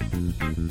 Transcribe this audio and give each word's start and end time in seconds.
Mm-hmm. 0.00 0.63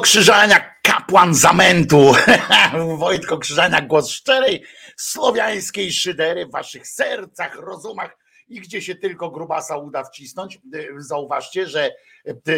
Krzyżania, 0.00 0.74
kapłan 0.82 1.34
zamętu. 1.34 2.12
Wojtko 2.98 3.38
Krzyżania, 3.38 3.80
głos 3.80 4.10
szczerej 4.10 4.64
słowiańskiej 4.96 5.92
szydery 5.92 6.46
w 6.46 6.50
waszych 6.50 6.88
sercach, 6.88 7.54
rozumach 7.54 8.16
i 8.48 8.60
gdzie 8.60 8.82
się 8.82 8.94
tylko 8.94 9.30
grubasa 9.30 9.76
uda 9.76 10.04
wcisnąć. 10.04 10.58
Zauważcie, 10.96 11.66
że 11.66 11.90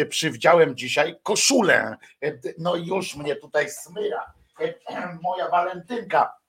przywdziałem 0.09 0.75
dzisiaj 0.75 1.15
koszulę. 1.23 1.97
No 2.57 2.75
już 2.75 3.15
mnie 3.15 3.35
tutaj 3.35 3.69
smyra. 3.69 4.33
Moja 5.23 5.49
walentynka 5.49 6.41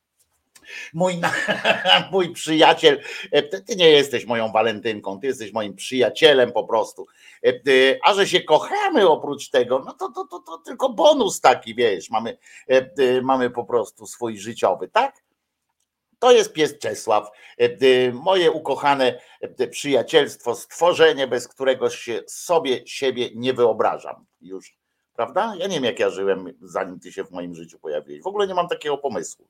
Mój, 0.95 1.21
mój 2.13 2.33
przyjaciel, 2.33 3.01
e, 3.31 3.43
ty 3.43 3.77
nie 3.77 3.91
jesteś 3.91 4.27
moją 4.27 4.53
walentynką, 4.53 5.21
ty 5.21 5.27
jesteś 5.27 5.53
moim 5.53 5.75
przyjacielem 5.75 6.53
po 6.53 6.65
prostu. 6.65 7.07
E, 7.47 7.49
e, 7.49 7.53
a 8.05 8.15
że 8.15 8.27
się 8.27 8.41
kochamy 8.41 9.09
oprócz 9.09 9.51
tego, 9.51 9.83
no 9.87 9.93
bonus 11.03 11.41
taki, 11.41 11.75
wiesz, 11.75 12.11
mamy, 12.11 12.39
mamy 13.23 13.51
po 13.51 13.65
prostu 13.65 14.07
swój 14.07 14.39
życiowy, 14.39 14.89
tak? 14.89 15.23
To 16.19 16.33
jest 16.33 16.53
pies 16.53 16.79
Czesław, 16.79 17.31
moje 18.13 18.51
ukochane 18.51 19.21
przyjacielstwo, 19.71 20.55
stworzenie, 20.55 21.27
bez 21.27 21.49
którego 21.49 21.91
się 21.91 22.23
sobie 22.27 22.87
siebie 22.87 23.29
nie 23.35 23.53
wyobrażam 23.53 24.27
już, 24.41 24.79
prawda? 25.15 25.55
Ja 25.59 25.67
nie 25.67 25.75
wiem, 25.75 25.85
jak 25.85 25.99
ja 25.99 26.11
żyłem, 26.11 26.59
zanim 26.61 27.01
ty 27.01 27.13
się 27.13 27.25
w 27.25 27.31
moim 27.31 27.55
życiu 27.55 27.79
pojawiłeś. 27.79 28.23
W 28.23 28.27
ogóle 28.27 28.47
nie 28.47 28.55
mam 28.55 28.69
takiego 28.69 28.99
pomysłu 28.99 29.49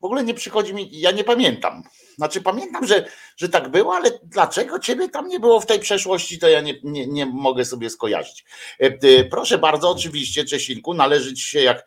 w 0.00 0.04
ogóle 0.04 0.24
nie 0.24 0.34
przychodzi 0.34 0.74
mi, 0.74 0.88
ja 0.92 1.10
nie 1.10 1.24
pamiętam. 1.24 1.82
Znaczy 2.16 2.40
pamiętam, 2.40 2.86
że, 2.86 3.04
że 3.36 3.48
tak 3.48 3.68
było, 3.68 3.94
ale 3.94 4.10
dlaczego 4.22 4.78
ciebie 4.78 5.08
tam 5.08 5.28
nie 5.28 5.40
było 5.40 5.60
w 5.60 5.66
tej 5.66 5.80
przeszłości, 5.80 6.38
to 6.38 6.48
ja 6.48 6.60
nie, 6.60 6.74
nie, 6.84 7.06
nie 7.06 7.26
mogę 7.26 7.64
sobie 7.64 7.90
skojarzyć. 7.90 8.44
E, 8.80 8.86
e, 8.86 9.24
proszę 9.24 9.58
bardzo, 9.58 9.90
oczywiście, 9.90 10.44
Czesinku, 10.44 10.94
należy 10.94 11.34
ci 11.34 11.42
się 11.42 11.60
jak, 11.60 11.86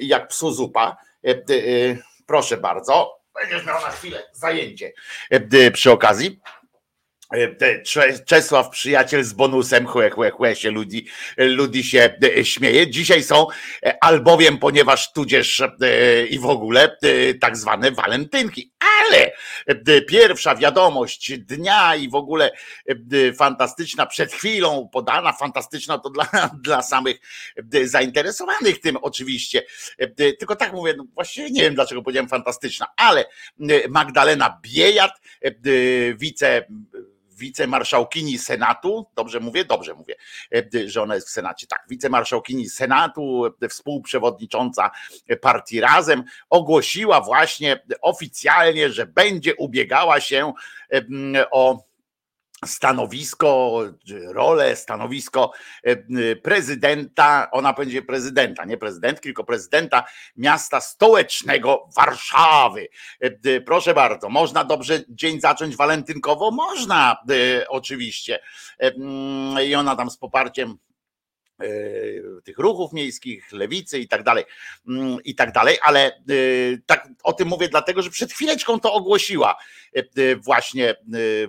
jak 0.00 0.28
psu 0.28 0.52
zupa. 0.52 0.96
E, 1.24 1.34
proszę 2.26 2.56
bardzo, 2.56 3.20
będziesz 3.40 3.66
miał 3.66 3.80
na 3.80 3.90
chwilę 3.90 4.22
zajęcie 4.32 4.92
przy 5.72 5.90
okazji. 5.90 6.40
E, 7.32 7.82
Czesław, 8.26 8.70
przyjaciel 8.70 9.24
z 9.24 9.32
bonusem, 9.32 9.86
chłe, 9.86 10.10
chłe, 10.10 10.30
chłe 10.30 10.56
się 10.56 10.70
ludzi, 10.70 11.06
ludzi 11.36 11.84
się 11.84 12.14
e, 12.38 12.44
śmieje. 12.44 12.90
Dzisiaj 12.90 13.22
są 13.22 13.46
e, 13.82 14.04
albowiem, 14.04 14.58
ponieważ 14.58 15.12
tudzież 15.12 15.62
i 16.30 16.38
w 16.38 16.46
ogóle 16.46 16.96
tak 17.40 17.56
zwane 17.56 17.90
walentynki. 17.90 18.72
Ale 19.00 19.32
pierwsza 20.08 20.54
wiadomość 20.54 21.38
dnia 21.38 21.96
i 21.96 22.08
w 22.08 22.14
ogóle 22.14 22.50
fantastyczna, 23.38 24.06
przed 24.06 24.32
chwilą 24.32 24.88
podana, 24.92 25.32
fantastyczna 25.32 25.98
to 25.98 26.10
dla, 26.10 26.28
dla 26.64 26.82
samych 26.82 27.16
zainteresowanych 27.84 28.80
tym 28.80 28.96
oczywiście. 28.96 29.62
Tylko 30.16 30.56
tak 30.56 30.72
mówię, 30.72 30.94
no 30.96 31.04
właściwie 31.14 31.50
nie 31.50 31.62
wiem 31.62 31.74
dlaczego 31.74 32.02
powiedziałem 32.02 32.28
fantastyczna, 32.28 32.86
ale 32.96 33.24
Magdalena 33.88 34.60
Biejat, 34.62 35.20
wice 36.16 36.66
wicemarszałkini 37.40 38.38
Senatu, 38.38 39.06
dobrze 39.14 39.40
mówię? 39.40 39.64
Dobrze 39.64 39.94
mówię, 39.94 40.14
e, 40.54 40.88
że 40.88 41.02
ona 41.02 41.14
jest 41.14 41.28
w 41.28 41.30
Senacie. 41.30 41.66
Tak, 41.66 41.84
wicemarszałkini 41.88 42.68
Senatu, 42.68 43.46
e, 43.62 43.68
współprzewodnicząca 43.68 44.90
partii 45.40 45.80
Razem, 45.80 46.24
ogłosiła 46.50 47.20
właśnie 47.20 47.82
oficjalnie, 48.02 48.90
że 48.90 49.06
będzie 49.06 49.54
ubiegała 49.56 50.20
się 50.20 50.52
e, 50.92 51.50
o 51.50 51.89
stanowisko, 52.64 53.82
rolę, 54.28 54.76
stanowisko 54.76 55.52
e, 55.82 55.96
prezydenta, 56.36 57.48
ona 57.50 57.72
będzie 57.72 58.02
prezydenta, 58.02 58.64
nie 58.64 58.76
prezydentki, 58.76 59.22
tylko 59.22 59.44
prezydenta 59.44 60.04
miasta 60.36 60.80
stołecznego 60.80 61.88
Warszawy. 61.96 62.88
E, 63.20 63.60
proszę 63.60 63.94
bardzo, 63.94 64.28
można 64.28 64.64
dobrze 64.64 65.00
dzień 65.08 65.40
zacząć 65.40 65.76
walentynkowo? 65.76 66.50
Można, 66.50 67.16
e, 67.30 67.68
oczywiście. 67.68 68.40
I 69.66 69.74
ona 69.74 69.96
tam 69.96 70.10
z 70.10 70.16
poparciem 70.16 70.78
E, 70.89 70.89
tych 72.44 72.58
ruchów 72.58 72.92
miejskich, 72.92 73.52
lewicy 73.52 73.98
i 73.98 74.08
tak 74.08 74.22
dalej, 74.22 74.44
mm, 74.88 75.18
i 75.24 75.34
tak 75.34 75.52
dalej, 75.52 75.78
ale 75.82 76.06
e, 76.06 76.12
tak 76.86 77.08
o 77.22 77.32
tym 77.32 77.48
mówię 77.48 77.68
dlatego, 77.68 78.02
że 78.02 78.10
przed 78.10 78.32
chwileczką 78.32 78.80
to 78.80 78.92
ogłosiła 78.92 79.56
e, 79.94 80.36
właśnie 80.36 80.94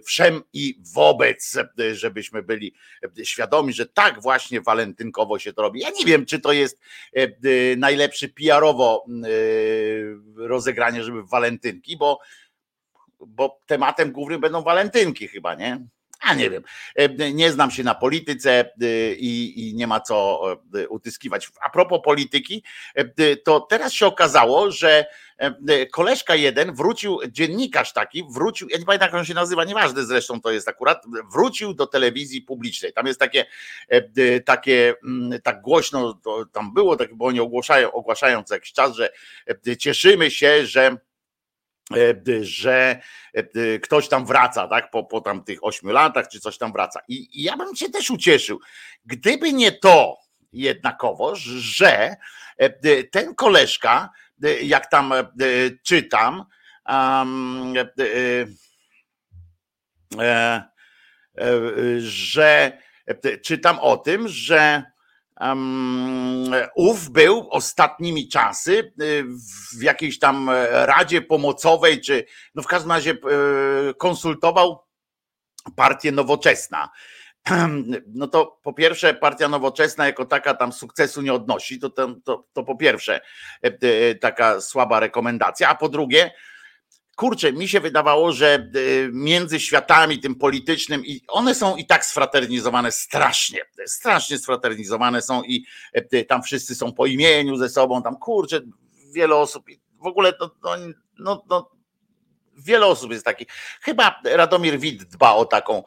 wszem 0.06 0.42
i 0.54 0.80
wobec, 0.94 1.58
żebyśmy 1.92 2.44
byli 2.44 2.74
świadomi, 3.24 3.74
że 3.74 3.86
tak 3.86 4.22
właśnie 4.22 4.62
walentynkowo 4.62 5.40
się 5.40 5.54
to 5.54 5.62
robi. 5.62 5.80
Ja 5.80 5.90
nie 6.00 6.06
wiem, 6.06 6.25
czy 6.25 6.40
to 6.40 6.52
jest 6.52 6.80
najlepszy 7.78 8.30
PR-owo 8.30 9.06
rozegranie, 10.36 11.04
żeby 11.04 11.24
walentynki, 11.24 11.98
bo 11.98 12.19
bo 13.28 13.60
tematem 13.66 14.12
głównym 14.12 14.42
będą 14.42 14.62
walentynki 14.62 15.28
chyba, 15.28 15.56
nie? 15.56 15.88
A 16.21 16.33
nie 16.33 16.50
wiem, 16.50 16.63
e, 16.95 17.33
nie 17.33 17.51
znam 17.51 17.71
się 17.71 17.83
na 17.83 17.95
polityce 17.95 18.59
e, 18.81 19.13
i, 19.13 19.69
i, 19.69 19.75
nie 19.75 19.88
ma 19.88 20.00
co 20.00 20.41
e, 20.75 20.88
utyskiwać. 20.88 21.50
A 21.62 21.69
propos 21.69 22.00
polityki, 22.03 22.63
to 23.44 23.59
teraz 23.59 23.94
się 23.94 24.06
okazało, 24.06 24.71
że 24.71 25.06
koleżka 25.91 26.35
jeden 26.35 26.75
wrócił, 26.75 27.19
dziennikarz 27.27 27.94
taki, 27.94 28.23
wrócił, 28.29 28.69
ja 28.69 28.77
nie 28.77 28.85
pamiętam 28.85 29.07
jak 29.07 29.15
on 29.15 29.25
się 29.25 29.33
nazywa, 29.33 29.63
nieważne 29.63 30.06
zresztą 30.06 30.41
to 30.41 30.51
jest 30.51 30.68
akurat, 30.68 31.03
wrócił 31.31 31.73
do 31.73 31.88
telewizji 31.88 32.41
publicznej. 32.41 32.94
Tam 32.94 33.07
jest 33.07 33.19
takie, 33.19 33.45
takie 34.45 34.94
mm, 35.03 35.41
tak 35.41 35.62
głośno 35.62 36.21
tam 36.51 36.74
było, 36.74 36.95
tak, 36.95 37.15
bo 37.15 37.25
oni 37.25 37.39
ogłaszają, 37.39 37.91
ogłaszają 37.91 38.44
co 38.44 38.53
jakiś 38.53 38.74
czas, 38.74 38.95
że 38.95 39.09
cieszymy 39.79 40.31
się, 40.31 40.65
że 40.65 40.97
że 42.41 43.01
e, 43.33 43.79
ktoś 43.79 44.07
tam 44.07 44.25
wraca, 44.25 44.67
tak, 44.67 44.91
po, 44.91 45.03
po 45.03 45.21
tam 45.21 45.43
tych 45.43 45.63
ośmiu 45.63 45.91
latach, 45.91 46.27
czy 46.27 46.39
coś 46.39 46.57
tam 46.57 46.71
wraca. 46.71 46.99
I, 47.07 47.39
I, 47.39 47.43
ja 47.43 47.57
bym 47.57 47.75
się 47.75 47.89
też 47.89 48.10
ucieszył, 48.10 48.60
gdyby 49.05 49.53
nie 49.53 49.71
to 49.71 50.17
jednakowoż, 50.53 51.39
że 51.41 52.15
e, 52.57 53.03
ten 53.03 53.36
koleżka, 53.36 54.10
jak 54.62 54.89
tam 54.89 55.13
czytam, 55.83 56.45
um, 56.89 57.74
że 62.00 62.77
czytam 63.43 63.79
o 63.79 63.98
tym, 63.98 64.27
że 64.27 64.83
Ów 66.75 67.10
był 67.10 67.48
ostatnimi 67.50 68.27
czasy 68.27 68.93
y, 69.01 69.24
w 69.77 69.83
jakiejś 69.83 70.19
tam 70.19 70.50
radzie 70.71 71.21
pomocowej, 71.21 72.01
czy 72.01 72.25
no 72.55 72.63
w 72.63 72.67
każdym 72.67 72.91
razie 72.91 73.12
e, 73.12 73.17
konsultował 73.93 74.83
partię 75.75 76.12
nowoczesna. 76.12 76.89
No 78.07 78.27
to 78.27 78.60
po 78.63 78.74
pierwsze, 78.74 79.13
partia 79.13 79.48
nowoczesna 79.48 80.05
jako 80.05 80.25
taka 80.25 80.53
tam 80.53 80.74
sukcesu 80.74 81.21
nie 81.21 81.33
odnosi, 81.33 81.79
to, 81.79 81.89
to, 81.89 82.15
to, 82.53 82.63
po 82.63 82.75
pierwsze 82.75 83.21
e, 83.62 84.15
taka 84.15 84.62
słaba 84.62 85.00
rekomendacja, 85.00 85.69
a 85.69 85.75
po 85.75 85.89
drugie, 85.89 86.31
kurczę, 87.15 87.53
mi 87.53 87.68
się 87.68 87.80
wydawało, 87.80 88.32
że 88.32 88.70
y, 88.75 89.10
między 89.13 89.60
światami 89.60 90.20
tym 90.20 90.36
politycznym 90.36 91.06
i 91.06 91.22
one 91.27 91.56
są 91.56 91.75
i 91.75 91.86
tak 91.86 92.06
sfraternizowane 92.06 92.91
strasznie, 92.91 93.62
strasznie 93.86 94.38
sfraternizowane 94.38 95.22
są 95.22 95.44
i 95.44 95.65
y, 96.13 96.25
tam 96.25 96.44
wszyscy 96.44 96.75
są 96.75 96.94
po 96.94 97.06
imieniu 97.06 97.58
ze 97.58 97.70
sobą, 97.70 98.03
tam 98.03 98.18
kurczę, 98.18 98.62
wiele 99.13 99.36
osób, 99.36 99.65
w 100.01 100.06
ogóle 100.06 100.34
no, 100.39 100.51
no, 100.63 100.77
no, 101.20 101.44
no 101.50 101.72
wiele 102.58 102.86
osób 102.86 103.12
jest 103.12 103.25
takich. 103.25 103.48
Chyba 103.82 104.22
Radomir 104.24 104.80
Wid 104.80 105.03
dba 105.03 105.34
o 105.34 105.46
taką 105.46 105.84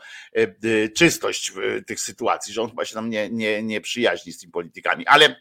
y, 0.65 0.93
czystość 0.97 1.53
tych 1.87 2.01
sytuacji, 2.01 2.55
że 2.55 2.63
on 2.63 2.69
chyba 2.71 2.85
się 2.85 2.95
tam 2.95 3.11
nie, 3.11 3.31
nie, 3.31 3.63
nie 3.63 3.81
przyjaźni 3.81 4.33
z 4.33 4.39
tymi 4.39 4.53
politykami, 4.53 5.07
ale 5.07 5.37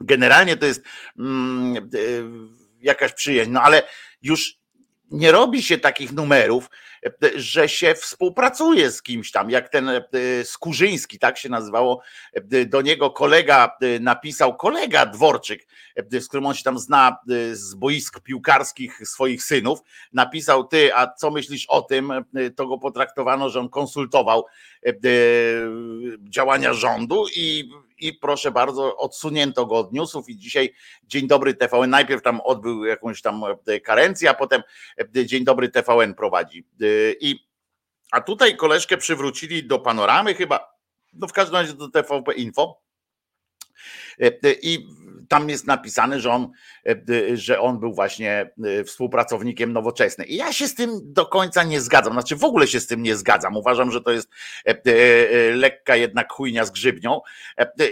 generalnie 0.00 0.56
to 0.56 0.66
jest 0.66 0.84
mm, 1.18 1.90
jakaś 2.80 3.12
przyjaźń, 3.12 3.50
no 3.50 3.62
ale 3.62 3.82
już 4.22 4.61
nie 5.12 5.32
robi 5.32 5.62
się 5.62 5.78
takich 5.78 6.12
numerów, 6.12 6.70
że 7.36 7.68
się 7.68 7.94
współpracuje 7.94 8.90
z 8.90 9.02
kimś 9.02 9.30
tam, 9.30 9.50
jak 9.50 9.68
ten 9.68 9.88
e, 9.88 10.02
Skurzyński, 10.44 11.18
tak 11.18 11.38
się 11.38 11.48
nazywało, 11.48 12.02
e, 12.32 12.64
do 12.66 12.82
niego 12.82 13.10
kolega 13.10 13.76
e, 13.80 14.00
napisał, 14.00 14.56
kolega 14.56 15.06
Dworczyk, 15.06 15.66
z 16.10 16.28
którym 16.28 16.46
on 16.46 16.54
się 16.54 16.62
tam 16.62 16.78
zna 16.78 17.16
z 17.52 17.74
boisk 17.74 18.20
piłkarskich 18.20 19.08
swoich 19.08 19.42
synów, 19.42 19.80
napisał 20.12 20.64
ty, 20.64 20.94
a 20.94 21.06
co 21.06 21.30
myślisz 21.30 21.66
o 21.68 21.82
tym, 21.82 22.12
to 22.56 22.66
go 22.66 22.78
potraktowano, 22.78 23.50
że 23.50 23.60
on 23.60 23.68
konsultował 23.68 24.46
działania 26.22 26.74
rządu 26.74 27.24
i 27.36 27.70
i 28.02 28.12
proszę 28.12 28.50
bardzo, 28.50 28.96
odsunięto 28.96 29.66
go 29.66 29.76
od 29.76 29.92
newsów 29.92 30.28
i 30.28 30.36
dzisiaj 30.36 30.74
Dzień 31.04 31.26
Dobry 31.26 31.54
TVN, 31.54 31.90
najpierw 31.90 32.22
tam 32.22 32.40
odbył 32.40 32.84
jakąś 32.84 33.22
tam 33.22 33.42
e, 33.66 33.80
karencję, 33.80 34.30
a 34.30 34.34
potem 34.34 34.62
e, 35.16 35.26
Dzień 35.26 35.44
Dobry 35.44 35.68
TVN 35.68 36.14
prowadzi. 36.14 36.66
E, 36.80 36.86
I, 37.20 37.48
a 38.12 38.20
tutaj 38.20 38.56
koleżkę 38.56 38.96
przywrócili 38.96 39.66
do 39.66 39.78
panoramy 39.78 40.34
chyba, 40.34 40.74
no 41.12 41.26
w 41.26 41.32
każdym 41.32 41.56
razie 41.56 41.72
do 41.72 41.88
TVP 41.88 42.32
Info 42.32 42.81
I 44.62 44.86
tam 45.28 45.48
jest 45.48 45.66
napisane, 45.66 46.20
że 46.20 46.30
on, 46.30 46.50
że 47.34 47.60
on 47.60 47.80
był 47.80 47.94
właśnie 47.94 48.50
współpracownikiem 48.86 49.72
nowoczesnej. 49.72 50.32
I 50.32 50.36
ja 50.36 50.52
się 50.52 50.68
z 50.68 50.74
tym 50.74 51.00
do 51.02 51.26
końca 51.26 51.62
nie 51.62 51.80
zgadzam. 51.80 52.12
Znaczy 52.12 52.36
w 52.36 52.44
ogóle 52.44 52.66
się 52.66 52.80
z 52.80 52.86
tym 52.86 53.02
nie 53.02 53.16
zgadzam. 53.16 53.56
Uważam, 53.56 53.90
że 53.90 54.00
to 54.00 54.10
jest 54.10 54.28
lekka 55.54 55.96
jednak 55.96 56.32
chujnia 56.32 56.64
z 56.64 56.70
grzybnią. 56.70 57.20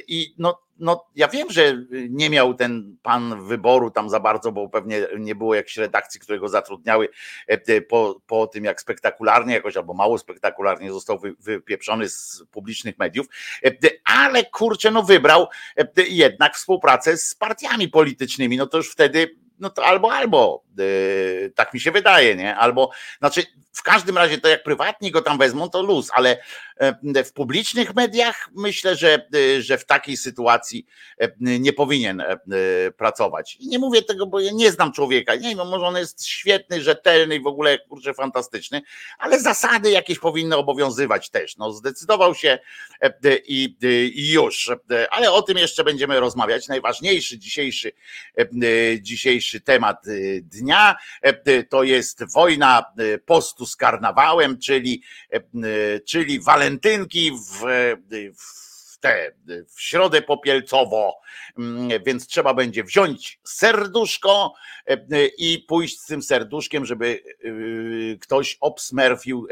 I 0.08 0.34
no 0.38 0.62
no 0.80 1.06
ja 1.14 1.28
wiem, 1.28 1.50
że 1.50 1.84
nie 2.10 2.30
miał 2.30 2.54
ten 2.54 2.96
pan 3.02 3.46
wyboru 3.46 3.90
tam 3.90 4.10
za 4.10 4.20
bardzo, 4.20 4.52
bo 4.52 4.68
pewnie 4.68 5.06
nie 5.18 5.34
było 5.34 5.54
jakichś 5.54 5.76
redakcji, 5.76 6.20
które 6.20 6.38
go 6.38 6.48
zatrudniały 6.48 7.08
e, 7.46 7.80
po, 7.80 8.20
po 8.26 8.46
tym, 8.46 8.64
jak 8.64 8.80
spektakularnie 8.80 9.54
jakoś 9.54 9.76
albo 9.76 9.94
mało 9.94 10.18
spektakularnie 10.18 10.92
został 10.92 11.18
wy, 11.18 11.34
wypieprzony 11.40 12.08
z 12.08 12.44
publicznych 12.50 12.98
mediów, 12.98 13.26
e, 13.64 13.70
ale 14.04 14.44
kurczę, 14.44 14.90
no 14.90 15.02
wybrał 15.02 15.48
e, 15.76 16.02
jednak 16.08 16.56
współpracę 16.56 17.16
z 17.16 17.34
partiami 17.34 17.88
politycznymi, 17.88 18.56
no 18.56 18.66
to 18.66 18.76
już 18.76 18.92
wtedy 18.92 19.40
no 19.60 19.70
to 19.70 19.84
albo, 19.84 20.12
albo, 20.12 20.64
yy, 20.78 21.52
tak 21.54 21.74
mi 21.74 21.80
się 21.80 21.90
wydaje, 21.90 22.36
nie? 22.36 22.56
Albo, 22.56 22.90
znaczy 23.18 23.42
w 23.72 23.82
każdym 23.82 24.18
razie 24.18 24.38
to 24.38 24.48
jak 24.48 24.62
prywatnie 24.62 25.10
go 25.10 25.22
tam 25.22 25.38
wezmą, 25.38 25.70
to 25.70 25.82
luz, 25.82 26.10
ale 26.14 26.42
w 27.24 27.32
publicznych 27.32 27.94
mediach 27.94 28.50
myślę, 28.56 28.96
że, 28.96 29.26
e, 29.34 29.62
że 29.62 29.78
w 29.78 29.84
takiej 29.84 30.16
sytuacji 30.16 30.86
e, 31.18 31.30
nie 31.38 31.72
powinien 31.72 32.22
pracować. 32.96 33.56
I 33.56 33.68
nie 33.68 33.78
mówię 33.78 34.02
tego, 34.02 34.26
bo 34.26 34.40
ja 34.40 34.50
nie 34.52 34.72
znam 34.72 34.92
człowieka. 34.92 35.34
Nie 35.34 35.56
wiem, 35.56 35.68
może 35.68 35.86
on 35.86 35.96
jest 35.96 36.26
świetny, 36.26 36.82
rzetelny 36.82 37.36
i 37.36 37.40
w 37.40 37.46
ogóle 37.46 37.78
kurczę 37.78 38.14
fantastyczny, 38.14 38.82
ale 39.18 39.40
zasady 39.40 39.90
jakieś 39.90 40.18
powinny 40.18 40.56
obowiązywać 40.56 41.30
też. 41.30 41.56
No, 41.56 41.72
zdecydował 41.72 42.34
się 42.34 42.58
i, 43.46 43.76
i 44.14 44.32
już. 44.32 44.70
Ale 45.10 45.32
o 45.32 45.42
tym 45.42 45.58
jeszcze 45.58 45.84
będziemy 45.84 46.20
rozmawiać. 46.20 46.68
Najważniejszy 46.68 47.38
dzisiejszy, 47.38 47.92
dzisiejszy 49.00 49.60
temat 49.60 50.04
dnia 50.42 50.96
to 51.68 51.82
jest 51.82 52.32
wojna 52.32 52.84
postu 53.26 53.66
z 53.66 53.76
karnawałem, 53.76 54.58
czyli, 54.58 55.02
e, 55.32 55.40
czyli 56.00 56.40
walentynki 56.40 56.69
w, 56.78 57.30
w 58.10 58.69
te, 59.00 59.32
w 59.76 59.80
środę 59.82 60.22
popielcowo, 60.22 61.20
mm, 61.58 61.88
więc 62.06 62.26
trzeba 62.26 62.54
będzie 62.54 62.84
wziąć 62.84 63.40
serduszko 63.44 64.54
e, 64.86 65.26
i 65.38 65.58
pójść 65.58 66.00
z 66.00 66.06
tym 66.06 66.22
serduszkiem, 66.22 66.86
żeby 66.86 67.22
e, 67.44 68.18
ktoś 68.18 68.56
obsmerfił 68.60 69.46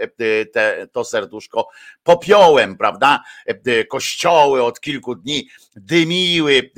te, 0.52 0.86
to 0.86 1.04
serduszko 1.04 1.68
popiołem, 2.02 2.76
prawda? 2.76 3.22
Kościoły 3.88 4.62
od 4.62 4.80
kilku 4.80 5.14
dni 5.14 5.48
dymiły 5.76 6.70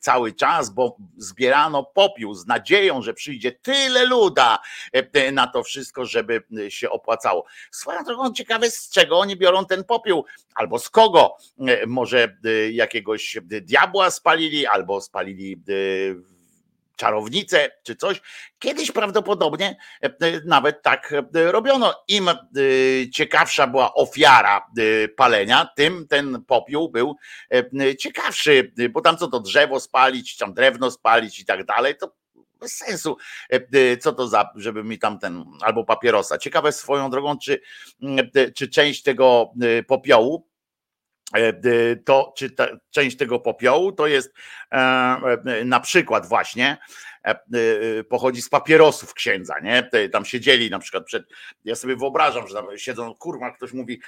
cały 0.00 0.32
czas, 0.32 0.70
bo 0.70 0.96
zbierano 1.16 1.84
popiół 1.84 2.34
z 2.34 2.46
nadzieją, 2.46 3.02
że 3.02 3.14
przyjdzie 3.14 3.52
tyle 3.52 4.04
luda 4.04 4.58
na 5.32 5.46
to 5.46 5.62
wszystko, 5.62 6.06
żeby 6.06 6.42
się 6.68 6.90
opłacało. 6.90 7.44
Swoją 7.70 8.04
drogą 8.04 8.32
ciekawe, 8.32 8.70
z 8.70 8.90
czego 8.90 9.18
oni 9.18 9.36
biorą 9.36 9.64
ten 9.66 9.84
popiół, 9.84 10.24
albo 10.54 10.78
z 10.78 10.90
kogo. 10.90 11.36
Może 11.86 12.17
jakiegoś 12.72 13.36
diabła 13.42 14.10
spalili, 14.10 14.66
albo 14.66 15.00
spalili 15.00 15.62
czarownicę 16.96 17.70
czy 17.82 17.96
coś. 17.96 18.20
Kiedyś 18.58 18.92
prawdopodobnie 18.92 19.76
nawet 20.44 20.82
tak 20.82 21.14
robiono. 21.32 22.04
Im 22.08 22.30
ciekawsza 23.12 23.66
była 23.66 23.94
ofiara 23.94 24.66
palenia, 25.16 25.68
tym 25.76 26.08
ten 26.08 26.44
popiół 26.46 26.88
był 26.88 27.16
ciekawszy, 27.98 28.72
bo 28.90 29.00
tam 29.00 29.16
co 29.16 29.28
to 29.28 29.40
drzewo 29.40 29.80
spalić, 29.80 30.36
tam 30.36 30.54
drewno 30.54 30.90
spalić 30.90 31.40
i 31.40 31.44
tak 31.44 31.64
dalej, 31.64 31.96
to 31.96 32.14
bez 32.60 32.76
sensu. 32.76 33.16
Co 34.00 34.12
to 34.12 34.28
za, 34.28 34.50
żeby 34.54 34.84
mi 34.84 34.98
tam 34.98 35.18
ten, 35.18 35.44
albo 35.60 35.84
papierosa. 35.84 36.38
Ciekawe 36.38 36.72
swoją 36.72 37.10
drogą, 37.10 37.38
czy, 37.38 37.60
czy 38.56 38.68
część 38.68 39.02
tego 39.02 39.52
popiołu 39.86 40.48
to, 42.04 42.32
czy 42.36 42.50
ta, 42.50 42.68
część 42.90 43.16
tego 43.16 43.40
popiołu 43.40 43.92
to 43.92 44.06
jest 44.06 44.34
e, 44.72 44.76
e, 44.76 45.64
na 45.64 45.80
przykład 45.80 46.26
właśnie 46.26 46.76
pochodzi 48.08 48.42
z 48.42 48.48
papierosów 48.48 49.14
księdza, 49.14 49.54
nie? 49.62 49.90
Tam 50.12 50.24
siedzieli 50.24 50.70
na 50.70 50.78
przykład 50.78 51.04
przed, 51.04 51.24
ja 51.64 51.74
sobie 51.74 51.96
wyobrażam, 51.96 52.48
że 52.48 52.54
tam 52.54 52.66
siedzą, 52.76 53.14
kurwa, 53.14 53.50
ktoś 53.50 53.72
mówi, 53.72 54.00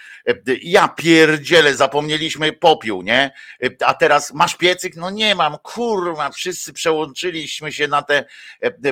ja 0.63 0.89
pierdzielę, 0.89 1.75
zapomnieliśmy 1.75 2.53
popiół, 2.53 3.03
nie? 3.03 3.33
A 3.81 3.95
teraz 3.95 4.35
masz 4.35 4.57
piecyk? 4.57 4.97
No 4.97 5.11
nie 5.11 5.35
mam, 5.35 5.59
kurwa, 5.63 6.31
wszyscy 6.31 6.73
przełączyliśmy 6.73 7.73
się 7.73 7.89
na 7.89 8.03
te, 8.03 8.25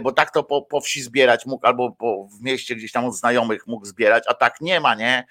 bo 0.02 0.12
tak 0.12 0.30
to 0.30 0.44
po, 0.44 0.62
po 0.62 0.80
wsi 0.80 1.02
zbierać 1.02 1.46
mógł, 1.46 1.66
albo 1.66 1.92
po, 1.92 2.28
w 2.38 2.42
mieście 2.42 2.76
gdzieś 2.76 2.92
tam 2.92 3.04
od 3.04 3.16
znajomych 3.16 3.66
mógł 3.66 3.86
zbierać, 3.86 4.24
a 4.26 4.34
tak 4.34 4.60
nie 4.60 4.80
ma, 4.80 4.94
nie? 4.94 5.24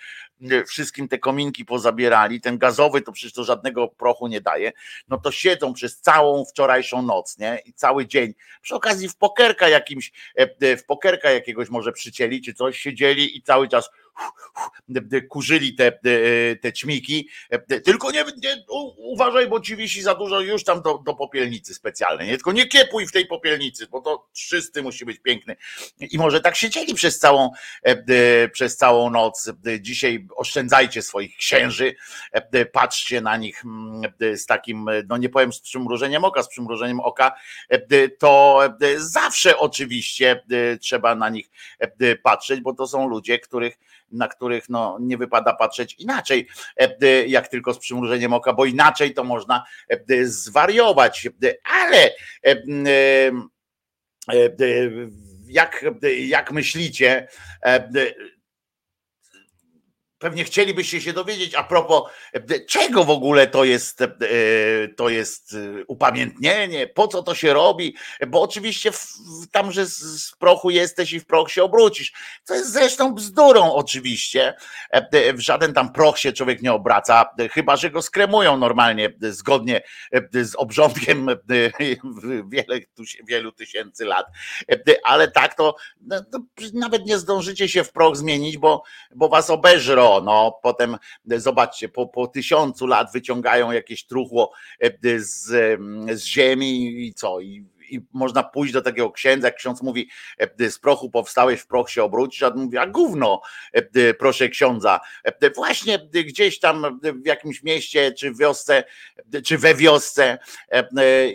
Wszystkim 0.68 1.08
te 1.08 1.20
kominki 1.20 1.66
pozabierali, 1.66 2.42
ten 2.42 2.58
gazowy 2.58 3.02
to 3.02 3.12
przecież 3.12 3.34
to 3.34 3.44
żadnego 3.44 3.88
prochu 3.88 4.28
nie 4.28 4.42
daje, 4.42 4.72
no 5.08 5.18
to 5.18 5.32
siedzą 5.32 5.74
przez 5.74 6.00
całą 6.00 6.46
wczorajszą 6.46 7.02
noc, 7.02 7.38
nie? 7.38 7.62
I 7.66 7.74
cały 7.74 8.08
dzień. 8.08 8.34
Przy 8.62 8.76
okazji 8.76 9.10
w 9.10 9.16
pokerka 9.16 9.70
jakimś, 9.70 10.12
e, 10.36 10.78
w 10.78 10.86
pokerka 10.86 11.32
jakiegoś 11.32 11.70
może 11.70 11.92
przycięli 11.92 12.42
czy 12.42 12.54
coś, 12.54 12.80
siedzieli 12.80 13.38
i 13.38 13.42
cały 13.42 13.68
czas 13.68 13.90
kurzyli 15.30 15.76
te, 15.76 16.00
te 16.62 16.74
ćmiki. 16.74 17.30
Tylko 17.86 18.12
nie, 18.12 18.26
nie 18.38 18.64
uważaj, 18.98 19.48
bo 19.48 19.60
ci 19.60 19.76
wisi 19.76 20.02
za 20.02 20.16
dużo 20.16 20.40
już 20.40 20.64
tam 20.64 20.82
do, 20.82 20.98
do 20.98 21.14
popielnicy 21.14 21.74
specjalnej. 21.74 22.28
Nie? 22.28 22.36
Tylko 22.36 22.52
nie 22.52 22.68
kiepuj 22.68 23.08
w 23.08 23.12
tej 23.12 23.26
popielnicy, 23.26 23.88
bo 23.88 24.02
to 24.02 24.28
czysty 24.34 24.84
musi 24.84 25.06
być 25.06 25.20
piękny. 25.20 25.56
I 26.00 26.18
może 26.18 26.42
tak 26.42 26.56
siedzieli 26.56 26.94
przez 26.94 27.20
całą, 27.20 27.52
przez 28.52 28.78
całą 28.78 29.10
noc. 29.10 29.52
Dzisiaj 29.80 30.28
oszczędzajcie 30.36 31.02
swoich 31.02 31.38
księży, 31.38 31.96
patrzcie 32.72 33.22
na 33.22 33.38
nich 33.38 33.64
z 34.36 34.46
takim, 34.46 34.90
no 35.08 35.18
nie 35.18 35.30
powiem 35.30 35.54
z 35.54 35.60
przymrużeniem 35.60 36.26
oka, 36.26 36.44
z 36.44 36.50
przymrużeniem 36.50 37.00
oka, 37.00 37.32
to 38.20 38.62
zawsze 38.98 39.58
oczywiście 39.58 40.44
trzeba 40.82 41.16
na 41.16 41.30
nich 41.30 41.50
patrzeć, 42.24 42.62
bo 42.62 42.74
to 42.74 42.88
są 42.88 43.08
ludzie, 43.08 43.40
których 43.40 43.78
na 44.12 44.28
których 44.28 44.70
no, 44.70 44.98
nie 45.02 45.18
wypada 45.18 45.54
patrzeć 45.54 45.96
inaczej, 46.00 46.48
e, 46.78 47.28
jak 47.28 47.48
tylko 47.48 47.74
z 47.74 47.80
przymrużeniem 47.80 48.34
oka, 48.34 48.54
bo 48.54 48.66
inaczej 48.66 49.14
to 49.14 49.24
można 49.24 49.64
e, 49.90 50.26
zwariować. 50.26 51.28
Ale 51.64 52.12
e, 52.46 52.62
jak, 55.48 55.86
jak 56.28 56.52
myślicie, 56.52 57.28
Pewnie 60.20 60.44
chcielibyście 60.44 61.02
się 61.02 61.14
dowiedzieć 61.14 61.56
a 61.56 61.64
propos 61.64 62.04
e, 62.34 62.60
czego 62.60 63.04
w 63.04 63.10
ogóle 63.10 63.48
to 63.48 63.64
jest, 63.64 64.02
e, 64.02 64.08
to 64.98 65.10
jest 65.10 65.54
e, 65.54 65.86
upamiętnienie, 65.88 66.88
po 66.88 67.08
co 67.08 67.24
to 67.24 67.36
się 67.36 67.54
robi, 67.54 67.96
bo 68.28 68.42
oczywiście 68.42 68.92
tam, 69.52 69.72
że 69.72 69.86
z 69.86 70.32
prochu 70.40 70.70
jesteś 70.70 71.14
i 71.14 71.20
w 71.20 71.26
proch 71.26 71.52
się 71.52 71.64
obrócisz, 71.64 72.14
co 72.44 72.56
jest 72.56 72.74
zresztą 72.74 73.16
bzdurą 73.16 73.74
oczywiście, 73.74 74.54
w 75.34 75.40
żaden 75.40 75.74
tam 75.74 75.94
proch 75.94 76.20
się 76.20 76.34
człowiek 76.34 76.62
nie 76.62 76.74
obraca, 76.74 77.26
chyba, 77.52 77.76
że 77.76 77.90
go 77.90 78.02
skremują 78.02 78.58
normalnie, 78.58 79.14
zgodnie 79.22 79.82
z 80.34 80.56
obrządkiem 80.56 81.28
wiele, 82.50 82.80
wielu 83.28 83.52
tysięcy 83.52 84.06
lat, 84.06 84.26
ale 85.04 85.32
tak 85.32 85.56
to, 85.56 85.76
no, 86.02 86.24
to 86.32 86.40
nawet 86.74 87.06
nie 87.06 87.18
zdążycie 87.18 87.70
się 87.70 87.84
w 87.84 87.92
proch 87.92 88.16
zmienić, 88.16 88.58
bo, 88.58 88.84
bo 89.16 89.30
was 89.30 89.50
obeżrą 89.50 90.07
no 90.26 90.60
potem 90.64 90.98
zobaczcie, 91.26 91.90
po, 91.90 92.08
po 92.08 92.28
tysiącu 92.28 92.88
lat 92.88 93.12
wyciągają 93.14 93.72
jakieś 93.72 94.06
truchło 94.06 94.52
e, 94.80 95.20
z, 95.20 95.80
z 96.22 96.26
ziemi 96.26 97.06
i 97.08 97.14
co? 97.14 97.40
I 97.40 97.66
i 97.90 98.02
można 98.14 98.44
pójść 98.44 98.74
do 98.74 98.82
takiego 98.82 99.12
księdza, 99.12 99.48
jak 99.48 99.56
ksiądz 99.56 99.82
mówi, 99.82 100.10
e, 100.60 100.70
z 100.70 100.80
prochu 100.80 101.10
powstałeś, 101.10 101.60
w 101.60 101.68
proch 101.68 101.90
się 101.90 102.04
obrócisz, 102.04 102.44
a 102.44 102.48
on 102.48 102.64
mówi, 102.64 102.78
a 102.78 102.88
gówno, 102.88 103.42
e, 103.74 104.14
proszę 104.14 104.50
księdza. 104.50 105.00
E, 105.24 105.50
właśnie 105.50 106.10
gdzieś 106.14 106.60
tam 106.60 107.00
w 107.24 107.26
jakimś 107.26 107.64
mieście, 107.64 108.12
czy 108.12 108.34
wiosce, 108.34 108.84
czy 109.46 109.58
we 109.58 109.76
wiosce, 109.76 110.38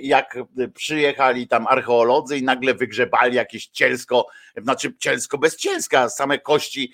jak 0.01 0.39
przyjechali 0.75 1.49
tam 1.49 1.67
archeolodzy 1.67 2.39
i 2.39 2.43
nagle 2.43 2.75
wygrzebali 2.75 3.37
jakieś 3.37 3.67
cielsko, 3.67 4.27
znaczy 4.57 4.95
cielsko 4.99 5.39
bez 5.39 5.57
cielska, 5.57 6.09
same 6.09 6.39
kości 6.39 6.93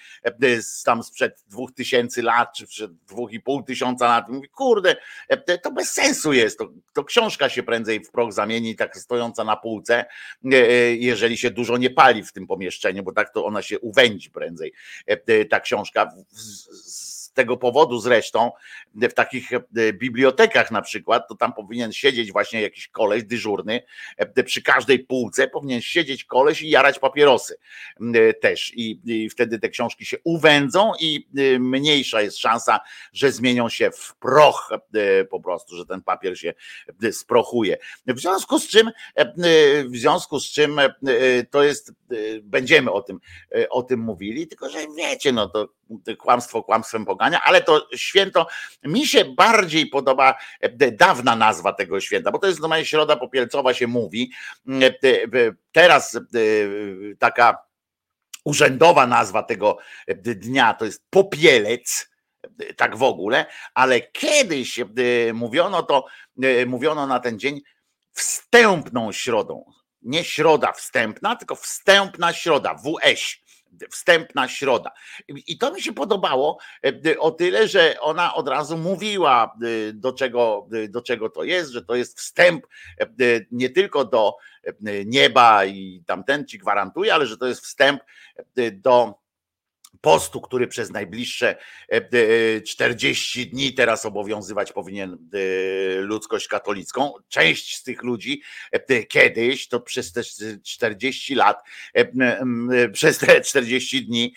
tam 0.84 1.02
sprzed 1.02 1.44
dwóch 1.46 1.72
tysięcy 1.72 2.22
lat, 2.22 2.56
czy 2.56 2.66
przed 2.66 2.92
dwóch 2.92 3.32
i 3.32 3.40
pół 3.40 3.62
tysiąca 3.62 4.08
lat. 4.08 4.28
Mówi, 4.28 4.48
kurde, 4.48 4.96
to 5.62 5.72
bez 5.72 5.90
sensu 5.90 6.32
jest, 6.32 6.58
to, 6.58 6.68
to 6.92 7.04
książka 7.04 7.48
się 7.48 7.62
prędzej 7.62 8.04
w 8.04 8.10
proch 8.10 8.32
zamieni, 8.32 8.76
tak 8.76 8.96
stojąca 8.96 9.44
na 9.48 9.56
półce, 9.56 10.04
e, 10.52 10.56
e, 10.56 10.94
jeżeli 10.94 11.36
się 11.36 11.50
dużo 11.50 11.76
nie 11.76 11.90
pali 11.90 12.22
w 12.22 12.32
tym 12.32 12.46
pomieszczeniu, 12.46 13.02
bo 13.02 13.12
tak 13.12 13.32
to 13.32 13.44
ona 13.44 13.62
się 13.62 13.78
uwędzi 13.78 14.30
prędzej, 14.30 14.72
e, 15.06 15.44
ta 15.44 15.60
książka 15.60 16.10
tego 17.38 17.56
powodu 17.56 18.00
zresztą 18.00 18.52
w 18.94 19.12
takich 19.14 19.50
bibliotekach 19.92 20.70
na 20.70 20.82
przykład, 20.82 21.28
to 21.28 21.34
tam 21.34 21.52
powinien 21.52 21.92
siedzieć 21.92 22.32
właśnie 22.32 22.62
jakiś 22.62 22.88
koleś 22.88 23.24
dyżurny, 23.24 23.82
przy 24.44 24.62
każdej 24.62 24.98
półce 24.98 25.48
powinien 25.48 25.80
siedzieć 25.80 26.24
koleś 26.24 26.62
i 26.62 26.70
jarać 26.70 26.98
papierosy 26.98 27.56
też 28.40 28.72
i, 28.74 29.00
i 29.04 29.30
wtedy 29.30 29.58
te 29.58 29.68
książki 29.68 30.06
się 30.06 30.16
uwędzą 30.24 30.92
i 31.00 31.28
mniejsza 31.58 32.22
jest 32.22 32.38
szansa, 32.38 32.80
że 33.12 33.32
zmienią 33.32 33.68
się 33.68 33.90
w 33.90 34.16
proch 34.16 34.70
po 35.30 35.40
prostu, 35.40 35.76
że 35.76 35.86
ten 35.86 36.02
papier 36.02 36.38
się 36.38 36.54
sprochuje. 37.12 37.78
W 38.06 38.20
związku 38.20 38.58
z 38.58 38.68
czym, 38.68 38.90
w 39.84 39.96
związku 39.96 40.40
z 40.40 40.50
czym 40.50 40.80
to 41.50 41.64
jest, 41.64 41.92
będziemy 42.42 42.92
o 42.92 43.02
tym, 43.02 43.20
o 43.70 43.82
tym 43.82 44.00
mówili, 44.00 44.46
tylko 44.46 44.70
że 44.70 44.78
wiecie, 44.96 45.32
no 45.32 45.48
to 45.48 45.68
kłamstwo 46.18 46.62
kłamstwem 46.62 47.04
pogania, 47.04 47.42
ale 47.42 47.62
to 47.62 47.88
święto 47.96 48.46
mi 48.84 49.06
się 49.06 49.24
bardziej 49.24 49.86
podoba 49.86 50.38
dawna 50.92 51.36
nazwa 51.36 51.72
tego 51.72 52.00
święta, 52.00 52.30
bo 52.30 52.38
to 52.38 52.46
jest 52.46 52.60
normalnie 52.60 52.84
środa 52.84 53.16
popielcowa 53.16 53.74
się 53.74 53.86
mówi. 53.86 54.32
Teraz 55.72 56.18
taka 57.18 57.58
urzędowa 58.44 59.06
nazwa 59.06 59.42
tego 59.42 59.78
dnia 60.08 60.74
to 60.74 60.84
jest 60.84 61.04
popielec, 61.10 62.10
tak 62.76 62.96
w 62.96 63.02
ogóle, 63.02 63.46
ale 63.74 64.00
kiedyś 64.00 64.80
mówiono 65.34 65.82
to, 65.82 66.06
mówiono 66.66 67.06
na 67.06 67.20
ten 67.20 67.38
dzień 67.38 67.60
wstępną 68.12 69.12
środą. 69.12 69.72
Nie 70.02 70.24
środa 70.24 70.72
wstępna, 70.72 71.36
tylko 71.36 71.54
wstępna 71.54 72.32
środa, 72.32 72.74
WS 72.74 73.36
wstępna 73.90 74.48
środa. 74.48 74.90
I 75.28 75.58
to 75.58 75.72
mi 75.72 75.82
się 75.82 75.92
podobało 75.92 76.58
e, 76.84 77.18
o 77.18 77.30
tyle, 77.30 77.68
że 77.68 78.00
ona 78.00 78.34
od 78.34 78.48
razu 78.48 78.78
mówiła, 78.78 79.56
e, 79.62 79.92
do 79.92 80.12
czego, 80.12 80.68
e, 80.84 80.88
do 80.88 81.02
czego 81.02 81.30
to 81.30 81.44
jest, 81.44 81.70
że 81.70 81.84
to 81.84 81.94
jest 81.94 82.18
wstęp 82.18 82.66
nie 83.50 83.70
tylko 83.70 84.04
do 84.04 84.36
nieba 85.06 85.64
i 85.64 86.02
tamten 86.06 86.46
ci 86.46 86.58
gwarantuje, 86.58 87.14
ale 87.14 87.26
że 87.26 87.36
to 87.36 87.46
jest 87.46 87.64
wstęp 87.64 88.02
do 88.72 89.14
postu, 90.00 90.40
który 90.40 90.66
przez 90.66 90.90
najbliższe 90.90 91.56
40 92.66 93.42
e, 93.42 93.46
dni 93.46 93.74
teraz 93.74 94.06
obowiązywać 94.06 94.72
powinien 94.72 95.12
e, 95.12 95.38
ludzkość 96.00 96.48
katolicką. 96.48 97.12
Część 97.28 97.76
z 97.76 97.82
tych 97.82 98.02
ludzi 98.02 98.42
e, 98.72 99.04
kiedyś, 99.04 99.68
to 99.68 99.80
przez 99.80 100.12
te 100.12 100.22
40 100.62 101.34
lat, 101.34 101.62
przez 102.92 103.18
te 103.18 103.40
40 103.40 104.06
dni 104.06 104.34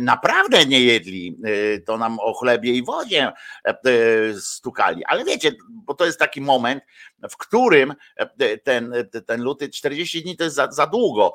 naprawdę 0.00 0.66
nie 0.66 0.80
jedli. 0.80 1.38
To 1.86 1.98
nam 1.98 2.18
o 2.20 2.34
chlebie 2.34 2.72
i 2.72 2.84
wodzie 2.84 3.32
stukali. 4.40 5.04
Ale 5.04 5.24
wiecie, 5.24 5.52
bo 5.70 5.94
to 5.94 6.06
jest 6.06 6.18
taki 6.18 6.40
moment, 6.40 6.82
w 7.30 7.36
którym 7.36 7.94
ten, 8.64 8.94
ten 9.26 9.42
luty 9.42 9.68
40 9.68 10.22
dni 10.22 10.36
to 10.36 10.44
jest 10.44 10.56
za, 10.56 10.72
za 10.72 10.86
długo, 10.86 11.34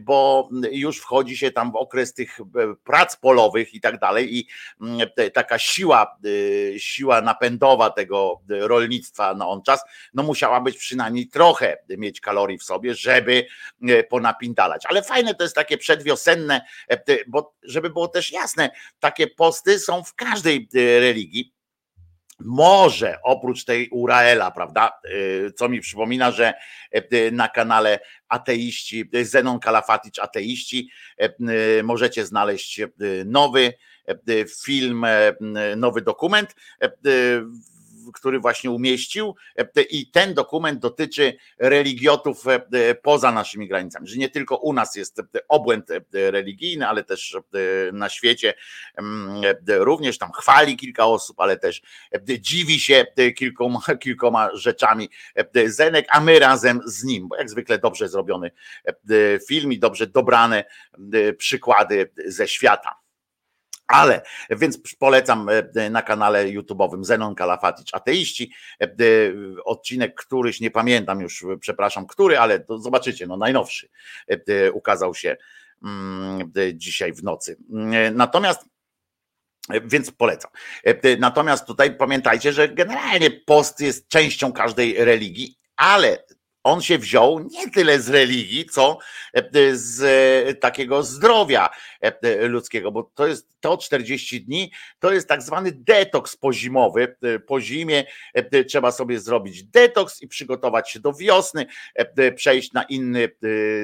bo 0.00 0.48
już 0.70 0.98
wchodzi 0.98 1.36
się 1.36 1.50
tam 1.50 1.72
w 1.72 1.76
okres 1.76 2.14
tych 2.14 2.38
prac 2.86 3.16
polowych 3.16 3.74
i 3.74 3.80
tak 3.80 3.98
dalej 3.98 4.38
i 4.38 4.48
mm, 4.80 5.08
taka 5.34 5.58
siła, 5.58 6.18
y, 6.24 6.74
siła 6.78 7.20
napędowa 7.20 7.90
tego 7.90 8.40
rolnictwa 8.48 9.34
na 9.34 9.48
on 9.48 9.62
czas, 9.62 9.80
no 10.14 10.22
musiała 10.22 10.60
być 10.60 10.78
przynajmniej 10.78 11.28
trochę 11.28 11.76
mieć 11.88 12.20
kalorii 12.20 12.58
w 12.58 12.62
sobie, 12.62 12.94
żeby 12.94 13.46
y, 13.90 14.04
ponapindalać. 14.10 14.86
Ale 14.86 15.02
fajne 15.02 15.34
to 15.34 15.42
jest 15.42 15.54
takie 15.54 15.78
przedwiosenne, 15.78 16.60
y, 17.08 17.24
bo 17.26 17.54
żeby 17.62 17.90
było 17.90 18.08
też 18.08 18.32
jasne, 18.32 18.70
takie 19.00 19.26
posty 19.26 19.78
są 19.78 20.04
w 20.04 20.14
każdej 20.14 20.68
religii 20.74 21.55
może 22.38 23.18
oprócz 23.22 23.64
tej 23.64 23.88
Uraela, 23.88 24.50
prawda? 24.50 25.00
Co 25.56 25.68
mi 25.68 25.80
przypomina, 25.80 26.30
że 26.30 26.54
na 27.32 27.48
kanale 27.48 28.00
ateiści, 28.28 29.10
Zenon 29.22 29.58
Kalafaticz 29.58 30.18
ateiści, 30.18 30.90
możecie 31.82 32.26
znaleźć 32.26 32.80
nowy 33.24 33.72
film, 34.64 35.06
nowy 35.76 36.02
dokument 36.02 36.54
który 38.16 38.40
właśnie 38.40 38.70
umieścił 38.70 39.34
e, 39.58 39.82
i 39.82 40.10
ten 40.10 40.34
dokument 40.34 40.80
dotyczy 40.80 41.36
religiotów 41.58 42.44
e, 42.48 42.94
poza 42.94 43.32
naszymi 43.32 43.68
granicami, 43.68 44.08
że 44.08 44.16
nie 44.16 44.28
tylko 44.28 44.56
u 44.56 44.72
nas 44.72 44.96
jest 44.96 45.22
obłęd 45.48 45.88
religijny, 46.12 46.88
ale 46.88 47.04
też 47.04 47.36
na 47.92 48.08
świecie 48.08 48.54
mm, 48.96 49.42
również 49.68 50.18
tam 50.18 50.32
chwali 50.32 50.76
kilka 50.76 51.06
osób, 51.06 51.40
ale 51.40 51.56
też 51.56 51.82
dziwi 52.40 52.80
się 52.80 53.06
kilkoma, 53.36 53.80
kilkoma 54.02 54.50
rzeczami 54.54 55.08
Zenek, 55.66 56.06
a 56.10 56.20
my 56.20 56.38
razem 56.38 56.80
z 56.86 57.04
nim, 57.04 57.28
bo 57.28 57.36
jak 57.36 57.50
zwykle 57.50 57.78
dobrze 57.78 58.08
zrobiony 58.08 58.50
film 59.48 59.72
i 59.72 59.78
dobrze 59.78 60.06
dobrane 60.06 60.64
przykłady 61.38 62.10
ze 62.26 62.48
świata. 62.48 63.05
Ale, 63.86 64.22
więc 64.50 64.78
polecam 64.98 65.48
e, 65.76 65.90
na 65.90 66.02
kanale 66.02 66.44
YouTube'owym 66.44 67.04
Zenon 67.04 67.34
Kalafaticz 67.34 67.94
Ateiści, 67.94 68.52
e, 68.82 68.88
odcinek 69.64 70.14
któryś, 70.14 70.60
nie 70.60 70.70
pamiętam 70.70 71.20
już, 71.20 71.44
przepraszam, 71.60 72.06
który, 72.06 72.38
ale 72.38 72.60
to 72.60 72.78
zobaczycie, 72.78 73.26
no 73.26 73.36
najnowszy 73.36 73.88
e, 74.28 74.72
ukazał 74.72 75.14
się 75.14 75.36
mm, 75.84 76.52
dzisiaj 76.74 77.12
w 77.12 77.22
nocy. 77.22 77.56
Natomiast 78.12 78.64
więc 79.84 80.10
polecam. 80.10 80.50
Natomiast 81.18 81.66
tutaj 81.66 81.96
pamiętajcie, 81.96 82.52
że 82.52 82.68
generalnie 82.68 83.30
post 83.30 83.80
jest 83.80 84.08
częścią 84.08 84.52
każdej 84.52 85.04
religii, 85.04 85.58
ale 85.76 86.24
on 86.66 86.80
się 86.80 86.98
wziął 86.98 87.38
nie 87.38 87.70
tyle 87.70 88.00
z 88.00 88.08
religii, 88.08 88.66
co 88.66 88.98
e, 89.32 89.76
z 89.76 90.02
e, 90.02 90.54
takiego 90.54 91.02
zdrowia 91.02 91.68
e, 92.00 92.48
ludzkiego, 92.48 92.92
bo 92.92 93.10
to 93.14 93.26
jest 93.26 93.56
to 93.60 93.76
40 93.76 94.44
dni, 94.44 94.72
to 94.98 95.12
jest 95.12 95.28
tak 95.28 95.42
zwany 95.42 95.72
detoks 95.72 96.36
pozimowy. 96.36 97.16
Po 97.46 97.60
zimie 97.60 98.04
trzeba 98.68 98.92
sobie 98.92 99.20
zrobić 99.20 99.64
detoks 99.64 100.22
i 100.22 100.28
przygotować 100.28 100.90
się 100.90 101.00
do 101.00 101.12
wiosny, 101.12 101.66
przejść 102.36 102.72
na 102.72 102.82
inny 102.82 103.28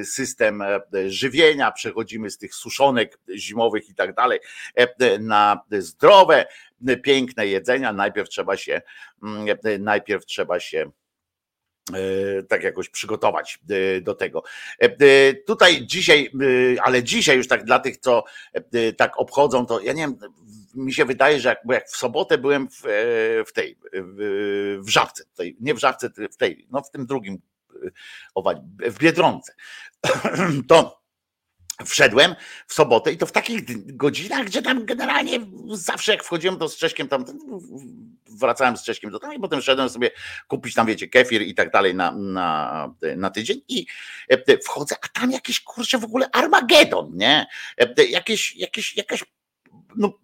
system 0.04 0.62
żywienia, 1.06 1.72
przechodzimy 1.72 2.30
z 2.30 2.38
tych 2.38 2.54
suszonek 2.54 3.18
zimowych 3.36 3.88
i 3.88 3.94
tak 3.94 4.14
dalej 4.14 4.40
na 5.20 5.60
zdrowe, 5.70 6.46
piękne 7.02 7.46
jedzenia. 7.46 7.92
Najpierw 7.92 8.28
trzeba 8.28 8.56
się 8.56 8.82
mm, 9.22 9.58
najpierw 9.78 10.26
trzeba 10.26 10.60
się 10.60 10.90
E, 10.90 11.01
tak 12.48 12.62
jakoś 12.62 12.88
przygotować 12.88 13.58
e, 13.70 14.00
do 14.00 14.14
tego. 14.14 14.42
E, 14.78 15.34
tutaj 15.34 15.86
dzisiaj, 15.86 16.30
ale 16.82 17.02
dzisiaj 17.02 17.36
już 17.36 17.48
tak 17.48 17.64
dla 17.64 17.78
tych, 17.78 17.96
co 17.96 18.24
tak 18.96 19.20
obchodzą, 19.20 19.66
to 19.66 19.80
ja 19.80 19.92
nie 19.92 20.02
wiem, 20.02 20.16
mi 20.74 20.94
się 20.94 21.04
wydaje, 21.04 21.40
że 21.40 21.48
jak, 21.48 21.58
jak 21.70 21.88
w 21.88 21.96
sobotę 21.96 22.38
byłem 22.38 22.68
w, 22.68 22.82
w 23.46 23.52
tej, 23.52 23.78
w 24.78 24.88
Żabce, 24.88 25.24
tej, 25.36 25.56
nie 25.60 25.74
w 25.74 25.78
Żabce, 25.78 26.10
w 26.32 26.36
tej, 26.36 26.66
no 26.70 26.82
w 26.82 26.90
tym 26.90 27.06
drugim, 27.06 27.38
w 28.90 28.98
Biedronce, 28.98 29.54
to 30.68 31.01
Wszedłem 31.84 32.34
w 32.66 32.74
sobotę 32.74 33.12
i 33.12 33.18
to 33.18 33.26
w 33.26 33.32
takich 33.32 33.62
godzinach, 33.96 34.44
gdzie 34.44 34.62
tam 34.62 34.84
generalnie 34.84 35.38
zawsze 35.70 36.12
jak 36.12 36.24
wchodziłem 36.24 36.58
to 36.58 36.68
z 36.68 36.76
Cześkiem, 36.76 37.08
tam 37.08 37.24
wracałem 38.30 38.76
z 38.76 38.82
Cześkiem 38.82 39.10
do 39.10 39.18
tam 39.18 39.34
i 39.34 39.40
potem 39.40 39.62
szedłem 39.62 39.88
sobie 39.88 40.10
kupić 40.48 40.74
tam 40.74 40.86
wiecie 40.86 41.08
kefir 41.08 41.42
i 41.42 41.54
tak 41.54 41.70
dalej 41.70 41.94
na, 41.94 42.12
na, 42.12 42.94
na 43.16 43.30
tydzień 43.30 43.60
i 43.68 43.86
e, 44.28 44.58
wchodzę, 44.58 44.96
a 45.02 45.20
tam 45.20 45.30
jakieś 45.30 45.60
kurczę 45.60 45.98
w 45.98 46.04
ogóle 46.04 46.30
Armagedon, 46.32 47.10
nie? 47.16 47.46
E, 47.78 48.04
jakieś, 48.04 48.56
jakieś, 48.56 48.96
jakaś 48.96 49.24
no, 49.96 50.18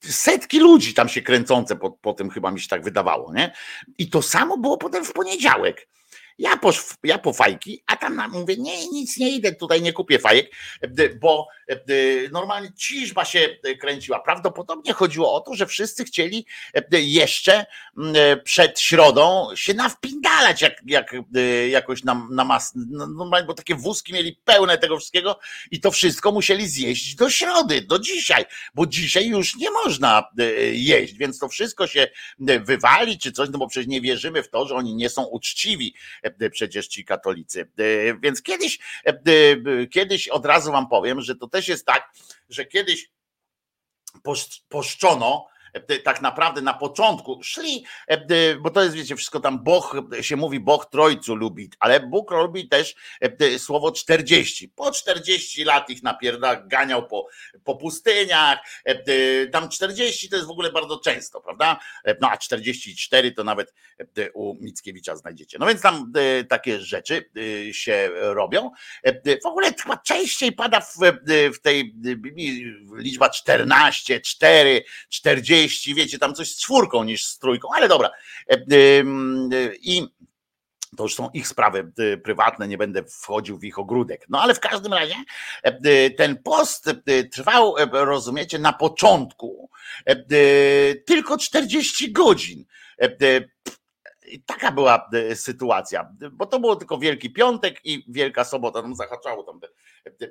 setki 0.00 0.60
ludzi 0.60 0.94
tam 0.94 1.08
się 1.08 1.22
kręcące 1.22 1.76
po, 1.76 1.90
po 1.90 2.12
tym 2.12 2.30
chyba 2.30 2.50
mi 2.50 2.60
się 2.60 2.68
tak 2.68 2.84
wydawało, 2.84 3.34
nie? 3.34 3.52
I 3.98 4.10
to 4.10 4.22
samo 4.22 4.58
było 4.58 4.78
potem 4.78 5.04
w 5.04 5.12
poniedziałek 5.12 5.88
ja 6.38 6.56
po, 6.56 6.70
ja 7.04 7.18
po 7.18 7.32
fajki, 7.32 7.82
a 7.86 7.96
tam 7.96 8.30
mówię, 8.32 8.56
nie, 8.56 8.88
nic 8.88 9.16
nie 9.16 9.30
idę, 9.30 9.54
tutaj 9.54 9.82
nie 9.82 9.92
kupię 9.92 10.18
fajek, 10.18 10.50
bo 11.20 11.48
normalnie 12.32 12.72
ciżba 12.72 13.24
się 13.24 13.58
kręciła. 13.80 14.20
Prawdopodobnie 14.20 14.92
chodziło 14.92 15.34
o 15.34 15.40
to, 15.40 15.54
że 15.54 15.66
wszyscy 15.66 16.04
chcieli 16.04 16.46
jeszcze 16.92 17.66
przed 18.44 18.80
środą 18.80 19.48
się 19.54 19.74
nawpindalać 19.74 20.62
jak, 20.62 20.82
jak, 20.86 21.14
jakoś 21.70 22.04
na, 22.04 22.26
na 22.30 22.44
mas, 22.44 22.72
no, 22.74 23.06
normalnie, 23.06 23.46
bo 23.46 23.54
takie 23.54 23.74
wózki 23.74 24.12
mieli 24.12 24.40
pełne 24.44 24.78
tego 24.78 24.96
wszystkiego 24.96 25.38
i 25.70 25.80
to 25.80 25.90
wszystko 25.90 26.32
musieli 26.32 26.68
zjeść 26.68 27.14
do 27.14 27.30
środy, 27.30 27.82
do 27.82 27.98
dzisiaj, 27.98 28.44
bo 28.74 28.86
dzisiaj 28.86 29.28
już 29.28 29.56
nie 29.56 29.70
można 29.70 30.24
jeść, 30.72 31.14
więc 31.14 31.38
to 31.38 31.48
wszystko 31.48 31.86
się 31.86 32.08
wywali 32.60 33.18
czy 33.18 33.32
coś, 33.32 33.48
no 33.52 33.58
bo 33.58 33.68
przecież 33.68 33.88
nie 33.88 34.00
wierzymy 34.00 34.42
w 34.42 34.50
to, 34.50 34.66
że 34.66 34.74
oni 34.74 34.94
nie 34.94 35.08
są 35.08 35.24
uczciwi 35.24 35.94
E, 36.27 36.27
przecież 36.52 36.88
ci 36.88 37.04
katolicy. 37.04 37.60
E, 37.60 38.18
więc 38.20 38.42
kiedyś, 38.42 38.78
e, 39.04 39.86
kiedyś 39.86 40.28
od 40.28 40.46
razu 40.46 40.72
wam 40.72 40.88
powiem, 40.88 41.20
że 41.20 41.36
to 41.36 41.48
też 41.48 41.68
jest 41.68 41.86
tak, 41.86 42.12
że 42.48 42.64
kiedyś 42.64 43.10
poszczono 44.68 45.46
tak 46.04 46.22
naprawdę 46.22 46.62
na 46.62 46.74
początku 46.74 47.42
szli, 47.42 47.84
bo 48.60 48.70
to 48.70 48.82
jest, 48.82 48.94
wiecie, 48.94 49.16
wszystko 49.16 49.40
tam 49.40 49.64
Boch 49.64 49.96
się 50.20 50.36
mówi, 50.36 50.60
Boch 50.60 50.86
Trojcu 50.90 51.34
lubi, 51.34 51.70
ale 51.80 52.00
Bóg 52.00 52.30
lubi 52.30 52.68
też 52.68 52.94
słowo 53.58 53.92
40. 53.92 54.68
Po 54.68 54.92
40 54.92 55.64
lat 55.64 55.90
ich 55.90 56.02
napierda, 56.02 56.56
ganiał 56.56 57.06
po, 57.06 57.26
po 57.64 57.76
pustyniach, 57.76 58.58
tam 59.52 59.68
40 59.68 60.28
to 60.28 60.36
jest 60.36 60.48
w 60.48 60.50
ogóle 60.50 60.72
bardzo 60.72 60.98
często, 60.98 61.40
prawda? 61.40 61.80
No 62.20 62.30
a 62.30 62.36
44 62.36 63.32
to 63.32 63.44
nawet 63.44 63.74
u 64.34 64.54
Mickiewicza 64.54 65.16
znajdziecie. 65.16 65.58
No 65.60 65.66
więc 65.66 65.80
tam 65.80 66.12
takie 66.48 66.80
rzeczy 66.80 67.30
się 67.72 68.10
robią. 68.12 68.70
W 69.42 69.46
ogóle 69.46 69.72
chyba 69.82 69.96
częściej 69.96 70.52
pada 70.52 70.80
w, 70.80 70.94
w 71.54 71.60
tej 71.60 71.94
liczba 72.96 73.30
14, 73.30 74.20
4, 74.20 74.84
40, 75.08 75.67
wiecie, 75.94 76.18
tam 76.18 76.34
coś 76.34 76.52
z 76.52 76.60
czwórką 76.60 77.04
niż 77.04 77.26
z 77.26 77.38
trójką, 77.38 77.68
ale 77.74 77.88
dobra. 77.88 78.10
I 79.82 80.08
to 80.96 81.02
już 81.02 81.14
są 81.14 81.30
ich 81.30 81.48
sprawy 81.48 81.92
prywatne, 82.24 82.68
nie 82.68 82.78
będę 82.78 83.04
wchodził 83.04 83.58
w 83.58 83.64
ich 83.64 83.78
ogródek. 83.78 84.26
No 84.28 84.40
ale 84.42 84.54
w 84.54 84.60
każdym 84.60 84.92
razie 84.92 85.14
ten 86.16 86.42
post 86.42 86.90
trwał, 87.32 87.74
rozumiecie, 87.92 88.58
na 88.58 88.72
początku 88.72 89.70
tylko 91.06 91.38
40 91.38 92.12
godzin. 92.12 92.64
Taka 94.46 94.72
była 94.72 95.08
e, 95.12 95.36
sytuacja, 95.36 96.12
bo 96.32 96.46
to 96.46 96.60
było 96.60 96.76
tylko 96.76 96.98
Wielki 96.98 97.30
Piątek 97.30 97.80
i 97.84 98.04
Wielka 98.08 98.44
Sobota, 98.44 98.82
tam 98.82 98.94
zahaczało 98.94 99.42
tam 99.42 99.60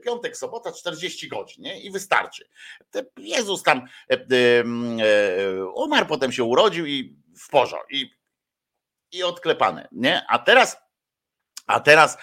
piątek, 0.04 0.38
sobota 0.38 0.72
40 0.72 1.28
godzin 1.28 1.64
nie? 1.64 1.82
i 1.82 1.92
wystarczy. 1.92 2.50
Jezus 3.18 3.64
tam 3.64 3.86
e, 4.10 4.16
e, 4.16 5.66
umarł, 5.66 6.06
potem 6.08 6.32
się 6.32 6.44
urodził 6.44 6.86
i 6.86 7.18
w 7.40 7.50
porządku 7.50 7.88
i, 7.90 8.12
i 9.12 9.24
odklepane, 9.24 9.88
nie? 9.92 10.26
A 10.30 10.40
teraz, 10.40 10.78
a 11.68 11.80
teraz 11.80 12.18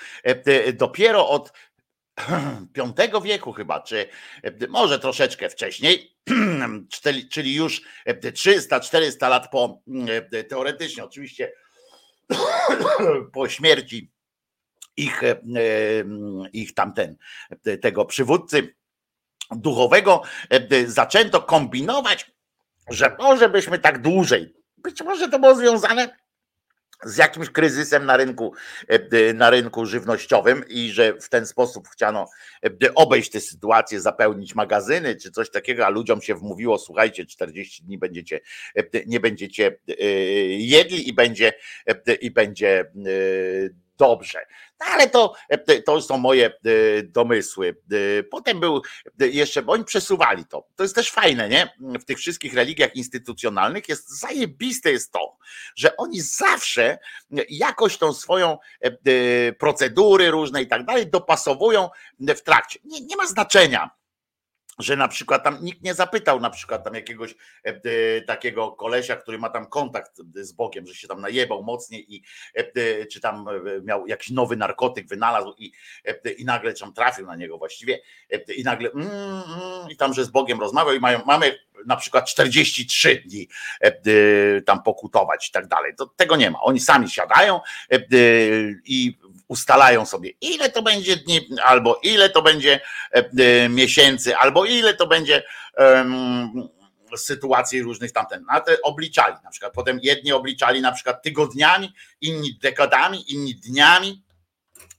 dopiero 0.74 1.28
od 1.28 1.52
V 3.12 3.22
wieku 3.22 3.52
chyba, 3.52 3.80
czy 3.80 4.08
może 4.68 4.98
troszeczkę 4.98 5.50
wcześniej, 5.50 6.16
czyli 7.32 7.54
już 7.54 7.82
300-400 8.06 9.28
lat 9.28 9.50
po, 9.50 9.82
teoretycznie 10.48 11.04
oczywiście 11.04 11.52
po 13.32 13.48
śmierci 13.48 14.13
ich, 14.96 15.22
e, 15.24 15.36
ich 16.52 16.74
tamten, 16.74 17.16
tego 17.80 18.04
przywódcy 18.04 18.74
duchowego, 19.50 20.22
e, 20.50 20.86
zaczęto 20.86 21.42
kombinować, 21.42 22.30
że 22.90 23.16
może 23.18 23.48
byśmy 23.48 23.78
tak 23.78 24.02
dłużej, 24.02 24.54
być 24.78 25.02
może 25.02 25.28
to 25.28 25.38
było 25.38 25.54
związane 25.54 26.16
z 27.04 27.16
jakimś 27.16 27.50
kryzysem 27.50 28.06
na 28.06 28.16
rynku, 28.16 28.54
e, 28.88 29.34
na 29.34 29.50
rynku 29.50 29.86
żywnościowym 29.86 30.64
i 30.68 30.90
że 30.90 31.14
w 31.20 31.28
ten 31.28 31.46
sposób 31.46 31.88
chciano 31.88 32.28
obejść 32.94 33.30
tę 33.30 33.40
sytuację, 33.40 34.00
zapełnić 34.00 34.54
magazyny 34.54 35.16
czy 35.16 35.30
coś 35.30 35.50
takiego, 35.50 35.86
a 35.86 35.88
ludziom 35.88 36.22
się 36.22 36.34
wmówiło, 36.34 36.78
słuchajcie, 36.78 37.26
40 37.26 37.84
dni 37.84 37.98
będziecie, 37.98 38.40
nie 39.06 39.20
będziecie 39.20 39.78
jedli 40.48 41.08
i 41.08 41.12
będzie, 41.12 41.52
i 42.20 42.30
będzie 42.30 42.90
dobrze. 43.96 44.46
No 44.80 44.86
ale 44.86 45.08
to, 45.08 45.34
to 45.86 46.02
są 46.02 46.18
moje 46.18 46.46
e, 46.46 46.52
domysły. 47.02 47.76
E, 47.92 48.22
potem 48.22 48.60
był 48.60 48.82
jeszcze, 49.18 49.62
bo 49.62 49.72
oni 49.72 49.84
przesuwali 49.84 50.44
to. 50.46 50.66
To 50.76 50.82
jest 50.82 50.94
też 50.94 51.10
fajne, 51.10 51.48
nie? 51.48 51.74
W 52.00 52.04
tych 52.04 52.18
wszystkich 52.18 52.54
religiach 52.54 52.96
instytucjonalnych 52.96 53.88
jest 53.88 54.20
zajebiste 54.20 54.92
jest 54.92 55.12
to, 55.12 55.36
że 55.76 55.96
oni 55.96 56.20
zawsze 56.20 56.98
jakoś 57.48 57.98
tą 57.98 58.12
swoją 58.12 58.58
e, 58.80 59.52
procedury 59.52 60.30
różne 60.30 60.62
i 60.62 60.66
tak 60.66 60.84
dalej 60.84 61.10
dopasowują 61.10 61.90
w 62.20 62.40
trakcie. 62.40 62.78
Nie, 62.84 63.00
nie 63.00 63.16
ma 63.16 63.26
znaczenia 63.26 63.90
że 64.78 64.96
na 64.96 65.08
przykład 65.08 65.44
tam 65.44 65.58
nikt 65.62 65.82
nie 65.82 65.94
zapytał 65.94 66.40
na 66.40 66.50
przykład 66.50 66.84
tam 66.84 66.94
jakiegoś 66.94 67.32
e, 67.32 67.36
e, 67.68 68.22
takiego 68.22 68.72
kolesia, 68.72 69.16
który 69.16 69.38
ma 69.38 69.50
tam 69.50 69.66
kontakt 69.66 70.20
z 70.34 70.52
Bogiem, 70.52 70.86
że 70.86 70.94
się 70.94 71.08
tam 71.08 71.20
najebał 71.20 71.62
mocniej 71.62 72.14
i 72.14 72.22
e, 72.54 73.06
czy 73.06 73.20
tam 73.20 73.46
miał 73.82 74.06
jakiś 74.06 74.30
nowy 74.30 74.56
narkotyk 74.56 75.08
wynalazł 75.08 75.54
i, 75.58 75.72
i 76.36 76.44
nagle 76.44 76.74
tam 76.74 76.92
trafił 76.92 77.26
na 77.26 77.36
niego 77.36 77.58
właściwie 77.58 78.00
i 78.56 78.62
nagle 78.64 78.90
mm, 78.90 79.08
mm, 79.08 79.90
i 79.90 79.96
tam, 79.96 80.14
że 80.14 80.24
z 80.24 80.30
Bogiem 80.30 80.60
rozmawiał 80.60 80.94
i 80.94 81.00
mają, 81.00 81.20
mamy 81.26 81.58
na 81.86 81.96
przykład 81.96 82.26
43 82.26 83.22
dni 83.26 83.48
tam 84.66 84.82
pokutować 84.82 85.48
i 85.48 85.52
tak 85.52 85.66
dalej. 85.66 85.92
To, 85.96 86.06
tego 86.06 86.36
nie 86.36 86.50
ma. 86.50 86.60
Oni 86.60 86.80
sami 86.80 87.10
siadają 87.10 87.60
i 88.84 89.18
ustalają 89.48 90.06
sobie, 90.06 90.30
ile 90.40 90.70
to 90.70 90.82
będzie 90.82 91.16
dni, 91.16 91.48
albo 91.64 92.00
ile 92.02 92.30
to 92.30 92.42
będzie 92.42 92.80
miesięcy, 93.68 94.36
albo 94.36 94.64
ile 94.64 94.94
to 94.94 95.06
będzie 95.06 95.42
sytuacji 97.16 97.82
różnych 97.82 98.12
tamten. 98.12 98.44
Na 98.44 98.60
te 98.60 98.82
obliczali 98.82 99.36
na 99.44 99.50
przykład. 99.50 99.72
Potem 99.72 100.00
jedni 100.02 100.32
obliczali 100.32 100.80
na 100.80 100.92
przykład 100.92 101.22
tygodniami, 101.22 101.92
inni 102.20 102.58
dekadami, 102.62 103.32
inni 103.32 103.54
dniami. 103.54 104.24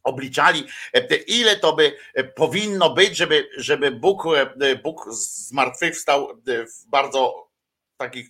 Obliczali, 0.03 0.67
e, 0.93 1.15
ile 1.15 1.55
to 1.55 1.73
by 1.73 1.97
e, 2.13 2.23
powinno 2.23 2.89
być, 2.89 3.17
żeby, 3.17 3.49
żeby 3.57 3.91
Bóg, 3.91 4.23
e, 4.61 4.75
Bóg 4.75 5.13
zmartwychwstał 5.13 6.41
w 6.45 6.89
bardzo 6.89 7.49
takich 7.97 8.29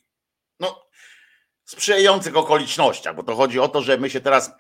no, 0.59 0.85
sprzyjających 1.65 2.37
okolicznościach, 2.37 3.15
bo 3.15 3.23
to 3.23 3.35
chodzi 3.35 3.59
o 3.59 3.67
to, 3.67 3.81
że 3.81 3.97
my 3.97 4.09
się 4.09 4.21
teraz 4.21 4.51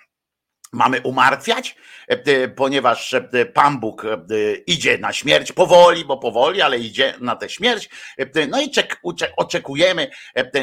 mamy 0.75 1.01
umartwiać, 1.01 1.75
e, 2.07 2.47
ponieważ 2.47 3.13
e, 3.13 3.45
Pan 3.45 3.79
Bóg 3.79 4.05
e, 4.05 4.17
idzie 4.67 4.97
na 4.97 5.13
śmierć 5.13 5.51
powoli, 5.51 6.05
bo 6.05 6.17
powoli, 6.17 6.61
ale 6.61 6.79
idzie 6.79 7.13
na 7.19 7.35
tę 7.35 7.49
śmierć. 7.49 7.89
No 8.49 8.61
i 8.61 8.71
czek, 8.71 9.01
oczekujemy 9.37 10.07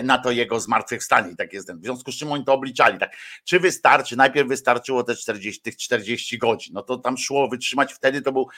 na 0.03 0.19
to 0.19 0.31
jego 0.31 0.61
zmartwychwstanie. 0.61 1.33
I 1.33 1.37
tak 1.37 1.53
jest. 1.53 1.73
W 1.73 1.85
związku 1.85 2.13
z 2.13 2.17
czym 2.17 2.33
oni 2.33 2.45
to 2.45 2.53
obliczali. 2.53 2.99
Tak, 2.99 3.17
czy 3.45 3.61
wystarczy? 3.61 4.17
Najpierw 4.17 4.49
wystarczyło 4.49 5.05
te 5.05 5.17
40, 5.17 5.63
tych 5.63 5.77
40 5.77 6.39
godzin. 6.39 6.75
No 6.75 6.83
to 6.83 6.97
tam 6.97 7.19
szło 7.19 7.49
wytrzymać 7.49 7.93
wtedy, 7.93 8.23
to 8.23 8.33
był 8.33 8.49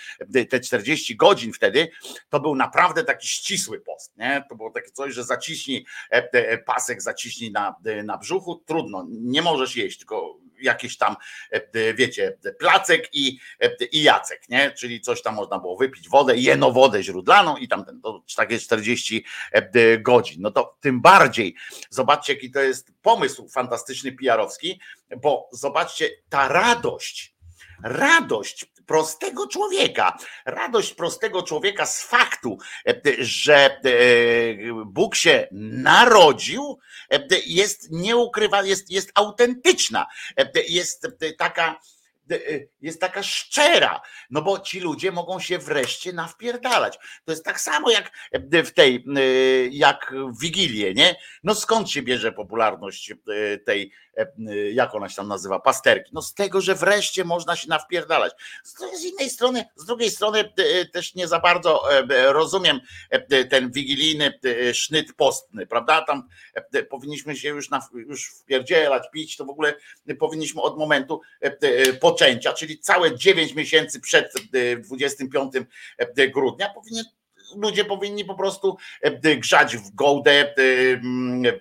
te 0.51 0.61
40 0.61 1.17
godzin 1.17 1.53
wtedy, 1.53 1.89
to 2.29 2.41
był 2.41 2.55
naprawdę 2.55 3.05
taki 3.05 3.29
ścisły 3.29 3.81
post. 3.81 4.17
Nie? 4.17 4.45
To 4.49 4.57
było 4.57 4.71
takie 4.71 4.91
coś, 4.91 5.15
że 5.15 5.25
zaciśnij 5.25 5.87
pasek, 6.67 7.03
zaciśnij 7.03 7.53
na, 7.53 7.75
na 8.05 8.19
brzuchu. 8.19 8.63
Trudno, 8.67 9.07
nie 9.11 9.43
możesz 9.43 9.77
jeść, 9.77 9.99
tylko 9.99 10.44
jakieś 10.63 10.97
tam, 10.97 11.17
e, 11.51 11.95
wiecie, 11.95 12.39
placek 12.59 13.09
i, 13.13 13.39
e, 13.61 13.85
i 13.93 14.03
Jacek, 14.03 14.49
nie? 14.49 14.71
Czyli 14.71 15.01
coś 15.01 15.23
tam 15.23 15.35
można 15.35 15.59
było 15.59 15.77
wypić, 15.77 16.09
wodę, 16.09 16.37
jeno 16.37 16.73
wodę 16.73 17.03
źródlaną 17.03 17.57
i 17.57 17.69
tam 17.69 17.85
to 18.03 18.23
takie 18.37 18.59
40 18.59 19.25
e, 19.53 19.99
godzin. 19.99 20.43
No 20.43 20.51
to 20.51 20.77
tym 20.81 21.01
bardziej, 21.01 21.55
zobaczcie 21.91 22.33
jaki 22.33 22.51
to 22.51 22.61
jest 22.61 22.93
pomysł 23.03 23.49
fantastyczny 23.49 24.13
PR-owski, 24.13 24.81
bo 25.23 25.49
zobaczcie, 25.53 26.11
ta 26.29 26.49
radość, 26.49 27.35
radość 27.83 28.67
prostego 28.87 29.47
człowieka, 29.47 30.19
radość 30.47 30.95
prostego 30.95 31.43
człowieka 31.43 31.87
z 31.87 32.03
faktu, 32.03 32.59
że 33.19 33.81
Bóg 34.87 35.15
się 35.15 35.49
narodził, 35.53 36.79
jest 37.47 37.91
nieukrywa, 37.91 38.63
jest, 38.63 38.91
jest 38.91 39.11
autentyczna, 39.15 40.07
jest 40.69 41.09
taka 41.39 41.81
jest 42.83 43.01
taka 43.01 43.23
szczera, 43.23 44.01
no 44.31 44.43
bo 44.43 44.59
ci 44.59 44.81
ludzie 44.81 45.13
mogą 45.13 45.41
się 45.41 45.59
wreszcie 45.59 46.13
nawpierdalać. 46.13 46.99
To 47.25 47.33
jest 47.33 47.45
tak 47.45 47.61
samo 47.61 47.91
jak 47.91 48.11
w 48.43 48.71
tej, 48.71 49.05
jak 49.71 50.15
w 50.29 50.41
Wigilię, 50.41 50.95
nie? 50.95 51.17
No 51.43 51.55
skąd 51.55 51.91
się 51.91 52.03
bierze 52.03 52.33
popularność 52.33 53.13
tej 53.65 53.93
E, 53.93 54.04
jak 54.73 54.95
ona 54.95 55.09
się 55.09 55.17
tam 55.17 55.29
nazywa, 55.29 55.61
pasterki. 55.61 56.11
No 56.15 56.23
z 56.23 56.35
tego, 56.35 56.61
że 56.61 56.75
wreszcie 56.75 57.25
można 57.25 57.57
się 57.57 57.69
nawpierdalać. 57.69 58.33
Z 58.95 59.05
innej 59.05 59.31
strony, 59.31 59.65
z 59.77 59.85
drugiej 59.85 60.11
strony 60.11 60.53
e, 60.57 60.87
też 60.87 61.15
nie 61.15 61.29
za 61.29 61.41
bardzo 61.41 61.99
e, 61.99 62.33
rozumiem 62.33 62.81
ten 63.51 63.73
wigilijny 63.73 64.41
sznyt 64.73 65.15
postny, 65.17 65.67
prawda? 65.67 66.03
Tam 66.03 66.29
powinniśmy 66.91 67.37
się 67.37 67.49
już, 67.49 67.71
na, 67.71 67.89
już 67.95 68.35
wpierdzielać, 68.35 69.03
pić, 69.13 69.37
to 69.37 69.45
w 69.45 69.51
ogóle 69.51 69.75
powinniśmy 70.19 70.63
od 70.63 70.79
momentu 70.79 71.21
poczęcia, 72.01 72.53
czyli 72.53 72.79
całe 72.79 73.17
9 73.17 73.55
miesięcy 73.55 74.01
przed 74.01 74.33
25 74.79 75.53
grudnia 76.35 76.71
powinien 76.75 77.05
ludzie 77.57 77.85
powinni 77.85 78.25
po 78.25 78.35
prostu 78.35 78.77
e, 79.01 79.37
grzać 79.37 79.77
w 79.77 79.95
gołdę, 79.95 80.31
e, 80.33 80.53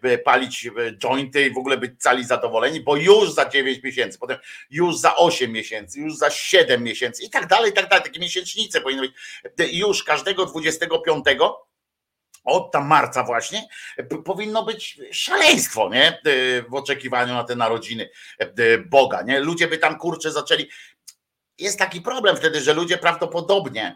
e, 0.04 0.18
palić 0.18 0.70
jointy 0.98 1.48
i 1.48 1.54
w 1.54 1.58
ogóle 1.58 1.78
być 1.78 1.92
cali 2.02 2.26
zadowoleni, 2.26 2.82
bo 2.82 2.96
już 2.96 3.34
za 3.34 3.50
9 3.50 3.84
miesięcy, 3.84 4.20
potem 4.20 4.38
już 4.70 4.98
za 4.98 5.16
8 5.16 5.52
miesięcy, 5.52 6.00
już 6.00 6.18
za 6.18 6.30
7 6.30 6.84
miesięcy 6.84 7.24
i 7.24 7.30
tak 7.30 7.48
dalej, 7.48 7.72
i 7.72 7.74
tak 7.74 7.90
dalej. 7.90 8.04
Takie 8.04 8.20
miesięcznice 8.20 8.82
powinny 8.82 9.02
być 9.02 9.14
już 9.74 10.04
każdego 10.04 10.46
25 10.46 11.26
od 12.44 12.72
tam 12.72 12.88
marca 12.88 13.24
właśnie 13.24 13.68
powinno 14.26 14.64
być 14.64 15.00
szaleństwo, 15.12 15.90
nie? 15.90 16.22
W 16.70 16.76
oczekiwaniu 16.76 17.34
na 17.34 17.44
te 17.44 17.56
narodziny 17.56 18.10
Boga, 18.86 19.22
nie? 19.22 19.40
Ludzie 19.40 19.68
by 19.68 19.78
tam 19.78 19.98
kurczę 19.98 20.32
zaczęli. 20.32 20.70
Jest 21.58 21.80
taki 21.80 22.02
problem 22.02 22.38
wtedy, 22.38 22.62
że 22.62 22.74
ludzie 22.74 22.98
prawdopodobnie 22.98 23.96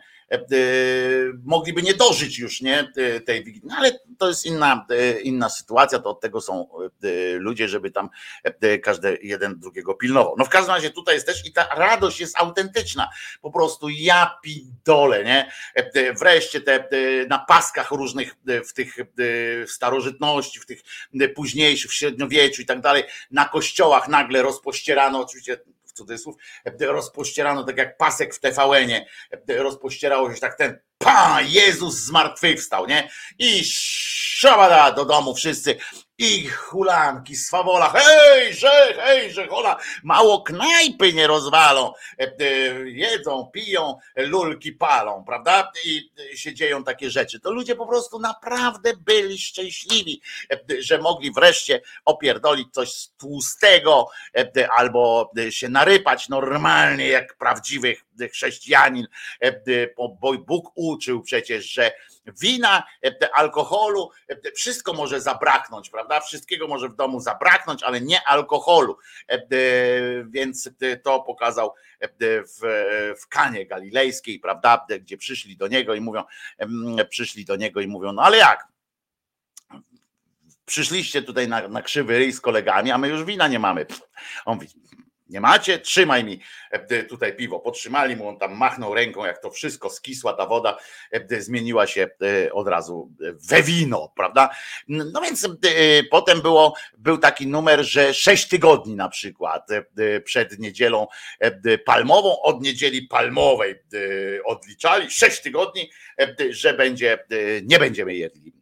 mogliby 1.44 1.82
nie 1.82 1.94
dożyć 1.94 2.40
już 2.40 2.62
nie, 2.62 2.92
e, 2.98 3.20
tej 3.20 3.44
Wigilii. 3.44 3.68
No 3.70 3.76
ale 3.78 4.00
to 4.18 4.28
jest 4.28 4.46
inna, 4.46 4.86
inna 5.24 5.50
sytuacja, 5.50 6.00
to 6.00 6.10
od 6.10 6.22
tego 6.22 6.42
są 6.42 6.70
ludzie, 7.34 7.70
żeby 7.70 7.92
tam 7.92 8.10
każdy 8.84 9.20
jeden 9.22 9.60
drugiego 9.60 9.94
pilnował. 9.94 10.36
No 10.38 10.46
w 10.46 10.50
każdym 10.50 10.76
razie 10.76 10.90
tutaj 10.90 11.16
jest 11.16 11.28
też 11.28 11.46
i 11.46 11.54
ta 11.54 11.68
radość 11.76 12.20
jest 12.20 12.38
autentyczna. 12.38 13.10
Po 13.42 13.52
prostu 13.52 13.90
ja 13.90 14.38
pidole, 14.44 15.24
nie? 15.24 15.52
Wreszcie 16.20 16.62
te 16.62 16.90
na 17.30 17.40
paskach 17.40 17.92
różnych 17.92 18.36
w 18.68 18.74
tych 18.74 18.96
starożytności, 19.68 20.60
w 20.60 20.66
tych 20.66 20.82
późniejszych, 21.36 21.92
w 21.92 21.94
średniowieczu 21.94 22.62
i 22.62 22.66
tak 22.66 22.82
dalej, 22.82 23.04
na 23.32 23.46
kościołach 23.46 24.08
nagle 24.08 24.42
rozpościerano, 24.42 25.20
oczywiście 25.20 25.58
cudzysłów, 25.98 26.36
rozpościerano 26.80 27.64
tak 27.64 27.78
jak 27.78 27.98
pasek 27.98 28.36
w 28.36 28.40
TVN-ie, 28.40 29.06
rozpościerało 29.48 30.34
się 30.34 30.40
tak 30.40 30.58
ten 30.58 30.80
pa, 30.98 31.42
Jezus 31.42 31.96
zmartwychwstał, 31.96 32.88
nie? 32.88 33.10
I 33.40 33.62
szabada 33.66 34.92
do 34.92 35.06
domu 35.06 35.36
wszyscy 35.36 35.78
i 36.18 36.48
hulanki, 36.48 37.36
swawola, 37.36 37.90
hejże, 37.90 38.94
hejże, 38.98 39.48
hola, 39.48 39.78
mało 40.04 40.42
knajpy 40.42 41.14
nie 41.14 41.28
rozwalą, 41.28 41.94
e, 42.20 42.24
e, 42.40 42.46
jedzą, 42.90 43.50
piją, 43.54 43.98
lulki 44.16 44.72
palą, 44.72 45.24
prawda? 45.24 45.72
I 45.86 46.12
się 46.36 46.54
dzieją 46.54 46.84
takie 46.84 47.10
rzeczy. 47.10 47.40
To 47.40 47.52
ludzie 47.52 47.76
po 47.76 47.88
prostu 47.88 48.20
naprawdę 48.20 48.94
byli 48.96 49.40
szczęśliwi, 49.40 50.22
e, 50.52 50.82
że 50.82 50.98
mogli 50.98 51.32
wreszcie 51.32 51.82
opierdolić 52.06 52.74
coś 52.74 53.08
tłustego 53.18 54.10
albo 54.78 55.32
się 55.50 55.70
narypać 55.70 56.30
normalnie 56.30 57.08
jak 57.08 57.38
prawdziwy 57.38 57.96
chrześcijanin, 58.32 59.08
bo 59.98 60.38
Bóg 60.38 60.72
uczył 60.76 61.22
przecież, 61.22 61.72
że 61.72 61.92
wina, 62.42 62.84
alkoholu, 63.34 64.12
wszystko 64.56 64.94
może 64.94 65.22
zabraknąć, 65.22 65.90
prawda? 65.90 66.07
Wszystkiego 66.26 66.68
może 66.68 66.90
w 66.90 66.96
domu 66.96 67.20
zabraknąć, 67.20 67.84
ale 67.84 68.02
nie 68.02 68.28
alkoholu. 68.28 68.98
Więc 70.30 70.70
to 71.04 71.20
pokazał 71.22 71.74
w, 72.20 72.60
w 73.22 73.28
Kanie 73.28 73.66
Galilejskiej, 73.66 74.40
prawda? 74.40 74.86
Gdzie 75.02 75.18
przyszli 75.18 75.58
do 75.58 75.68
niego 75.68 75.96
i 75.96 76.02
mówią, 76.02 76.24
przyszli 77.10 77.46
do 77.46 77.56
niego 77.56 77.82
i 77.82 77.88
mówią, 77.88 78.12
no 78.14 78.22
ale 78.22 78.38
jak? 78.38 78.68
Przyszliście 80.66 81.22
tutaj 81.22 81.48
na, 81.48 81.68
na 81.68 81.82
krzywy 81.82 82.18
ryj 82.18 82.34
z 82.34 82.42
kolegami, 82.42 82.92
a 82.92 82.98
my 82.98 83.08
już 83.08 83.24
wina 83.24 83.48
nie 83.48 83.60
mamy. 83.60 83.86
On 84.46 84.56
mówi, 84.56 84.68
nie 85.30 85.42
macie? 85.42 85.80
Trzymaj 85.80 86.24
mi 86.24 86.40
e, 86.72 87.04
tutaj 87.04 87.36
piwo. 87.36 87.60
Potrzymali 87.60 88.16
mu, 88.16 88.28
on 88.28 88.38
tam 88.38 88.58
machnął 88.58 88.94
ręką, 88.94 89.26
jak 89.26 89.42
to 89.42 89.52
wszystko 89.52 89.90
skisła, 89.90 90.34
ta 90.34 90.46
woda 90.46 90.78
e, 91.12 91.42
zmieniła 91.42 91.88
się 91.88 92.08
e, 92.46 92.54
od 92.54 92.68
razu 92.68 93.12
we 93.50 93.64
wino, 93.64 94.14
prawda? 94.16 94.50
No 94.88 95.22
więc 95.22 95.50
potem 96.12 96.42
było, 96.42 96.74
był 96.98 97.18
taki 97.18 97.48
numer, 97.48 97.84
że 97.86 98.14
sześć 98.14 98.48
tygodni 98.48 98.96
na 98.96 99.10
przykład 99.10 99.68
przed 100.24 100.60
niedzielą 100.60 101.08
palmową, 101.86 102.42
od 102.42 102.62
niedzieli 102.62 103.02
palmowej 103.02 103.76
odliczali, 104.46 105.12
sześć 105.12 105.42
tygodni, 105.42 105.90
że 106.50 106.74
będzie, 106.74 107.26
nie 107.64 107.80
będziemy 107.80 108.16
jedli. 108.16 108.54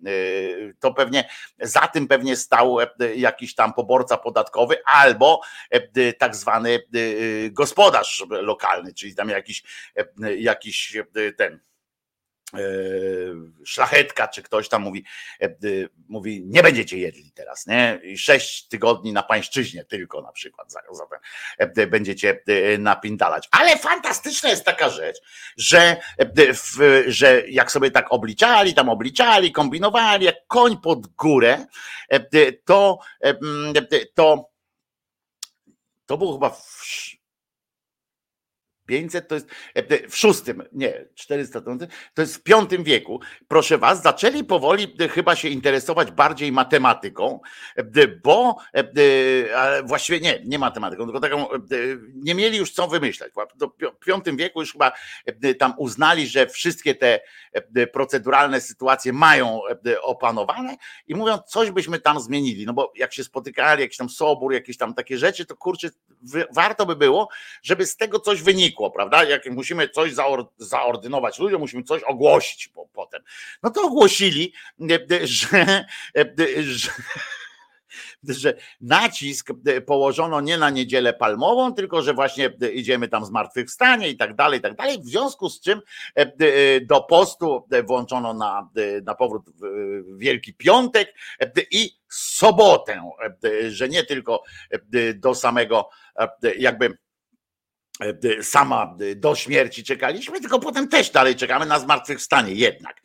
To 0.80 0.94
pewnie, 0.94 1.30
za 1.60 1.80
tym 1.80 2.08
pewnie 2.08 2.36
stał 2.36 2.78
jakiś 3.15 3.56
tam 3.56 3.74
poborca 3.74 4.18
podatkowy 4.18 4.76
albo 4.86 5.41
tak 6.18 6.36
zwany 6.36 6.70
y, 6.70 6.98
y, 6.98 7.50
gospodarz 7.52 8.26
lokalny, 8.30 8.94
czyli 8.94 9.15
tam 9.15 9.30
jakiś, 9.30 9.63
e, 9.96 10.36
jakiś 10.36 10.96
e, 10.96 11.32
ten 11.32 11.54
e, 11.54 11.74
szlachetka, 13.65 14.27
czy 14.27 14.43
ktoś 14.43 14.69
tam 14.69 14.81
mówi, 14.81 15.05
mówi, 16.08 16.43
nie 16.45 16.63
będziecie 16.63 16.97
jedli 16.97 17.31
teraz, 17.31 17.67
nie? 17.67 18.01
Sześć 18.17 18.67
tygodni 18.67 19.13
na 19.13 19.23
pańszczyźnie 19.23 19.86
tylko 19.86 20.21
na 20.21 20.31
przykład 20.31 20.71
zatem 20.71 21.19
będziecie 21.89 22.39
napindalać. 22.79 23.47
Ale 23.51 23.77
fantastyczna 23.77 24.49
jest 24.49 24.65
taka 24.65 24.89
rzecz, 24.89 25.17
że, 25.58 25.97
że 27.08 27.49
jak 27.49 27.71
sobie 27.71 27.91
tak 27.91 28.05
obliczali, 28.10 28.73
tam 28.73 28.89
obliczali, 28.89 29.51
kombinowali, 29.51 30.25
jak 30.25 30.47
koń 30.47 30.77
pod 30.77 31.08
górę, 31.08 31.65
to, 32.65 32.99
to 34.13 34.55
to 36.05 36.17
było 36.17 36.34
chyba 36.34 36.58
500 38.86 39.28
to 39.28 39.36
jest 39.36 39.48
e, 39.74 40.10
w 40.10 40.17
szóstym, 40.17 40.63
nie, 40.71 41.06
400 41.15 41.62
to 42.13 42.21
jest 42.21 42.36
w 42.36 42.43
piątym 42.43 42.84
wieku. 42.84 43.19
Proszę 43.48 43.78
was, 43.78 44.04
zaczęli 44.04 44.43
powoli 44.43 44.95
e, 45.00 45.08
chyba 45.08 45.36
się 45.36 45.48
interesować 45.48 46.12
bardziej 46.12 46.52
matematyką, 46.52 47.39
e, 47.76 48.08
bo 48.08 48.58
właściwie 49.84 50.19
nie, 50.19 50.41
nie 50.45 50.60
matematyką, 50.60 51.04
tylko 51.04 51.19
taką, 51.19 51.48
nie 52.15 52.36
mieli 52.36 52.58
już 52.58 52.71
co 52.71 52.88
wymyślać. 52.88 53.32
W 54.02 54.06
piątym 54.06 54.38
wieku 54.38 54.60
już 54.60 54.71
chyba 54.71 54.91
tam 55.60 55.74
uznali, 55.78 56.28
że 56.28 56.48
wszystkie 56.48 56.95
te 56.95 57.19
proceduralne 57.93 58.62
sytuacje 58.62 59.13
mają 59.13 59.62
opanowane 60.02 60.76
i 61.08 61.15
mówią, 61.15 61.38
coś 61.48 61.71
byśmy 61.71 62.00
tam 62.00 62.19
zmienili. 62.19 62.65
No 62.65 62.74
bo 62.74 62.93
jak 62.95 63.13
się 63.13 63.24
spotykali, 63.24 63.82
jakiś 63.82 63.98
tam 63.98 64.10
sobór, 64.10 64.54
jakieś 64.54 64.78
tam 64.78 64.93
takie 64.93 65.17
rzeczy, 65.17 65.45
to 65.45 65.56
kurczę, 65.56 65.89
warto 66.56 66.86
by 66.86 66.95
było, 66.95 67.30
żeby 67.63 67.86
z 67.86 67.98
tego 67.98 68.19
coś 68.19 68.41
wynikło, 68.41 68.74
prawda? 68.91 69.23
Jak 69.23 69.45
musimy 69.51 69.89
coś 69.89 70.11
zaordynować 70.57 71.39
ludziom, 71.39 71.61
musimy 71.61 71.83
coś 71.83 72.03
ogłosić 72.03 72.69
potem. 72.93 73.21
No 73.63 73.69
to 73.69 73.81
ogłosili, 73.81 74.53
że, 75.23 75.85
że 76.63 76.95
że 78.29 78.53
nacisk 78.81 79.49
położono 79.85 80.41
nie 80.41 80.57
na 80.57 80.69
niedzielę 80.69 81.13
palmową, 81.13 81.73
tylko 81.73 82.01
że 82.01 82.13
właśnie 82.13 82.49
idziemy 82.73 83.07
tam 83.07 83.25
zmartwychwstanie 83.25 84.09
i 84.09 84.17
tak 84.17 84.35
dalej, 84.35 84.59
i 84.59 84.61
tak 84.61 84.75
dalej. 84.75 84.99
W 84.99 85.05
związku 85.05 85.49
z 85.49 85.61
czym 85.61 85.81
do 86.81 87.01
postu 87.01 87.67
włączono 87.88 88.33
na, 88.33 88.69
na 89.03 89.15
powrót 89.15 89.45
Wielki 90.17 90.53
Piątek 90.53 91.13
i 91.71 91.91
sobotę, 92.09 93.11
że 93.69 93.89
nie 93.89 94.03
tylko 94.03 94.43
do 95.15 95.35
samego 95.35 95.89
jakby 96.57 96.85
E, 96.89 97.05
sama 98.41 98.97
do 99.15 99.36
śmierci 99.36 99.84
czekaliśmy, 99.84 100.41
tylko 100.41 100.60
potem 100.60 100.88
też 100.88 101.10
dalej 101.10 101.36
czekamy 101.36 101.65
na 101.65 101.79
zmartwychwstanie 101.79 102.53
jednak, 102.53 103.01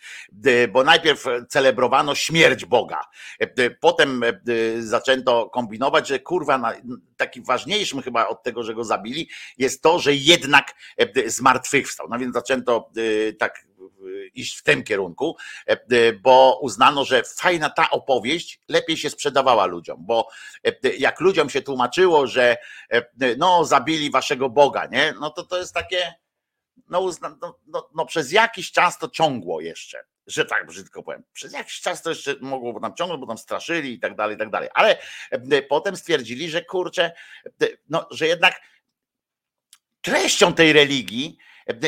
bo 0.72 0.84
najpierw 0.84 1.24
celebrowano 1.48 2.14
śmierć 2.14 2.64
Boga, 2.64 3.00
e, 3.38 3.70
potem 3.70 4.22
e, 4.22 4.32
zaczęto 4.78 5.50
kombinować, 5.50 6.08
że 6.08 6.18
kurwa, 6.18 6.72
taki 7.16 7.42
ważniejszym 7.42 8.02
chyba 8.02 8.28
od 8.28 8.42
tego, 8.42 8.62
że 8.62 8.74
go 8.74 8.84
zabili, 8.84 9.28
jest 9.58 9.82
to, 9.82 9.98
że 9.98 10.14
jednak 10.14 10.74
zmartwychwstał. 11.26 12.06
No 12.10 12.18
więc 12.18 12.34
zaczęto 12.34 12.90
tak 13.38 13.69
iść 14.34 14.58
w 14.58 14.62
tym 14.62 14.84
kierunku, 14.84 15.36
e, 15.68 15.72
e, 15.72 16.12
bo 16.12 16.58
uznano, 16.62 17.04
że 17.04 17.22
fajna 17.22 17.70
ta 17.70 17.90
opowieść 17.90 18.60
lepiej 18.68 18.96
się 18.96 19.10
sprzedawała 19.10 19.66
ludziom, 19.66 19.96
bo 20.00 20.28
e, 20.64 20.88
jak 20.98 21.20
ludziom 21.20 21.50
się 21.50 21.62
tłumaczyło, 21.62 22.26
że 22.26 22.56
no 23.38 23.64
zabili 23.64 24.10
waszego 24.10 24.48
Boga, 24.48 24.86
nie? 24.86 25.14
No 25.20 25.30
to 25.30 25.42
to 25.44 25.58
jest 25.58 25.74
takie 25.74 26.14
no, 26.88 27.10
no, 27.22 27.58
no, 27.66 27.88
no 27.94 28.06
przez 28.06 28.32
jakiś 28.32 28.72
czas 28.72 28.98
to 28.98 29.08
ciągło 29.08 29.60
jeszcze 29.60 30.04
że 30.26 30.44
tak 30.44 30.66
brzydko 30.66 31.02
powiem. 31.02 31.22
Przez 31.32 31.52
jakiś 31.52 31.80
czas 31.80 32.02
to 32.02 32.10
jeszcze 32.10 32.34
mogło 32.40 32.80
tam 32.80 32.94
ciągnąć, 32.94 33.20
bo 33.20 33.26
tam 33.26 33.38
straszyli 33.38 33.92
i 33.92 34.00
tak 34.00 34.16
dalej, 34.16 34.36
i 34.36 34.38
tak 34.38 34.50
dalej. 34.50 34.68
Ale 34.74 34.98
potem 35.68 35.96
stwierdzili, 35.96 36.50
że 36.50 36.64
kurczę, 36.64 37.12
no, 37.88 38.08
że 38.10 38.26
jednak 38.26 38.60
treścią 40.00 40.54
tej 40.54 40.72
religii 40.72 41.38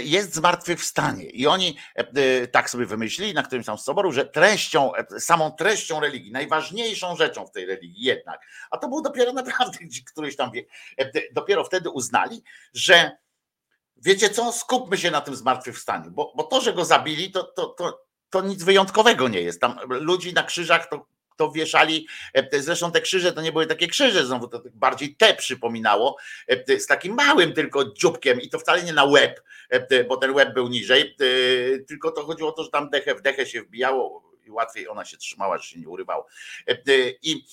jest 0.02 0.34
zmartwychwstanie. 0.34 1.24
I 1.24 1.46
oni 1.46 1.76
e, 1.94 2.46
tak 2.46 2.70
sobie 2.70 2.86
wymyślili 2.86 3.34
na 3.34 3.42
którymś 3.42 3.66
tam 3.66 3.78
z 3.78 3.84
soboru, 3.84 4.12
że 4.12 4.26
treścią, 4.26 4.94
e, 4.94 5.20
samą 5.20 5.50
treścią 5.50 6.00
religii, 6.00 6.32
najważniejszą 6.32 7.16
rzeczą 7.16 7.46
w 7.46 7.50
tej 7.50 7.66
religii 7.66 8.04
jednak, 8.04 8.40
a 8.70 8.78
to 8.78 8.88
był 8.88 9.02
dopiero 9.02 9.32
naprawdę 9.32 9.78
któryś 10.12 10.36
tam 10.36 10.50
wie, 10.50 10.64
e, 10.98 11.10
dopiero 11.32 11.64
wtedy 11.64 11.90
uznali, 11.90 12.42
że 12.74 13.16
wiecie 13.96 14.30
co, 14.30 14.52
skupmy 14.52 14.98
się 14.98 15.10
na 15.10 15.20
tym 15.20 15.36
zmartwychwstaniu, 15.36 16.10
bo, 16.10 16.32
bo 16.36 16.42
to, 16.42 16.60
że 16.60 16.72
go 16.72 16.84
zabili, 16.84 17.30
to, 17.30 17.42
to, 17.42 17.66
to, 17.66 18.06
to 18.30 18.40
nic 18.40 18.62
wyjątkowego 18.62 19.28
nie 19.28 19.40
jest. 19.40 19.60
Tam 19.60 19.78
ludzi 19.88 20.32
na 20.32 20.42
krzyżach 20.42 20.88
to 20.88 21.06
to 21.36 21.50
wieszali, 21.50 22.06
e, 22.34 22.60
zresztą 22.60 22.92
te 22.92 23.00
krzyże 23.00 23.32
to 23.32 23.42
nie 23.42 23.52
były 23.52 23.66
takie 23.66 23.88
krzyże, 23.88 24.26
znowu 24.26 24.48
to 24.48 24.62
bardziej 24.74 25.16
te 25.16 25.34
przypominało, 25.34 26.16
e, 26.48 26.80
z 26.80 26.86
takim 26.86 27.14
małym 27.14 27.52
tylko 27.52 27.92
dzióbkiem 27.92 28.40
i 28.40 28.48
to 28.48 28.58
wcale 28.58 28.82
nie 28.82 28.92
na 28.92 29.04
łeb, 29.04 29.42
e, 29.70 30.04
bo 30.04 30.16
ten 30.16 30.34
łeb 30.34 30.54
był 30.54 30.68
niżej, 30.68 31.16
tylko 31.88 32.10
to 32.10 32.24
chodziło 32.24 32.48
o 32.48 32.52
to, 32.52 32.64
że 32.64 32.70
tam 32.70 32.90
dechę 32.90 33.14
w 33.14 33.22
dechę 33.22 33.46
się 33.46 33.62
wbijało 33.62 34.32
łatwiej 34.48 34.88
ona 34.88 35.04
się 35.04 35.16
trzymała, 35.16 35.58
że 35.58 35.64
się 35.64 35.80
nie 35.80 35.88
urywało. 35.88 36.26
I, 37.22 37.44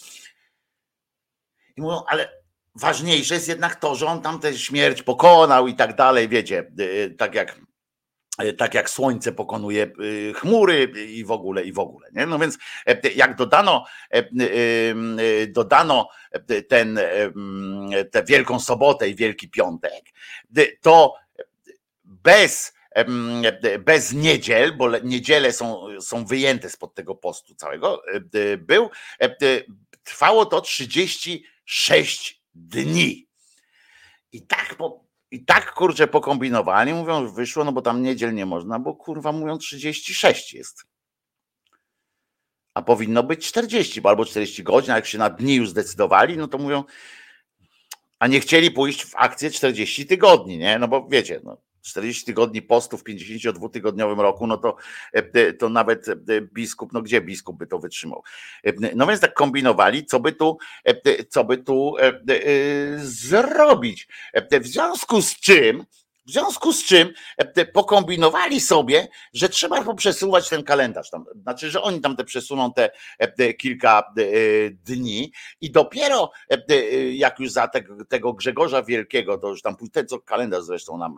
i 1.77 1.81
mówią, 1.81 2.03
ale 2.07 2.41
ważniejsze 2.75 3.33
jest 3.33 3.47
jednak 3.47 3.75
to, 3.75 3.95
że 3.95 4.05
on 4.05 4.21
tam 4.21 4.39
tę 4.39 4.53
śmierć 4.53 5.03
pokonał 5.03 5.67
i 5.67 5.75
tak 5.75 5.95
dalej, 5.95 6.29
wiecie, 6.29 6.71
tak 7.17 7.35
jak 7.35 7.59
tak 8.57 8.73
jak 8.73 8.89
słońce 8.89 9.31
pokonuje 9.31 9.91
chmury 10.35 10.83
i 11.09 11.25
w 11.25 11.31
ogóle, 11.31 11.63
i 11.63 11.73
w 11.73 11.79
ogóle. 11.79 12.09
Nie? 12.11 12.25
No 12.25 12.39
więc 12.39 12.57
jak 13.15 13.35
dodano, 13.35 13.85
dodano 15.47 16.09
ten, 16.67 16.99
tę 18.11 18.23
Wielką 18.23 18.59
Sobotę 18.59 19.09
i 19.09 19.15
Wielki 19.15 19.49
Piątek, 19.49 20.03
to 20.81 21.15
bez 22.03 22.73
bez 23.79 24.13
niedziel, 24.13 24.77
bo 24.77 24.99
niedziele 24.99 25.53
są, 25.53 25.87
są 26.01 26.25
wyjęte 26.25 26.69
spod 26.69 26.95
tego 26.95 27.15
postu 27.15 27.55
całego, 27.55 28.03
był, 28.57 28.89
trwało 30.03 30.45
to 30.45 30.61
36 30.61 32.41
dni. 32.53 33.27
I 34.31 34.41
tak, 34.41 34.75
po, 34.75 35.05
i 35.31 35.45
tak 35.45 35.73
kurczę 35.73 36.07
pokombinowali, 36.07 36.93
mówią, 36.93 37.27
że 37.27 37.33
wyszło, 37.33 37.63
no 37.63 37.71
bo 37.71 37.81
tam 37.81 38.03
niedziel 38.03 38.33
nie 38.33 38.45
można, 38.45 38.79
bo 38.79 38.95
kurwa 38.95 39.31
mówią 39.31 39.57
36 39.57 40.53
jest. 40.53 40.83
A 42.73 42.81
powinno 42.81 43.23
być 43.23 43.47
40, 43.47 44.01
bo 44.01 44.09
albo 44.09 44.25
40 44.25 44.63
godzin, 44.63 44.91
a 44.91 44.95
jak 44.95 45.05
się 45.05 45.17
na 45.17 45.29
dni 45.29 45.55
już 45.55 45.69
zdecydowali, 45.69 46.37
no 46.37 46.47
to 46.47 46.57
mówią, 46.57 46.83
a 48.19 48.27
nie 48.27 48.39
chcieli 48.39 48.71
pójść 48.71 49.05
w 49.05 49.15
akcję 49.15 49.51
40 49.51 50.07
tygodni, 50.07 50.57
nie? 50.57 50.79
No 50.79 50.87
bo 50.87 51.07
wiecie, 51.07 51.41
no, 51.43 51.57
40 51.81 52.25
tygodni 52.25 52.61
postu 52.61 52.97
w 52.97 53.03
52-tygodniowym 53.03 54.19
roku, 54.19 54.47
no 54.47 54.57
to, 54.57 54.75
e, 55.13 55.53
to 55.53 55.69
nawet 55.69 56.09
e, 56.09 56.15
biskup, 56.53 56.93
no 56.93 57.01
gdzie 57.01 57.21
biskup 57.21 57.57
by 57.57 57.67
to 57.67 57.79
wytrzymał? 57.79 58.23
E, 58.63 58.73
no 58.95 59.07
więc 59.07 59.21
tak 59.21 59.33
kombinowali, 59.33 60.05
co 60.05 60.19
by 60.19 60.31
tu, 60.31 60.57
co 61.29 61.43
by 61.43 61.57
tu 61.57 61.95
zrobić. 62.97 64.07
W 64.61 64.67
związku 64.67 65.21
z 65.21 65.39
czym, 65.39 65.85
w 66.29 66.31
związku 66.31 66.73
z 66.73 66.83
czym 66.83 67.13
e, 67.37 67.65
pokombinowali 67.65 68.61
sobie, 68.61 69.07
że 69.33 69.49
trzeba 69.49 69.83
poprzesuwać 69.83 70.49
ten 70.49 70.63
kalendarz. 70.63 71.09
Tam, 71.09 71.25
znaczy, 71.41 71.71
że 71.71 71.81
oni 71.81 72.01
tam 72.01 72.15
te 72.15 72.23
przesuną 72.23 72.73
te, 72.73 72.91
te 73.37 73.53
kilka 73.53 74.13
e, 74.17 74.23
dni 74.69 75.31
i 75.61 75.71
dopiero 75.71 76.31
e, 76.49 76.59
jak 77.11 77.39
już 77.39 77.51
za 77.51 77.67
tego, 77.67 78.05
tego 78.05 78.33
Grzegorza 78.33 78.83
Wielkiego, 78.83 79.37
to 79.37 79.49
już 79.49 79.61
tam 79.61 79.75
ten, 79.91 80.07
co 80.07 80.19
kalendarz 80.19 80.63
zresztą 80.63 80.97
nam, 80.97 81.15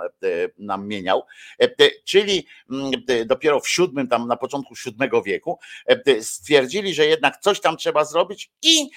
nam 0.58 0.88
mieniał, 0.88 1.26
czyli 2.06 2.45
mm, 2.71 2.91
dopiero 3.26 3.60
w 3.60 3.69
siódmym, 3.69 4.08
tam 4.08 4.28
na 4.28 4.38
początku 4.38 4.76
siódmego 4.76 5.21
wieku, 5.21 5.60
stwierdzili, 6.21 6.93
że 6.93 7.06
jednak 7.06 7.38
coś 7.38 7.62
tam 7.62 7.78
trzeba 7.78 8.06
zrobić 8.06 8.52
i 8.62 8.89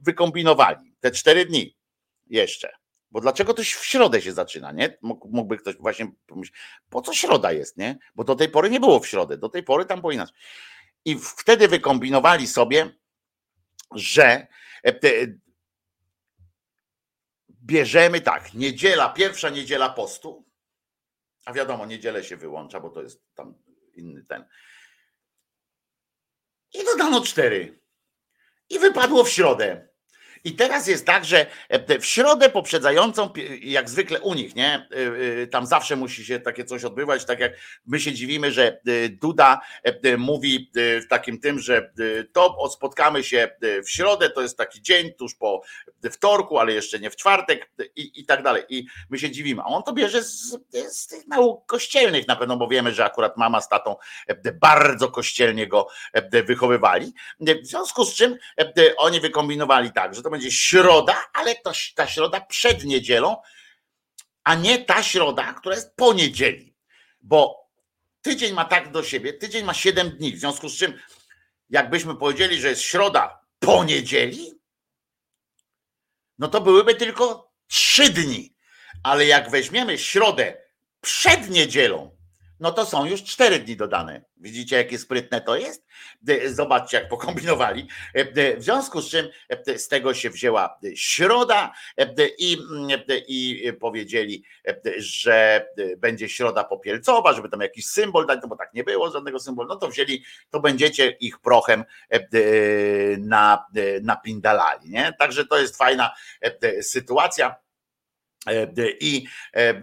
wykombinowali 0.00 0.94
te 1.00 1.10
cztery 1.10 1.44
dni 1.46 1.76
jeszcze. 2.26 2.81
Bo 3.12 3.20
dlaczego 3.20 3.54
to 3.54 3.62
w 3.62 3.66
środę 3.66 4.22
się 4.22 4.32
zaczyna, 4.32 4.72
nie? 4.72 4.98
Mógłby 5.02 5.56
ktoś 5.56 5.76
właśnie 5.76 6.12
pomyśleć, 6.26 6.58
po 6.90 7.02
co 7.02 7.14
środa 7.14 7.52
jest, 7.52 7.76
nie? 7.76 7.98
Bo 8.14 8.24
do 8.24 8.34
tej 8.34 8.48
pory 8.48 8.70
nie 8.70 8.80
było 8.80 9.00
w 9.00 9.06
środę, 9.06 9.38
do 9.38 9.48
tej 9.48 9.62
pory 9.62 9.84
tam 9.84 10.00
było 10.00 10.12
inaczej. 10.12 10.36
I 11.04 11.18
wtedy 11.18 11.68
wykombinowali 11.68 12.46
sobie, 12.46 12.90
że 13.94 14.46
e, 14.86 14.92
bierzemy 17.50 18.20
tak, 18.20 18.54
niedziela, 18.54 19.08
pierwsza 19.08 19.50
niedziela 19.50 19.90
postu, 19.90 20.44
a 21.44 21.52
wiadomo, 21.52 21.86
niedzielę 21.86 22.24
się 22.24 22.36
wyłącza, 22.36 22.80
bo 22.80 22.90
to 22.90 23.02
jest 23.02 23.22
tam 23.34 23.54
inny 23.94 24.24
ten. 24.24 24.44
I 26.74 26.84
dodano 26.84 27.24
cztery. 27.24 27.80
I 28.68 28.78
wypadło 28.78 29.24
w 29.24 29.30
środę. 29.30 29.91
I 30.44 30.52
teraz 30.52 30.86
jest 30.86 31.06
tak, 31.06 31.24
że 31.24 31.46
e, 31.68 31.98
w 31.98 32.06
środę 32.06 32.50
poprzedzającą, 32.50 33.30
jak 33.62 33.90
zwykle 33.90 34.20
u 34.20 34.34
nich, 34.34 34.54
nie? 34.54 34.74
E, 34.74 35.42
e, 35.42 35.46
tam 35.46 35.66
zawsze 35.66 35.96
musi 35.96 36.24
się 36.24 36.40
takie 36.40 36.64
coś 36.64 36.84
odbywać, 36.84 37.24
tak 37.24 37.40
jak 37.40 37.52
my 37.86 38.00
się 38.00 38.12
dziwimy, 38.12 38.52
że 38.52 38.80
Duda 39.10 39.60
mówi 40.18 40.70
w 40.74 41.06
takim 41.08 41.40
tym, 41.40 41.58
że 41.58 41.92
to 42.32 42.70
spotkamy 42.70 43.24
się 43.24 43.48
w 43.84 43.90
środę, 43.90 44.30
to 44.30 44.42
jest 44.42 44.58
taki 44.58 44.82
dzień 44.82 45.12
tuż 45.12 45.34
po 45.34 45.62
wtorku, 46.10 46.58
ale 46.58 46.72
jeszcze 46.72 46.98
nie 46.98 47.10
w 47.10 47.16
czwartek 47.16 47.70
i, 47.96 48.20
i 48.20 48.26
tak 48.26 48.42
dalej. 48.42 48.62
I 48.68 48.86
my 49.10 49.18
się 49.18 49.30
dziwimy. 49.30 49.62
A 49.62 49.64
on 49.64 49.82
to 49.82 49.92
bierze 49.92 50.22
z, 50.22 50.58
z 50.88 51.06
tych 51.06 51.26
nauk 51.26 51.66
kościelnych 51.66 52.28
na 52.28 52.36
pewno, 52.36 52.56
bo 52.56 52.68
wiemy, 52.68 52.92
że 52.92 53.04
akurat 53.04 53.36
mama 53.36 53.60
z 53.60 53.68
tatą 53.68 53.96
bardzo 54.60 55.08
kościelnie 55.08 55.66
go 55.66 55.88
wychowywali. 56.46 57.12
W 57.40 57.66
związku 57.66 58.04
z 58.04 58.14
czym 58.14 58.36
oni 58.96 59.20
wykombinowali 59.20 59.92
tak, 59.92 60.14
że 60.14 60.22
to 60.22 60.30
będzie 60.32 60.50
środa, 60.50 61.24
ale 61.32 61.54
to 61.54 61.72
ta 61.94 62.06
środa 62.06 62.40
przed 62.40 62.84
niedzielą, 62.84 63.36
a 64.44 64.54
nie 64.54 64.84
ta 64.84 65.02
środa, 65.02 65.52
która 65.52 65.74
jest 65.74 65.96
po 65.96 66.12
niedzieli. 66.12 66.76
Bo 67.20 67.68
tydzień 68.22 68.54
ma 68.54 68.64
tak 68.64 68.90
do 68.90 69.02
siebie, 69.02 69.32
tydzień 69.32 69.64
ma 69.64 69.74
7 69.74 70.10
dni, 70.10 70.32
w 70.32 70.38
związku 70.38 70.68
z 70.68 70.78
czym 70.78 71.00
jakbyśmy 71.70 72.16
powiedzieli, 72.16 72.60
że 72.60 72.68
jest 72.68 72.82
środa 72.82 73.40
po 73.58 73.84
niedzieli, 73.84 74.52
no 76.38 76.48
to 76.48 76.60
byłyby 76.60 76.94
tylko 76.94 77.52
3 77.66 78.10
dni. 78.10 78.56
Ale 79.02 79.26
jak 79.26 79.50
weźmiemy 79.50 79.98
środę 79.98 80.62
przed 81.00 81.50
niedzielą, 81.50 82.11
no 82.62 82.72
to 82.72 82.86
są 82.86 83.04
już 83.04 83.22
cztery 83.24 83.58
dni 83.58 83.76
dodane. 83.76 84.24
Widzicie, 84.36 84.76
jakie 84.76 84.98
sprytne 84.98 85.40
to 85.40 85.56
jest? 85.56 85.86
Zobaczcie, 86.46 86.96
jak 86.96 87.08
pokombinowali. 87.08 87.88
W 88.58 88.62
związku 88.62 89.00
z 89.00 89.10
czym 89.10 89.28
z 89.76 89.88
tego 89.88 90.14
się 90.14 90.30
wzięła 90.30 90.78
środa 90.94 91.72
i, 92.38 92.58
i 93.28 93.72
powiedzieli, 93.72 94.44
że 94.96 95.66
będzie 95.96 96.28
środa 96.28 96.64
popielcowa, 96.64 97.32
żeby 97.32 97.48
tam 97.48 97.60
jakiś 97.60 97.86
symbol 97.86 98.26
dać, 98.26 98.38
no 98.42 98.48
bo 98.48 98.56
tak 98.56 98.74
nie 98.74 98.84
było 98.84 99.10
żadnego 99.10 99.38
symbolu, 99.40 99.68
no 99.68 99.76
to 99.76 99.88
wzięli, 99.88 100.24
to 100.50 100.60
będziecie 100.60 101.10
ich 101.10 101.38
prochem 101.38 101.84
na, 103.18 103.66
napindalali. 104.02 104.90
Nie? 104.90 105.12
Także 105.18 105.46
to 105.46 105.58
jest 105.58 105.76
fajna 105.76 106.10
sytuacja. 106.80 107.56
E, 108.46 108.68
I 109.00 109.26
e, 109.56 109.74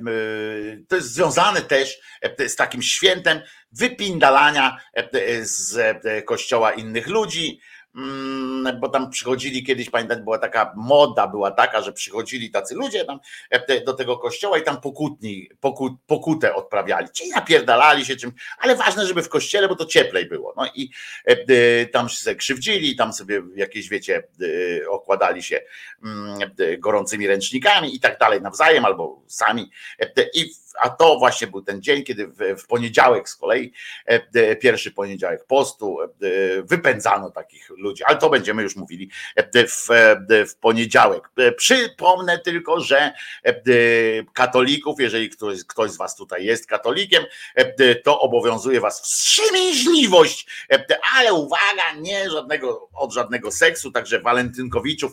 to 0.87 0.95
jest 0.95 1.13
związane 1.13 1.61
też 1.61 1.97
e, 2.21 2.49
z 2.49 2.55
takim 2.55 2.81
świętem 2.81 3.41
wypindalania 3.71 4.77
z 5.41 5.77
kościoła 6.25 6.71
innych 6.71 7.07
ludzi, 7.07 7.59
bo 8.79 8.89
tam 8.89 9.09
przychodzili 9.09 9.63
kiedyś, 9.63 9.89
pamiętać, 9.89 10.21
była 10.21 10.37
taka 10.37 10.73
moda, 10.75 11.27
była 11.27 11.51
taka, 11.51 11.81
że 11.81 11.93
przychodzili 11.93 12.51
tacy 12.51 12.75
ludzie 12.75 13.05
tam 13.05 13.19
e, 13.49 13.81
do 13.81 13.93
tego 13.93 14.17
kościoła 14.17 14.57
i 14.57 14.63
tam 14.63 14.81
pokutni, 14.81 15.49
pokut, 15.59 15.93
pokutę 16.07 16.55
odprawiali, 16.55 17.07
czyli 17.13 17.29
napierdalali 17.29 18.05
się 18.05 18.15
czymś, 18.15 18.33
ale 18.57 18.75
ważne, 18.75 19.05
żeby 19.05 19.23
w 19.23 19.29
kościele, 19.29 19.67
bo 19.67 19.75
to 19.75 19.85
cieplej 19.85 20.25
było. 20.25 20.53
No 20.57 20.65
i 20.75 20.91
e, 21.27 21.31
e, 21.31 21.85
tam 21.85 22.09
się 22.09 22.35
krzywdzili, 22.35 22.95
tam 22.95 23.13
sobie 23.13 23.41
jakieś, 23.55 23.89
wiecie, 23.89 24.23
okładali 24.89 25.43
się 25.43 25.61
mm, 26.03 26.39
gorącymi 26.79 27.27
ręcznikami 27.27 27.95
i 27.95 27.99
tak 27.99 28.19
dalej 28.19 28.41
nawzajem, 28.41 28.85
albo 28.85 29.23
sami. 29.27 29.71
I 30.33 30.51
a 30.81 30.89
to 30.89 31.19
właśnie 31.19 31.47
był 31.47 31.61
ten 31.61 31.81
dzień, 31.81 32.03
kiedy 32.03 32.27
w, 32.57 32.67
poniedziałek 32.67 33.29
z 33.29 33.35
kolei, 33.35 33.73
e, 34.05 34.55
pierwszy 34.55 34.91
poniedziałek 34.91 35.45
postu, 35.45 36.01
e, 36.01 36.07
wypędzano 36.63 37.31
takich 37.31 37.69
ludzi, 37.69 38.03
ale 38.03 38.17
to 38.17 38.29
będziemy 38.29 38.63
już 38.63 38.75
mówili 38.75 39.09
e, 39.35 39.67
w, 39.67 39.87
w 40.49 40.55
poniedziałek. 40.55 41.29
Przypomnę 41.57 42.39
tylko, 42.39 42.79
że 42.79 43.13
katolików, 44.33 44.99
jeżeli 44.99 45.29
ktoś, 45.29 45.63
ktoś 45.63 45.91
z 45.91 45.97
Was 45.97 46.15
tutaj 46.15 46.45
jest 46.45 46.67
katolikiem, 46.67 47.23
to 48.03 48.19
obowiązuje 48.19 48.79
Was 48.79 49.01
wstrzemięźliwość, 49.01 50.67
ale 51.17 51.33
uwaga, 51.33 51.93
nie 51.99 52.29
żadnego, 52.29 52.89
od 52.93 53.13
żadnego 53.13 53.51
seksu, 53.51 53.91
także 53.91 54.19
walentynkowiczów 54.19 55.11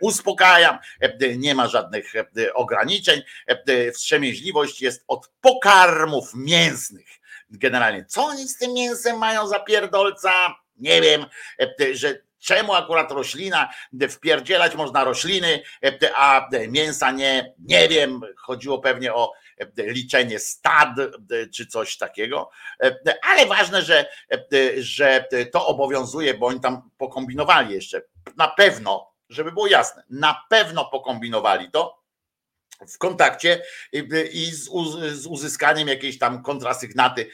uspokajam, 0.00 0.78
nie 1.36 1.54
ma 1.54 1.68
żadnych 1.68 2.12
ograniczeń, 2.54 3.22
wstrzemięźliwość 3.94 4.82
jest 4.82 4.97
jest 4.98 5.04
od 5.08 5.30
pokarmów 5.40 6.34
mięsnych. 6.34 7.08
Generalnie, 7.50 8.04
co 8.04 8.24
oni 8.24 8.48
z 8.48 8.58
tym 8.58 8.74
mięsem 8.74 9.18
mają 9.18 9.48
za 9.48 9.60
pierdolca? 9.60 10.54
Nie 10.76 11.00
wiem, 11.00 11.26
że 11.92 12.18
czemu 12.38 12.74
akurat 12.74 13.12
roślina, 13.12 13.70
wpierdzielać 14.10 14.74
można 14.74 15.04
rośliny, 15.04 15.62
a 16.14 16.48
mięsa 16.68 17.10
nie, 17.10 17.54
nie 17.58 17.88
wiem, 17.88 18.20
chodziło 18.36 18.78
pewnie 18.78 19.14
o 19.14 19.32
liczenie 19.76 20.38
stad 20.38 20.88
czy 21.54 21.66
coś 21.66 21.96
takiego, 21.96 22.50
ale 23.22 23.46
ważne, 23.46 23.82
że, 23.82 24.06
że 24.78 25.28
to 25.52 25.66
obowiązuje, 25.66 26.34
bo 26.34 26.46
oni 26.46 26.60
tam 26.60 26.90
pokombinowali 26.98 27.74
jeszcze, 27.74 28.02
na 28.36 28.48
pewno, 28.48 29.12
żeby 29.28 29.52
było 29.52 29.66
jasne, 29.66 30.04
na 30.10 30.42
pewno 30.48 30.84
pokombinowali 30.84 31.70
to, 31.70 31.97
w 32.86 32.98
kontakcie 32.98 33.62
i 34.32 34.44
z, 34.52 34.68
uzyskaniem 35.26 35.88
jakiejś 35.88 36.18
tam 36.18 36.42
kontrasygnaty 36.42 37.30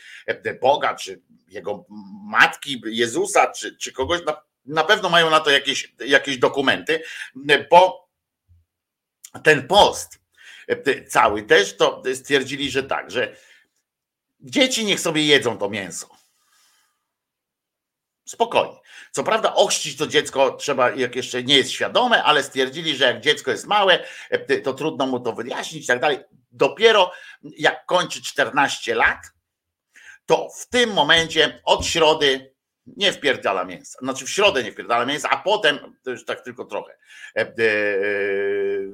Boga, 0.60 0.94
czy 0.94 1.22
jego 1.48 1.86
matki, 2.24 2.82
Jezusa, 2.86 3.52
czy, 3.52 3.76
czy 3.76 3.92
kogoś. 3.92 4.20
Na, 4.66 4.84
pewno 4.84 5.08
mają 5.08 5.30
na 5.30 5.40
to 5.40 5.50
jakieś, 5.50 5.94
jakieś 6.06 6.38
dokumenty, 6.38 7.02
bo 7.70 8.08
ten 9.42 9.66
post 9.66 10.18
cały 11.08 11.42
też 11.42 11.76
to 11.76 12.02
stwierdzili, 12.14 12.70
że 12.70 12.82
tak, 12.82 13.10
że 13.10 13.36
dzieci 14.40 14.84
niech 14.84 15.00
sobie 15.00 15.26
jedzą 15.26 15.58
to 15.58 15.70
mięso. 15.70 16.08
Spokojnie. 18.24 18.83
Co 19.14 19.24
prawda, 19.24 19.54
ochrzcić 19.54 19.96
to 19.96 20.06
dziecko 20.06 20.50
trzeba, 20.50 20.90
jak 20.90 21.16
jeszcze 21.16 21.42
nie 21.42 21.56
jest 21.56 21.70
świadome, 21.70 22.22
ale 22.22 22.42
stwierdzili, 22.42 22.96
że 22.96 23.04
jak 23.04 23.20
dziecko 23.20 23.50
jest 23.50 23.66
małe, 23.66 24.04
to 24.64 24.74
trudno 24.74 25.06
mu 25.06 25.20
to 25.20 25.32
wyjaśnić 25.32 25.84
i 25.84 25.86
tak 25.86 26.00
dalej. 26.00 26.18
Dopiero 26.52 27.12
jak 27.42 27.86
kończy 27.86 28.22
14 28.22 28.94
lat, 28.94 29.18
to 30.26 30.48
w 30.60 30.68
tym 30.68 30.92
momencie 30.92 31.60
od 31.64 31.86
środy 31.86 32.54
nie 32.86 33.12
wpierdala 33.12 33.64
mięsa. 33.64 33.98
Znaczy 34.02 34.24
w 34.24 34.30
środę 34.30 34.62
nie 34.62 34.72
wpierdala 34.72 35.06
mięsa, 35.06 35.30
a 35.30 35.36
potem 35.36 35.78
to 36.02 36.10
już 36.10 36.24
tak 36.24 36.40
tylko 36.40 36.64
trochę. 36.64 36.92
E, 37.36 37.40
e, 37.40 37.54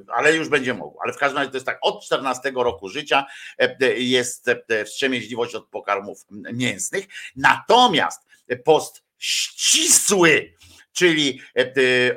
ale 0.08 0.36
już 0.36 0.48
będzie 0.48 0.74
mógł. 0.74 0.98
Ale 1.04 1.12
w 1.12 1.16
każdym 1.16 1.38
razie 1.38 1.50
to 1.50 1.56
jest 1.56 1.66
tak, 1.66 1.78
od 1.82 2.04
14 2.04 2.52
roku 2.54 2.88
życia 2.88 3.26
e, 3.58 3.94
jest 3.98 4.50
wstrzemięźliwość 4.86 5.54
od 5.54 5.68
pokarmów 5.68 6.18
mięsnych. 6.52 7.06
Natomiast 7.36 8.26
post 8.64 9.09
ścisły, 9.20 10.54
czyli 10.92 11.40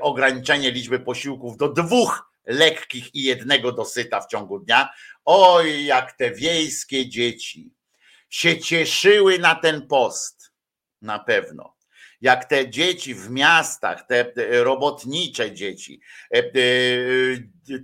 ograniczenie 0.01 0.71
liczby 0.71 0.99
posiłków 0.99 1.57
do 1.57 1.69
dwóch 1.69 2.33
lekkich 2.45 3.15
i 3.15 3.23
jednego 3.23 3.71
dosyta 3.71 4.21
w 4.21 4.27
ciągu 4.27 4.59
dnia. 4.59 4.89
Oj, 5.25 5.85
jak 5.85 6.11
te 6.11 6.31
wiejskie 6.31 7.09
dzieci 7.09 7.73
się 8.29 8.59
cieszyły 8.59 9.39
na 9.39 9.55
ten 9.55 9.87
post. 9.87 10.51
Na 11.01 11.19
pewno. 11.19 11.75
Jak 12.21 12.45
te 12.45 12.69
dzieci 12.69 13.15
w 13.15 13.29
miastach, 13.29 14.07
te 14.07 14.33
robotnicze 14.63 15.51
dzieci, 15.51 16.01
e, 16.33 16.37
e, 16.37 17.79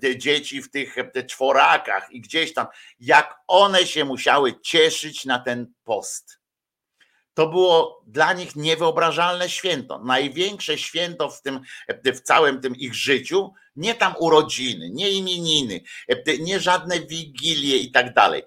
te 0.00 0.18
dzieci 0.18 0.62
w 0.62 0.70
tych 0.70 0.96
czworakach 1.26 2.08
i 2.10 2.20
gdzieś 2.20 2.54
tam, 2.54 2.66
jak 3.00 3.34
one 3.46 3.86
się 3.86 4.04
musiały 4.04 4.60
cieszyć 4.60 5.24
na 5.24 5.38
ten 5.38 5.72
post. 5.84 6.37
To 7.38 7.46
było 7.46 8.02
dla 8.06 8.32
nich 8.32 8.56
niewyobrażalne 8.56 9.48
święto. 9.48 9.98
Największe 10.04 10.78
święto 10.78 11.30
w 11.30 11.42
tym, 11.42 11.60
w 12.04 12.20
całym 12.20 12.60
tym 12.60 12.76
ich 12.76 12.94
życiu, 12.94 13.52
nie 13.76 13.94
tam 13.94 14.14
urodziny, 14.18 14.90
nie 14.90 15.10
imieniny, 15.10 15.80
nie 16.40 16.60
żadne 16.60 17.00
wigilie 17.00 17.76
i 17.76 17.92
tak 17.92 18.14
dalej. 18.14 18.42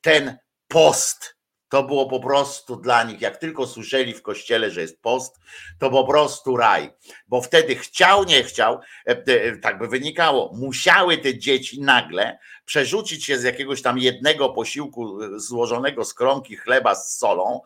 Ten 0.00 0.38
post 0.68 1.37
to 1.68 1.82
było 1.82 2.06
po 2.06 2.20
prostu 2.20 2.76
dla 2.76 3.02
nich, 3.02 3.20
jak 3.20 3.36
tylko 3.36 3.66
słyszeli 3.66 4.14
w 4.14 4.22
kościele, 4.22 4.70
że 4.70 4.80
jest 4.80 5.02
post, 5.02 5.40
to 5.78 5.90
po 5.90 6.04
prostu 6.04 6.56
raj, 6.56 6.90
bo 7.28 7.40
wtedy 7.40 7.76
chciał, 7.76 8.24
nie 8.24 8.42
chciał, 8.42 8.80
e, 9.06 9.10
e, 9.26 9.56
tak 9.56 9.78
by 9.78 9.88
wynikało, 9.88 10.52
musiały 10.54 11.18
te 11.18 11.38
dzieci 11.38 11.80
nagle 11.80 12.38
przerzucić 12.64 13.24
się 13.24 13.38
z 13.38 13.42
jakiegoś 13.42 13.82
tam 13.82 13.98
jednego 13.98 14.48
posiłku 14.48 15.22
e, 15.22 15.40
złożonego 15.40 16.04
z 16.04 16.14
kromki 16.14 16.56
chleba 16.56 16.94
z 16.94 17.16
solą, 17.16 17.60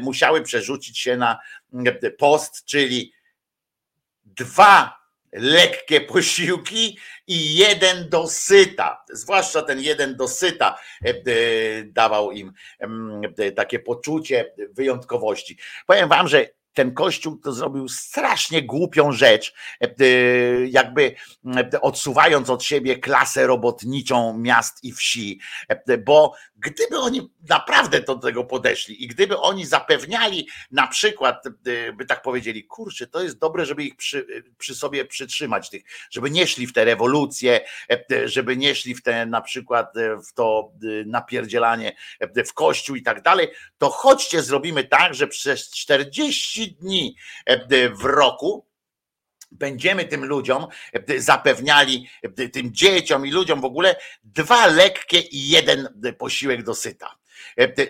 musiały 0.00 0.42
przerzucić 0.42 0.98
się 0.98 1.16
na 1.16 1.38
post, 2.18 2.64
czyli 2.64 3.12
dwa 4.24 5.03
lekkie 5.34 6.00
posiłki 6.00 6.98
i 7.26 7.54
jeden 7.54 8.08
dosyta, 8.08 9.04
zwłaszcza 9.12 9.62
ten 9.62 9.80
jeden 9.80 10.16
dosyta 10.16 10.78
e, 11.04 11.08
e, 11.08 11.14
dawał 11.84 12.32
im 12.32 12.52
e, 13.38 13.52
takie 13.52 13.78
poczucie 13.78 14.54
wyjątkowości. 14.70 15.58
Powiem 15.86 16.08
wam, 16.08 16.28
że 16.28 16.46
ten 16.72 16.94
kościół 16.94 17.36
to 17.36 17.52
zrobił 17.52 17.88
strasznie 17.88 18.62
głupią 18.62 19.12
rzecz, 19.12 19.54
jakby 20.66 21.14
odsuwając 21.80 22.50
od 22.50 22.64
siebie 22.64 22.98
klasę 22.98 23.46
robotniczą 23.46 24.38
miast 24.38 24.84
i 24.84 24.92
wsi, 24.92 25.40
bo 26.04 26.32
gdyby 26.64 26.98
oni 26.98 27.30
naprawdę 27.48 28.00
do 28.00 28.14
tego 28.14 28.44
podeszli 28.44 29.04
i 29.04 29.06
gdyby 29.06 29.38
oni 29.38 29.66
zapewniali 29.66 30.48
na 30.70 30.86
przykład, 30.86 31.44
by 31.96 32.06
tak 32.08 32.22
powiedzieli, 32.22 32.64
kurczę, 32.64 33.06
to 33.06 33.22
jest 33.22 33.38
dobre, 33.38 33.66
żeby 33.66 33.84
ich 33.84 33.96
przy, 33.96 34.26
przy 34.58 34.74
sobie 34.74 35.04
przytrzymać, 35.04 35.70
tych, 35.70 35.82
żeby 36.10 36.30
nie 36.30 36.46
szli 36.46 36.66
w 36.66 36.72
te 36.72 36.84
rewolucje, 36.84 37.60
żeby 38.24 38.56
nie 38.56 38.74
szli 38.74 38.94
w 38.94 39.02
te 39.02 39.26
na 39.26 39.40
przykład 39.40 39.94
w 40.28 40.32
to 40.32 40.72
napierdzielanie 41.06 41.96
w 42.46 42.52
kościół 42.54 42.96
i 42.96 43.02
tak 43.02 43.22
dalej, 43.22 43.48
to 43.78 43.90
chodźcie, 43.90 44.42
zrobimy 44.42 44.84
tak, 44.84 45.14
że 45.14 45.26
przez 45.26 45.70
40 45.70 46.72
dni 46.72 47.16
e, 47.46 47.90
w 47.90 48.04
roku 48.04 48.66
będziemy 49.58 50.04
tym 50.04 50.24
ludziom 50.24 50.66
e, 50.92 51.20
zapewniali, 51.20 52.08
e, 52.22 52.48
tym 52.48 52.74
dzieciom 52.74 53.26
i 53.26 53.30
ludziom 53.30 53.60
w 53.60 53.64
ogóle 53.64 53.96
dwa 54.24 54.66
lekkie 54.66 55.20
i 55.20 55.48
jeden 55.48 55.88
posiłek 56.18 56.62
dosyta. 56.62 57.14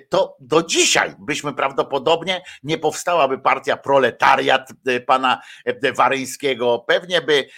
To 0.09 0.37
do 0.41 0.63
dzisiaj 0.63 1.15
byśmy 1.19 1.55
prawdopodobnie 1.55 2.43
nie 2.63 2.79
powstałaby 2.79 3.39
partia 3.39 3.77
proletariat 3.77 4.69
pana 5.07 5.43
Waryńskiego. 5.97 6.85
Pewnie 6.89 7.21
by 7.21 7.49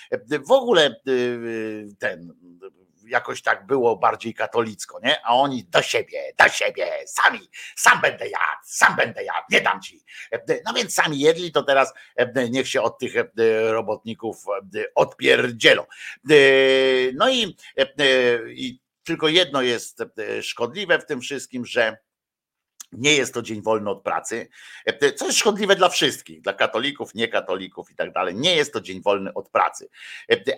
w 0.46 0.50
ogóle 0.50 1.00
ten 1.98 2.32
jakoś 3.06 3.42
tak 3.42 3.66
było 3.66 3.96
bardziej 3.96 4.34
katolicko, 4.34 5.00
nie? 5.04 5.26
A 5.26 5.34
oni 5.34 5.64
do 5.64 5.82
siebie, 5.82 6.32
do 6.38 6.48
siebie, 6.48 6.86
sami, 7.06 7.40
sam 7.76 8.00
będę 8.00 8.28
jadł, 8.28 8.62
sam 8.64 8.96
będę 8.96 9.24
jadł, 9.24 9.46
nie 9.50 9.60
dam 9.60 9.82
ci. 9.82 10.04
No 10.64 10.72
więc 10.74 10.94
sami 10.94 11.20
jedli, 11.20 11.52
to 11.52 11.62
teraz 11.62 11.92
niech 12.50 12.68
się 12.68 12.82
od 12.82 12.98
tych 12.98 13.12
robotników 13.70 14.44
odpierdzielą. 14.94 15.84
No 17.14 17.30
i, 17.30 17.56
i 18.48 18.80
tylko 19.04 19.28
jedno 19.28 19.62
jest 19.62 20.02
szkodliwe 20.42 20.98
w 20.98 21.06
tym 21.06 21.20
wszystkim, 21.20 21.66
że 21.66 21.96
nie 22.92 23.12
jest 23.12 23.34
to 23.34 23.42
dzień 23.42 23.62
wolny 23.62 23.90
od 23.90 24.02
pracy, 24.02 24.48
co 25.16 25.26
jest 25.26 25.38
szkodliwe 25.38 25.76
dla 25.76 25.88
wszystkich, 25.88 26.40
dla 26.40 26.52
katolików, 26.52 27.14
niekatolików 27.14 27.90
i 27.90 27.94
tak 27.94 28.12
dalej. 28.12 28.34
Nie 28.34 28.56
jest 28.56 28.72
to 28.72 28.80
dzień 28.80 29.02
wolny 29.02 29.34
od 29.34 29.48
pracy. 29.48 29.88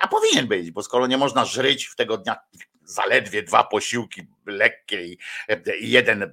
A 0.01 0.09
powinien 0.09 0.47
być, 0.47 0.71
bo 0.71 0.83
skoro 0.83 1.07
nie 1.07 1.19
można 1.19 1.45
żyć 1.45 1.87
w 1.87 1.97
tego 1.97 2.19
dnia 2.19 2.37
zaledwie 2.89 3.43
dwa 3.43 3.65
posiłki 3.65 4.27
lekkie 4.49 5.07
i, 5.07 5.19
jeden 5.81 6.23
e, 6.23 6.29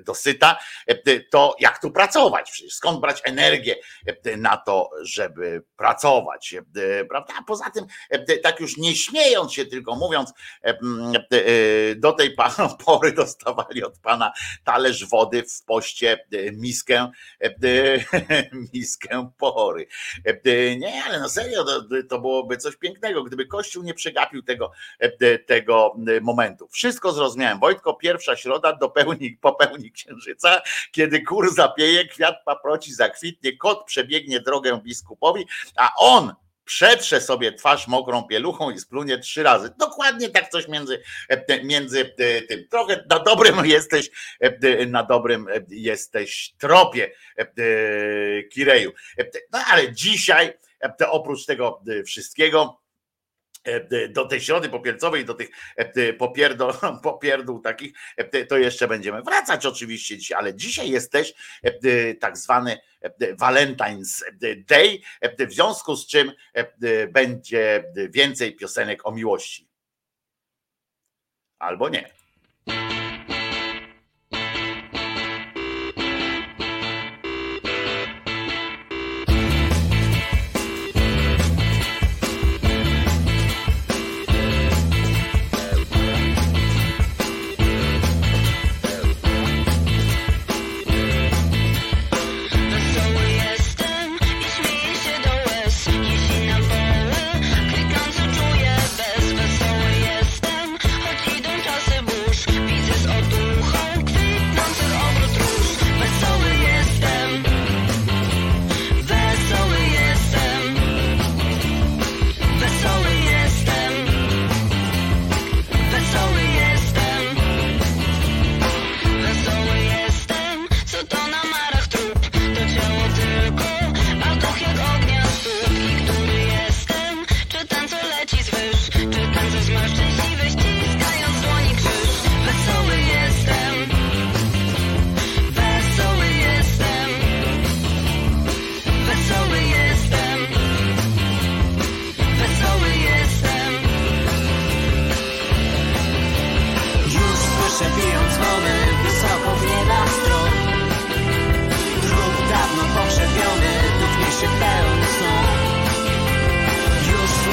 dosyta, 0.00 0.58
e, 0.86 1.20
to 1.20 1.56
jak 1.60 1.80
tu 1.80 1.90
pracować? 1.90 2.62
Skąd 2.70 3.00
brać 3.00 3.20
energię 3.24 3.76
e, 4.06 4.36
na 4.36 4.56
to, 4.56 4.90
żeby 5.02 5.62
pracować? 5.76 6.54
Prawda? 7.08 7.34
A 7.38 7.42
poza 7.42 7.70
tym, 7.70 7.86
tak 8.42 8.60
już 8.60 8.76
nie 8.76 8.96
śmiejąc 8.96 9.52
się, 9.52 9.66
tylko 9.66 9.96
mówiąc, 9.96 10.32
do 11.96 12.12
tej 12.12 12.36
pory 12.86 13.12
dostawali 13.12 13.84
od 13.84 13.98
pana 13.98 14.32
talerz 14.64 15.04
wody 15.04 15.42
w 15.42 15.64
poście 15.64 16.26
miskę, 16.52 17.10
miskę 18.74 19.30
pory. 19.38 19.86
Nie, 20.78 21.04
ale 21.04 21.20
no 21.20 21.28
serio, 21.28 21.64
to 22.08 22.18
byłoby 22.18 22.56
coś 22.56 22.76
pięknego, 22.76 23.24
gdyby 23.24 23.46
Kościół 23.46 23.82
nie 23.82 23.94
przegapił 23.94 24.42
tego, 24.42 24.70
tego 25.46 25.93
momentu. 26.22 26.68
Wszystko 26.68 27.12
zrozumiałem 27.12 27.58
Wojtko, 27.58 27.94
pierwsza 27.94 28.36
środa 28.36 28.72
dopełni, 28.72 29.38
popełni 29.40 29.92
księżyca, 29.92 30.62
kiedy 30.92 31.22
kur 31.22 31.54
zapieje, 31.54 32.08
kwiat 32.08 32.34
paproci 32.44 32.94
zakwitnie, 32.94 33.56
kot 33.56 33.84
przebiegnie 33.86 34.40
drogę 34.40 34.80
biskupowi, 34.82 35.46
a 35.76 35.90
on 35.98 36.34
przetrze 36.64 37.20
sobie 37.20 37.52
twarz 37.52 37.88
mokrą 37.88 38.22
pieluchą 38.22 38.70
i 38.70 38.80
splunie 38.80 39.18
trzy 39.18 39.42
razy. 39.42 39.70
Dokładnie 39.78 40.28
tak 40.28 40.48
coś 40.48 40.68
między, 40.68 41.02
e, 41.28 41.64
między 41.64 42.14
e, 42.18 42.42
tym. 42.42 42.68
Trochę 42.70 43.04
na 43.10 43.18
dobrym 43.18 43.66
jesteś, 43.76 44.10
e, 44.40 44.86
na 44.86 45.02
dobrym 45.02 45.46
jesteś 45.68 46.54
tropie 46.58 47.10
Kireju. 48.52 48.92
No 49.52 49.58
ale 49.66 49.92
dzisiaj, 49.92 50.52
oprócz 51.08 51.46
tego 51.46 51.82
wszystkiego, 52.06 52.83
do 54.10 54.26
tej 54.26 54.40
środy 54.40 54.68
popielcowej, 54.68 55.24
do 55.24 55.34
tych 55.34 55.48
e, 55.76 56.12
popierdol, 56.12 56.72
popierdół 57.02 57.60
takich, 57.60 57.92
e, 58.16 58.44
to 58.44 58.58
jeszcze 58.58 58.88
będziemy 58.88 59.22
wracać 59.22 59.66
oczywiście 59.66 60.18
dzisiaj, 60.18 60.38
ale 60.38 60.54
dzisiaj 60.54 60.90
jest 60.90 61.12
też 61.12 61.34
tak 62.20 62.38
zwany 62.38 62.78
Valentine's 63.20 64.22
Day, 64.68 65.00
w 65.38 65.52
związku 65.52 65.96
z 65.96 66.06
czym 66.06 66.32
będzie 67.08 67.84
więcej 68.10 68.56
piosenek 68.56 69.06
o 69.06 69.12
miłości. 69.12 69.68
Albo 71.58 71.88
nie. 71.88 72.23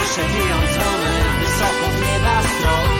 przebiją 0.06 0.56
dzwony 0.74 1.12
wysoko 1.40 1.86
w 1.92 2.02
nieba 2.02 2.42
strop. 2.44 2.91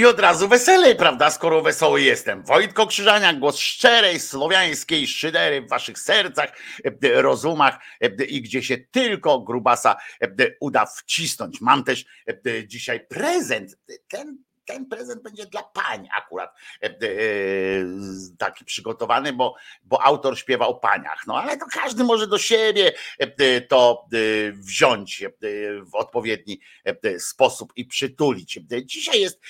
I 0.00 0.06
od 0.06 0.20
razu 0.20 0.48
weselej, 0.48 0.96
prawda, 0.96 1.30
skoro 1.30 1.62
wesoły 1.62 2.02
jestem. 2.02 2.42
Wojtko 2.42 2.86
Krzyżania, 2.86 3.34
głos 3.34 3.58
szczerej, 3.58 4.20
słowiańskiej 4.20 5.06
szydery 5.06 5.62
w 5.62 5.68
waszych 5.68 5.98
sercach, 5.98 6.52
e, 6.84 7.22
rozumach 7.22 7.78
e, 8.00 8.24
i 8.24 8.42
gdzie 8.42 8.62
się 8.62 8.78
tylko 8.78 9.40
grubasa 9.40 9.96
e, 10.22 10.28
uda 10.60 10.86
wcisnąć. 10.86 11.60
Mam 11.60 11.84
też 11.84 12.04
dzisiaj 12.66 13.06
prezent. 13.06 13.78
Ten 14.08 14.38
ten 14.70 14.86
prezent 14.86 15.22
będzie 15.22 15.46
dla 15.46 15.62
pań 15.62 16.08
akurat 16.16 16.54
e, 16.82 16.86
e, 16.86 16.90
taki 18.38 18.64
przygotowany, 18.64 19.32
bo, 19.32 19.54
bo 19.82 20.02
autor 20.02 20.38
śpiewa 20.38 20.66
o 20.66 20.74
paniach. 20.74 21.26
No 21.26 21.42
ale 21.42 21.56
to 21.56 21.66
każdy 21.72 22.04
może 22.04 22.26
do 22.26 22.38
siebie 22.38 22.92
e, 23.18 23.60
to 23.60 24.06
wziąć 24.52 25.24
w 25.82 25.94
odpowiedni 25.94 26.60
sposób 27.18 27.72
i 27.76 27.84
przytulić. 27.84 28.58
Dzisiaj 28.84 29.20
jest 29.20 29.40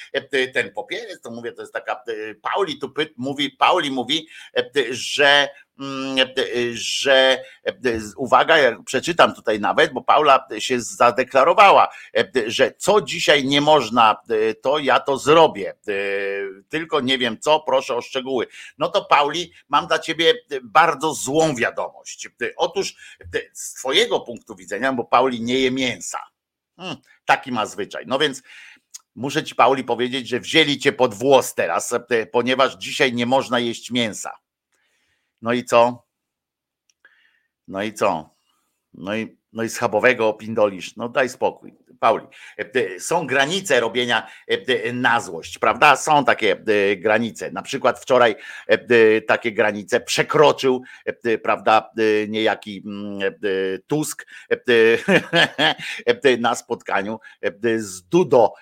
ten 0.55 0.73
popierec, 0.73 1.21
to 1.21 1.31
mówię, 1.31 1.53
to 1.53 1.63
jest 1.63 1.73
taka 1.73 2.03
Pauli 2.43 2.79
tu 2.79 2.93
mówi, 3.17 3.51
Pauli 3.51 3.91
mówi, 3.91 4.29
że 4.91 5.49
że 6.73 7.43
uwaga, 8.17 8.59
ja 8.59 8.83
przeczytam 8.83 9.35
tutaj 9.35 9.61
nawet, 9.61 9.93
bo 9.93 10.03
Paula 10.03 10.47
się 10.59 10.81
zadeklarowała, 10.81 11.89
że 12.47 12.73
co 12.79 13.01
dzisiaj 13.01 13.45
nie 13.45 13.61
można, 13.61 14.17
to 14.63 14.79
ja 14.79 15.01
to 15.01 15.19
zrobię. 15.19 15.75
Tylko 16.69 17.01
nie 17.01 17.19
wiem 17.19 17.39
co, 17.41 17.61
proszę 17.61 17.97
o 17.97 18.03
szczegóły. 18.03 18.47
No 18.79 18.89
to 18.89 19.05
Pauli, 19.05 19.53
mam 19.69 19.87
dla 19.87 19.99
ciebie 19.99 20.35
bardzo 20.63 21.15
złą 21.15 21.55
wiadomość. 21.55 22.29
Otóż 22.57 22.95
z 23.53 23.75
twojego 23.75 24.21
punktu 24.21 24.57
widzenia, 24.57 24.93
bo 24.93 25.05
Pauli 25.05 25.41
nie 25.43 25.59
je 25.59 25.71
mięsa. 25.71 26.19
Hmm, 26.77 26.97
taki 27.25 27.53
ma 27.53 27.67
zwyczaj. 27.67 28.05
No 28.07 28.19
więc 28.19 28.43
muszę 29.15 29.45
ci 29.45 29.55
Pauli 29.55 29.85
powiedzieć, 29.85 30.29
że 30.29 30.41
wzięli 30.41 30.79
cię 30.79 30.93
pod 30.93 31.15
włos 31.15 31.55
teraz, 31.55 31.95
ponieważ 32.33 32.75
dzisiaj 32.77 33.13
nie 33.13 33.27
można 33.27 33.59
jeść 33.59 33.91
mięsa. 33.91 34.31
No 35.43 35.53
i 35.53 35.65
co? 35.65 35.83
No 37.69 37.83
i 37.83 37.93
co? 37.93 38.11
No 38.95 39.15
i, 39.17 39.39
no 39.53 39.63
i 39.63 39.69
schabowego 39.69 40.33
pindolisz. 40.33 40.97
No 40.97 41.09
daj 41.09 41.29
spokój. 41.29 41.75
Pauli, 42.01 42.27
e, 42.59 42.71
e, 42.75 43.01
są 43.01 43.27
granice 43.27 43.81
robienia 43.81 44.27
e, 44.49 44.93
na 44.93 45.21
złość, 45.21 45.59
prawda? 45.59 45.97
Są 45.97 46.25
takie 46.25 46.57
granice. 46.97 47.51
Na 47.51 47.63
przykład 47.63 47.99
wczoraj 48.01 48.37
takie 49.27 49.53
granice 49.53 50.01
przekroczył, 50.01 50.83
prawda, 51.43 51.91
niejaki 52.29 52.85
Tusk 53.87 54.27
na 56.39 56.55
spotkaniu 56.55 57.19
z 57.77 58.03
Dudo 58.03 58.53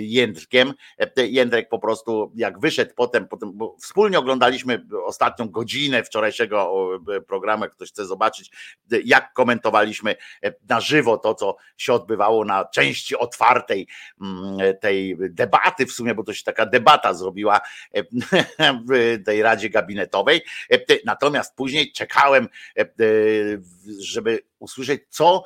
Jędrkiem. 0.00 0.74
Jędrek 1.16 1.68
po 1.68 1.78
prostu 1.78 2.32
jak 2.34 2.60
wyszedł 2.60 2.92
potem, 2.96 3.28
potem 3.28 3.52
bo 3.54 3.76
wspólnie 3.80 4.18
oglądaliśmy 4.18 4.86
ostatnią 5.04 5.48
godzinę 5.48 6.04
wczorajszego 6.04 6.88
programu, 7.26 7.64
ktoś 7.72 7.88
chce 7.88 8.06
zobaczyć, 8.06 8.50
jak 9.04 9.32
komentowaliśmy 9.32 10.09
na 10.68 10.80
żywo 10.80 11.18
to, 11.18 11.34
co 11.34 11.56
się 11.76 11.92
odbywało 11.92 12.44
na 12.44 12.64
części 12.64 13.16
otwartej 13.16 13.86
mm, 14.20 14.58
tej 14.80 15.16
debaty, 15.18 15.86
w 15.86 15.92
sumie, 15.92 16.14
bo 16.14 16.24
to 16.24 16.34
się 16.34 16.44
taka 16.44 16.66
debata 16.66 17.14
zrobiła 17.14 17.60
e, 17.94 18.02
w 18.88 19.22
tej 19.24 19.42
Radzie 19.42 19.70
Gabinetowej. 19.70 20.42
E, 20.72 20.78
natomiast 21.04 21.56
później 21.56 21.92
czekałem, 21.92 22.48
e, 22.78 22.86
żeby 23.98 24.40
usłyszeć, 24.58 25.02
co, 25.08 25.44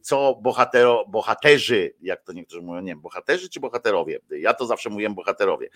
co 0.00 0.38
bohatero, 0.42 1.04
bohaterzy, 1.08 1.94
jak 2.00 2.22
to 2.22 2.32
niektórzy 2.32 2.62
mówią, 2.62 2.80
nie 2.80 2.96
bohaterzy 2.96 3.48
czy 3.48 3.60
bohaterowie. 3.60 4.18
Ja 4.30 4.54
to 4.54 4.66
zawsze 4.66 4.90
mówiłem 4.90 5.14
bohaterowie. 5.14 5.68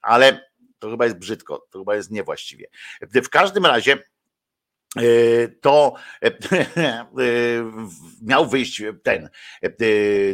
Ale 0.00 0.50
to 0.78 0.90
chyba 0.90 1.04
jest 1.04 1.18
brzydko, 1.18 1.66
to 1.70 1.78
chyba 1.78 1.96
jest 1.96 2.10
niewłaściwie. 2.10 2.66
W 3.00 3.28
każdym 3.28 3.66
razie 3.66 3.98
E, 3.98 4.11
to 5.60 5.94
e, 6.22 6.26
e, 6.76 7.06
miał 8.22 8.46
wyjść 8.48 8.82
ten 9.02 9.28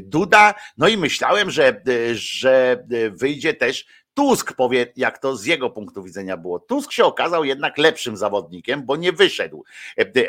Duda, 0.03 0.55
no 0.79 0.89
i 0.89 0.97
myślałem, 0.97 1.51
że, 1.51 1.83
że 2.13 2.85
wyjdzie 3.13 3.55
też 3.55 3.87
Tusk 4.19 4.53
powie, 4.53 4.87
jak 4.97 5.19
to 5.19 5.37
z 5.37 5.45
jego 5.45 5.71
punktu 5.71 6.03
widzenia 6.03 6.37
było. 6.37 6.59
Tusk 6.59 6.93
się 6.93 7.05
okazał 7.05 7.45
jednak 7.45 7.79
lepszym 7.79 8.17
zawodnikiem, 8.17 8.87
bo 8.87 8.97
nie 8.97 9.13
wyszedł. 9.13 9.65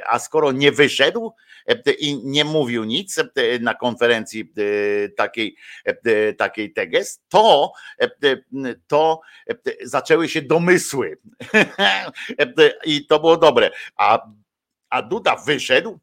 A 0.09 0.19
skoro 0.19 0.51
nie 0.51 0.71
wyszedł 0.71 1.33
i 1.99 2.21
nie 2.23 2.45
mówił 2.45 2.83
nic 2.83 3.19
na 3.59 3.73
konferencji 3.73 4.53
takiej, 5.17 5.55
takiej 6.37 6.73
Teges, 6.73 7.21
to, 7.29 7.71
to 8.87 9.21
zaczęły 9.83 10.29
się 10.29 10.41
domysły. 10.41 11.17
I 12.85 13.07
to 13.07 13.19
było 13.19 13.37
dobre. 13.37 13.71
A, 13.95 14.27
a 14.89 15.01
Duda 15.01 15.35
wyszedł 15.35 15.99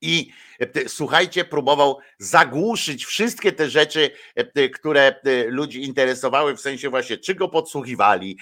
i 0.00 0.32
E, 0.51 0.51
słuchajcie, 0.86 1.44
próbował 1.44 1.98
zagłuszyć 2.18 3.04
wszystkie 3.04 3.52
te 3.52 3.70
rzeczy, 3.70 4.10
e, 4.34 4.68
które 4.68 5.14
e, 5.24 5.44
ludzi 5.44 5.84
interesowały, 5.84 6.56
w 6.56 6.60
sensie 6.60 6.90
właśnie, 6.90 7.18
czy 7.18 7.34
go 7.34 7.48
podsłuchiwali, 7.48 8.38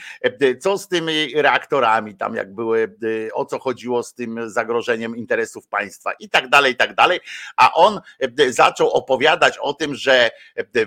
co 0.60 0.78
z 0.78 0.88
tymi 0.88 1.32
reaktorami, 1.34 2.14
tam 2.14 2.34
jak 2.34 2.54
były, 2.54 2.96
o 3.32 3.44
co 3.44 3.58
chodziło 3.58 4.02
z 4.02 4.14
tym 4.14 4.50
zagrożeniem 4.50 5.16
interesów 5.16 5.66
państwa 5.66 6.12
i 6.12 6.28
tak 6.28 6.48
dalej, 6.48 6.72
i 6.72 6.76
tak 6.76 6.94
dalej. 6.94 7.20
A 7.56 7.74
on 7.74 8.00
zaczął 8.48 8.90
opowiadać 8.90 9.58
o 9.58 9.74
tym, 9.74 9.94
że 9.94 10.30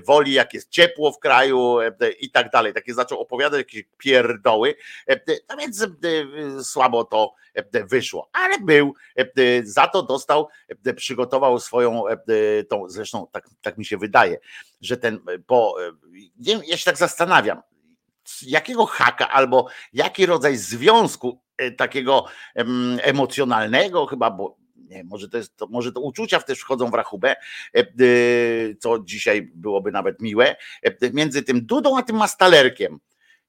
woli, 0.05 0.34
jak 0.34 0.53
jest 0.53 0.69
ciepło 0.69 1.11
w 1.11 1.19
kraju 1.19 1.77
i 2.19 2.31
tak 2.31 2.49
dalej. 2.49 2.73
Takie 2.73 2.93
zaczął 2.93 3.19
opowiadać 3.19 3.57
jakieś 3.57 3.84
pierdoły. 3.97 4.75
No 5.49 5.57
więc 5.57 5.88
słabo 6.63 7.03
to 7.03 7.34
wyszło, 7.89 8.29
ale 8.34 8.59
był, 8.59 8.93
za 9.63 9.88
to 9.88 10.03
dostał 10.03 10.47
przygotowanie 10.95 11.22
przygotował 11.24 11.59
swoją, 11.59 12.07
e, 12.07 12.11
e, 12.11 12.63
tą, 12.63 12.89
zresztą 12.89 13.28
tak, 13.32 13.49
tak 13.61 13.78
mi 13.78 13.86
się 13.86 13.97
wydaje, 13.97 14.38
że 14.82 14.97
ten, 14.97 15.19
bo 15.47 15.76
e, 15.88 15.91
ja 16.67 16.78
się 16.78 16.86
tak 16.86 16.97
zastanawiam, 16.97 17.61
jakiego 18.41 18.86
haka 18.86 19.30
albo 19.30 19.67
jaki 19.93 20.26
rodzaj 20.26 20.57
związku 20.57 21.41
takiego 21.78 22.26
emocjonalnego 23.01 24.05
chyba, 24.05 24.32
bo 24.32 24.57
nie, 24.76 25.03
może 25.03 25.30
to 25.30 25.38
jest, 25.38 25.57
to, 25.57 25.67
może 25.67 25.91
to 25.91 26.01
uczucia 26.01 26.39
też 26.39 26.59
wchodzą 26.59 26.89
w 26.89 26.93
rachubę, 26.93 27.36
co 28.80 28.99
dzisiaj 28.99 29.51
byłoby 29.55 29.91
nawet 29.91 30.21
miłe, 30.21 30.55
między 31.13 31.43
tym 31.43 31.65
Dudą 31.65 31.97
a 31.97 32.03
tym 32.03 32.15
Mastalerkiem. 32.15 32.99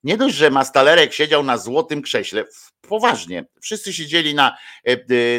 Nie 0.05 0.17
dość, 0.17 0.35
że 0.35 0.51
Mastalerek 0.51 1.13
siedział 1.13 1.43
na 1.43 1.59
złotym 1.59 2.03
krześle, 2.03 2.45
poważnie, 2.81 3.45
wszyscy 3.61 3.93
siedzieli 3.93 4.35
na, 4.35 4.57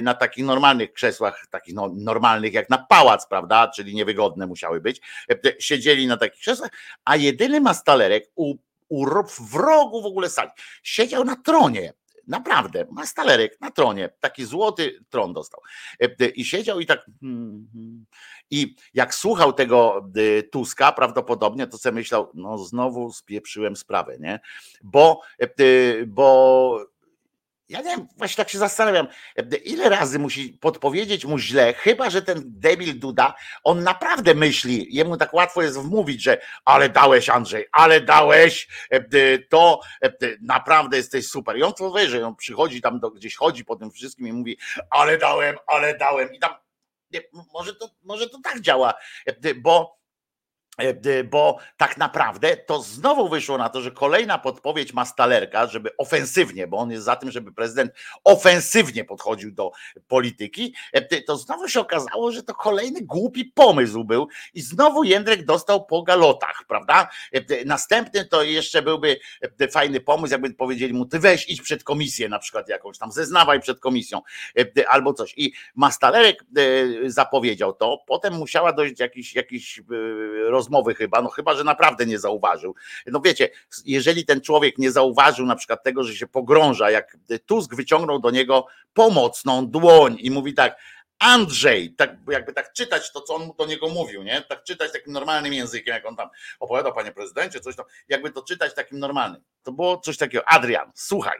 na 0.02 0.14
takich 0.14 0.46
normalnych 0.46 0.94
krzesłach, 0.94 1.46
takich 1.50 1.76
no, 1.76 1.92
normalnych 1.96 2.54
jak 2.54 2.70
na 2.70 2.78
pałac, 2.78 3.28
prawda, 3.28 3.68
czyli 3.68 3.96
niewygodne 3.96 4.48
musiały 4.48 4.82
być, 4.82 5.02
siedzieli 5.60 6.08
na 6.08 6.18
takich 6.18 6.40
krzesłach, 6.40 6.72
a 7.06 7.16
jedyny 7.16 7.62
Mastalerek 7.62 8.32
u, 8.36 8.56
u, 8.90 9.06
w 9.28 9.56
rogu 9.56 10.02
w 10.02 10.06
ogóle 10.06 10.30
sali 10.30 10.50
siedział 10.84 11.24
na 11.24 11.36
tronie, 11.36 11.94
Naprawdę, 12.28 12.86
ma 12.92 13.06
stalerek 13.06 13.62
na 13.62 13.72
tronie, 13.72 14.10
taki 14.20 14.46
złoty 14.46 15.00
tron 15.10 15.34
dostał. 15.34 15.62
E, 16.00 16.26
I 16.26 16.46
siedział 16.46 16.80
i 16.80 16.86
tak. 16.86 17.06
I 18.52 18.76
jak 18.94 19.16
słuchał 19.16 19.54
tego 19.54 20.10
e, 20.40 20.44
Tuska, 20.44 20.92
prawdopodobnie 20.92 21.68
to 21.68 21.78
sobie 21.78 21.96
myślał, 21.96 22.32
no 22.34 22.58
znowu 22.58 23.14
spieprzyłem 23.14 23.76
sprawę, 23.76 24.18
nie? 24.20 24.40
Bo, 24.84 25.22
e, 25.40 26.06
bo 26.06 26.80
ja 27.70 27.82
nie 27.82 27.98
wiem, 27.98 28.08
właśnie 28.18 28.44
tak 28.44 28.50
się 28.50 28.58
zastanawiam, 28.58 29.08
ile 29.64 29.90
razy 29.90 30.20
musi 30.20 30.50
podpowiedzieć 30.50 31.26
mu 31.26 31.40
źle, 31.40 31.74
chyba 31.74 32.10
że 32.10 32.22
ten 32.22 32.44
debil 32.46 33.00
Duda, 33.00 33.36
on 33.64 33.84
naprawdę 33.84 34.36
myśli, 34.36 34.88
jemu 34.90 35.18
tak 35.18 35.34
łatwo 35.34 35.62
jest 35.62 35.80
wmówić, 35.80 36.24
że 36.24 36.42
ale 36.66 36.90
dałeś 36.90 37.30
Andrzej, 37.30 37.66
ale 37.72 38.02
dałeś, 38.02 38.68
to 39.50 39.80
naprawdę 40.42 40.98
jesteś 40.98 41.28
super. 41.28 41.58
I 41.58 41.64
on 41.64 41.74
to 41.74 41.94
wie, 41.94 42.10
że 42.10 42.28
on 42.28 42.36
przychodzi 42.36 42.82
tam, 42.82 43.00
do, 43.00 43.12
gdzieś 43.12 43.36
chodzi 43.36 43.66
po 43.66 43.76
tym 43.76 43.92
wszystkim 43.92 44.28
i 44.28 44.34
mówi, 44.34 44.58
ale 44.90 45.18
dałem, 45.18 45.56
ale 45.68 45.98
dałem. 45.98 46.34
I 46.34 46.40
tam, 46.40 46.52
może, 47.54 47.76
to, 47.76 47.90
może 48.04 48.30
to 48.30 48.40
tak 48.44 48.62
działa, 48.62 48.94
bo 49.56 49.96
E, 49.96 50.05
bo 51.30 51.58
tak 51.78 51.98
naprawdę 51.98 52.58
to 52.58 52.82
znowu 52.82 53.30
wyszło 53.30 53.58
na 53.58 53.70
to, 53.70 53.82
że 53.82 53.92
kolejna 53.92 54.38
podpowiedź 54.38 54.94
ma 54.94 55.06
Stalerka, 55.06 55.68
żeby 55.68 55.98
ofensywnie, 55.98 56.68
bo 56.68 56.78
on 56.78 56.92
jest 56.92 57.06
za 57.06 57.16
tym, 57.16 57.32
żeby 57.32 57.52
prezydent 57.52 57.92
ofensywnie 58.24 59.06
podchodził 59.06 59.52
do 59.52 59.72
polityki, 60.08 60.76
e, 60.94 61.22
to 61.22 61.38
znowu 61.38 61.68
się 61.68 61.80
okazało, 61.80 62.32
że 62.32 62.44
to 62.44 62.54
kolejny 62.54 63.02
głupi 63.02 63.46
pomysł 63.46 64.04
był 64.04 64.28
i 64.54 64.62
znowu 64.62 65.04
Jędrek 65.04 65.46
dostał 65.46 65.86
po 65.86 66.04
galotach, 66.04 66.64
prawda? 66.68 67.10
E, 67.34 67.66
następny 67.66 68.26
to 68.26 68.44
jeszcze 68.44 68.82
byłby 68.82 69.20
fajny 69.72 70.02
pomysł, 70.02 70.32
jakby 70.32 70.54
powiedzieli 70.54 70.94
mu, 70.94 71.06
ty 71.06 71.20
weź 71.20 71.50
idź 71.50 71.62
przed 71.62 71.84
komisję 71.84 72.30
na 72.30 72.40
przykład 72.40 72.70
jakąś 72.70 72.98
tam, 72.98 73.12
zeznawaj 73.12 73.62
przed 73.62 73.80
komisją 73.80 74.22
albo 74.88 75.14
coś. 75.14 75.34
I 75.38 75.54
Mastalerek 75.76 76.46
zapowiedział 77.06 77.74
to, 77.74 78.04
potem 78.08 78.34
musiała 78.34 78.74
dojść 78.74 79.00
jakiś, 79.00 79.36
jakiś 79.36 79.82
roz 80.48 80.65
rozmowy 80.66 80.96
chyba, 80.96 81.22
no 81.22 81.30
chyba, 81.30 81.56
że 81.56 81.64
naprawdę 81.64 82.06
nie 82.06 82.20
zauważył. 82.20 82.76
No 83.06 83.20
wiecie, 83.20 83.50
jeżeli 83.86 84.26
ten 84.26 84.42
człowiek 84.42 84.78
nie 84.78 84.92
zauważył 84.92 85.46
na 85.46 85.56
przykład 85.56 85.84
tego, 85.84 86.04
że 86.04 86.16
się 86.16 86.28
pogrąża, 86.28 86.92
jak 86.92 87.18
Tusk 87.46 87.76
wyciągnął 87.76 88.20
do 88.20 88.32
niego 88.32 88.68
pomocną 88.94 89.68
dłoń 89.68 90.18
i 90.20 90.32
mówi 90.32 90.54
tak, 90.54 90.78
Andrzej, 91.20 91.94
tak 91.94 92.16
jakby 92.32 92.54
tak 92.54 92.74
czytać 92.74 93.12
to, 93.12 93.22
co 93.22 93.36
on 93.36 93.52
do 93.58 93.66
niego 93.66 93.90
mówił, 93.90 94.24
nie? 94.24 94.42
Tak 94.42 94.64
czytać 94.64 94.92
takim 94.92 95.14
normalnym 95.14 95.54
językiem, 95.54 95.94
jak 95.94 96.06
on 96.06 96.16
tam 96.16 96.30
opowiadał, 96.60 96.94
panie 96.94 97.12
prezydencie, 97.12 97.60
coś 97.60 97.76
tam, 97.76 97.86
jakby 98.10 98.32
to 98.32 98.44
czytać 98.44 98.76
takim 98.76 99.00
normalnym. 99.00 99.42
To 99.64 99.72
było 99.72 99.98
coś 99.98 100.18
takiego. 100.18 100.44
Adrian, 100.48 100.92
słuchaj, 100.96 101.40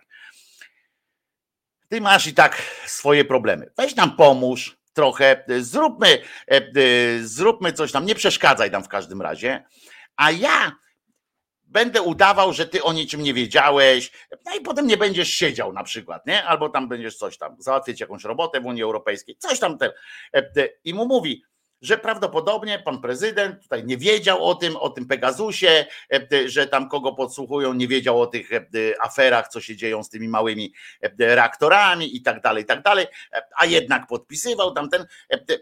ty 1.90 2.02
masz 2.02 2.28
i 2.28 2.34
tak 2.34 2.62
swoje 2.86 3.26
problemy. 3.26 3.72
Weź 3.78 3.96
nam 3.96 4.16
pomóż, 4.16 4.78
trochę, 4.96 5.46
zróbmy, 5.60 6.08
e, 6.08 6.22
e, 6.52 6.64
zróbmy 7.22 7.74
coś 7.74 7.92
tam, 7.92 8.06
nie 8.06 8.16
przeszkadzaj 8.16 8.72
tam 8.72 8.84
w 8.84 8.88
każdym 8.88 9.22
razie, 9.22 9.64
a 10.16 10.32
ja 10.32 10.72
będę 11.64 12.02
udawał, 12.02 12.54
że 12.54 12.66
ty 12.66 12.84
o 12.84 12.94
niczym 12.94 13.24
nie 13.24 13.34
wiedziałeś, 13.34 14.12
no 14.46 14.56
i 14.56 14.62
potem 14.62 14.88
nie 14.88 14.98
będziesz 14.98 15.30
siedział 15.30 15.74
na 15.74 15.84
przykład, 15.84 16.28
nie? 16.28 16.44
Albo 16.44 16.70
tam 16.70 16.90
będziesz 16.90 17.18
coś 17.18 17.38
tam, 17.38 17.56
załatwiać 17.60 18.00
jakąś 18.00 18.24
robotę 18.24 18.62
w 18.62 18.66
Unii 18.66 18.84
Europejskiej, 18.84 19.38
coś 19.40 19.60
tam. 19.60 19.78
Te, 19.78 19.94
e, 20.34 20.70
I 20.84 20.94
mu 20.94 21.06
mówi, 21.06 21.44
że 21.82 21.98
prawdopodobnie 21.98 22.80
pan 22.80 23.02
prezydent 23.02 23.62
tutaj 23.62 23.86
nie 23.86 23.98
wiedział 23.98 24.46
o 24.46 24.56
tym, 24.56 24.76
o 24.76 24.90
tym 24.90 25.08
Pegasusie, 25.08 25.86
że 26.46 26.68
tam 26.68 26.90
kogo 26.90 27.14
podsłuchują, 27.14 27.74
nie 27.74 27.88
wiedział 27.88 28.22
o 28.22 28.28
tych 28.28 28.50
aferach, 29.02 29.48
co 29.48 29.62
się 29.62 29.76
dzieją 29.76 30.04
z 30.04 30.10
tymi 30.10 30.28
małymi 30.28 30.74
reaktorami 31.20 32.16
i 32.16 32.22
tak 32.22 32.42
dalej, 32.42 32.64
i 32.64 32.66
tak 32.66 32.82
dalej, 32.82 33.06
a 33.58 33.66
jednak 33.66 34.08
podpisywał 34.08 34.74
tamten, 34.74 35.06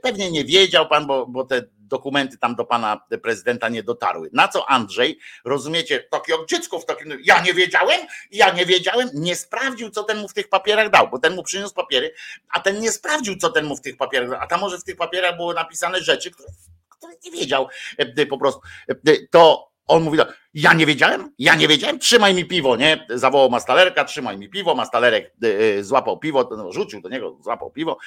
pewnie 0.01 0.31
nie 0.31 0.45
wiedział 0.45 0.87
pan, 0.87 1.07
bo, 1.07 1.27
bo 1.27 1.43
te 1.43 1.61
dokumenty 1.87 2.37
tam 2.37 2.55
do 2.55 2.65
pana 2.65 3.01
prezydenta 3.21 3.69
nie 3.69 3.83
dotarły. 3.83 4.29
Na 4.33 4.47
co 4.47 4.69
Andrzej, 4.69 5.19
rozumiecie, 5.45 5.99
takie 6.11 6.31
jak 6.31 6.45
dziecko 6.45 6.79
w 6.79 6.85
takim, 6.85 7.17
ja 7.23 7.41
nie 7.41 7.53
wiedziałem, 7.53 8.01
ja 8.31 8.53
nie 8.53 8.65
wiedziałem, 8.65 9.09
nie 9.13 9.35
sprawdził, 9.35 9.89
co 9.89 10.03
ten 10.03 10.17
mu 10.17 10.27
w 10.27 10.33
tych 10.33 10.49
papierach 10.49 10.89
dał, 10.89 11.09
bo 11.09 11.19
ten 11.19 11.35
mu 11.35 11.43
przyniósł 11.43 11.73
papiery, 11.73 12.13
a 12.49 12.59
ten 12.59 12.79
nie 12.79 12.91
sprawdził, 12.91 13.35
co 13.35 13.49
ten 13.49 13.65
mu 13.65 13.77
w 13.77 13.81
tych 13.81 13.97
papierach 13.97 14.29
dał, 14.29 14.39
a 14.41 14.47
tam 14.47 14.59
może 14.59 14.77
w 14.77 14.83
tych 14.83 14.95
papierach 14.95 15.35
było 15.35 15.53
napisane 15.53 16.01
rzeczy, 16.01 16.31
które, 16.31 16.49
które 16.89 17.13
nie 17.25 17.31
wiedział 17.31 17.67
e, 17.97 18.25
po 18.25 18.37
prostu. 18.37 18.61
E, 18.89 18.95
to 19.31 19.73
on 19.87 20.03
mówi 20.03 20.17
tak, 20.17 20.37
ja 20.53 20.73
nie 20.73 20.85
wiedziałem, 20.85 21.31
ja 21.39 21.55
nie 21.55 21.67
wiedziałem, 21.67 21.99
trzymaj 21.99 22.33
mi 22.33 22.45
piwo, 22.45 22.75
nie? 22.75 23.07
Zawołał 23.09 23.49
Mastalerka, 23.49 24.05
trzymaj 24.05 24.37
mi 24.37 24.49
piwo, 24.49 24.75
Mastalerek 24.75 25.33
e, 25.43 25.83
złapał 25.83 26.19
piwo, 26.19 26.49
no, 26.57 26.71
rzucił 26.71 27.01
do 27.01 27.09
niego, 27.09 27.37
złapał 27.41 27.71
piwo, 27.71 27.97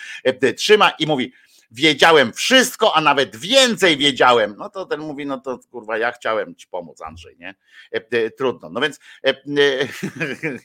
trzyma 0.56 0.90
i 0.90 1.06
mówi, 1.06 1.32
wiedziałem 1.70 2.32
wszystko, 2.32 2.96
a 2.96 3.00
nawet 3.00 3.36
więcej 3.36 3.96
wiedziałem. 3.96 4.54
No 4.58 4.70
to 4.70 4.86
ten 4.86 5.00
mówi, 5.00 5.26
no 5.26 5.40
to 5.40 5.58
kurwa, 5.70 5.98
ja 5.98 6.12
chciałem 6.12 6.54
ci 6.54 6.66
pomóc, 6.66 7.02
Andrzej, 7.02 7.36
nie? 7.38 7.54
E, 7.94 7.96
e, 8.10 8.30
trudno. 8.30 8.68
No 8.70 8.80
więc 8.80 9.00
e, 9.26 9.34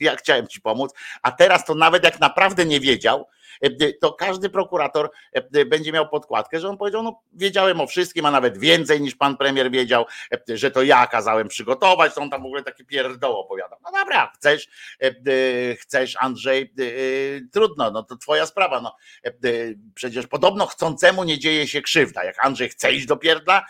ja 0.00 0.16
chciałem 0.16 0.48
ci 0.48 0.60
pomóc, 0.60 0.92
a 1.22 1.32
teraz 1.32 1.64
to 1.64 1.74
nawet 1.74 2.04
jak 2.04 2.20
naprawdę 2.20 2.64
nie 2.64 2.80
wiedział, 2.80 3.26
to 4.00 4.12
każdy 4.12 4.50
prokurator 4.50 5.10
będzie 5.66 5.92
miał 5.92 6.08
podkładkę, 6.08 6.60
że 6.60 6.68
on 6.68 6.76
powiedział, 6.76 7.02
no 7.02 7.22
wiedziałem 7.32 7.80
o 7.80 7.86
wszystkim, 7.86 8.26
a 8.26 8.30
nawet 8.30 8.58
więcej 8.58 9.00
niż 9.00 9.16
pan 9.16 9.36
premier 9.36 9.70
wiedział, 9.70 10.04
że 10.48 10.70
to 10.70 10.82
ja 10.82 11.06
kazałem 11.06 11.48
przygotować, 11.48 12.14
to 12.14 12.20
on 12.20 12.30
tam 12.30 12.42
w 12.42 12.46
ogóle 12.46 12.62
taki 12.62 12.84
pierdoł 12.84 13.36
opowiadał. 13.36 13.78
No 13.84 13.90
dobra, 13.92 14.32
chcesz, 14.34 14.68
chcesz 15.80 16.16
Andrzej, 16.20 16.74
trudno, 17.52 17.90
no 17.90 18.02
to 18.02 18.16
twoja 18.16 18.46
sprawa, 18.46 18.80
no 18.80 18.96
przecież 19.94 20.26
podobno 20.26 20.66
chcącemu 20.66 21.24
nie 21.24 21.38
dzieje 21.38 21.66
się 21.66 21.82
krzywda, 21.82 22.24
jak 22.24 22.44
Andrzej 22.44 22.68
chce 22.68 22.92
iść 22.92 23.06
do 23.06 23.16
pierdla, 23.16 23.66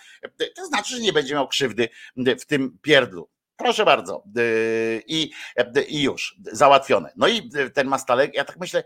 to 0.56 0.66
znaczy, 0.66 0.94
że 0.94 1.00
nie 1.00 1.12
będzie 1.12 1.34
miał 1.34 1.48
krzywdy 1.48 1.88
w 2.16 2.46
tym 2.46 2.78
pierdlu. 2.82 3.28
Proszę 3.56 3.84
bardzo. 3.84 4.24
I, 5.06 5.30
I 5.88 6.02
już, 6.02 6.36
załatwione. 6.52 7.12
No 7.16 7.28
i 7.28 7.50
ten 7.74 7.86
Mastalek, 7.86 8.34
ja 8.34 8.44
tak 8.44 8.56
myślę, 8.56 8.84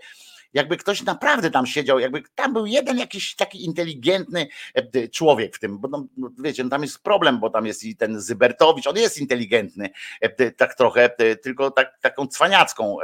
jakby 0.56 0.76
ktoś 0.76 1.02
naprawdę 1.02 1.50
tam 1.50 1.66
siedział, 1.66 1.98
jakby 1.98 2.22
tam 2.34 2.52
był 2.52 2.66
jeden 2.66 2.98
jakiś 2.98 3.34
taki 3.34 3.64
inteligentny 3.64 4.48
e, 4.74 5.08
człowiek 5.08 5.56
w 5.56 5.58
tym, 5.58 5.78
bo 5.78 5.88
no, 5.88 6.06
no, 6.16 6.30
wiecie, 6.38 6.64
no 6.64 6.70
tam 6.70 6.82
jest 6.82 7.02
problem, 7.02 7.40
bo 7.40 7.50
tam 7.50 7.66
jest 7.66 7.84
i 7.84 7.96
ten 7.96 8.20
Zybertowicz, 8.20 8.86
on 8.86 8.96
jest 8.96 9.18
inteligentny, 9.18 9.90
e, 10.20 10.50
tak 10.50 10.74
trochę, 10.74 11.10
e, 11.18 11.36
tylko 11.36 11.70
tak, 11.70 11.98
taką 12.00 12.26
cwaniacką 12.26 12.96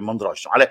mądrością, 0.00 0.50
ale 0.52 0.68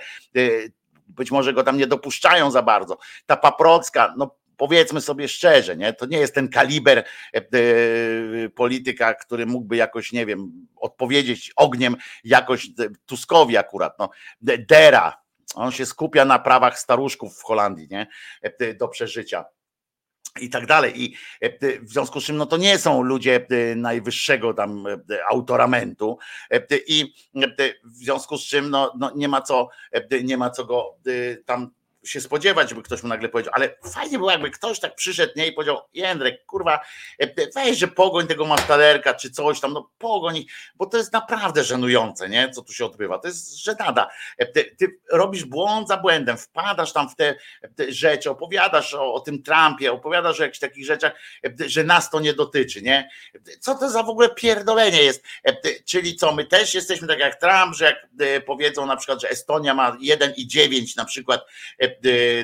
być 1.08 1.32
może 1.32 1.54
go 1.54 1.64
tam 1.64 1.78
nie 1.78 1.88
dopuszczają 1.88 2.52
za 2.52 2.62
bardzo. 2.62 2.98
Ta 3.26 3.38
Paprocka, 3.38 4.14
no 4.18 4.36
powiedzmy 4.58 5.02
sobie 5.02 5.28
szczerze, 5.28 5.78
nie? 5.78 5.94
to 5.94 6.06
nie 6.06 6.18
jest 6.18 6.36
ten 6.36 6.50
kaliber 6.50 7.04
polityka, 8.56 9.14
który 9.14 9.46
mógłby 9.46 9.76
jakoś, 9.76 10.12
nie 10.12 10.26
wiem, 10.26 10.68
odpowiedzieć 10.76 11.52
ogniem 11.56 11.96
jakoś 12.24 12.68
Tuskowi 13.06 13.58
akurat. 13.58 14.00
No. 14.00 14.10
Dera, 14.42 15.20
on 15.56 15.72
się 15.72 15.86
skupia 15.86 16.26
na 16.26 16.39
prawach 16.39 16.80
staruszków 16.80 17.39
w 17.39 17.43
Holandii, 17.43 17.88
nie? 17.91 18.08
E, 18.41 18.74
do 18.74 18.88
przeżycia 18.88 19.45
i 20.41 20.49
tak 20.49 20.66
dalej. 20.66 21.04
I 21.04 21.16
e, 21.41 21.80
w 21.80 21.89
związku 21.89 22.22
z 22.22 22.24
czym 22.24 22.38
no 22.38 22.45
to 22.45 22.58
nie 22.58 22.78
są 22.78 23.02
ludzie 23.02 23.47
e, 23.49 23.76
najwyższego 23.76 24.54
tam 24.54 24.86
autoramentu 25.32 26.18
i 26.88 27.14
w 27.84 27.95
związku 27.95 28.38
z 28.38 28.47
czym 28.47 28.70
no, 28.70 28.93
no 28.99 29.12
nie 29.16 29.28
ma 29.28 29.41
co 29.41 29.70
nie 30.24 30.38
ma 30.38 30.49
co 30.49 30.66
go 30.66 30.97
tam 31.45 31.72
się 32.04 32.22
spodziewać, 32.22 32.70
żeby 32.70 32.84
ktoś 32.84 33.04
mu 33.04 33.10
nagle 33.10 33.30
powiedział, 33.30 33.54
ale 33.56 33.76
fajnie 33.93 34.18
było, 34.18 34.32
jakby 34.32 34.52
ktoś 34.52 34.80
tak 34.80 34.95
przyszedł 34.95 35.34
nie 35.36 35.47
i 35.47 35.52
powiedział, 35.52 35.78
Jędrek, 35.93 36.45
kurwa, 36.45 36.80
weź, 37.56 37.78
że 37.78 37.88
pogoń 37.88 38.28
tego 38.28 38.45
mastalerka, 38.45 39.14
czy 39.14 39.32
coś 39.32 39.60
tam, 39.60 39.74
no 39.74 39.89
pogoń, 39.97 40.45
bo 40.76 40.86
to 40.86 40.97
jest 40.97 41.14
naprawdę 41.14 41.64
żenujące, 41.64 42.30
nie, 42.30 42.49
co 42.49 42.62
tu 42.62 42.74
się 42.74 42.86
odbywa, 42.86 43.20
to 43.20 43.28
jest 43.28 43.64
żenada. 43.64 44.10
Ty, 44.54 44.76
ty 44.80 44.99
robisz 45.12 45.45
błąd 45.45 45.88
za 45.88 45.97
błędem, 45.97 46.38
wpadasz 46.38 46.93
tam 46.93 47.10
w 47.10 47.16
te, 47.16 47.36
te 47.76 47.91
rzeczy, 47.91 48.30
opowiadasz 48.30 48.93
o, 48.93 49.14
o, 49.14 49.20
tym 49.20 49.43
Trumpie, 49.43 49.91
opowiadasz 49.91 50.39
o 50.39 50.43
jakichś 50.43 50.60
takich 50.60 50.86
rzeczach, 50.86 51.14
że 51.60 51.84
nas 51.84 52.10
to 52.10 52.20
nie 52.20 52.34
dotyczy, 52.34 52.82
nie? 52.82 53.10
Co 53.60 53.76
to 53.76 53.89
za 53.89 54.04
w 54.04 54.10
ogóle 54.10 54.30
pierdolenie 54.30 55.04
jest? 55.04 55.24
Czyli 55.86 56.16
co, 56.16 56.32
my 56.32 56.45
też 56.45 56.74
jesteśmy 56.74 57.08
tak 57.08 57.20
jak 57.20 57.36
Trump, 57.36 57.76
że 57.76 57.86
jak 57.86 58.08
powiedzą 58.45 58.86
na 58.86 58.95
przykład, 58.95 59.22
że 59.22 59.30
Estonia 59.30 59.74
ma 59.74 59.91
1,9 59.91 60.97
na 60.97 61.06
przykład 61.06 61.45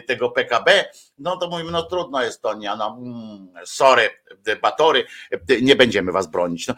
tego 0.07 0.29
PKB, 0.29 0.85
no 1.17 1.37
to 1.37 1.49
mówimy, 1.49 1.71
no 1.71 1.83
trudno 1.83 2.23
Estonia, 2.23 2.75
no 2.75 2.97
mm, 3.01 3.65
sorry, 3.65 4.09
batory, 4.61 5.05
nie 5.61 5.75
będziemy 5.75 6.11
was 6.11 6.27
bronić. 6.27 6.67
No, 6.67 6.75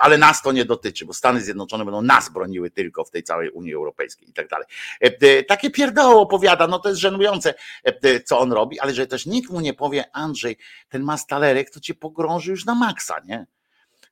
ale 0.00 0.18
nas 0.18 0.42
to 0.42 0.52
nie 0.52 0.64
dotyczy, 0.64 1.06
bo 1.06 1.12
Stany 1.12 1.40
Zjednoczone 1.40 1.84
będą 1.84 2.02
nas 2.02 2.32
broniły 2.32 2.70
tylko 2.70 3.04
w 3.04 3.10
tej 3.10 3.22
całej 3.22 3.50
Unii 3.50 3.74
Europejskiej 3.74 4.30
i 4.30 4.32
tak 4.32 4.48
dalej. 4.48 4.66
Takie 5.48 5.70
pierdoły 5.70 6.20
opowiada, 6.20 6.66
no 6.66 6.78
to 6.78 6.88
jest 6.88 7.00
żenujące, 7.00 7.54
co 8.24 8.38
on 8.38 8.52
robi, 8.52 8.80
ale 8.80 8.94
że 8.94 9.06
też 9.06 9.26
nikt 9.26 9.50
mu 9.50 9.60
nie 9.60 9.74
powie, 9.74 10.04
Andrzej, 10.12 10.56
ten 10.88 11.02
mastalerek 11.02 11.70
to 11.70 11.80
cię 11.80 11.94
pogrąży 11.94 12.50
już 12.50 12.64
na 12.64 12.74
maksa, 12.74 13.16
nie? 13.24 13.46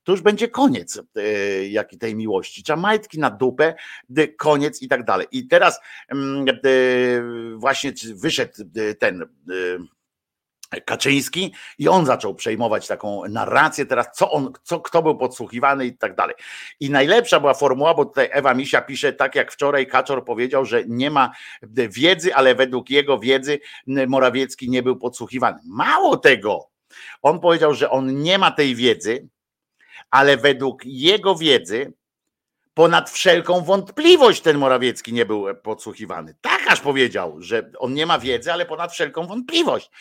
To 0.09 0.13
już 0.13 0.21
będzie 0.21 0.47
koniec 0.47 1.01
e, 1.15 1.21
jaki 1.67 1.97
tej 1.97 2.15
miłości. 2.15 2.63
Trzeba 2.63 2.79
majtki 2.79 3.19
na 3.19 3.29
dupę, 3.29 3.73
koniec 4.37 4.81
i 4.81 4.87
tak 4.87 5.05
dalej. 5.05 5.27
I 5.31 5.47
teraz 5.47 5.79
mm, 6.07 6.45
właśnie 7.57 7.93
wyszedł 8.15 8.53
ten 8.99 9.25
Kaczyński 10.85 11.53
i 11.77 11.87
on 11.87 12.05
zaczął 12.05 12.35
przejmować 12.35 12.87
taką 12.87 13.27
narrację 13.29 13.85
teraz, 13.85 14.07
co 14.13 14.31
on, 14.31 14.53
co, 14.63 14.79
kto 14.79 15.03
był 15.03 15.17
podsłuchiwany 15.17 15.85
i 15.85 15.97
tak 15.97 16.15
dalej. 16.15 16.35
I 16.79 16.89
najlepsza 16.89 17.39
była 17.39 17.53
formuła, 17.53 17.93
bo 17.93 18.05
tutaj 18.05 18.29
Ewa 18.31 18.53
Misia 18.53 18.81
pisze, 18.81 19.13
tak 19.13 19.35
jak 19.35 19.51
wczoraj 19.51 19.87
Kaczor 19.87 20.25
powiedział, 20.25 20.65
że 20.65 20.83
nie 20.87 21.11
ma 21.11 21.31
wiedzy, 21.89 22.35
ale 22.35 22.55
według 22.55 22.89
jego 22.89 23.19
wiedzy 23.19 23.59
Morawiecki 23.87 24.69
nie 24.69 24.83
był 24.83 24.97
podsłuchiwany. 24.97 25.59
Mało 25.65 26.17
tego, 26.17 26.69
on 27.21 27.39
powiedział, 27.39 27.73
że 27.73 27.89
on 27.89 28.21
nie 28.21 28.37
ma 28.37 28.51
tej 28.51 28.75
wiedzy, 28.75 29.29
ale 30.11 30.37
według 30.37 30.85
jego 30.85 31.35
wiedzy 31.35 31.93
ponad 32.73 33.09
wszelką 33.09 33.61
wątpliwość 33.61 34.41
ten 34.41 34.57
Morawiecki 34.57 35.13
nie 35.13 35.25
był 35.25 35.45
podsłuchiwany. 35.55 36.35
Tak 36.41 36.61
aż 36.67 36.81
powiedział, 36.81 37.41
że 37.41 37.71
on 37.79 37.93
nie 37.93 38.05
ma 38.05 38.19
wiedzy, 38.19 38.53
ale 38.53 38.65
ponad 38.65 38.91
wszelką 38.91 39.27
wątpliwość 39.27 39.91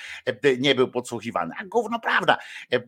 nie 0.59 0.75
był 0.75 0.89
podsłuchiwany. 0.89 1.55
A 1.61 1.65
gówno 1.65 2.01
prawda 2.01 2.39
e, 2.73 2.81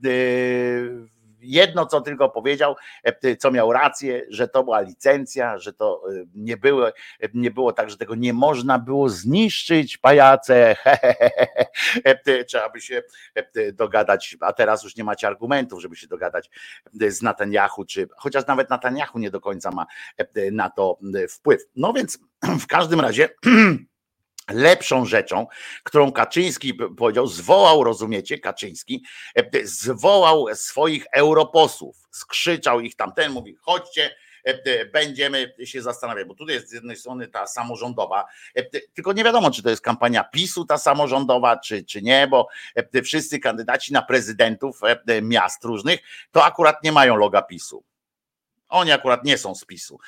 jedno, 1.42 1.86
co 1.86 2.00
tylko 2.00 2.28
powiedział, 2.28 2.76
e, 3.02 3.36
co 3.36 3.50
miał 3.50 3.72
rację, 3.72 4.26
że 4.28 4.48
to 4.48 4.64
była 4.64 4.80
licencja, 4.80 5.58
że 5.58 5.72
to 5.72 6.02
e, 6.08 6.24
nie 6.34 6.56
było, 6.56 6.88
e, 6.88 6.92
nie 7.34 7.50
było 7.50 7.72
tak, 7.72 7.90
że 7.90 7.96
tego 7.96 8.14
nie 8.14 8.32
można 8.32 8.78
było 8.78 9.08
zniszczyć, 9.08 9.98
pajace. 9.98 10.76
Trzeba 12.48 12.68
by 12.68 12.80
się 12.80 13.02
dogadać, 13.72 14.36
a 14.40 14.52
teraz 14.52 14.84
już 14.84 14.96
nie 14.96 15.04
macie 15.04 15.26
argumentów, 15.26 15.82
żeby 15.82 15.96
się 15.96 16.06
dogadać 16.06 16.50
z 16.92 17.22
Netanyahu, 17.22 17.84
czy 17.84 18.08
chociaż 18.16 18.46
nawet 18.46 18.70
Netanyahu 18.70 19.18
nie 19.18 19.30
do 19.30 19.40
końca 19.40 19.70
ma 19.70 19.86
na 20.52 20.70
to 20.70 20.98
wpływ. 21.30 21.62
No 21.76 21.92
więc 21.92 22.18
w 22.60 22.66
każdym 22.66 23.00
razie 23.00 23.28
lepszą 24.52 25.04
rzeczą, 25.04 25.46
którą 25.82 26.12
Kaczyński 26.12 26.74
powiedział, 26.74 27.26
zwołał, 27.26 27.84
rozumiecie, 27.84 28.38
Kaczyński, 28.38 29.04
e, 29.36 29.66
zwołał 29.66 30.46
swoich 30.54 31.06
europosłów, 31.12 31.96
skrzyczał 32.10 32.80
ich 32.80 32.96
tamten, 32.96 33.32
mówi, 33.32 33.56
chodźcie, 33.60 34.16
e, 34.44 34.86
będziemy 34.86 35.54
się 35.64 35.82
zastanawiać, 35.82 36.26
bo 36.28 36.34
tutaj 36.34 36.54
jest 36.54 36.68
z 36.68 36.72
jednej 36.72 36.96
strony 36.96 37.28
ta 37.28 37.46
samorządowa, 37.46 38.24
e, 38.54 38.62
tylko 38.64 39.12
nie 39.12 39.24
wiadomo, 39.24 39.50
czy 39.50 39.62
to 39.62 39.70
jest 39.70 39.82
kampania 39.82 40.24
PiSu 40.24 40.64
ta 40.64 40.78
samorządowa, 40.78 41.56
czy, 41.56 41.84
czy 41.84 42.02
nie, 42.02 42.26
bo 42.26 42.48
wszyscy 43.04 43.38
kandydaci 43.38 43.92
na 43.92 44.02
prezydentów 44.02 44.80
miast 45.22 45.64
różnych, 45.64 46.00
to 46.30 46.44
akurat 46.44 46.84
nie 46.84 46.92
mają 46.92 47.16
loga 47.16 47.42
PiSu. 47.42 47.89
Oni 48.70 48.92
akurat 48.92 49.24
nie 49.24 49.38
są 49.38 49.54
z 49.54 49.64
PiSu. 49.64 49.98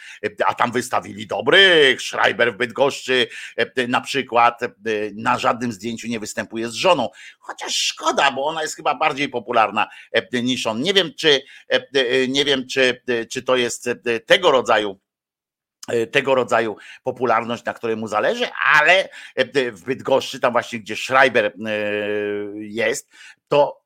A 0.46 0.54
tam 0.54 0.72
wystawili 0.72 1.26
dobrych. 1.26 2.02
Schreiber 2.02 2.54
w 2.54 2.56
Bydgoszczy 2.56 3.26
e, 3.56 3.86
na 3.86 4.00
przykład 4.00 4.62
e, 4.62 4.68
na 5.14 5.38
żadnym 5.38 5.72
zdjęciu 5.72 6.08
nie 6.08 6.20
występuje 6.20 6.68
z 6.68 6.74
żoną. 6.74 7.08
Chociaż 7.38 7.76
szkoda, 7.76 8.30
bo 8.30 8.46
ona 8.46 8.62
jest 8.62 8.76
chyba 8.76 8.94
bardziej 8.94 9.28
popularna 9.28 9.88
e, 10.12 10.42
niż 10.42 10.66
on. 10.66 10.82
Nie 10.82 10.94
wiem, 10.94 11.10
czy 11.18 11.42
nie 12.28 12.44
wiem, 12.44 12.66
czy, 12.68 13.02
czy 13.30 13.42
to 13.42 13.56
jest 13.56 13.90
tego 14.26 14.50
rodzaju 14.50 15.00
tego 16.12 16.34
rodzaju 16.34 16.76
popularność, 17.02 17.64
na 17.64 17.74
której 17.74 17.96
mu 17.96 18.08
zależy, 18.08 18.46
ale 18.74 19.08
w 19.72 19.84
Bydgoszczy, 19.84 20.40
tam 20.40 20.52
właśnie 20.52 20.78
gdzie 20.78 20.96
Schreiber 20.96 21.52
jest, 22.54 23.10
to 23.48 23.82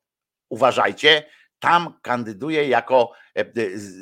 uważajcie, 0.48 1.24
tam 1.58 1.98
kandyduje 2.02 2.68
jako 2.68 3.12
e, 3.12 3.25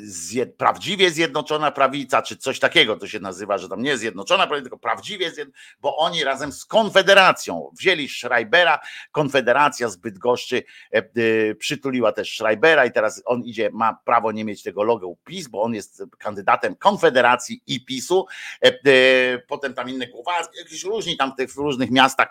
zjed, 0.05 0.57
prawdziwie 0.57 1.11
zjednoczona 1.11 1.71
prawica, 1.71 2.23
czy 2.23 2.37
coś 2.37 2.59
takiego 2.59 2.97
to 2.97 3.09
się 3.09 3.21
nazywa, 3.21 3.59
że 3.59 3.69
tam 3.69 3.83
nie 3.83 3.99
zjednoczona 3.99 4.47
prawica, 4.47 4.65
tylko 4.65 4.79
prawdziwie 4.79 5.31
zjednoczona, 5.31 5.65
bo 5.81 5.97
oni 5.97 6.25
razem 6.25 6.53
z 6.53 6.65
Konfederacją 6.65 7.71
wzięli 7.79 8.09
Schreibera, 8.09 8.81
Konfederacja 9.13 9.89
z 9.89 9.97
Bydgoszczy 9.97 10.63
e, 10.91 11.55
przytuliła 11.55 12.13
też 12.13 12.37
Schreibera 12.37 12.85
i 12.87 12.93
teraz 12.93 13.23
on 13.25 13.43
idzie, 13.43 13.71
ma 13.73 13.99
prawo 14.05 14.33
nie 14.33 14.45
mieć 14.45 14.63
tego 14.63 14.83
logo 14.83 15.15
PiS, 15.25 15.49
bo 15.49 15.63
on 15.63 15.75
jest 15.75 16.03
kandydatem 16.19 16.77
Konfederacji 16.77 17.63
i 17.67 17.85
PiSu, 17.85 18.27
e, 18.61 19.39
potem 19.39 19.75
tam 19.75 19.89
inne 19.89 20.07
Kowalski, 20.07 20.59
jakieś 20.59 20.85
różni 20.85 21.17
tam 21.17 21.33
w 21.49 21.57
różnych 21.57 21.91
miastach 21.91 22.29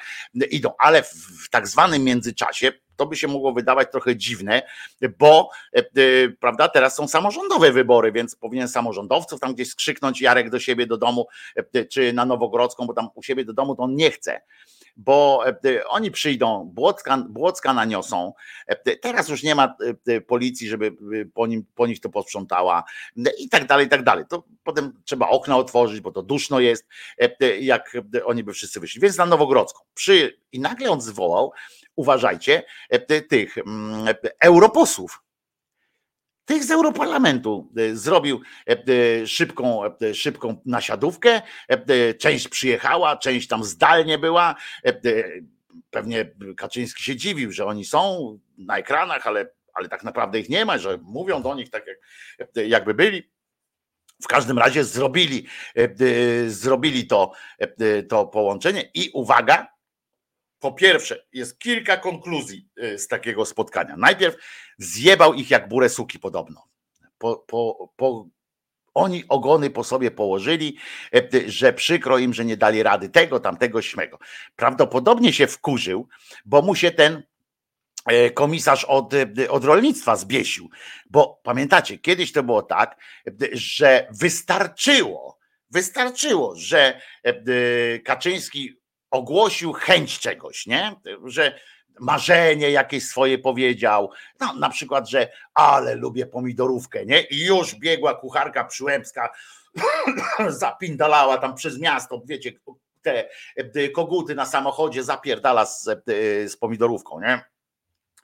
idą, 0.51 0.73
ale 0.79 1.03
w 1.03 1.49
tak 1.51 1.67
zwanym 1.67 2.03
międzyczasie 2.03 2.71
to 2.95 3.05
by 3.05 3.15
się 3.15 3.27
mogło 3.27 3.53
wydawać 3.53 3.91
trochę 3.91 4.15
dziwne, 4.15 4.61
bo 5.19 5.49
e, 5.75 5.79
e, 5.79 5.83
prawda, 6.39 6.69
teraz 6.69 6.92
są 6.95 7.07
samorządowe 7.07 7.71
wybory, 7.71 8.11
więc 8.11 8.35
powinien 8.35 8.67
samorządowców 8.67 9.39
tam 9.39 9.53
gdzieś 9.53 9.69
skrzyknąć 9.69 10.21
Jarek 10.21 10.49
do 10.49 10.59
siebie 10.59 10.87
do 10.87 10.97
domu, 10.97 11.27
e, 11.73 11.85
czy 11.85 12.13
na 12.13 12.25
Nowogrodzką, 12.25 12.87
bo 12.87 12.93
tam 12.93 13.09
u 13.15 13.23
siebie 13.23 13.45
do 13.45 13.53
domu 13.53 13.75
to 13.75 13.83
on 13.83 13.95
nie 13.95 14.11
chce 14.11 14.41
bo 14.97 15.43
oni 15.87 16.11
przyjdą, 16.11 16.71
Błocka, 16.73 17.17
Błocka 17.29 17.73
naniosą. 17.73 18.33
Teraz 19.01 19.29
już 19.29 19.43
nie 19.43 19.55
ma 19.55 19.75
policji, 20.27 20.67
żeby 20.67 20.95
po, 21.33 21.47
nim, 21.47 21.65
po 21.75 21.87
nich 21.87 21.99
to 21.99 22.09
posprzątała 22.09 22.83
i 23.39 23.49
tak 23.49 23.67
dalej, 23.67 23.85
i 23.85 23.89
tak 23.89 24.03
dalej. 24.03 24.25
To 24.29 24.43
potem 24.63 25.01
trzeba 25.03 25.29
okna 25.29 25.57
otworzyć, 25.57 26.01
bo 26.01 26.11
to 26.11 26.23
duszno 26.23 26.59
jest, 26.59 26.87
jak 27.61 27.97
oni 28.25 28.43
by 28.43 28.53
wszyscy 28.53 28.79
wyszli. 28.79 29.01
Więc 29.01 29.17
na 29.17 29.25
Nowogrodzką. 29.25 29.83
Przy, 29.93 30.39
I 30.51 30.59
nagle 30.59 30.91
on 30.91 31.01
zwołał 31.01 31.51
uważajcie, 31.95 32.63
e, 32.89 33.21
tych 33.21 33.57
mm, 33.57 34.15
europosłów. 34.39 35.23
Tych 36.45 36.63
z 36.63 36.71
Europarlamentu 36.71 37.71
e, 37.77 37.95
zrobił 37.95 38.41
e, 38.67 39.27
szybką, 39.27 39.81
szybką 40.13 40.61
nasiadówkę. 40.65 41.41
Część 42.19 42.47
przyjechała, 42.47 43.17
część 43.17 43.47
tam 43.47 43.63
zdalnie 43.63 44.17
była. 44.17 44.55
Pewnie 45.91 46.31
Kaczyński 46.57 47.03
się 47.03 47.15
dziwił, 47.15 47.51
że 47.51 47.65
oni 47.65 47.85
są 47.85 48.39
na 48.57 48.77
ekranach, 48.77 49.27
ale, 49.27 49.49
ale 49.73 49.89
tak 49.89 50.03
naprawdę 50.03 50.39
ich 50.39 50.49
nie 50.49 50.65
ma, 50.65 50.77
że 50.77 50.99
mówią 51.01 51.41
do 51.41 51.55
nich 51.55 51.69
tak, 51.69 51.85
jak, 51.87 52.49
jakby 52.67 52.93
byli. 52.93 53.33
W 54.23 54.27
każdym 54.27 54.57
razie 54.57 54.83
zrobili, 54.83 55.47
zrobili 56.47 57.07
to, 57.07 57.31
to 58.09 58.25
połączenie 58.25 58.91
i 58.93 59.09
uwaga, 59.13 59.72
po 60.63 60.71
pierwsze, 60.71 61.25
jest 61.33 61.59
kilka 61.59 61.97
konkluzji 61.97 62.67
y, 62.83 62.99
z 62.99 63.07
takiego 63.07 63.45
spotkania. 63.45 63.97
Najpierw 63.97 64.35
zjebał 64.77 65.33
ich 65.33 65.51
jak 65.51 65.69
burę 65.69 65.89
suki 65.89 66.19
podobno. 66.19 66.67
Po, 67.17 67.35
po, 67.47 67.93
po, 67.95 68.27
oni 68.93 69.23
ogony 69.29 69.69
po 69.69 69.83
sobie 69.83 70.11
położyli, 70.11 70.77
y, 71.15 71.51
że 71.51 71.73
przykro 71.73 72.17
im, 72.17 72.33
że 72.33 72.45
nie 72.45 72.57
dali 72.57 72.83
rady 72.83 73.09
tego, 73.09 73.39
tamtego, 73.39 73.81
śmego. 73.81 74.19
Prawdopodobnie 74.55 75.33
się 75.33 75.47
wkurzył, 75.47 76.07
bo 76.45 76.61
mu 76.61 76.75
się 76.75 76.91
ten 76.91 77.23
y, 78.11 78.31
komisarz 78.31 78.85
od, 78.85 79.13
od 79.49 79.63
rolnictwa 79.63 80.15
zbiesił. 80.15 80.69
Bo 81.09 81.41
pamiętacie, 81.43 81.97
kiedyś 81.97 82.31
to 82.31 82.43
było 82.43 82.61
tak, 82.61 82.99
że 83.53 84.07
wystarczyło, 84.11 85.37
wystarczyło, 85.69 86.55
że 86.55 87.01
Kaczyński 88.05 88.82
ogłosił 89.13 89.73
chęć 89.73 90.19
czegoś, 90.19 90.67
nie? 90.67 90.95
Że 91.25 91.59
marzenie 91.99 92.71
jakieś 92.71 93.07
swoje 93.07 93.37
powiedział, 93.37 94.11
no, 94.39 94.53
na 94.53 94.69
przykład, 94.69 95.09
że 95.09 95.31
ale 95.53 95.95
lubię 95.95 96.25
pomidorówkę, 96.25 97.05
nie? 97.05 97.21
I 97.21 97.45
już 97.45 97.75
biegła 97.75 98.15
kucharka 98.15 98.63
przyłębska, 98.63 99.29
zapindalała 100.47 101.37
tam 101.37 101.55
przez 101.55 101.79
miasto, 101.79 102.21
wiecie, 102.25 102.51
te 103.73 103.89
koguty 103.89 104.35
na 104.35 104.45
samochodzie 104.45 105.03
zapierdala 105.03 105.65
z, 105.65 105.83
z 106.47 106.57
pomidorówką, 106.57 107.19
nie? 107.19 107.45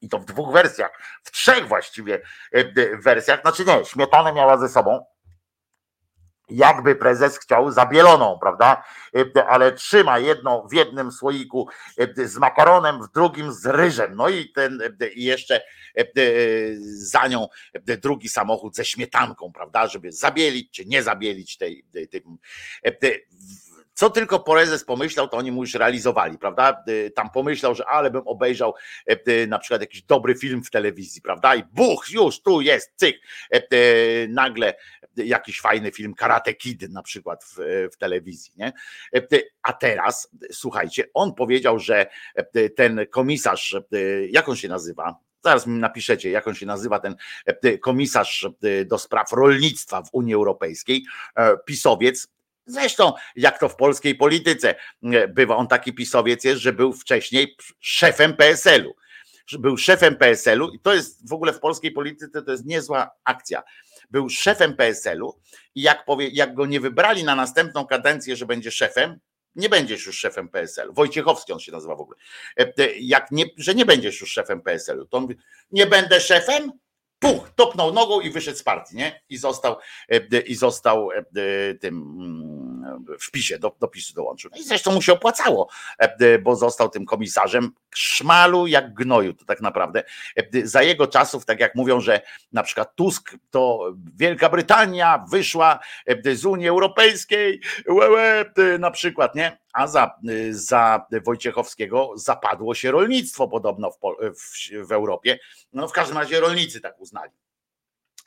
I 0.01 0.09
to 0.09 0.19
w 0.19 0.25
dwóch 0.25 0.53
wersjach, 0.53 0.91
w 1.23 1.31
trzech 1.31 1.67
właściwie 1.67 2.21
wersjach, 3.03 3.41
znaczy 3.41 3.65
nie, 3.65 3.85
śmietanę 3.85 4.33
miała 4.33 4.57
ze 4.57 4.69
sobą, 4.69 5.05
jakby 6.49 6.95
prezes 6.95 7.39
chciał 7.39 7.71
zabieloną, 7.71 8.37
prawda? 8.41 8.83
E, 9.35 9.45
ale 9.47 9.71
trzyma 9.71 10.19
jedną 10.19 10.67
w 10.67 10.73
jednym 10.73 11.11
słoiku 11.11 11.69
e, 11.97 12.27
z 12.27 12.37
makaronem, 12.37 13.03
w 13.03 13.11
drugim 13.11 13.53
z 13.53 13.65
ryżem. 13.65 14.15
No 14.15 14.29
i 14.29 14.49
ten 14.49 14.81
e, 15.01 15.07
i 15.07 15.23
jeszcze 15.23 15.61
za 16.81 17.27
nią 17.27 17.47
drugi 17.83 18.29
samochód 18.29 18.75
ze 18.75 18.85
śmietanką, 18.85 19.51
prawda? 19.53 19.87
Żeby 19.87 20.11
zabielić 20.11 20.71
czy 20.71 20.85
nie 20.85 21.03
zabielić 21.03 21.57
tej, 21.57 21.85
tej, 21.91 22.07
tej 22.07 22.23
Co 23.99 24.09
tylko 24.09 24.39
prezes 24.39 24.85
pomyślał, 24.85 25.27
to 25.27 25.37
oni 25.37 25.51
mu 25.51 25.63
już 25.63 25.73
realizowali, 25.73 26.37
prawda? 26.37 26.83
Tam 27.15 27.29
pomyślał, 27.29 27.75
że 27.75 27.85
ale 27.85 28.11
bym 28.11 28.21
obejrzał 28.25 28.73
na 29.47 29.59
przykład 29.59 29.81
jakiś 29.81 30.01
dobry 30.01 30.35
film 30.35 30.63
w 30.63 30.69
telewizji, 30.69 31.21
prawda? 31.21 31.55
I 31.55 31.63
buch, 31.63 32.09
już 32.11 32.41
tu 32.41 32.61
jest, 32.61 32.93
cyk. 32.95 33.21
Nagle 34.29 34.73
jakiś 35.15 35.61
fajny 35.61 35.91
film 35.91 36.13
Karate 36.13 36.53
Kid 36.53 36.89
na 36.89 37.03
przykład 37.03 37.43
w, 37.43 37.57
w 37.93 37.97
telewizji, 37.97 38.53
nie? 38.57 38.73
A 39.61 39.73
teraz, 39.73 40.31
słuchajcie, 40.51 41.03
on 41.13 41.33
powiedział, 41.33 41.79
że 41.79 42.07
ten 42.75 43.05
komisarz, 43.09 43.75
jak 44.29 44.49
on 44.49 44.55
się 44.55 44.67
nazywa? 44.67 45.15
Zaraz 45.43 45.67
mi 45.67 45.79
napiszecie, 45.79 46.31
jak 46.31 46.47
on 46.47 46.55
się 46.55 46.65
nazywa, 46.65 46.99
ten 46.99 47.15
komisarz 47.81 48.47
do 48.85 48.97
spraw 48.97 49.31
rolnictwa 49.31 50.03
w 50.03 50.09
Unii 50.11 50.33
Europejskiej, 50.33 51.05
pisowiec, 51.65 52.27
Zresztą, 52.69 53.13
jak 53.35 53.59
to 53.59 53.69
w 53.69 53.75
polskiej 53.75 54.15
polityce 54.15 54.75
bywa, 55.29 55.55
on 55.55 55.67
taki 55.67 55.93
pisowiec 55.93 56.43
jest, 56.43 56.61
że 56.61 56.73
był 56.73 56.93
wcześniej 56.93 57.55
szefem 57.79 58.35
PSL-u. 58.35 58.93
Był 59.59 59.77
szefem 59.77 60.15
PSL-u 60.15 60.69
i 60.69 60.79
to 60.79 60.93
jest 60.93 61.29
w 61.29 61.33
ogóle 61.33 61.53
w 61.53 61.59
polskiej 61.59 61.91
polityce 61.91 62.41
to 62.41 62.51
jest 62.51 62.65
niezła 62.65 63.09
akcja 63.23 63.63
był 64.09 64.29
szefem 64.29 64.75
PSL-u 64.75 65.39
i 65.75 65.81
jak, 65.81 66.05
powie, 66.05 66.27
jak 66.27 66.53
go 66.53 66.65
nie 66.65 66.79
wybrali 66.79 67.23
na 67.23 67.35
następną 67.35 67.85
kadencję, 67.85 68.35
że 68.35 68.45
będzie 68.45 68.71
szefem, 68.71 69.19
nie 69.55 69.69
będziesz 69.69 70.05
już 70.05 70.19
szefem 70.19 70.49
PSL-u. 70.49 70.93
Wojciechowski 70.93 71.53
on 71.53 71.59
się 71.59 71.71
nazywa 71.71 71.95
w 71.95 72.01
ogóle. 72.01 72.17
E, 72.59 72.73
e, 72.77 72.91
jak 72.99 73.31
nie, 73.31 73.45
że 73.57 73.75
nie 73.75 73.85
będziesz 73.85 74.21
już 74.21 74.31
szefem 74.31 74.61
PSL-u, 74.61 75.05
to 75.05 75.17
on 75.17 75.23
mówi, 75.23 75.35
nie 75.71 75.87
będę 75.87 76.21
szefem? 76.21 76.71
Puch, 77.19 77.49
topnął 77.55 77.93
nogą 77.93 78.19
i 78.19 78.29
wyszedł 78.29 78.57
z 78.57 78.63
partii, 78.63 78.95
nie? 78.95 79.21
I 79.29 79.37
został, 79.37 79.75
e, 80.09 80.39
i 80.39 80.55
został 80.55 81.09
tym 81.81 82.05
mm, 82.89 83.05
w 83.19 83.31
PiSie, 83.31 83.59
do, 83.59 83.75
do 83.79 83.91
dołączył. 84.15 84.51
I 84.55 84.63
zresztą 84.63 84.91
mu 84.91 85.01
się 85.01 85.13
opłacało, 85.13 85.69
bo 86.41 86.55
został 86.55 86.89
tym 86.89 87.05
komisarzem 87.05 87.71
szmalu 87.95 88.67
jak 88.67 88.93
gnoju, 88.93 89.33
to 89.33 89.45
tak 89.45 89.61
naprawdę. 89.61 90.03
Za 90.63 90.83
jego 90.83 91.07
czasów, 91.07 91.45
tak 91.45 91.59
jak 91.59 91.75
mówią, 91.75 92.01
że 92.01 92.21
na 92.51 92.63
przykład 92.63 92.95
Tusk 92.95 93.35
to 93.51 93.93
Wielka 94.15 94.49
Brytania 94.49 95.25
wyszła 95.31 95.79
z 96.33 96.45
Unii 96.45 96.67
Europejskiej, 96.67 97.61
na 98.79 98.91
przykład, 98.91 99.35
nie? 99.35 99.57
A 99.73 99.87
za, 99.87 100.15
za 100.51 101.05
Wojciechowskiego 101.25 102.11
zapadło 102.15 102.75
się 102.75 102.91
rolnictwo 102.91 103.47
podobno 103.47 103.91
w, 103.91 103.97
w, 104.35 104.87
w 104.87 104.91
Europie. 104.91 105.39
No 105.73 105.87
w 105.87 105.91
każdym 105.91 106.17
razie 106.17 106.39
rolnicy 106.39 106.81
tak 106.81 106.99
uznali 106.99 107.31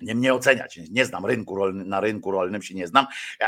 nie 0.03 0.14
mnie 0.14 0.34
oceniać, 0.34 0.80
nie 0.90 1.05
znam 1.05 1.26
rynku 1.26 1.57
rolny, 1.57 1.84
na 1.84 2.00
rynku 2.00 2.30
rolnym 2.30 2.62
się 2.62 2.74
nie 2.74 2.86
znam, 2.86 3.07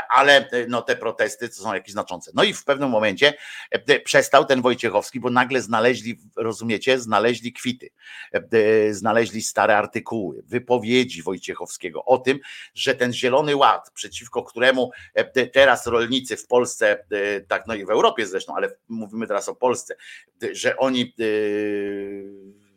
ale 0.09 0.49
no, 0.67 0.81
te 0.81 0.95
protesty 0.95 1.49
to 1.49 1.55
są 1.55 1.73
jakieś 1.73 1.91
znaczące. 1.91 2.31
No 2.33 2.43
i 2.43 2.53
w 2.53 2.63
pewnym 2.63 2.89
momencie 2.89 3.33
e, 3.71 3.99
przestał 3.99 4.45
ten 4.45 4.61
Wojciechowski, 4.61 5.19
bo 5.19 5.29
nagle 5.29 5.61
znaleźli, 5.61 6.19
rozumiecie, 6.35 6.99
znaleźli 6.99 7.53
kwity, 7.53 7.89
e, 8.31 8.93
znaleźli 8.93 9.41
stare 9.41 9.77
artykuły, 9.77 10.43
wypowiedzi 10.45 11.23
Wojciechowskiego 11.23 12.05
o 12.05 12.17
tym, 12.17 12.39
że 12.73 12.95
ten 12.95 13.13
Zielony 13.13 13.55
Ład, 13.55 13.91
przeciwko 13.93 14.43
któremu 14.43 14.91
e, 15.13 15.47
teraz 15.47 15.87
rolnicy 15.87 16.37
w 16.37 16.47
Polsce, 16.47 17.05
tak 17.47 17.67
no 17.67 17.75
i 17.75 17.85
w 17.85 17.89
Europie 17.89 18.27
zresztą, 18.27 18.55
ale 18.55 18.69
mówimy 18.87 19.27
teraz 19.27 19.49
o 19.49 19.55
Polsce, 19.55 19.95
że 20.51 20.77
oni 20.77 21.13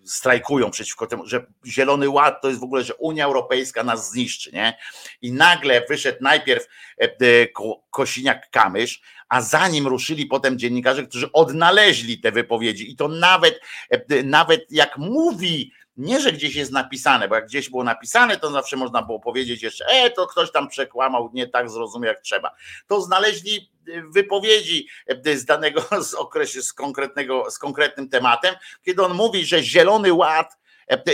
strajkują 0.09 0.71
przeciwko 0.71 1.07
temu, 1.07 1.27
że 1.27 1.47
Zielony 1.67 2.11
Ład 2.11 2.43
to 2.43 2.49
jest 2.49 2.61
w 2.61 2.65
ogóle, 2.65 2.85
że 2.85 2.95
Unia 2.95 3.25
Europejska 3.25 3.85
nas 3.85 4.11
zniszczy, 4.11 4.53
nie? 4.53 4.79
I 5.23 5.33
nagle 5.33 5.83
wyszedł 5.89 6.19
najpierw 6.21 6.67
e, 7.01 7.05
e, 7.05 7.47
Kosiniak-Kamysz, 7.91 9.01
a 9.29 9.41
za 9.41 9.69
nim 9.69 9.87
ruszyli 9.87 10.27
potem 10.27 10.59
dziennikarze, 10.59 11.07
którzy 11.07 11.33
odnaleźli 11.33 12.21
te 12.21 12.33
wypowiedzi 12.33 12.91
i 12.91 12.97
to 12.97 13.09
nawet, 13.09 13.61
e, 13.91 14.23
nawet 14.23 14.67
jak 14.71 14.99
mówi 14.99 15.73
nie, 15.99 16.21
że 16.21 16.33
gdzieś 16.33 16.55
jest 16.55 16.73
napisane, 16.73 17.29
bo 17.29 17.35
jak 17.35 17.47
gdzieś 17.47 17.71
było 17.71 17.85
napisane, 17.85 18.37
to 18.37 18.51
zawsze 18.51 18.77
można 18.77 19.03
było 19.03 19.21
powiedzieć 19.21 19.63
jeszcze, 19.63 19.87
e, 19.87 20.11
to 20.11 20.27
ktoś 20.27 20.53
tam 20.53 20.69
przekłamał, 20.69 21.31
nie 21.33 21.47
tak 21.47 21.71
zrozumiał 21.71 22.09
jak 22.09 22.23
trzeba. 22.23 22.51
To 22.87 23.01
znaleźli 23.01 23.71
wypowiedzi 24.15 24.89
z 25.35 25.45
danego 25.45 25.83
z 26.11 26.15
okresu, 26.15 26.63
z 26.63 26.73
konkretnego, 26.73 27.51
z 27.51 27.59
konkretnym 27.59 28.09
tematem, 28.09 28.55
kiedy 28.83 29.03
on 29.03 29.15
mówi, 29.15 29.47
że 29.47 29.63
Zielony 29.63 30.13
Ład 30.13 30.59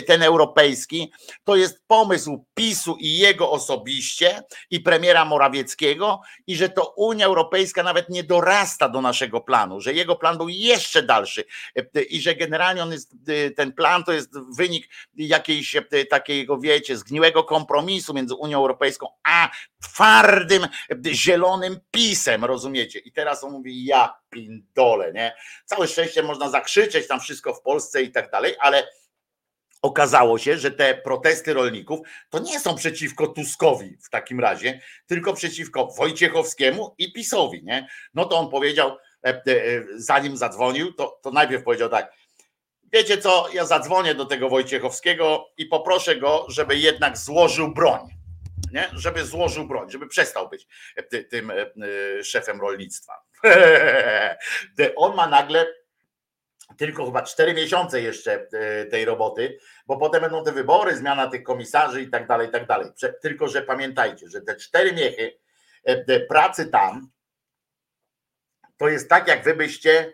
ten 0.06 0.22
europejski, 0.22 1.12
to 1.44 1.56
jest 1.56 1.82
pomysł 1.86 2.44
PiSu 2.54 2.96
i 3.00 3.18
jego 3.18 3.50
osobiście 3.50 4.42
i 4.70 4.80
premiera 4.80 5.24
Morawieckiego 5.24 6.20
i 6.46 6.56
że 6.56 6.68
to 6.68 6.94
Unia 6.96 7.26
Europejska 7.26 7.82
nawet 7.82 8.08
nie 8.08 8.24
dorasta 8.24 8.88
do 8.88 9.00
naszego 9.00 9.40
planu, 9.40 9.80
że 9.80 9.92
jego 9.92 10.16
plan 10.16 10.36
był 10.36 10.48
jeszcze 10.48 11.02
dalszy 11.02 11.44
i 12.10 12.20
że 12.20 12.34
generalnie 12.34 12.82
on 12.82 12.92
jest, 12.92 13.14
ten 13.56 13.72
plan 13.72 14.04
to 14.04 14.12
jest 14.12 14.30
wynik 14.56 14.88
jakiejś 15.14 15.76
takiego, 16.10 16.58
wiecie, 16.58 16.96
zgniłego 16.96 17.44
kompromisu 17.44 18.14
między 18.14 18.34
Unią 18.34 18.58
Europejską 18.58 19.06
a 19.24 19.50
twardym, 19.82 20.66
zielonym 21.12 21.80
pisem, 21.90 22.44
rozumiecie? 22.44 22.98
I 22.98 23.12
teraz 23.12 23.44
on 23.44 23.52
mówi, 23.52 23.84
ja 23.84 24.14
pindole, 24.30 25.12
nie? 25.12 25.36
Całe 25.64 25.88
szczęście 25.88 26.22
można 26.22 26.50
zakrzyczeć 26.50 27.08
tam 27.08 27.20
wszystko 27.20 27.54
w 27.54 27.62
Polsce 27.62 28.02
i 28.02 28.12
tak 28.12 28.30
dalej, 28.30 28.54
ale 28.60 28.88
Okazało 29.84 30.38
się, 30.38 30.58
że 30.58 30.70
te 30.70 30.94
protesty 30.94 31.54
rolników 31.54 32.00
to 32.30 32.38
nie 32.38 32.60
są 32.60 32.74
przeciwko 32.74 33.26
Tuskowi 33.26 33.96
w 34.02 34.10
takim 34.10 34.40
razie, 34.40 34.80
tylko 35.06 35.32
przeciwko 35.32 35.86
Wojciechowskiemu 35.86 36.94
i 36.98 37.12
PiSowi. 37.12 37.64
Nie? 37.64 37.88
No 38.14 38.24
to 38.24 38.38
on 38.38 38.50
powiedział, 38.50 38.96
e, 39.24 39.28
e, 39.28 39.42
zanim 39.96 40.36
zadzwonił, 40.36 40.92
to, 40.92 41.18
to 41.22 41.30
najpierw 41.30 41.64
powiedział 41.64 41.88
tak. 41.88 42.12
Wiecie 42.92 43.18
co, 43.18 43.48
ja 43.54 43.66
zadzwonię 43.66 44.14
do 44.14 44.24
tego 44.26 44.48
Wojciechowskiego 44.48 45.46
i 45.56 45.66
poproszę 45.66 46.16
go, 46.16 46.46
żeby 46.48 46.76
jednak 46.76 47.18
złożył 47.18 47.74
broń. 47.74 48.00
Nie? 48.72 48.88
Żeby 48.92 49.24
złożył 49.24 49.66
broń, 49.66 49.90
żeby 49.90 50.08
przestał 50.08 50.48
być 50.48 50.66
e, 50.96 51.24
tym 51.24 51.52
szefem 52.22 52.60
rolnictwa. 52.60 53.12
On 54.96 55.16
ma 55.16 55.26
nagle 55.26 55.83
tylko 56.78 57.06
chyba 57.06 57.22
cztery 57.22 57.54
miesiące 57.54 58.00
jeszcze 58.00 58.48
e, 58.52 58.84
tej 58.84 59.04
roboty, 59.04 59.58
bo 59.86 59.96
potem 59.96 60.20
będą 60.20 60.44
te 60.44 60.52
wybory, 60.52 60.96
zmiana 60.96 61.26
tych 61.26 61.42
komisarzy 61.42 62.02
i 62.02 62.10
tak 62.10 62.26
dalej, 62.26 62.48
i 62.48 62.52
tak 62.52 62.66
dalej. 62.66 62.88
Tylko, 63.22 63.48
że 63.48 63.62
pamiętajcie, 63.62 64.28
że 64.28 64.40
te 64.40 64.56
cztery 64.56 64.92
miechy 64.92 65.38
e, 65.84 66.20
pracy 66.20 66.66
tam 66.66 67.08
to 68.76 68.88
jest 68.88 69.08
tak, 69.08 69.28
jak 69.28 69.44
wy 69.44 69.54
byście 69.54 70.12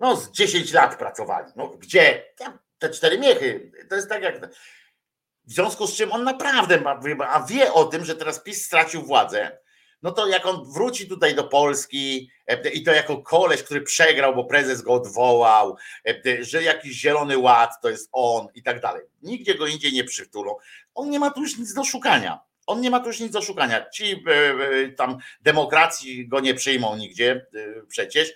no 0.00 0.16
z 0.16 0.30
10 0.30 0.72
lat 0.72 0.98
pracowali. 0.98 1.52
No 1.56 1.68
gdzie? 1.68 2.24
Te 2.78 2.90
cztery 2.90 3.18
miechy. 3.18 3.72
To 3.88 3.96
jest 3.96 4.08
tak 4.08 4.22
jak. 4.22 4.48
W 5.44 5.52
związku 5.52 5.86
z 5.86 5.96
czym 5.96 6.12
on 6.12 6.24
naprawdę 6.24 6.80
ma, 6.80 7.00
a 7.28 7.46
wie 7.46 7.72
o 7.72 7.84
tym, 7.84 8.04
że 8.04 8.16
teraz 8.16 8.42
PiS 8.42 8.66
stracił 8.66 9.02
władzę 9.02 9.58
no 10.02 10.12
to 10.12 10.26
jak 10.26 10.46
on 10.46 10.72
wróci 10.72 11.08
tutaj 11.08 11.34
do 11.34 11.44
Polski 11.44 12.30
e, 12.46 12.70
i 12.70 12.82
to 12.82 12.92
jako 12.92 13.22
koleś, 13.22 13.62
który 13.62 13.80
przegrał, 13.80 14.34
bo 14.34 14.44
prezes 14.44 14.82
go 14.82 14.92
odwołał, 14.92 15.76
e, 16.08 16.44
że 16.44 16.62
jakiś 16.62 16.92
zielony 16.92 17.38
ład 17.38 17.70
to 17.82 17.90
jest 17.90 18.08
on 18.12 18.48
i 18.54 18.62
tak 18.62 18.80
dalej. 18.80 19.02
Nigdzie 19.22 19.54
go 19.54 19.66
indziej 19.66 19.92
nie 19.92 20.04
przytulą. 20.04 20.56
On 20.94 21.10
nie 21.10 21.18
ma 21.18 21.30
tu 21.30 21.40
już 21.40 21.58
nic 21.58 21.74
do 21.74 21.84
szukania. 21.84 22.40
On 22.66 22.80
nie 22.80 22.90
ma 22.90 23.00
tu 23.00 23.06
już 23.06 23.20
nic 23.20 23.32
do 23.32 23.42
szukania. 23.42 23.90
Ci 23.90 24.12
e, 24.12 24.88
tam 24.88 25.18
demokracji 25.40 26.28
go 26.28 26.40
nie 26.40 26.54
przyjmą 26.54 26.96
nigdzie 26.96 27.46
przecież. 27.88 28.34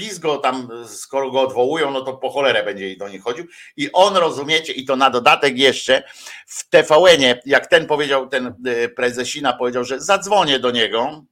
PiS 0.00 0.18
go 0.18 0.38
tam, 0.38 0.68
skoro 0.86 1.30
go 1.30 1.40
odwołują, 1.40 1.90
no 1.90 2.00
to 2.00 2.12
po 2.12 2.30
cholerę 2.30 2.64
będzie 2.64 2.96
do 2.96 3.08
nich 3.08 3.22
chodził. 3.22 3.46
I 3.76 3.92
on, 3.92 4.16
rozumiecie, 4.16 4.72
i 4.72 4.84
to 4.84 4.96
na 4.96 5.10
dodatek 5.10 5.58
jeszcze 5.58 6.02
w 6.46 6.68
TVN-ie, 6.68 7.40
jak 7.46 7.66
ten 7.66 7.86
powiedział, 7.86 8.28
ten 8.28 8.54
e, 8.66 8.88
prezesina 8.88 9.52
powiedział, 9.52 9.84
że 9.84 10.00
zadzwonię 10.00 10.58
do 10.58 10.70
niego, 10.70 11.24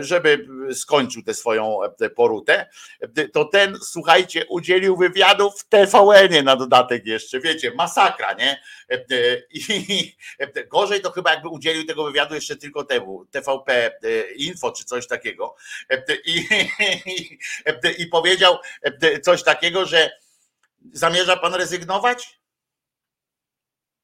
żeby 0.00 0.46
skończył 0.72 1.22
tę 1.22 1.34
swoją 1.34 1.78
e, 2.00 2.10
porutę, 2.10 2.68
to 3.32 3.44
ten, 3.44 3.76
słuchajcie, 3.82 4.46
udzielił 4.46 4.96
wywiadu 4.96 5.50
w 5.50 5.64
TVN-ie 5.68 6.42
na 6.42 6.56
dodatek 6.56 7.06
jeszcze, 7.06 7.40
wiecie, 7.40 7.74
masakra, 7.74 8.32
nie? 8.32 8.62
E, 8.90 9.04
I 9.50 10.16
gorzej 10.70 11.00
to 11.00 11.10
chyba 11.10 11.30
jakby 11.30 11.48
udzielił 11.48 11.84
tego 11.84 12.04
wywiadu 12.04 12.34
jeszcze 12.34 12.56
tylko 12.56 12.84
temu, 12.84 13.26
TVP 13.26 13.92
Info 14.36 14.72
czy 14.72 14.84
coś 14.84 15.06
takiego 15.06 15.56
i, 16.24 16.46
i, 17.06 17.38
i 18.02 18.06
powiedział 18.06 18.58
coś 19.22 19.42
takiego, 19.42 19.86
że 19.86 20.10
zamierza 20.92 21.36
pan 21.36 21.54
rezygnować? 21.54 22.40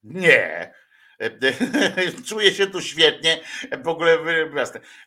Nie. 0.02 0.72
Czuję 2.28 2.54
się 2.54 2.66
tu 2.66 2.80
świetnie, 2.80 3.40
w 3.84 3.88
ogóle 3.88 4.18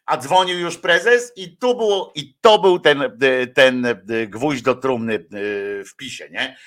a 0.06 0.18
dzwonił 0.18 0.60
już 0.60 0.78
prezes 0.78 1.34
i 1.36 1.58
tu 1.58 1.78
było, 1.78 2.12
i 2.16 2.38
to 2.42 2.60
był 2.60 2.80
ten, 2.80 3.20
ten 3.56 4.06
gwóźdź 4.28 4.62
do 4.62 4.76
trumny 4.76 5.26
w 5.92 5.96
pisie, 5.96 6.30
nie? 6.32 6.58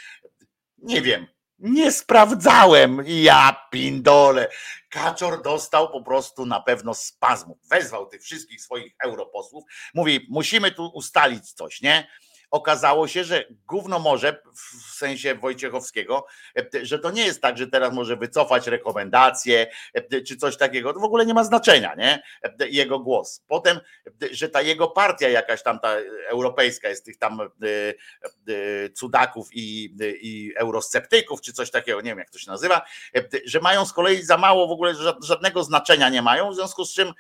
Nie 0.78 1.03
wiem, 1.03 1.26
Nie 1.59 1.92
sprawdzałem. 1.92 3.03
Ja 3.07 3.66
pindole. 3.70 4.49
Kaczor 4.90 5.42
dostał 5.42 5.90
po 5.90 6.03
prostu 6.03 6.47
na 6.47 6.61
pewno 6.61 6.94
spazmu. 6.94 7.59
Wezwał 7.70 8.07
tych 8.07 8.22
wszystkich 8.22 8.62
swoich 8.62 8.94
europosłów. 9.05 9.64
Mówi, 9.94 10.26
musimy 10.30 10.72
tu 10.72 10.86
ustalić 10.86 11.53
coś, 11.53 11.80
nie? 11.80 12.09
Okazało 12.51 13.09
się, 13.09 13.24
że 13.24 13.44
gówno 13.66 13.99
może 13.99 14.42
w 14.55 14.94
sensie 14.94 15.34
Wojciechowskiego, 15.34 16.26
e, 16.59 16.86
że 16.86 16.99
to 16.99 17.11
nie 17.11 17.26
jest 17.26 17.42
tak, 17.42 17.59
że 17.59 17.66
teraz 17.66 17.92
może 17.92 18.16
wycofać 18.16 18.66
rekomendacje 18.66 19.66
e, 19.94 20.20
czy 20.22 20.36
coś 20.36 20.57
takiego. 20.57 20.92
To 20.92 21.01
w 21.01 21.05
ogóle 21.05 21.26
nie 21.26 21.34
ma 21.34 21.44
znaczenia, 21.44 21.94
nie? 21.94 22.22
E, 22.42 22.68
jego 22.68 22.99
głos. 22.99 23.42
Potem, 23.49 23.80
że 24.30 24.49
ta 24.49 24.62
jego 24.62 24.88
partia 24.88 25.28
jakaś 25.28 25.62
tam 25.62 25.78
ta 25.78 25.97
europejska 26.28 26.88
jest 26.88 27.05
tych 27.05 27.18
tam 27.18 27.40
cudaków 28.94 29.49
i, 29.53 29.97
i 30.20 30.53
eurosceptyków, 30.57 31.40
czy 31.40 31.53
coś 31.53 31.70
takiego, 31.70 32.01
nie 32.01 32.11
wiem 32.11 32.18
jak 32.18 32.30
to 32.30 32.38
się 32.38 32.51
nazywa, 32.51 32.82
że 33.44 33.61
mają 33.61 33.86
z 33.86 33.92
kolei 33.92 34.22
za 34.22 34.38
mało 34.38 34.68
w 34.68 34.70
ogóle 34.70 34.94
żadnego 35.22 35.64
znaczenia 35.64 36.09
nie 36.09 36.22
mają, 36.22 36.51
w 36.51 36.55
związku 36.55 36.84
z 36.84 36.94
czym 36.94 37.12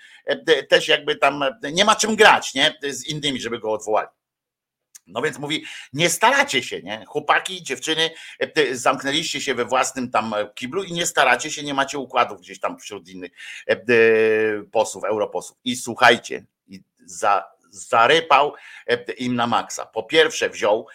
też 0.68 0.88
jakby 0.88 1.16
tam 1.16 1.44
nie 1.72 1.84
ma 1.84 1.96
czym 1.96 2.16
grać, 2.16 2.54
nie? 2.54 2.78
Z 2.82 3.06
innymi, 3.06 3.40
żeby 3.40 3.58
go 3.58 3.72
odwołali. 3.72 4.08
No 5.06 5.22
więc 5.22 5.38
mówi, 5.38 5.64
nie 5.92 6.10
staracie 6.10 6.62
się, 6.62 6.82
nie? 6.82 7.04
Chłopaki, 7.06 7.62
dziewczyny, 7.62 8.10
e, 8.38 8.76
zamknęliście 8.76 9.40
się 9.40 9.54
we 9.54 9.64
własnym 9.64 10.10
tam 10.10 10.34
e, 10.34 10.50
kiblu 10.54 10.84
i 10.84 10.92
nie 10.92 11.06
staracie 11.06 11.50
się, 11.50 11.62
nie 11.62 11.74
macie 11.74 11.98
układów 11.98 12.40
gdzieś 12.40 12.60
tam 12.60 12.78
wśród 12.78 13.08
innych 13.08 13.32
e, 13.66 13.76
posłów, 14.72 15.04
europosłów. 15.04 15.58
I 15.64 15.76
słuchajcie, 15.76 16.44
za, 17.04 17.44
zarypał 17.70 18.54
im 19.18 19.36
na 19.36 19.46
maksa. 19.46 19.86
Po 19.86 20.02
pierwsze 20.02 20.50
wziął, 20.50 20.86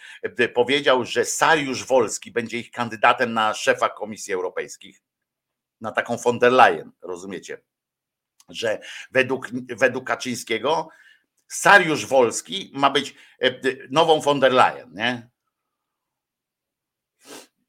powiedział, 0.54 1.06
że 1.06 1.26
Sariusz 1.26 1.86
Wolski 1.86 2.32
będzie 2.32 2.58
ich 2.58 2.72
kandydatem 2.72 3.34
na 3.34 3.54
szefa 3.54 3.90
Komisji 3.90 4.34
Europejskich, 4.34 5.02
na 5.82 5.92
taką 5.92 6.18
von 6.18 6.40
der 6.40 6.52
Leyen, 6.52 6.92
rozumiecie? 7.02 7.62
Że 8.50 8.80
według, 9.12 9.50
według 9.70 10.08
Kaczyńskiego 10.08 10.90
Sariusz 11.52 12.06
Wolski 12.06 12.72
ma 12.74 12.90
być 12.90 13.16
e, 13.42 13.52
nową 13.90 14.22
von 14.22 14.40
der 14.40 14.54
Leyen, 14.54 14.94
nie? 14.94 15.30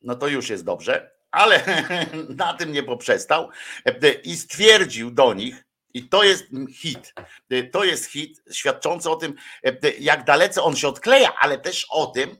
No 0.02 0.14
to 0.14 0.28
już 0.28 0.48
jest 0.48 0.64
dobrze, 0.64 1.10
ale 1.30 1.64
na 2.44 2.54
tym 2.54 2.72
nie 2.72 2.82
poprzestał 2.82 3.50
e, 3.84 4.12
i 4.12 4.36
stwierdził 4.36 5.10
do 5.10 5.34
nich, 5.34 5.64
i 5.94 6.08
to 6.08 6.22
jest 6.22 6.44
hit. 6.74 7.14
E, 7.50 7.62
to 7.62 7.84
jest 7.84 8.06
hit 8.06 8.42
świadczący 8.52 9.10
o 9.10 9.16
tym, 9.16 9.34
jak 9.98 10.24
dalece 10.24 10.62
on 10.62 10.76
się 10.76 10.88
odkleja, 10.88 11.34
ale 11.40 11.58
też 11.58 11.86
o 11.90 12.06
tym 12.06 12.36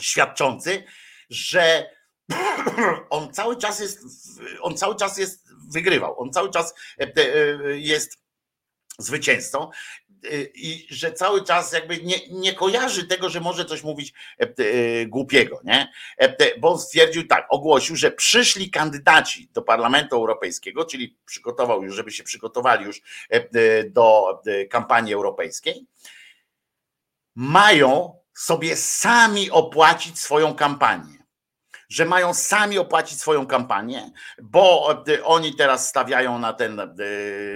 świadczący, 0.00 0.84
że 1.30 1.90
on 3.10 3.32
cały 3.32 3.56
czas 3.56 3.80
jest, 3.80 4.00
on 4.60 4.76
cały 4.76 4.96
czas 4.96 5.18
jest 5.18 5.48
wygrywał. 5.72 6.20
On 6.20 6.32
cały 6.32 6.50
czas 6.50 6.74
jest 7.74 8.25
zwycięzcą 8.98 9.70
Y, 10.32 10.52
i 10.54 10.86
że 10.90 11.12
cały 11.12 11.44
czas 11.44 11.72
jakby 11.72 12.02
nie, 12.02 12.16
nie 12.30 12.52
kojarzy 12.54 13.06
tego, 13.06 13.28
że 13.28 13.40
może 13.40 13.64
coś 13.64 13.82
mówić 13.82 14.12
e, 14.40 14.42
e, 14.42 15.06
głupiego, 15.06 15.60
nie? 15.64 15.92
E, 16.18 16.58
bo 16.58 16.72
on 16.72 16.78
stwierdził 16.78 17.26
tak, 17.26 17.46
ogłosił, 17.50 17.96
że 17.96 18.10
przyszli 18.10 18.70
kandydaci 18.70 19.48
do 19.52 19.62
Parlamentu 19.62 20.16
Europejskiego, 20.16 20.84
czyli 20.84 21.16
przygotował 21.24 21.82
już, 21.84 21.96
żeby 21.96 22.12
się 22.12 22.24
przygotowali 22.24 22.84
już 22.84 23.02
do 23.90 24.24
kampanii 24.70 25.14
europejskiej, 25.14 25.86
mają 27.34 28.18
sobie 28.34 28.76
sami 28.76 29.50
opłacić 29.50 30.18
swoją 30.18 30.54
kampanię 30.54 31.15
że 31.88 32.04
mają 32.04 32.34
sami 32.34 32.78
opłacić 32.78 33.20
swoją 33.20 33.46
kampanię, 33.46 34.10
bo 34.42 34.86
oni 35.24 35.54
teraz 35.54 35.88
stawiają 35.88 36.38
na, 36.38 36.52
ten, 36.52 36.80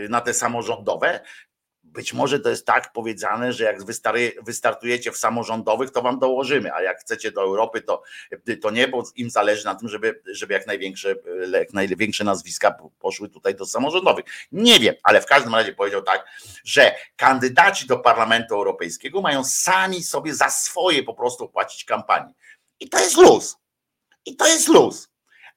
na 0.08 0.20
te 0.20 0.34
samorządowe, 0.34 1.20
być 1.92 2.12
może 2.12 2.40
to 2.40 2.50
jest 2.50 2.66
tak 2.66 2.92
powiedziane, 2.92 3.52
że 3.52 3.64
jak 3.64 3.76
wystartujecie 4.42 5.12
w 5.12 5.16
samorządowych, 5.16 5.90
to 5.90 6.02
wam 6.02 6.18
dołożymy, 6.18 6.74
a 6.74 6.82
jak 6.82 7.00
chcecie 7.00 7.32
do 7.32 7.42
Europy, 7.42 7.80
to, 7.80 8.02
to 8.62 8.70
nie, 8.70 8.88
bo 8.88 9.02
im 9.16 9.30
zależy 9.30 9.64
na 9.64 9.74
tym, 9.74 9.88
żeby, 9.88 10.22
żeby 10.26 10.54
jak, 10.54 10.66
największe, 10.66 11.14
jak 11.52 11.72
największe 11.72 12.24
nazwiska 12.24 12.76
poszły 12.98 13.28
tutaj 13.28 13.54
do 13.54 13.66
samorządowych. 13.66 14.24
Nie 14.52 14.80
wiem, 14.80 14.94
ale 15.02 15.20
w 15.20 15.26
każdym 15.26 15.54
razie 15.54 15.74
powiedział 15.74 16.02
tak, 16.02 16.26
że 16.64 16.94
kandydaci 17.16 17.86
do 17.86 17.98
Parlamentu 17.98 18.54
Europejskiego 18.54 19.20
mają 19.20 19.44
sami 19.44 20.02
sobie 20.02 20.34
za 20.34 20.50
swoje 20.50 21.02
po 21.02 21.14
prostu 21.14 21.48
płacić 21.48 21.84
kampanię. 21.84 22.32
I 22.80 22.88
to 22.88 22.98
jest 22.98 23.16
luz. 23.16 23.56
I 24.26 24.36
to 24.36 24.46
jest 24.46 24.68
luz. 24.68 25.08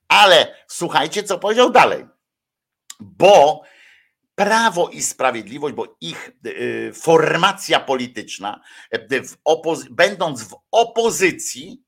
Ale 0.07 0.55
słuchajcie, 0.67 1.23
co 1.23 1.39
powiedział 1.39 1.71
dalej. 1.71 2.05
Bo 2.99 3.63
Prawo 4.35 4.89
i 4.89 5.01
Sprawiedliwość, 5.01 5.75
bo 5.75 5.97
ich 6.01 6.31
y, 6.45 6.91
formacja 6.93 7.79
polityczna, 7.79 8.61
y, 8.95 9.09
będąc 9.91 10.43
w 10.43 10.55
opozycji, 10.71 11.83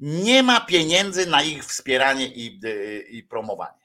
nie 0.00 0.42
ma 0.42 0.60
pieniędzy 0.60 1.26
na 1.26 1.42
ich 1.42 1.64
wspieranie 1.64 2.26
i, 2.26 2.60
y, 2.64 3.06
i 3.10 3.22
promowanie. 3.22 3.80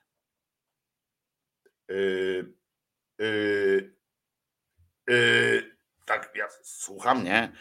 tak, 6.06 6.32
ja 6.36 6.48
słucham, 6.64 7.24
nie? 7.24 7.52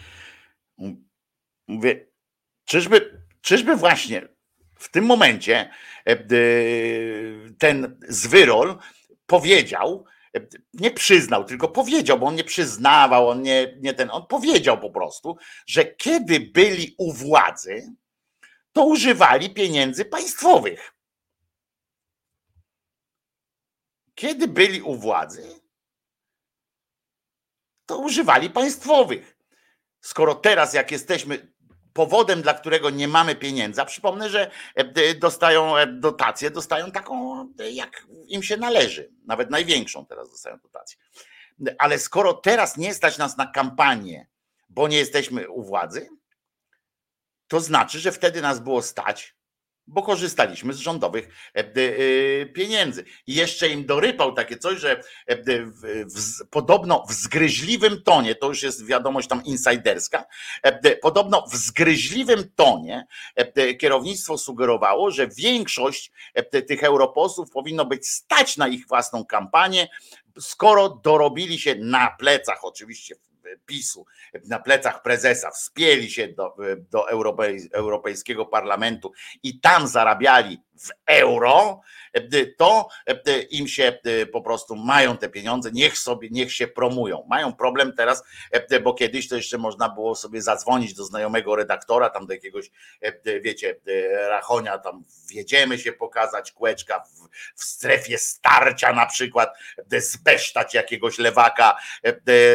Mówię, 1.69 2.07
czyżby, 2.65 3.23
czyżby 3.41 3.77
właśnie 3.77 4.34
w 4.85 4.91
tym 4.91 5.05
momencie 5.05 5.71
ten 7.59 7.99
zwyrol 8.09 8.79
powiedział, 9.27 10.05
nie 10.75 10.91
przyznał, 10.91 11.45
tylko 11.45 11.69
powiedział, 11.69 12.19
bo 12.19 12.27
on 12.27 12.35
nie 12.35 12.45
przyznawał, 12.45 13.29
on 13.29 13.43
nie, 13.43 13.77
nie 13.81 13.95
ten, 13.95 14.11
on 14.11 14.27
powiedział 14.27 14.81
po 14.81 14.91
prostu, 14.91 15.37
że 15.67 15.85
kiedy 15.85 16.41
byli 16.41 16.95
u 16.99 17.13
władzy, 17.13 17.97
to 18.73 18.85
używali 18.85 19.55
pieniędzy 19.55 20.05
państwowych. 20.05 20.93
Kiedy 24.15 24.49
byli 24.49 24.83
u 24.83 24.97
władzy, 24.97 25.61
to 27.87 27.99
używali 27.99 28.51
państwowych. 28.51 29.37
Skoro 30.01 30.35
teraz, 30.35 30.75
jak 30.75 30.91
jesteśmy 30.91 31.54
powodem, 31.95 32.43
dla 32.43 32.55
którego 32.55 32.91
nie 32.91 33.09
mamy 33.09 33.37
pieniędzy, 33.37 33.83
a 33.83 33.85
przypomnę, 33.85 34.31
że 34.31 34.51
e, 34.75 35.15
dostają 35.15 35.77
e, 35.77 35.87
dotację, 35.87 36.51
dostają 36.51 36.91
taką, 36.91 37.41
e, 37.59 37.71
jak 37.71 38.07
im 38.27 38.43
się 38.43 38.57
należy, 38.57 39.13
nawet 39.27 39.51
największą 39.51 40.07
teraz 40.07 40.31
dostają 40.31 40.59
dotację. 40.59 40.99
Ale 41.79 41.99
skoro 41.99 42.35
teraz 42.35 42.77
nie 42.77 42.95
stać 42.95 43.19
nas 43.19 43.37
na 43.37 43.47
kampanię, 43.47 44.27
bo 44.69 44.89
nie 44.89 44.97
jesteśmy 44.97 45.51
u 45.51 45.63
władzy, 45.63 46.09
to 47.49 47.61
znaczy, 47.61 48.01
że 48.01 48.13
wtedy 48.13 48.43
nas 48.43 48.61
było 48.61 48.83
stać 48.83 49.37
bo 49.87 50.03
korzystaliśmy 50.03 50.73
z 50.73 50.79
rządowych 50.79 51.29
e, 51.55 51.59
e, 51.61 52.47
pieniędzy. 52.47 53.05
I 53.27 53.35
jeszcze 53.35 53.69
im 53.69 53.87
dorypał 53.87 54.33
takie 54.33 54.57
coś, 54.57 54.81
że 54.81 55.01
e, 55.27 55.37
podobno 56.51 57.05
w 57.09 57.13
zgryźliwym 57.13 58.03
tonie, 58.03 58.35
to 58.35 58.49
już 58.49 58.63
jest 58.63 58.87
wiadomość 58.87 59.29
tam 59.29 59.45
insiderska, 59.45 60.25
podobno 61.03 61.47
w 61.47 61.57
zgryźliwym 61.57 62.51
tonie 62.57 63.07
kierownictwo 63.81 64.39
sugerowało, 64.39 65.11
że 65.11 65.29
większość 65.29 66.13
tych 66.69 66.85
europosłów 66.85 67.51
powinno 67.51 67.85
być 67.85 68.09
stać 68.09 68.57
na 68.57 68.69
ich 68.69 68.87
własną 68.87 69.25
kampanię, 69.25 69.89
skoro 70.41 70.89
dorobili 70.89 71.59
się 71.59 71.75
na 71.75 72.11
plecach 72.19 72.65
oczywiście 72.65 73.17
PiSu 73.67 74.07
na 74.49 74.59
plecach 74.59 75.03
prezesa 75.03 75.51
wspięli 75.51 76.11
się 76.11 76.29
do, 76.29 76.57
do 76.91 77.11
Europej, 77.11 77.69
Europejskiego 77.73 78.47
Parlamentu 78.47 79.13
i 79.43 79.61
tam 79.61 79.89
zarabiali 79.89 80.59
w 80.85 80.91
euro, 81.07 81.81
to 82.57 82.89
im 83.51 83.69
się 83.69 83.99
po 84.33 84.43
prostu 84.43 84.77
mają 84.77 85.17
te 85.17 85.29
pieniądze, 85.29 85.71
niech 85.73 85.99
sobie, 85.99 86.29
niech 86.31 86.53
się 86.53 86.69
promują. 86.69 87.27
Mają 87.29 87.53
problem 87.53 87.93
teraz, 87.97 88.25
bo 88.83 88.95
kiedyś 88.95 89.29
to 89.29 89.37
jeszcze 89.37 89.59
można 89.59 89.89
było 89.89 90.15
sobie 90.15 90.43
zadzwonić 90.43 90.95
do 90.95 91.05
znajomego 91.05 91.57
redaktora, 91.57 92.11
tam 92.11 92.27
do 92.27 92.33
jakiegoś, 92.33 92.71
wiecie, 93.43 93.77
rachonia, 94.29 94.79
tam 94.79 95.05
wjedziemy 95.29 95.79
się 95.79 95.93
pokazać 95.93 96.53
kłeczka 96.53 97.01
w, 97.01 97.29
w 97.61 97.65
strefie 97.65 98.19
starcia 98.19 98.93
na 98.93 99.07
przykład, 99.07 99.55
zbesztać 99.99 100.75
jakiegoś 100.75 101.19
lewaka, 101.19 101.77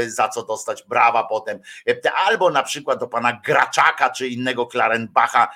za 0.07 0.30
co 0.30 0.43
dostać 0.43 0.84
brawa 0.84 1.23
potem, 1.23 1.59
albo 2.15 2.49
na 2.49 2.63
przykład 2.63 2.99
do 2.99 3.07
pana 3.07 3.41
Graczaka 3.45 4.09
czy 4.09 4.27
innego 4.27 4.67
Klarenbacha 4.67 5.47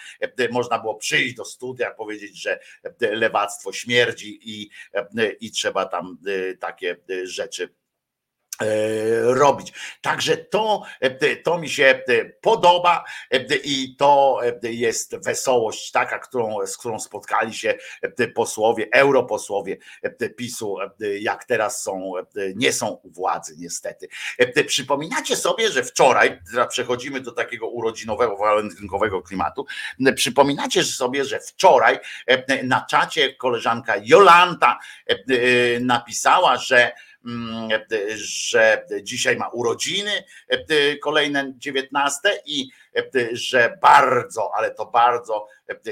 można 0.51 0.79
było 0.79 0.95
przyjść 0.95 1.35
do 1.35 1.45
studia, 1.45 1.91
powiedzieć, 1.91 2.41
że 2.41 2.59
lewactwo 2.99 3.73
śmierdzi 3.73 4.39
i, 4.41 4.69
i 5.39 5.51
trzeba 5.51 5.85
tam 5.85 6.17
takie 6.59 6.97
rzeczy 7.23 7.69
E, 7.69 7.82
robić. 9.23 9.73
Także 10.01 10.37
to, 10.37 10.83
e, 10.99 11.35
to 11.35 11.57
mi 11.57 11.69
się 11.69 12.01
e, 12.07 12.25
podoba 12.25 13.03
i 13.63 13.95
to 13.95 14.39
jest 14.63 15.15
wesołość 15.17 15.91
taka, 15.91 16.19
którą, 16.19 16.67
z 16.67 16.77
którą 16.77 16.99
spotkali 16.99 17.53
się 17.53 17.77
posłowie, 18.35 18.87
europosłowie 18.93 19.77
PiSu, 20.37 20.77
jak 21.19 21.45
teraz 21.45 21.83
są, 21.83 22.13
nie 22.55 22.73
są 22.73 22.87
u 22.87 23.09
władzy 23.11 23.55
niestety. 23.57 24.07
Przypominacie 24.67 25.35
sobie, 25.35 25.71
że 25.71 25.83
wczoraj, 25.83 26.39
przechodzimy 26.69 27.19
do 27.19 27.31
takiego 27.31 27.67
urodzinowego, 27.69 28.37
walentynkowego 28.37 29.21
klimatu, 29.21 29.65
przypominacie 30.15 30.83
sobie, 30.83 31.25
że 31.25 31.39
wczoraj 31.39 31.99
na 32.63 32.85
czacie 32.89 33.33
koleżanka 33.33 33.93
Jolanta 34.03 34.79
napisała, 35.81 36.57
że 36.57 36.91
że 38.15 38.85
dzisiaj 39.01 39.37
ma 39.37 39.47
urodziny 39.47 40.23
kolejne 41.01 41.53
19 41.57 42.19
i 42.45 42.69
że 43.31 43.77
bardzo, 43.81 44.51
ale 44.55 44.71
to 44.71 44.85
bardzo 44.85 45.47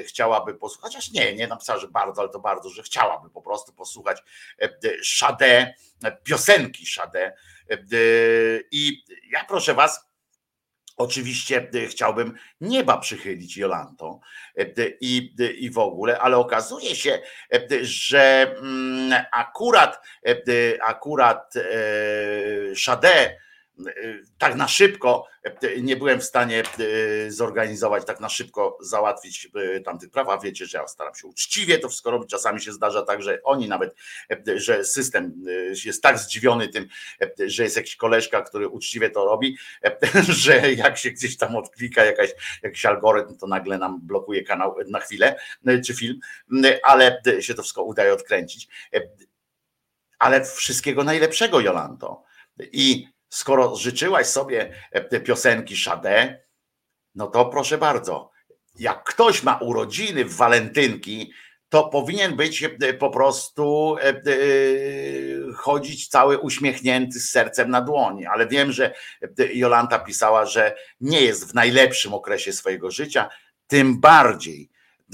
chciałaby 0.05 0.53
posłuchać, 0.53 0.93
chociaż 0.93 1.11
nie, 1.11 1.35
nie 1.35 1.47
napisała, 1.47 1.79
że 1.79 1.87
bardzo, 1.87 2.21
ale 2.21 2.29
to 2.29 2.39
bardzo, 2.39 2.69
że 2.69 2.83
chciałaby 2.83 3.29
po 3.29 3.41
prostu 3.41 3.73
posłuchać 3.73 4.23
Sade, 5.03 5.73
piosenki 6.23 6.85
Sade. 6.85 7.33
I 8.71 9.03
ja 9.31 9.45
proszę 9.45 9.73
was, 9.73 10.10
Oczywiście 10.97 11.69
e, 11.73 11.87
chciałbym 11.87 12.33
nieba 12.61 12.97
przychylić 12.97 13.57
Jolanto 13.57 14.19
e, 14.57 14.65
i, 15.01 15.35
i 15.59 15.71
w 15.71 15.77
ogóle, 15.77 16.19
ale 16.19 16.37
okazuje 16.37 16.95
się, 16.95 17.19
e, 17.53 17.85
że 17.85 18.55
mm, 18.57 19.25
akurat, 19.31 20.01
akurat 20.81 21.53
Sade 22.75 23.37
tak 24.37 24.55
na 24.55 24.67
szybko 24.67 25.27
nie 25.81 25.95
byłem 25.95 26.19
w 26.19 26.23
stanie 26.23 26.63
zorganizować, 27.27 28.05
tak 28.05 28.19
na 28.19 28.29
szybko 28.29 28.77
załatwić 28.81 29.49
tamtych 29.85 30.09
praw, 30.09 30.29
a 30.29 30.37
wiecie, 30.37 30.65
że 30.65 30.77
ja 30.77 30.87
staram 30.87 31.15
się 31.15 31.27
uczciwie 31.27 31.79
to 31.79 31.89
wszystko 31.89 32.11
robić. 32.11 32.29
Czasami 32.29 32.61
się 32.61 32.71
zdarza 32.71 33.01
tak, 33.01 33.21
że 33.23 33.43
oni 33.43 33.67
nawet, 33.67 33.95
że 34.55 34.83
system 34.83 35.45
jest 35.85 36.03
tak 36.03 36.19
zdziwiony 36.19 36.67
tym, 36.67 36.87
że 37.45 37.63
jest 37.63 37.75
jakiś 37.75 37.95
koleżka, 37.95 38.41
który 38.41 38.67
uczciwie 38.67 39.09
to 39.09 39.25
robi, 39.25 39.57
że 40.43 40.73
jak 40.73 40.97
się 40.97 41.11
gdzieś 41.11 41.37
tam 41.37 41.55
odklika 41.55 42.05
jakaś, 42.05 42.29
jakiś 42.63 42.85
algorytm, 42.85 43.37
to 43.37 43.47
nagle 43.47 43.77
nam 43.77 43.99
blokuje 44.03 44.43
kanał 44.43 44.75
na 44.87 44.99
chwilę, 44.99 45.39
czy 45.85 45.95
film, 45.95 46.19
ale 46.83 47.21
się 47.39 47.53
to 47.53 47.61
wszystko 47.61 47.83
udaje 47.83 48.13
odkręcić. 48.13 48.67
Ale 50.19 50.45
wszystkiego 50.45 51.03
najlepszego, 51.03 51.59
Jolanto. 51.59 52.23
I 52.71 53.07
skoro 53.31 53.75
życzyłaś 53.75 54.27
sobie 54.27 54.73
e, 54.91 55.01
te 55.01 55.19
piosenki 55.19 55.77
Sade, 55.77 56.43
no 57.15 57.27
to 57.27 57.45
proszę 57.45 57.77
bardzo, 57.77 58.31
jak 58.79 59.03
ktoś 59.03 59.43
ma 59.43 59.57
urodziny 59.57 60.25
w 60.25 60.35
walentynki, 60.35 61.33
to 61.69 61.89
powinien 61.89 62.35
być 62.35 62.63
e, 62.63 62.93
po 62.93 63.09
prostu 63.09 63.95
e, 64.01 64.13
chodzić 65.55 66.07
cały 66.07 66.37
uśmiechnięty 66.37 67.19
z 67.19 67.29
sercem 67.29 67.69
na 67.69 67.81
dłoni. 67.81 68.25
Ale 68.25 68.47
wiem, 68.47 68.71
że 68.71 68.93
Jolanta 69.53 69.99
pisała, 69.99 70.45
że 70.45 70.75
nie 71.01 71.21
jest 71.21 71.51
w 71.51 71.53
najlepszym 71.53 72.13
okresie 72.13 72.53
swojego 72.53 72.91
życia, 72.91 73.29
tym 73.67 73.99
bardziej 73.99 74.69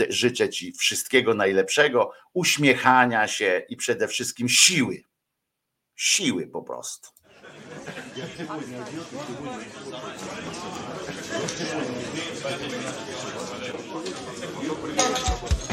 życzę 0.09 0.49
Ci 0.49 0.73
wszystkiego 0.73 1.33
najlepszego, 1.33 2.11
uśmiechania 2.33 3.27
się 3.27 3.65
i 3.69 3.77
przede 3.77 4.07
wszystkim 4.07 4.49
siły. 4.49 5.03
Siły 5.95 6.47
po 6.47 6.61
prostu. 6.61 7.16
сегодня 8.25 8.83
одет 8.83 9.05
и 9.11 9.17
сегодня... 9.27 9.63
Ее 14.61 15.66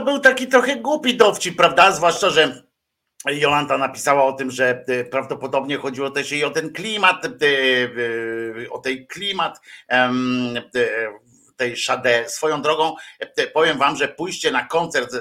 był 0.00 0.18
taki 0.18 0.48
trochę 0.48 0.76
głupi 0.76 1.16
dowcip, 1.16 1.56
prawda? 1.56 1.92
Zwłaszcza, 1.92 2.30
że 2.30 2.62
Jolanta 3.26 3.78
napisała 3.78 4.24
o 4.24 4.32
tym, 4.32 4.50
że 4.50 4.84
e, 4.88 5.04
prawdopodobnie 5.04 5.76
chodziło 5.76 6.10
też 6.10 6.32
i 6.32 6.44
o 6.44 6.50
ten 6.50 6.72
klimat, 6.72 7.24
e, 7.24 8.70
o 8.70 8.78
tej 8.78 9.06
klimat 9.06 9.60
tej 11.56 11.76
Szade. 11.76 12.28
Swoją 12.28 12.62
drogą 12.62 12.94
powiem 13.54 13.78
wam, 13.78 13.96
że 13.96 14.08
pójście 14.08 14.50
na 14.50 14.64
koncert 14.64 15.16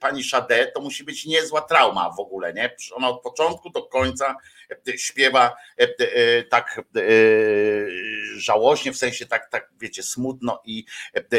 pani 0.00 0.24
Szade 0.24 0.66
to 0.74 0.80
musi 0.80 1.04
być 1.04 1.26
niezła 1.26 1.60
trauma 1.60 2.10
w 2.10 2.20
ogóle, 2.20 2.54
nie? 2.54 2.76
Ona 2.92 3.08
od 3.08 3.22
początku 3.22 3.70
do 3.70 3.82
końca 3.82 4.36
śpiewa 4.96 5.56
tak 6.50 6.80
żałośnie, 8.36 8.92
w 8.92 8.96
sensie 8.96 9.26
tak, 9.26 9.50
tak 9.50 9.68
wiecie, 9.80 10.02
smutno 10.02 10.62
i, 10.64 10.84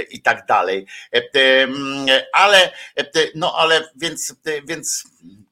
i 0.10 0.22
tak 0.22 0.46
dalej. 0.46 0.86
Ale, 2.34 2.72
no 3.36 3.56
ale 3.58 3.90
więc, 3.96 4.36
więc 4.68 5.04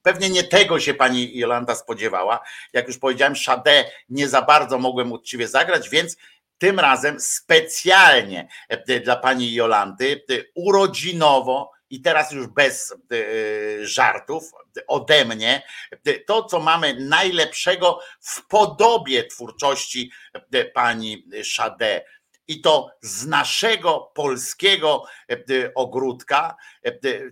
pewnie 0.02 0.30
nie 0.30 0.44
tego 0.44 0.80
się 0.80 0.94
pani 0.94 1.38
Jolanta 1.38 1.74
spodziewała. 1.74 2.40
Jak 2.72 2.86
już 2.86 2.98
powiedziałem, 2.98 3.36
Szade 3.36 3.90
nie 4.08 4.28
za 4.28 4.42
bardzo 4.42 4.78
mogłem 4.78 5.12
uczciwie 5.12 5.48
zagrać, 5.48 5.90
więc 5.90 6.16
tym 6.58 6.80
razem 6.80 7.20
specjalnie 7.20 8.48
e, 8.68 9.00
dla 9.00 9.16
pani 9.16 9.54
Jolanty, 9.54 10.24
e, 10.30 10.34
urodzinowo 10.54 11.73
i 11.90 12.02
teraz 12.02 12.32
już 12.32 12.46
bez 12.46 12.92
e, 12.92 12.96
żartów 13.86 14.52
ode 14.86 15.24
mnie, 15.24 15.62
to 16.26 16.44
co 16.44 16.60
mamy 16.60 17.00
najlepszego 17.00 18.00
w 18.20 18.46
podobie 18.46 19.26
twórczości 19.26 20.12
pani 20.74 21.28
Szade. 21.42 22.04
I 22.48 22.60
to 22.60 22.90
z 23.02 23.26
naszego 23.26 24.12
polskiego 24.14 25.04
ogródka, 25.74 26.56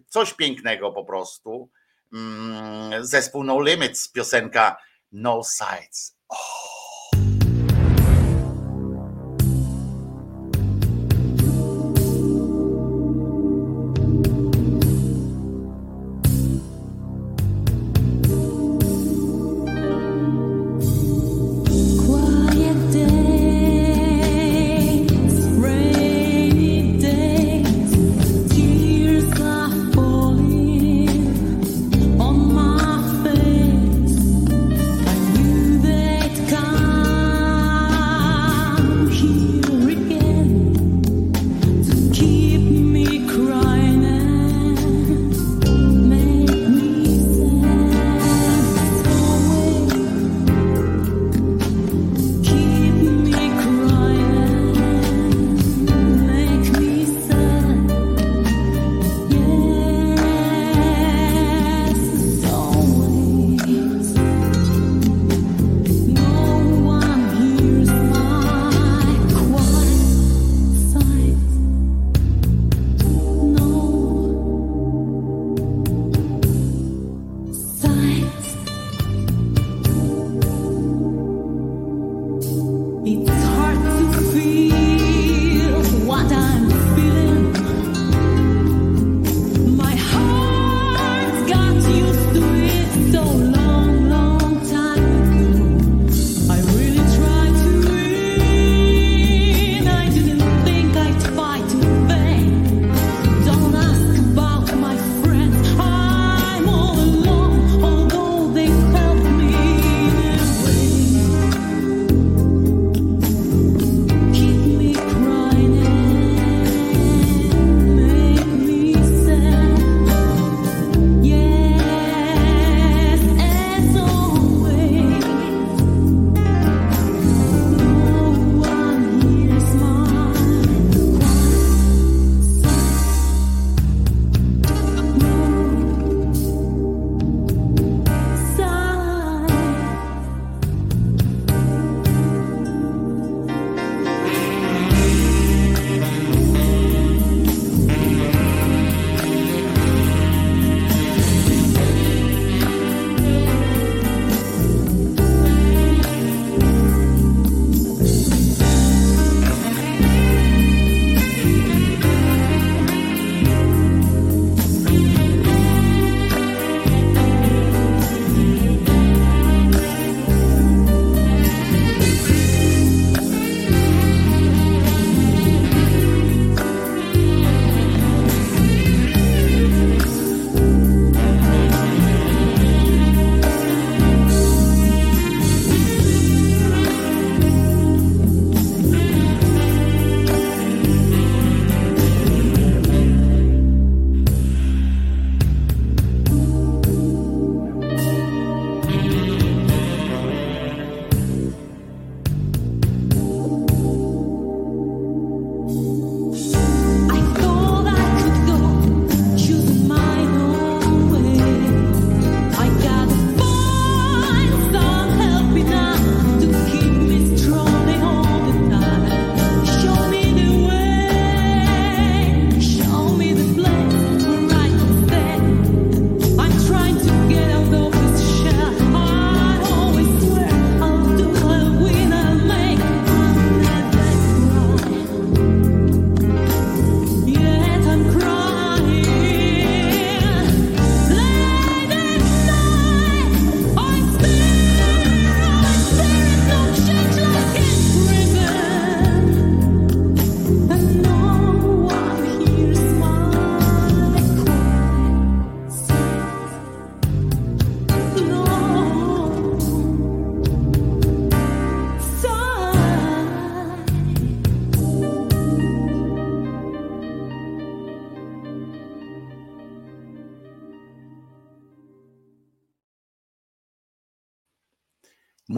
coś 0.09 0.35
pięknego 0.35 0.93
po 0.93 1.05
prostu. 1.05 1.71
Mm, 2.13 3.07
zespół 3.07 3.45
No 3.45 3.63
Limits, 3.63 4.09
piosenka 4.09 4.77
No 5.13 5.43
Sides. 5.45 6.17
Oh. 6.29 6.72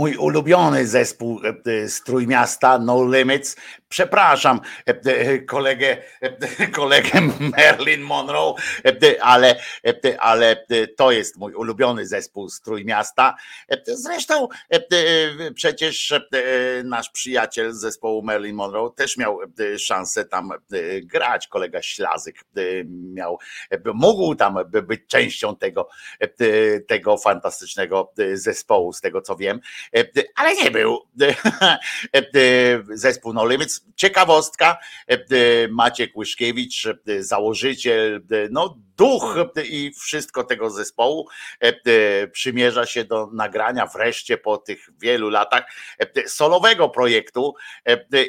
Mój 0.05 0.17
ulubiony 0.17 0.87
zespół 0.87 1.41
z 1.87 2.03
Trójmiasta, 2.03 2.79
No 2.79 3.13
Limits. 3.13 3.57
Przepraszam 3.95 4.61
kolegę, 5.47 5.97
kolegę 6.73 7.11
Merlin 7.57 8.01
Monroe, 8.01 8.55
ale, 9.21 9.61
ale 10.19 10.67
to 10.97 11.13
jest 11.13 11.37
mój 11.37 11.55
ulubiony 11.55 12.07
zespół 12.07 12.49
z 12.49 12.61
Trójmiasta. 12.61 13.37
Zresztą 13.87 14.49
przecież 15.55 16.15
nasz 16.85 17.11
przyjaciel 17.11 17.73
z 17.73 17.81
zespołu 17.81 18.23
Merlin 18.23 18.57
Monroe 18.57 18.91
też 18.97 19.17
miał 19.17 19.39
szansę 19.79 20.25
tam 20.25 20.51
grać. 21.03 21.49
Kolega 21.49 21.83
Ślazyk 21.83 22.45
miał, 22.89 23.39
mógł 23.95 24.35
tam 24.35 24.57
być 24.83 25.01
częścią 25.09 25.57
tego, 25.57 25.89
tego 26.89 27.17
fantastycznego 27.17 28.13
zespołu, 28.33 28.93
z 28.93 29.01
tego 29.01 29.21
co 29.21 29.37
wiem. 29.37 29.61
E, 29.97 30.05
ale 30.35 30.55
nie 30.55 30.71
był. 30.71 30.99
E, 32.15 32.83
zespół 32.95 33.33
No 33.33 33.49
Limits. 33.49 33.84
Ciekawostka, 33.97 34.79
e, 35.07 35.19
Maciek 35.69 36.17
Łyszkiewicz, 36.17 36.89
założyciel, 37.19 38.23
no 38.51 38.79
duch 38.97 39.37
i 39.71 39.93
wszystko 40.01 40.45
tego 40.45 40.71
zespołu 40.71 41.29
przymierza 42.33 42.87
się 42.87 43.05
do 43.05 43.27
nagrania 43.33 43.87
wreszcie 43.87 44.39
po 44.39 44.59
tych 44.59 44.89
wielu 45.01 45.31
latach 45.31 45.65
solowego 46.27 46.89
projektu 46.89 47.55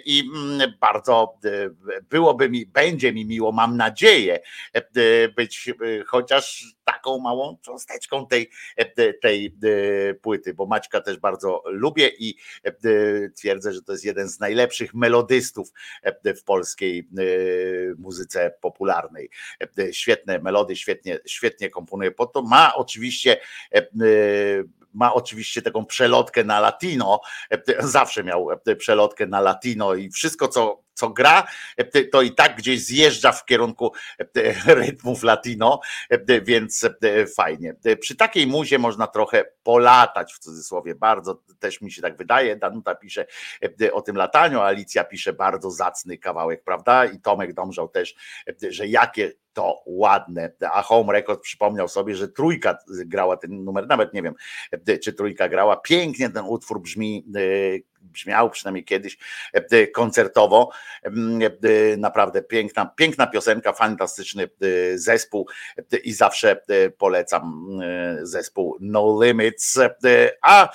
i 0.05 0.29
mm, 0.35 0.73
bardzo 0.79 1.39
byłoby 2.09 2.49
mi, 2.49 2.65
będzie 2.65 3.13
mi 3.13 3.25
miło, 3.25 3.51
mam 3.51 3.77
nadzieję, 3.77 4.39
być 5.35 5.73
chociaż 6.07 6.63
taką 7.05 7.19
małą 7.19 7.57
cząsteczką 7.61 8.27
tej, 8.27 8.49
tej 9.21 9.57
płyty, 10.21 10.53
bo 10.53 10.65
Maćka 10.65 11.01
też 11.01 11.17
bardzo 11.17 11.63
lubię 11.65 12.11
i 12.19 12.35
twierdzę, 13.35 13.73
że 13.73 13.81
to 13.81 13.91
jest 13.91 14.05
jeden 14.05 14.29
z 14.29 14.39
najlepszych 14.39 14.93
melodystów 14.93 15.71
w 16.25 16.43
polskiej 16.43 17.09
muzyce 17.97 18.53
popularnej. 18.61 19.29
Świetne 19.91 20.39
melody, 20.39 20.75
świetnie, 20.75 21.19
świetnie 21.25 21.69
komponuje 21.69 22.11
po 22.11 22.25
to. 22.25 22.41
Ma 22.41 22.75
oczywiście 22.75 23.37
ma 24.93 25.13
oczywiście 25.13 25.61
taką 25.61 25.85
przelotkę 25.85 26.43
na 26.43 26.59
latino, 26.59 27.21
zawsze 27.79 28.23
miał 28.23 28.47
przelotkę 28.77 29.27
na 29.27 29.39
latino 29.39 29.95
i 29.95 30.09
wszystko, 30.09 30.47
co, 30.47 30.84
co 30.95 31.09
gra, 31.09 31.47
to 32.11 32.21
i 32.21 32.31
tak 32.31 32.57
gdzieś 32.57 32.85
zjeżdża 32.85 33.31
w 33.31 33.45
kierunku 33.45 33.91
rytmów 34.65 35.23
latino, 35.23 35.79
więc 36.43 36.89
fajnie. 37.35 37.75
Przy 37.99 38.15
takiej 38.15 38.47
muzie 38.47 38.79
można 38.79 39.07
trochę 39.07 39.45
polatać 39.63 40.33
w 40.33 40.39
cudzysłowie, 40.39 40.95
bardzo 40.95 41.41
też 41.59 41.81
mi 41.81 41.91
się 41.91 42.01
tak 42.01 42.17
wydaje. 42.17 42.55
Danuta 42.55 42.95
pisze 42.95 43.25
o 43.93 44.01
tym 44.01 44.15
lataniu, 44.15 44.61
Alicja 44.61 45.03
pisze 45.03 45.33
bardzo 45.33 45.71
zacny 45.71 46.17
kawałek, 46.17 46.63
prawda? 46.63 47.05
I 47.05 47.19
Tomek 47.19 47.53
Domrzał 47.53 47.87
też, 47.87 48.15
że 48.69 48.87
jakie 48.87 49.31
to 49.53 49.83
ładne. 49.85 50.51
A 50.71 50.81
Home 50.81 51.13
Record 51.13 51.41
przypomniał 51.41 51.87
sobie, 51.87 52.15
że 52.15 52.27
trójka 52.27 52.77
grała 52.87 53.37
ten 53.37 53.63
numer, 53.63 53.87
nawet 53.87 54.13
nie 54.13 54.23
wiem, 54.23 54.35
czy 55.03 55.13
trójka 55.13 55.49
grała. 55.49 55.75
Pięknie 55.75 56.29
ten 56.29 56.45
utwór 56.45 56.81
brzmi, 56.81 57.25
e, 57.35 57.39
brzmiał 58.05 58.49
przynajmniej 58.49 58.85
kiedyś 58.85 59.17
e, 59.53 59.87
koncertowo. 59.87 60.69
E, 61.03 61.97
naprawdę 61.97 62.41
piękna, 62.41 62.85
piękna 62.85 63.27
piosenka, 63.27 63.73
fantastyczny 63.73 64.49
zespół 64.95 65.47
i 66.03 66.13
zawsze 66.13 66.61
polecam 66.97 67.69
zespół 68.21 68.77
No 68.79 69.19
Limits. 69.23 69.79
A 70.41 70.69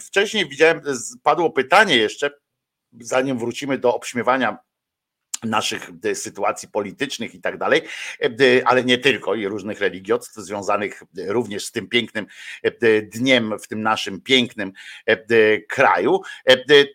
wcześniej 0.00 0.48
widziałem, 0.48 0.82
padło 1.22 1.50
pytanie 1.50 1.96
jeszcze, 1.96 2.30
zanim 3.00 3.38
wrócimy 3.38 3.78
do 3.78 3.94
obśmiewania 3.94 4.58
naszych 5.44 5.90
e, 6.04 6.14
sytuacji 6.14 6.68
politycznych 6.68 7.34
i 7.34 7.40
tak 7.40 7.58
dalej, 7.58 7.82
e, 8.22 8.28
ale 8.64 8.84
nie 8.84 8.98
tylko 8.98 9.34
i 9.34 9.46
różnych 9.46 9.80
religiotstw 9.80 10.36
związanych 10.36 11.02
również 11.26 11.66
z 11.66 11.72
tym 11.72 11.88
pięknym 11.88 12.26
e, 12.62 13.02
dniem 13.02 13.58
w 13.58 13.68
tym 13.68 13.82
naszym 13.82 14.20
pięknym 14.20 14.72
kraju, 15.68 16.20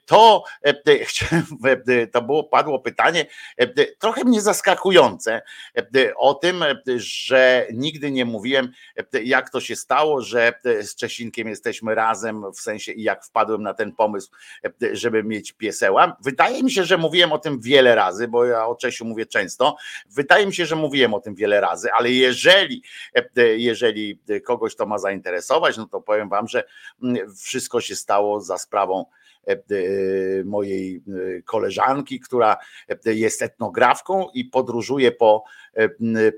to 0.06 0.44
to 2.12 2.22
było, 2.22 2.44
padło 2.44 2.80
pytanie 2.80 3.26
trochę 4.00 4.24
mnie 4.24 4.42
zaskakujące 4.42 5.42
o 6.18 6.34
tym, 6.34 6.64
że 6.96 7.68
nigdy 7.74 8.12
nie 8.12 8.26
mówiłem, 8.26 8.72
jak 9.24 9.50
to 9.50 9.62
się 9.62 9.76
stało, 9.76 10.22
że 10.22 10.54
z 10.82 10.96
Czesinkiem 10.96 11.48
jesteśmy 11.48 11.96
razem, 11.96 12.52
w 12.52 12.60
sensie 12.60 12.92
i 12.92 13.04
jak 13.04 13.26
wpadłem 13.26 13.64
na 13.64 13.74
ten 13.74 13.92
pomysł, 13.92 14.32
żeby 14.92 15.24
mieć 15.24 15.52
pieseła. 15.52 16.18
Wydaje 16.24 16.64
mi 16.64 16.72
się, 16.72 16.84
że 16.84 16.98
mówiłem 16.98 17.32
o 17.32 17.40
tym 17.40 17.60
wiele 17.62 17.96
razy, 17.96 18.28
bo 18.34 18.46
ja 18.46 18.68
o 18.68 18.76
Czesiu 18.76 19.06
mówię 19.06 19.26
często. 19.26 19.76
Wydaje 20.10 20.46
mi 20.46 20.54
się, 20.54 20.66
że 20.66 20.76
mówiłem 20.76 21.14
o 21.14 21.20
tym 21.20 21.36
wiele 21.36 21.62
razy, 21.62 21.92
ale 21.92 22.12
jeżeli, 22.12 22.84
jeżeli 23.58 24.20
kogoś 24.44 24.76
to 24.76 24.86
ma 24.86 24.98
zainteresować, 24.98 25.78
no 25.78 25.88
to 25.88 26.02
powiem 26.02 26.30
wam, 26.30 26.48
że 26.48 26.64
mm, 27.04 27.36
wszystko 27.36 27.82
się 27.82 27.96
stało 27.96 28.42
za 28.42 28.58
sprawą 28.58 29.06
mojej 30.46 31.04
koleżanki, 31.46 32.20
która 32.20 32.58
jest 33.06 33.42
etnografką 33.42 34.28
i 34.34 34.46
podróżuje 34.46 35.12
po, 35.12 35.44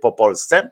po 0.02 0.12
Polsce 0.12 0.72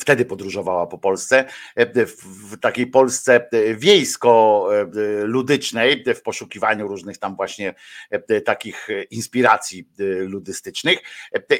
wtedy 0.00 0.24
podróżowała 0.24 0.86
po 0.86 0.98
Polsce, 0.98 1.44
e, 1.74 2.06
w 2.06 2.60
takiej 2.60 2.86
Polsce 2.86 3.48
e, 3.52 3.74
wiejsko-ludycznej, 3.74 6.04
w 6.14 6.22
poszukiwaniu 6.22 6.88
różnych 6.88 7.18
tam 7.18 7.36
właśnie 7.36 7.74
e, 8.10 8.40
takich 8.40 8.88
inspiracji 9.10 9.88
ludystycznych. 10.18 10.98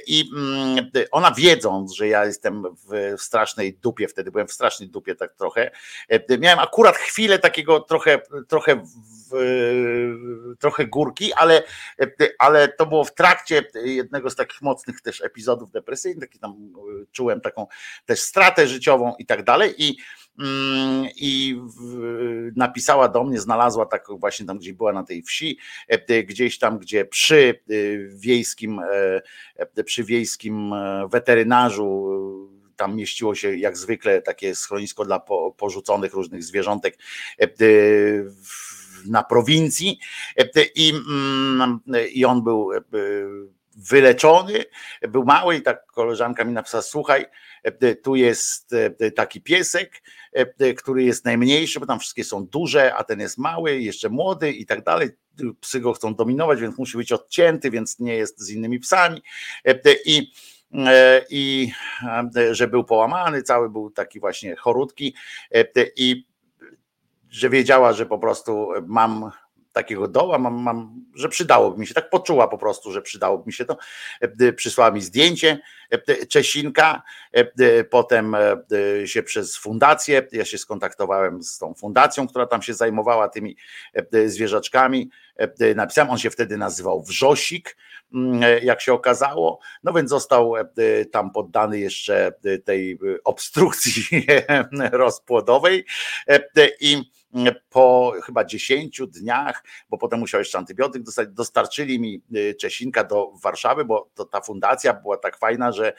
I 0.07 0.31
mm, 0.37 0.91
ona 1.11 1.31
wiedząc, 1.31 1.93
że 1.93 2.09
ja 2.09 2.27
jestem 2.27 2.63
w 2.89 3.15
strasznej 3.23 3.75
dupie, 3.75 4.09
wtedy 4.09 4.31
byłem 4.31 4.47
w 4.47 4.53
strasznej 4.53 4.89
dupie 4.89 5.15
tak 5.15 5.35
trochę, 5.35 5.71
miałem 6.39 6.59
akurat 6.59 6.97
chwilę 6.97 7.39
takiego 7.39 7.81
trochę, 7.81 8.21
trochę 8.49 8.83
trochę 10.59 10.87
górki, 10.87 11.33
ale, 11.33 11.63
ale 12.39 12.69
to 12.69 12.87
było 12.87 13.05
w 13.05 13.15
trakcie 13.15 13.63
jednego 13.85 14.31
z 14.31 14.37
takich 14.37 14.63
mocnych 14.63 15.01
też 15.01 15.21
epizodów 15.21 15.71
depresyjnych, 15.71 16.29
taki 16.29 16.39
tam 16.39 16.73
czułem 17.13 17.41
taką 17.41 17.67
też 18.07 18.21
stratę 18.21 18.69
życiową 18.69 19.15
i 19.19 19.27
tak 19.27 19.45
dalej 19.45 19.75
i 19.79 19.97
mm, 20.39 21.07
i 21.17 21.61
napisała 22.57 23.09
do 23.09 23.25
mnie, 23.25 23.41
znalazła 23.41 23.87
tak 23.87 24.07
właśnie 24.11 24.47
tam, 24.47 24.59
gdzie 24.59 24.75
była 24.75 24.93
na 24.93 25.05
tej 25.05 25.23
wsi, 25.23 25.59
e, 25.89 26.23
gdzieś 26.23 26.59
tam, 26.59 26.79
gdzie 26.79 27.05
przy 27.05 27.61
e, 27.71 27.75
wiejskim, 28.09 28.81
e, 29.77 29.85
przy 29.85 30.05
wiejskim 30.05 30.75
weterynarzu 31.11 32.11
tam 32.77 32.97
mieściło 32.97 33.35
się 33.35 33.57
jak 33.57 33.79
zwykle 33.79 34.23
takie 34.23 34.55
schronisko 34.55 35.05
dla 35.05 35.21
porzuconych 35.57 36.13
różnych 36.13 36.45
zwierzątek 36.45 36.99
na 39.07 39.23
prowincji 39.23 39.99
i, 40.75 40.91
mm, 40.91 41.81
i 42.13 42.25
on 42.25 42.45
był 42.45 42.71
wyleczony, 43.77 44.65
był 45.09 45.25
mały 45.25 45.57
i 45.57 45.63
tak 45.63 45.87
koleżanka 45.87 46.45
mi 46.45 46.53
napisała, 46.53 46.83
słuchaj, 46.83 47.27
tu 48.03 48.17
jest 48.17 48.75
taki 49.17 49.41
piesek, 49.41 50.03
który 50.77 51.03
jest 51.03 51.25
najmniejszy, 51.25 51.81
bo 51.81 51.87
tam 51.87 52.01
wszystkie 52.01 52.25
są 52.25 52.47
duże, 52.47 52.95
a 52.95 53.05
ten 53.05 53.21
jest 53.21 53.39
mały, 53.39 53.81
jeszcze 53.81 54.09
młody 54.09 54.53
i 54.53 54.67
tak 54.67 54.85
dalej. 54.85 55.09
Psy 55.61 55.81
go 55.81 55.93
chcą 55.93 56.15
dominować, 56.15 56.61
więc 56.61 56.79
musi 56.79 56.97
być 56.97 57.13
odcięty, 57.13 57.71
więc 57.71 57.99
nie 57.99 58.15
jest 58.15 58.41
z 58.41 58.51
innymi 58.51 58.79
psami. 58.79 59.23
I 60.05 60.33
i 61.31 61.73
że 62.51 62.69
był 62.69 62.85
połamany, 62.85 63.43
cały 63.43 63.71
był 63.71 63.91
taki 63.91 64.21
właśnie 64.21 64.57
chorutki 64.57 65.15
i 65.97 66.30
że 67.31 67.51
wiedziała, 67.51 67.93
że 67.93 68.07
po 68.07 68.19
prostu 68.19 68.69
mam 68.87 69.31
takiego 69.73 70.09
doła, 70.09 70.39
mam, 70.39 70.55
mam, 70.55 71.05
że 71.15 71.29
przydałoby 71.29 71.81
mi 71.81 71.87
się, 71.87 71.95
tak 71.95 72.11
poczuła 72.11 72.49
po 72.49 72.59
prostu, 72.59 72.93
że 72.93 73.03
przydałoby 73.03 73.43
mi 73.47 73.53
się 73.53 73.65
to. 73.65 73.77
E, 74.21 74.53
przysłała 74.53 74.91
mi 74.91 75.01
zdjęcie 75.01 75.59
e, 75.91 76.27
Czesinka, 76.27 77.03
e, 77.33 77.85
potem 77.85 78.37
się 79.05 79.23
przez 79.23 79.57
fundację, 79.57 80.27
ja 80.33 80.45
się 80.45 80.59
skontaktowałem 80.59 81.43
z 81.43 81.59
tą 81.59 81.75
fundacją, 81.75 82.29
która 82.29 82.47
tam 82.47 82.63
się 82.63 82.75
zajmowała 82.75 83.29
tymi 83.29 83.57
zwierzaczkami, 84.27 85.11
napisałem, 85.77 86.11
on 86.11 86.19
się 86.19 86.31
wtedy 86.31 86.57
nazywał 86.57 87.03
Wrzosik, 87.03 87.77
mm, 88.15 88.43
jak 88.63 88.81
się 88.81 88.93
okazało, 88.93 89.61
no 89.83 89.93
więc 89.93 90.11
został 90.11 90.55
tam 91.13 91.31
poddany 91.31 91.79
jeszcze 91.79 92.33
tej 92.65 92.99
obstrukcji 93.25 94.27
rozpłodowej 94.93 95.85
i 96.81 97.11
po 97.71 98.13
chyba 98.25 98.45
10 98.45 99.01
dniach, 99.09 99.65
bo 99.91 99.99
potem 99.99 100.21
musiał 100.21 100.41
jeszcze 100.41 100.59
antybiotyk 100.59 101.03
dostać, 101.03 101.29
dostarczyli 101.29 102.01
mi 102.01 102.23
Czesinka 102.61 103.05
do 103.05 103.33
Warszawy, 103.43 103.85
bo 103.85 104.11
to 104.15 104.25
ta 104.25 104.41
fundacja 104.41 104.95
była 104.95 105.17
tak 105.17 105.39
fajna, 105.39 105.73
że 105.73 105.93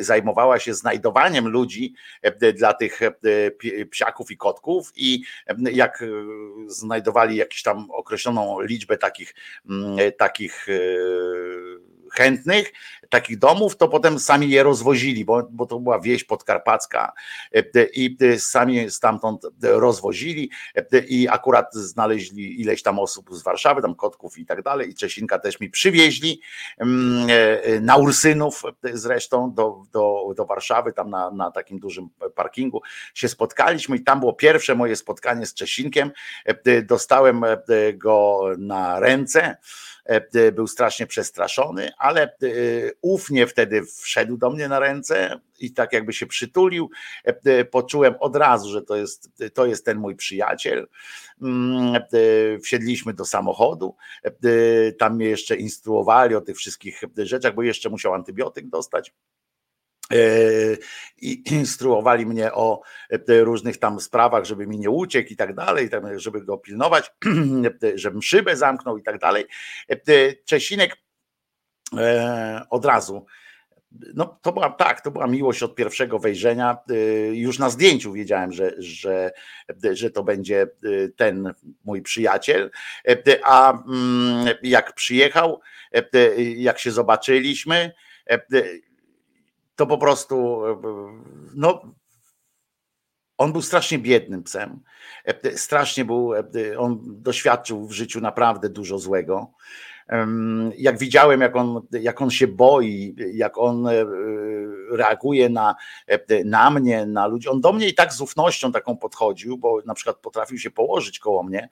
zajmowała 0.00 0.58
się 0.58 0.74
znajdowaniem 0.74 1.48
ludzi 1.48 1.94
dla 2.54 2.74
tych 2.74 3.00
psiaków 3.90 4.30
i 4.30 4.36
kotków 4.36 4.92
i 4.96 5.22
jak 5.72 6.04
znajdowali 6.66 7.36
jakąś 7.36 7.62
tam 7.62 7.90
określoną 7.90 8.60
liczbę 8.60 8.98
takich, 8.98 9.34
takich 10.18 10.66
chętnych 12.12 12.72
takich 13.10 13.38
domów, 13.38 13.76
to 13.76 13.88
potem 13.88 14.18
sami 14.18 14.50
je 14.50 14.62
rozwozili, 14.62 15.24
bo, 15.24 15.48
bo 15.50 15.66
to 15.66 15.80
była 15.80 16.00
wieś 16.00 16.24
podkarpacka 16.24 17.12
e, 17.54 17.84
i 17.94 18.16
e, 18.20 18.38
sami 18.38 18.90
stamtąd 18.90 19.46
rozwozili 19.62 20.50
e, 20.74 20.98
i 20.98 21.28
akurat 21.28 21.74
znaleźli 21.74 22.60
ileś 22.60 22.82
tam 22.82 22.98
osób 22.98 23.34
z 23.34 23.42
Warszawy, 23.42 23.82
tam 23.82 23.94
kotków 23.94 24.38
i 24.38 24.46
tak 24.46 24.62
dalej 24.62 24.90
i 24.90 24.94
Czesinka 24.94 25.38
też 25.38 25.60
mi 25.60 25.70
przywieźli 25.70 26.40
mm, 26.78 27.28
na 27.80 27.96
Ursynów 27.96 28.62
zresztą 28.92 29.54
do, 29.54 29.82
do, 29.92 30.34
do 30.36 30.44
Warszawy, 30.46 30.92
tam 30.92 31.10
na, 31.10 31.30
na 31.30 31.50
takim 31.50 31.78
dużym 31.78 32.08
parkingu 32.34 32.82
się 33.14 33.28
spotkaliśmy 33.28 33.96
i 33.96 34.00
tam 34.00 34.20
było 34.20 34.32
pierwsze 34.32 34.74
moje 34.74 34.96
spotkanie 34.96 35.46
z 35.46 35.54
Czesinkiem, 35.54 36.10
dostałem 36.86 37.44
go 37.94 38.44
na 38.58 39.00
ręce, 39.00 39.40
E, 39.40 39.56
był 40.52 40.66
strasznie 40.66 41.06
przestraszony, 41.06 41.90
ale 41.98 42.22
e, 42.22 42.28
ufnie 43.00 43.46
wtedy 43.46 43.82
wszedł 43.82 44.36
do 44.36 44.50
mnie 44.50 44.68
na 44.68 44.78
ręce 44.78 45.40
i 45.58 45.72
tak 45.72 45.92
jakby 45.92 46.12
się 46.12 46.26
przytulił. 46.26 46.90
E, 47.24 47.64
poczułem 47.64 48.14
od 48.20 48.36
razu, 48.36 48.70
że 48.70 48.82
to 48.82 48.96
jest, 48.96 49.30
to 49.54 49.66
jest 49.66 49.84
ten 49.84 49.98
mój 49.98 50.16
przyjaciel. 50.16 50.88
Mm, 51.42 52.02
wsiedliśmy 52.62 53.14
do 53.14 53.24
samochodu. 53.24 53.96
Tam 54.98 55.16
mnie 55.16 55.26
jeszcze 55.26 55.56
instruowali 55.56 56.34
o 56.34 56.40
tych 56.40 56.56
wszystkich 56.56 57.02
rzeczach, 57.16 57.54
bo 57.54 57.62
jeszcze 57.62 57.90
musiał 57.90 58.14
antybiotyk 58.14 58.68
dostać 58.68 59.12
i 61.20 61.42
instruowali 61.60 62.26
mnie 62.26 62.52
o 62.52 62.80
e, 63.10 63.40
różnych 63.40 63.78
tam 63.78 64.00
sprawach, 64.00 64.44
żeby 64.44 64.66
mi 64.66 64.78
nie 64.78 64.90
uciekł 64.90 65.32
i 65.32 65.36
tak 65.36 65.54
dalej, 65.54 65.90
żeby 66.16 66.44
go 66.44 66.58
pilnować, 66.58 67.12
żebym 67.94 68.22
szybę 68.22 68.56
zamknął 68.56 68.98
i 68.98 69.02
tak 69.02 69.18
dalej. 69.18 69.46
E, 69.88 69.96
Czesinek 70.44 70.96
e, 71.98 72.62
od 72.70 72.84
razu 72.84 73.26
no 74.14 74.38
to 74.42 74.52
była 74.52 74.70
tak, 74.70 75.00
to 75.00 75.10
była 75.10 75.26
miłość 75.26 75.62
od 75.62 75.74
pierwszego 75.74 76.18
wejrzenia. 76.18 76.76
Już 77.32 77.58
na 77.58 77.70
zdjęciu 77.70 78.12
wiedziałem, 78.12 78.52
że, 78.52 78.72
że, 78.78 79.30
że 79.92 80.10
to 80.10 80.22
będzie 80.22 80.66
ten 81.16 81.54
mój 81.84 82.02
przyjaciel. 82.02 82.70
A 83.44 83.72
mm, 83.72 84.54
jak 84.62 84.94
przyjechał, 84.94 85.60
jak 86.56 86.78
się 86.78 86.90
zobaczyliśmy, 86.90 87.92
to 89.80 89.86
po 89.86 89.98
prostu 89.98 90.62
no, 91.54 91.82
on 93.38 93.52
był 93.52 93.62
strasznie 93.62 93.98
biednym 93.98 94.42
psem. 94.42 94.80
Strasznie 95.56 96.04
był, 96.04 96.32
on 96.78 96.98
doświadczył 97.02 97.86
w 97.86 97.92
życiu 97.92 98.20
naprawdę 98.20 98.68
dużo 98.68 98.98
złego. 98.98 99.52
Jak 100.76 100.98
widziałem, 100.98 101.40
jak 101.40 101.56
on, 101.56 101.86
jak 101.92 102.22
on 102.22 102.30
się 102.30 102.46
boi, 102.46 103.16
jak 103.32 103.58
on 103.58 103.86
e, 103.86 103.92
reaguje 104.90 105.48
na, 105.48 105.74
na 106.44 106.70
mnie, 106.70 107.06
na 107.06 107.26
ludzi. 107.26 107.48
On 107.48 107.60
do 107.60 107.72
mnie 107.72 107.88
i 107.88 107.94
tak 107.94 108.12
z 108.12 108.20
ufnością 108.20 108.72
taką 108.72 108.96
podchodził, 108.96 109.58
bo 109.58 109.82
na 109.86 109.94
przykład 109.94 110.16
potrafił 110.16 110.58
się 110.58 110.70
położyć 110.70 111.18
koło 111.18 111.42
mnie, 111.42 111.68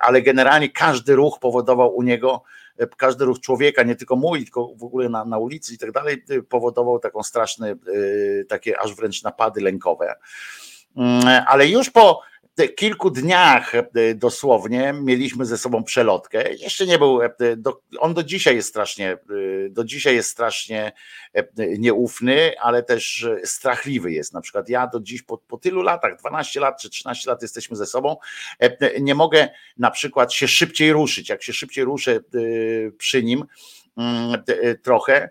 ale 0.00 0.22
generalnie 0.22 0.68
każdy 0.68 1.14
ruch 1.14 1.38
powodował 1.38 1.96
u 1.96 2.02
niego 2.02 2.42
E, 2.69 2.69
każdy 2.96 3.24
ruch 3.24 3.40
człowieka, 3.40 3.82
nie 3.82 3.96
tylko 3.96 4.16
mój, 4.16 4.42
tylko 4.42 4.74
w 4.74 4.84
ogóle 4.84 5.08
na, 5.08 5.24
na 5.24 5.38
ulicy 5.38 5.74
i 5.74 5.78
tak 5.78 5.92
dalej, 5.92 6.24
e, 6.30 6.42
powodował 6.42 6.98
taką 6.98 7.22
straszne, 7.22 7.70
e, 7.70 7.74
takie 8.48 8.80
aż 8.80 8.94
wręcz 8.94 9.22
napady 9.22 9.60
lękowe. 9.60 10.14
Mm, 10.96 11.44
ale 11.46 11.68
już 11.68 11.90
po 11.90 12.20
kilku 12.76 13.10
dniach 13.10 13.72
dosłownie 14.14 14.92
mieliśmy 14.92 15.46
ze 15.46 15.58
sobą 15.58 15.84
przelotkę. 15.84 16.54
Jeszcze 16.54 16.86
nie 16.86 16.98
był, 16.98 17.20
on 17.98 18.14
do 18.14 18.22
dzisiaj 18.22 18.56
jest 18.56 18.68
strasznie, 18.68 19.18
do 19.70 19.84
dzisiaj 19.84 20.14
jest 20.14 20.30
strasznie 20.30 20.92
nieufny, 21.78 22.52
ale 22.60 22.82
też 22.82 23.28
strachliwy 23.44 24.12
jest. 24.12 24.32
Na 24.32 24.40
przykład 24.40 24.68
ja 24.68 24.86
do 24.86 25.00
dziś 25.00 25.22
po, 25.22 25.38
po 25.38 25.58
tylu 25.58 25.82
latach, 25.82 26.18
12 26.18 26.60
lat 26.60 26.80
czy 26.80 26.90
13 26.90 27.30
lat 27.30 27.42
jesteśmy 27.42 27.76
ze 27.76 27.86
sobą, 27.86 28.16
nie 29.00 29.14
mogę 29.14 29.48
na 29.78 29.90
przykład 29.90 30.32
się 30.32 30.48
szybciej 30.48 30.92
ruszyć. 30.92 31.28
Jak 31.28 31.42
się 31.42 31.52
szybciej 31.52 31.84
ruszę 31.84 32.20
przy 32.98 33.22
nim, 33.22 33.44
trochę, 34.82 35.30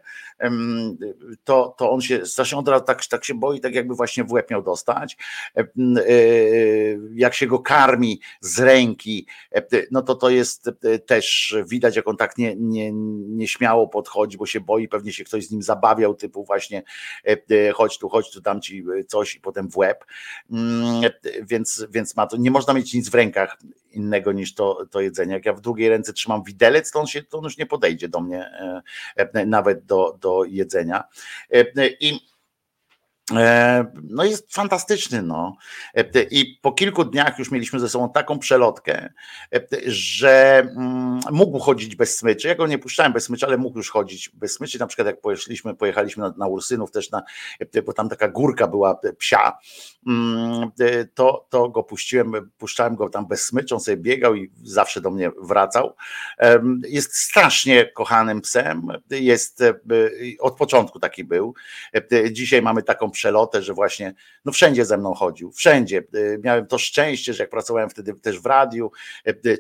to, 1.44 1.76
to 1.78 1.92
on 1.92 2.02
się 2.02 2.26
strasznie 2.26 2.58
od 2.58 2.68
razu 2.68 2.86
tak, 2.86 3.06
tak 3.06 3.26
się 3.26 3.34
boi, 3.34 3.60
tak 3.60 3.76
jakby 3.76 3.96
właśnie 3.96 4.24
w 4.24 4.32
łeb 4.32 4.52
miał 4.52 4.64
dostać. 4.64 5.18
E, 5.58 5.64
jak 7.14 7.34
się 7.34 7.48
go 7.48 7.60
karmi 7.60 8.22
z 8.42 8.60
ręki, 8.60 9.28
no 9.92 10.02
to 10.02 10.16
to 10.16 10.30
jest 10.30 10.70
też 11.06 11.56
widać, 11.68 11.96
jak 11.96 12.08
on 12.08 12.18
tak 12.18 12.38
nie, 12.38 12.56
nie, 12.56 12.92
nieśmiało 13.28 13.88
podchodzi, 13.88 14.38
bo 14.38 14.46
się 14.46 14.60
boi, 14.60 14.88
pewnie 14.88 15.14
się 15.14 15.24
ktoś 15.24 15.48
z 15.48 15.52
nim 15.52 15.62
zabawiał, 15.62 16.16
typu 16.16 16.44
właśnie 16.44 16.84
chodź 17.74 17.98
tu, 17.98 18.10
chodź 18.10 18.32
tu, 18.32 18.42
dam 18.42 18.62
ci 18.62 18.84
coś 19.08 19.36
i 19.36 19.42
potem 19.42 19.70
w 19.70 19.78
łeb. 19.78 20.06
Mm, 20.52 21.02
więc, 21.42 21.86
więc 21.90 22.16
ma 22.16 22.28
to, 22.28 22.38
nie 22.38 22.52
można 22.52 22.74
mieć 22.74 22.94
nic 22.94 23.10
w 23.10 23.16
rękach 23.16 23.58
innego 23.92 24.32
niż 24.32 24.54
to, 24.54 24.86
to 24.92 25.02
jedzenie. 25.02 25.34
Jak 25.34 25.46
ja 25.46 25.54
w 25.54 25.62
drugiej 25.62 25.90
ręce 25.90 26.14
trzymam 26.14 26.44
widelec, 26.44 26.92
to 26.92 27.00
on, 27.00 27.08
się, 27.08 27.24
to 27.24 27.38
on 27.38 27.44
już 27.44 27.58
nie 27.58 27.66
podejdzie 27.66 28.10
do 28.10 28.20
mnie, 28.22 28.46
e, 29.16 29.46
nawet 29.46 29.86
do, 29.86 30.18
do 30.22 30.44
jedzenia. 30.44 31.04
E, 31.54 31.88
I 31.88 32.16
e, 32.16 32.29
no 34.04 34.24
jest 34.24 34.54
fantastyczny. 34.54 35.22
No. 35.22 35.58
E, 35.96 36.24
I 36.32 36.60
po 36.62 36.72
kilku 36.72 37.06
dniach 37.06 37.40
już 37.40 37.52
mieliśmy 37.52 37.80
ze 37.80 37.90
sobą 37.90 38.12
taką 38.12 38.40
przelotkę, 38.40 39.10
że 39.88 40.60
mm, 40.60 41.20
mógł 41.32 41.60
chodzić 41.60 41.96
bez 41.96 42.18
smyczy. 42.18 42.48
Ja 42.48 42.56
go 42.56 42.68
nie 42.68 42.78
puszczałem 42.78 43.14
bez 43.14 43.24
smyczy, 43.24 43.46
ale 43.46 43.58
mógł 43.58 43.78
już 43.78 43.90
chodzić 43.90 44.30
bez 44.30 44.54
smyczy. 44.54 44.80
Na 44.80 44.88
przykład 44.88 45.08
jak 45.08 45.22
pojechaliśmy, 45.22 45.76
pojechaliśmy 45.76 46.24
na, 46.24 46.34
na 46.38 46.48
Ursynów 46.48 46.92
też, 46.92 47.12
na, 47.12 47.24
bo 47.86 47.94
tam 47.94 48.10
taka 48.10 48.28
górka 48.28 48.68
była 48.68 49.00
psia, 49.18 49.58
mm, 50.08 50.72
to, 51.14 51.48
to 51.50 51.70
go 51.70 51.84
puściłem, 51.84 52.52
puszczałem 52.58 52.96
go 52.96 53.10
tam 53.10 53.28
bez 53.28 53.46
smyczy, 53.46 53.76
on 53.76 53.82
sobie 53.82 53.98
biegał 53.98 54.36
i 54.36 54.52
zawsze 54.64 55.02
do 55.02 55.12
mnie 55.12 55.32
wracał. 55.42 55.96
Jest 56.88 57.16
strasznie 57.16 57.86
kochanym 57.86 58.42
psem, 58.42 58.88
jest 59.10 59.64
od 60.40 60.58
początku 60.58 61.00
taki 61.00 61.24
był. 61.24 61.54
Dzisiaj 62.32 62.62
mamy 62.62 62.84
taką 62.84 63.12
przelotę, 63.20 63.62
że 63.62 63.74
właśnie 63.74 64.14
no 64.46 64.52
wszędzie 64.52 64.86
ze 64.86 64.98
mną 64.98 65.14
chodził, 65.14 65.52
wszędzie. 65.52 66.04
Miałem 66.44 66.68
to 66.68 66.78
szczęście, 66.78 67.34
że 67.34 67.44
jak 67.44 67.50
pracowałem 67.50 67.90
wtedy 67.90 68.14
też 68.14 68.40
w 68.40 68.46
radiu 68.46 68.92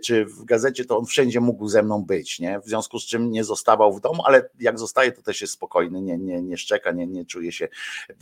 czy 0.05 0.25
w 0.25 0.45
gazecie, 0.45 0.85
to 0.85 0.97
on 0.97 1.05
wszędzie 1.05 1.39
mógł 1.39 1.67
ze 1.67 1.83
mną 1.83 2.05
być, 2.05 2.39
nie? 2.39 2.59
W 2.59 2.65
związku 2.65 2.99
z 2.99 3.05
czym 3.05 3.31
nie 3.31 3.43
zostawał 3.43 3.93
w 3.93 4.01
domu, 4.01 4.23
ale 4.25 4.49
jak 4.59 4.79
zostaje, 4.79 5.11
to 5.11 5.21
też 5.21 5.41
jest 5.41 5.53
spokojny, 5.53 6.01
nie, 6.01 6.17
nie, 6.17 6.41
nie 6.41 6.57
szczeka, 6.57 6.91
nie, 6.91 7.07
nie 7.07 7.25
czuje 7.25 7.51
się 7.51 7.67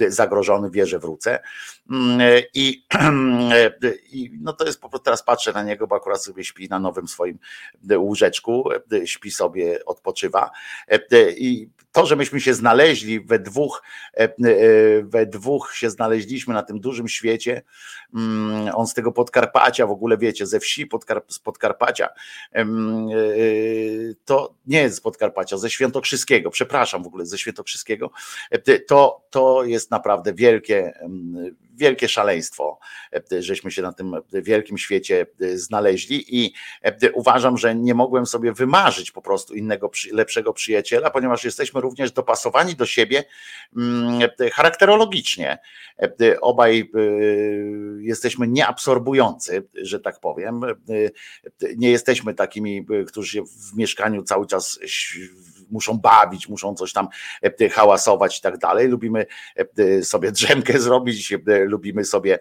zagrożony, 0.07 0.69
wie, 0.72 0.85
że 0.85 0.99
wrócę. 0.99 1.39
Mm, 1.91 2.43
I, 2.53 2.85
I 4.11 4.31
no 4.41 4.53
to 4.53 4.65
jest 4.65 4.81
po 4.81 4.89
prostu 4.89 5.05
teraz 5.05 5.23
patrzę 5.23 5.53
na 5.53 5.64
niego, 5.64 5.88
bo 5.88 5.95
akurat 5.95 6.23
sobie 6.23 6.43
śpi 6.43 6.69
na 6.69 6.80
nowym 6.80 7.07
swoim 7.07 7.39
łóżeczku, 7.97 8.69
śpi 9.05 9.31
sobie, 9.31 9.85
odpoczywa. 9.85 10.51
I 11.38 11.69
to, 11.91 12.05
że 12.05 12.15
myśmy 12.15 12.41
się 12.41 12.53
znaleźli 12.53 13.19
we 13.19 13.39
dwóch, 13.39 13.84
we 15.03 15.26
dwóch 15.28 15.74
się 15.76 15.90
znaleźliśmy 15.90 16.54
na 16.54 16.64
tym 16.64 16.80
dużym 16.80 17.08
świecie, 17.08 17.62
mm, 18.16 18.76
on 18.76 18.88
z 18.88 18.94
tego 18.94 19.12
Podkarpacia, 19.12 19.88
w 19.88 19.91
ogóle 19.91 20.18
wiecie, 20.18 20.45
ze 20.45 20.60
wsi 20.60 20.86
Podkar 20.86 21.24
z 21.28 21.40
Podkarpacia, 21.40 22.10
e, 22.54 22.66
to 24.26 24.54
nie 24.66 24.82
jest 24.82 24.98
z 24.98 25.02
Podkarpacia, 25.02 25.58
ze 25.58 25.70
Świętokrzyskiego, 25.70 26.49
przepraszam 26.49 27.04
w 27.04 27.08
ogóle, 27.08 27.26
ze 27.26 27.38
Świętokrzyskiego, 27.38 28.12
e, 28.52 28.80
to, 28.80 29.22
to 29.30 29.64
jest 29.64 29.91
naprawdę 29.91 30.34
wielkie, 30.34 30.99
wielkie 31.78 32.10
szaleństwo, 32.10 32.80
e, 33.32 33.41
żeśmy 33.41 33.72
się 33.72 33.82
na 33.82 33.94
tym 33.94 34.16
wielkim 34.34 34.78
świecie 34.78 35.26
znaleźli 35.56 36.44
i 36.44 36.54
uważam, 37.14 37.58
że 37.58 37.76
nie 37.76 37.94
mogłem 37.94 38.26
sobie 38.26 38.54
wymarzyć 38.54 39.12
po 39.12 39.22
prostu 39.22 39.56
innego, 39.56 39.91
lepszego 40.12 40.54
przyjaciela, 40.54 41.10
ponieważ 41.10 41.44
jesteśmy 41.44 41.82
również 41.82 42.12
dopasowani 42.12 42.76
do 42.76 42.86
siebie 42.86 43.24
charakterologicznie. 44.54 45.58
Obaj 46.41 46.91
jesteśmy 47.99 48.48
nieabsorbujący, 48.48 49.68
że 49.74 49.99
tak 49.99 50.20
powiem. 50.20 50.62
Nie 51.78 51.91
jesteśmy 51.91 52.34
takimi, 52.34 52.86
którzy 53.08 53.32
się 53.32 53.44
w 53.44 53.78
mieszkaniu 53.78 54.24
cały 54.24 54.48
czas 54.48 54.80
muszą 55.70 55.98
bawić, 55.98 56.49
muszą 56.49 56.76
coś 56.76 56.94
tam 56.94 57.08
hałasować 57.72 58.38
i 58.40 58.41
tak 58.41 58.58
dalej. 58.58 58.88
Lubimy 58.88 59.26
sobie 60.04 60.32
drzemkę 60.32 60.80
zrobić, 60.88 61.34
lubimy 61.68 62.06
sobie 62.06 62.39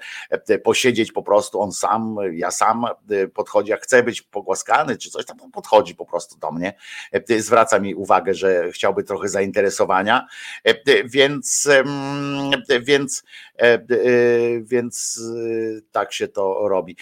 posiedzieć 0.65 1.13
po 1.13 1.23
prostu, 1.23 1.61
on 1.61 1.73
sam, 1.73 2.17
ja 2.33 2.51
sam 2.51 2.85
podchodzi, 3.35 3.71
jak 3.71 3.83
chce 3.83 4.03
być 4.03 4.23
pogłaskany 4.23 4.97
czy 4.97 5.11
coś 5.11 5.25
tam, 5.27 5.41
on 5.41 5.51
podchodzi 5.51 5.95
po 5.95 6.07
prostu 6.07 6.39
do 6.39 6.53
mnie, 6.53 6.75
zwraca 7.39 7.79
mi 7.79 7.95
uwagę, 7.95 8.35
że 8.35 8.73
chciałby 8.73 9.05
trochę 9.05 9.29
zainteresowania, 9.29 10.27
więc, 11.05 11.69
więc, 12.83 13.25
więc 14.63 15.21
tak 15.93 16.13
się 16.13 16.29
to 16.29 16.69
robi. 16.69 16.97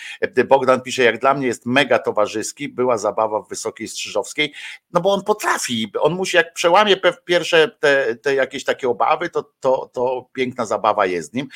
Bogdan 0.48 0.80
pisze, 0.80 1.02
jak 1.02 1.18
dla 1.18 1.34
mnie 1.34 1.46
jest 1.46 1.66
mega 1.66 1.98
towarzyski, 1.98 2.68
była 2.68 2.98
zabawa 2.98 3.42
w 3.42 3.48
Wysokiej 3.48 3.88
Strzyżowskiej, 3.88 4.54
no 4.92 5.00
bo 5.00 5.12
on 5.12 5.24
potrafi, 5.24 5.92
on 6.00 6.14
musi 6.14 6.36
jak 6.36 6.54
przełamie 6.54 6.96
pierwsze 7.24 7.68
te, 7.68 8.16
te 8.16 8.34
jakieś 8.34 8.64
takie 8.64 8.88
obawy, 8.88 9.30
to, 9.30 9.52
to, 9.60 9.90
to 9.92 10.30
piękna 10.32 10.66
zabawa 10.66 11.06
jest 11.06 11.30
z 11.30 11.34
nim, 11.34 11.48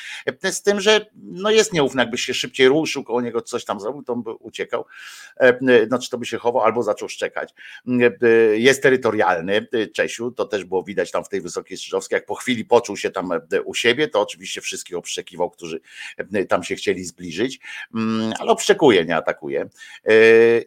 z 0.43 0.63
tym, 0.63 0.81
że 0.81 1.05
no 1.15 1.51
jest 1.51 1.73
nieufny, 1.73 2.01
jakby 2.01 2.17
się 2.17 2.33
szybciej 2.33 2.67
ruszył 2.67 3.03
koło 3.03 3.21
niego, 3.21 3.41
coś 3.41 3.65
tam 3.65 3.79
zrobił, 3.79 4.03
to 4.03 4.13
on 4.13 4.23
by 4.23 4.33
uciekał, 4.33 4.85
znaczy 5.87 6.09
to 6.09 6.17
by 6.17 6.25
się 6.25 6.37
chował 6.37 6.63
albo 6.63 6.83
zaczął 6.83 7.09
szczekać. 7.09 7.53
Jest 8.53 8.83
terytorialny, 8.83 9.67
Czesiu, 9.95 10.31
to 10.31 10.45
też 10.45 10.65
było 10.65 10.83
widać 10.83 11.11
tam 11.11 11.23
w 11.23 11.29
tej 11.29 11.41
Wysokiej 11.41 11.77
Strzyżowskiej, 11.77 12.15
jak 12.15 12.25
po 12.25 12.35
chwili 12.35 12.65
poczuł 12.65 12.97
się 12.97 13.09
tam 13.09 13.29
u 13.65 13.73
siebie, 13.73 14.07
to 14.07 14.21
oczywiście 14.21 14.61
wszystkich 14.89 14.97
obszczekiwał, 14.97 15.49
którzy 15.49 15.81
tam 16.47 16.63
się 16.63 16.75
chcieli 16.75 17.05
zbliżyć, 17.05 17.59
mm, 17.95 18.33
ale 18.39 18.51
obszczekuje, 18.51 19.05
nie 19.05 19.15
atakuje. 19.15 19.69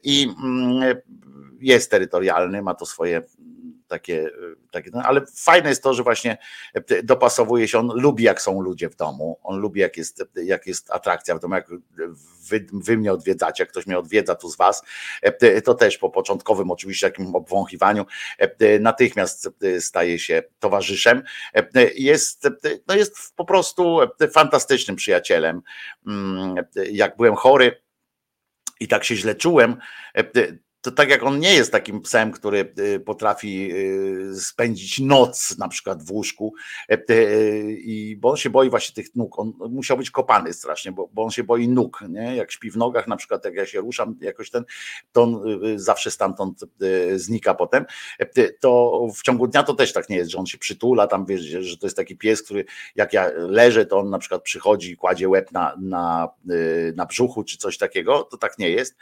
I 0.03 0.29
mm, 0.45 0.97
jest 1.61 1.91
terytorialny, 1.91 2.63
ma 2.63 2.75
to 2.75 2.87
swoje 2.87 3.23
takie, 3.93 4.31
takie 4.71 4.91
no, 4.93 5.03
ale 5.03 5.21
fajne 5.37 5.69
jest 5.69 5.83
to, 5.83 5.95
że 5.95 6.03
właśnie 6.03 6.39
dopasowuje 7.05 7.69
się, 7.69 7.79
on 7.79 7.91
lubi 7.95 8.25
jak 8.25 8.43
są 8.43 8.61
ludzie 8.61 8.89
w 8.89 8.97
domu, 8.97 9.39
on 9.43 9.61
lubi 9.61 9.81
jak 9.81 9.97
jest, 9.97 10.25
jak 10.45 10.67
jest 10.67 10.91
atrakcja 10.91 11.35
w 11.35 11.41
domu, 11.41 11.55
jak 11.55 11.69
wy, 12.49 12.67
wy 12.73 12.97
mnie 12.97 13.13
odwiedzacie, 13.13 13.63
jak 13.63 13.71
ktoś 13.71 13.87
mnie 13.87 13.99
odwiedza 13.99 14.35
tu 14.35 14.49
z 14.49 14.57
was, 14.57 14.83
to 15.65 15.75
też 15.75 15.99
po 15.99 16.11
początkowym 16.11 16.71
oczywiście 16.71 17.11
takim 17.11 17.35
obwąchiwaniu 17.35 18.07
natychmiast 18.81 19.49
staje 19.81 20.19
się 20.19 20.43
towarzyszem, 20.59 21.23
jest, 21.95 22.49
no 22.89 22.95
jest 22.95 23.37
po 23.37 23.45
prostu 23.45 23.99
fantastycznym 24.33 24.97
przyjacielem. 24.97 25.63
Mm, 26.07 26.55
jak 26.93 27.17
byłem 27.17 27.35
chory, 27.35 27.83
i 28.81 28.89
tak 28.89 29.05
się 29.05 29.17
źle 29.17 29.35
czułem, 29.35 29.77
to 30.83 30.91
tak 30.91 31.11
jak 31.11 31.23
on 31.23 31.39
nie 31.39 31.55
jest 31.55 31.73
takim 31.73 32.01
psem, 32.01 32.33
który 32.33 32.75
y, 32.79 33.01
potrafi 33.01 33.73
y, 33.73 34.41
spędzić 34.41 35.01
noc 35.01 35.59
na 35.59 35.69
przykład 35.69 36.03
w 36.03 36.13
łóżku, 36.13 36.55
e, 36.89 36.99
i 37.71 38.17
bo 38.21 38.31
on 38.31 38.37
się 38.37 38.51
boi 38.51 38.71
właśnie 38.71 38.95
tych 38.95 39.15
nóg, 39.15 39.39
on 39.39 39.53
musiał 39.71 39.97
być 39.97 40.11
kopany 40.11 40.53
strasznie, 40.53 40.93
bo, 40.93 41.09
bo 41.13 41.23
on 41.23 41.31
się 41.31 41.45
boi 41.45 41.69
nóg, 41.69 42.05
nie? 42.09 42.37
jak 42.37 42.53
śpi 42.53 42.71
w 42.71 42.77
nogach, 42.77 43.09
na 43.09 43.17
przykład 43.17 43.45
jak 43.45 43.55
ja 43.55 43.67
się 43.67 43.81
ruszam 43.81 44.17
jakoś 44.21 44.51
ten, 44.51 44.65
to 45.13 45.23
on 45.23 45.63
y, 45.65 45.79
zawsze 45.79 46.11
stamtąd 46.11 46.65
znika 47.15 47.55
potem, 47.55 47.85
e, 48.19 48.53
to 48.53 49.01
w 49.17 49.23
ciągu 49.23 49.47
dnia 49.47 49.63
to 49.63 49.75
też 49.75 49.93
tak 49.93 50.09
nie 50.09 50.17
jest, 50.17 50.31
że 50.31 50.39
on 50.39 50.47
się 50.47 50.59
przytula, 50.59 51.07
tam 51.07 51.27
wiesz, 51.27 51.41
że 51.41 51.77
to 51.77 51.87
jest 51.87 51.97
taki 51.97 52.17
pies, 52.17 52.43
który 52.43 52.65
jak 52.97 53.13
ja 53.13 53.31
leżę, 53.37 53.87
to 53.87 53.99
on 53.99 54.11
na 54.11 54.19
przykład 54.19 54.43
przychodzi 54.43 54.91
i 54.93 54.97
kładzie 54.97 55.29
łeb 55.29 55.53
na, 55.53 55.77
na, 55.81 56.29
na 56.97 57.07
brzuchu 57.07 57.45
czy 57.45 57.59
coś 57.59 57.79
takiego, 57.79 58.23
to 58.23 58.37
tak 58.37 58.59
nie 58.59 58.71
jest, 58.71 58.97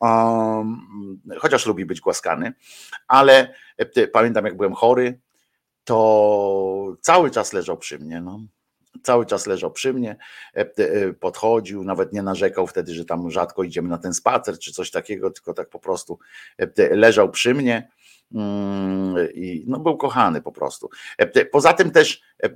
um, 0.00 1.20
chociaż 1.38 1.66
lubi 1.66 1.86
być 1.86 2.00
głaskany, 2.00 2.52
ale 3.08 3.54
e, 3.76 4.08
pamiętam 4.08 4.44
jak 4.44 4.56
byłem 4.56 4.74
chory, 4.74 5.20
to 5.84 6.96
cały 7.00 7.30
czas 7.30 7.52
leżał 7.52 7.78
przy 7.78 7.98
mnie. 7.98 8.20
No. 8.20 8.40
Cały 9.02 9.26
czas 9.26 9.46
leżał 9.46 9.70
przy 9.72 9.94
mnie, 9.94 10.16
e, 10.56 10.60
e, 10.60 11.12
podchodził, 11.12 11.84
nawet 11.84 12.12
nie 12.12 12.22
narzekał 12.22 12.66
wtedy, 12.66 12.94
że 12.94 13.04
tam 13.04 13.30
rzadko 13.30 13.62
idziemy 13.62 13.88
na 13.88 13.98
ten 13.98 14.14
spacer 14.14 14.58
czy 14.58 14.72
coś 14.72 14.90
takiego, 14.90 15.30
tylko 15.30 15.54
tak 15.54 15.68
po 15.68 15.78
prostu 15.78 16.18
leżał 16.90 17.30
przy 17.30 17.54
mnie 17.54 17.90
i 19.34 19.64
no, 19.66 19.78
był 19.78 19.96
kochany 19.96 20.42
po 20.42 20.52
prostu. 20.52 20.90
E, 21.18 21.44
poza 21.44 21.72
tym 21.72 21.90
też 21.90 22.22
e, 22.42 22.46
e, 22.46 22.50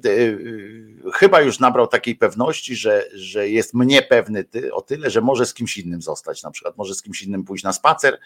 chyba 1.15 1.41
już 1.41 1.61
nabrał 1.61 1.87
takiej 1.87 2.17
pewności, 2.17 2.77
że, 2.77 3.05
że 3.15 3.49
jest 3.49 3.75
mnie 3.75 4.03
pewny 4.03 4.45
o 4.73 4.83
tyle, 4.83 5.11
że 5.11 5.21
może 5.21 5.47
z 5.47 5.55
kimś 5.55 5.79
innym 5.79 6.03
zostać, 6.03 6.43
na 6.43 6.51
przykład 6.51 6.77
może 6.77 6.95
z 6.95 7.03
kimś 7.03 7.23
innym 7.23 7.45
pójść 7.45 7.65
na 7.65 7.73
spacer, 7.73 8.19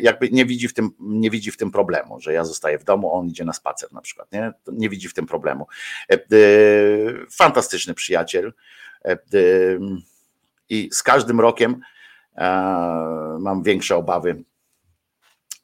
jakby 0.00 0.30
nie 0.30 0.46
widzi 0.46 0.68
w 0.68 0.74
tym, 0.74 0.90
nie 1.00 1.30
widzi 1.30 1.50
w 1.50 1.56
tym 1.56 1.70
problemu, 1.70 2.20
że 2.20 2.32
ja 2.32 2.44
zostaję 2.44 2.78
w 2.78 2.84
domu, 2.84 3.14
on 3.14 3.28
idzie 3.28 3.44
na 3.44 3.52
spacer 3.52 3.92
na 3.92 4.00
przykład, 4.00 4.32
nie, 4.32 4.52
nie 4.72 4.88
widzi 4.88 5.08
w 5.08 5.14
tym 5.14 5.26
problemu. 5.26 5.66
Fantastyczny 7.30 7.94
przyjaciel 7.94 8.52
i 10.68 10.88
z 10.92 11.02
każdym 11.02 11.40
rokiem 11.40 11.80
mam 13.38 13.62
większe 13.62 13.96
obawy 13.96 14.44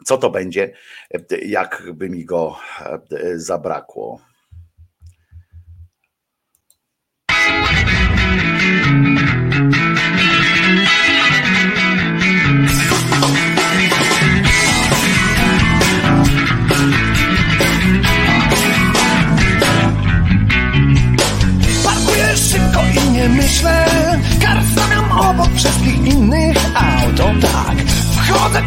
co 0.04 0.18
to 0.18 0.30
będzie, 0.30 0.72
jakby 1.42 2.10
mi 2.10 2.24
go 2.24 2.56
e, 2.80 3.38
zabrakło. 3.38 4.29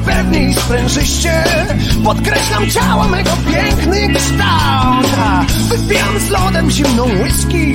Chodzę 0.03 0.15
pewnie 0.15 0.49
i 0.49 0.53
sprężyście 0.53 1.43
Podkreślam 2.03 2.69
ciało 2.69 3.07
mego 3.07 3.29
piękny 3.51 4.13
kształt 4.13 5.07
Wypijam 5.69 6.19
z 6.19 6.29
lodem 6.29 6.71
zimną 6.71 7.03
whisky 7.03 7.73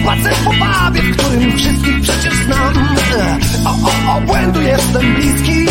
Spacer 0.00 0.34
po 0.44 0.50
pubie, 0.50 1.02
w 1.02 1.16
którym 1.16 1.58
wszystkich 1.58 2.00
przecież 2.02 2.34
znam. 2.34 2.96
O, 3.64 3.70
o, 3.70 4.16
obłędu 4.16 4.60
jestem 4.60 5.14
bliski 5.14 5.66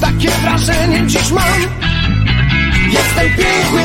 Takie 0.00 0.30
wrażenie 0.30 1.06
dziś 1.06 1.30
mam. 1.30 1.60
Jestem 2.92 3.26
piękny 3.26 3.82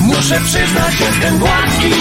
Muszę 0.00 0.40
przyznać, 0.40 1.00
jestem 1.00 1.38
gładki. 1.38 1.92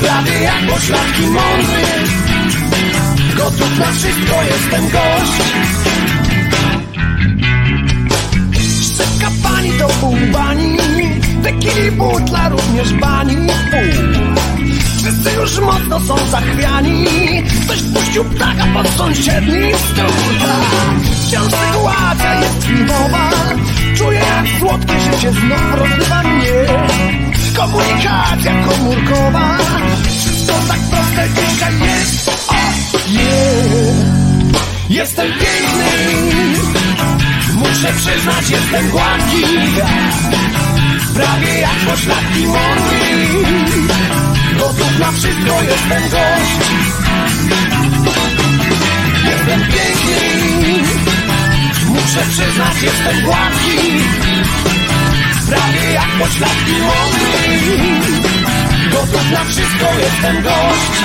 Prawie 0.00 0.40
jak 0.40 0.66
pośladki 0.70 1.22
mądry 1.22 2.31
Gotów 3.42 3.78
na 3.78 3.92
wszystko, 3.92 4.42
jestem 4.42 4.88
gość. 4.90 5.32
Szybka 8.96 9.30
pani 9.42 9.70
to 9.78 9.88
pół 9.88 10.16
bani 10.32 10.76
Tekili 11.42 11.90
butla 11.90 12.48
również 12.48 12.92
bani. 12.92 13.36
Pół 13.70 14.24
Wszyscy 14.96 15.32
już 15.40 15.58
mocno 15.60 16.00
są 16.00 16.16
zachwiani 16.30 17.06
Ktoś 17.64 17.82
puścił 17.82 18.24
ptaka 18.24 18.66
pod 18.74 18.88
sąsiedni 18.88 19.72
stół. 19.74 20.12
Wciąż 21.26 21.52
sytuacja 21.52 22.40
jest 22.40 22.64
filmowa 22.64 23.30
Czuję 23.96 24.18
jak 24.18 24.60
słodkie 24.60 25.00
życie 25.00 25.32
znów 25.32 25.74
rozrywa 25.74 26.22
mnie. 26.22 26.52
Komunikacja 27.56 28.64
komórkowa 28.64 29.58
Wszystko 30.04 30.52
tak 30.68 30.80
proste 30.80 31.28
dzisiaj 31.28 31.72
jest 31.80 32.31
Yeah. 33.08 34.22
Jestem 34.88 35.26
piękny. 35.26 35.92
Muszę 37.54 37.92
przyznać, 37.92 38.50
jestem 38.50 38.90
gładki. 38.90 39.42
Prawie 41.14 41.60
jak 41.60 41.76
pośladki 41.90 42.46
mordy. 42.46 43.00
Gotów 44.58 44.98
na 44.98 45.12
wszystko, 45.12 45.62
jestem 45.62 46.02
gość. 46.02 46.58
Jestem 49.24 49.60
piękny. 49.60 50.82
Muszę 51.86 52.20
przyznać, 52.30 52.82
jestem 52.82 53.24
gładki. 53.24 53.78
Prawie 55.48 55.92
jak 55.92 56.08
pośladki 56.18 56.72
mądry 56.72 57.58
Gotów 58.92 59.30
na 59.32 59.44
wszystko, 59.44 59.86
jestem 60.00 60.42
gość 60.42 61.02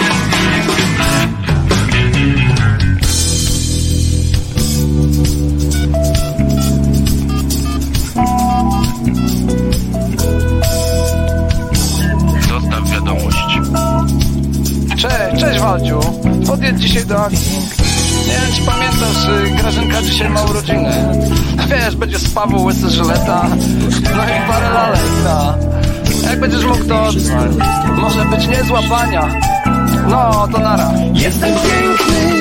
Cześć, 15.47 15.59
Waldziu. 15.59 15.99
Podjedź 16.47 16.81
dzisiaj 16.81 17.05
do 17.05 17.25
akcji. 17.25 17.59
Nie 18.27 18.33
wiem, 18.33 18.53
czy 18.55 18.61
pamiętasz, 18.61 19.25
y, 19.25 19.61
Grażynka 19.61 20.01
dzisiaj 20.01 20.29
ma 20.29 20.41
urodziny. 20.41 20.91
Wiesz, 21.67 21.95
będzie 21.95 22.19
z 22.19 22.29
Paweł, 22.29 22.63
łysy 22.63 22.89
żyleta, 22.89 23.47
no 24.15 24.23
i 24.23 24.47
parę 24.47 24.69
lalek, 24.69 25.01
no. 25.23 25.53
Jak 26.29 26.39
będziesz 26.39 26.63
mógł, 26.63 26.83
to 26.85 27.09
może 27.95 28.25
być 28.25 28.47
niezła 28.47 28.81
bania. 28.81 29.27
No, 30.09 30.47
to 30.51 30.57
nara. 30.57 30.91
Jestem 31.13 31.49
piękny, 31.49 32.33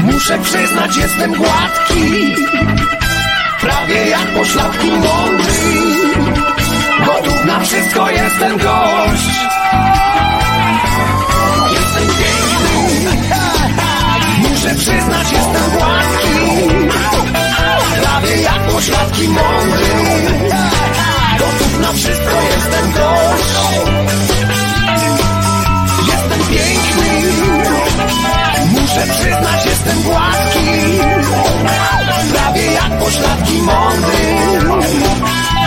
muszę 0.00 0.38
przyznać, 0.38 0.96
jestem 0.96 1.34
gładki. 1.34 2.34
Prawie 3.60 4.08
jak 4.08 4.26
poszlaki 4.38 4.86
mądry. 4.86 5.52
Gotów 7.06 7.44
na 7.44 7.60
wszystko, 7.60 8.10
jestem 8.10 8.58
gość. 8.58 9.48
Muszę 14.58 14.74
przyznać, 14.74 15.32
jestem 15.32 15.70
gładki. 15.78 16.28
Prawie 18.02 18.42
jak 18.42 18.60
poszlaki 18.62 19.28
mądry. 19.28 19.88
Gotów 21.38 21.80
na 21.80 21.92
wszystko, 21.92 22.36
jestem 22.54 22.92
gość. 22.92 23.54
Jestem 26.06 26.46
piękny, 26.48 27.32
muszę 28.66 29.06
przyznać, 29.12 29.66
jestem 29.66 30.02
gładki. 30.02 30.68
Prawie 32.32 32.72
jak 32.72 32.98
poszlaki 32.98 33.62
mądry. 33.62 34.36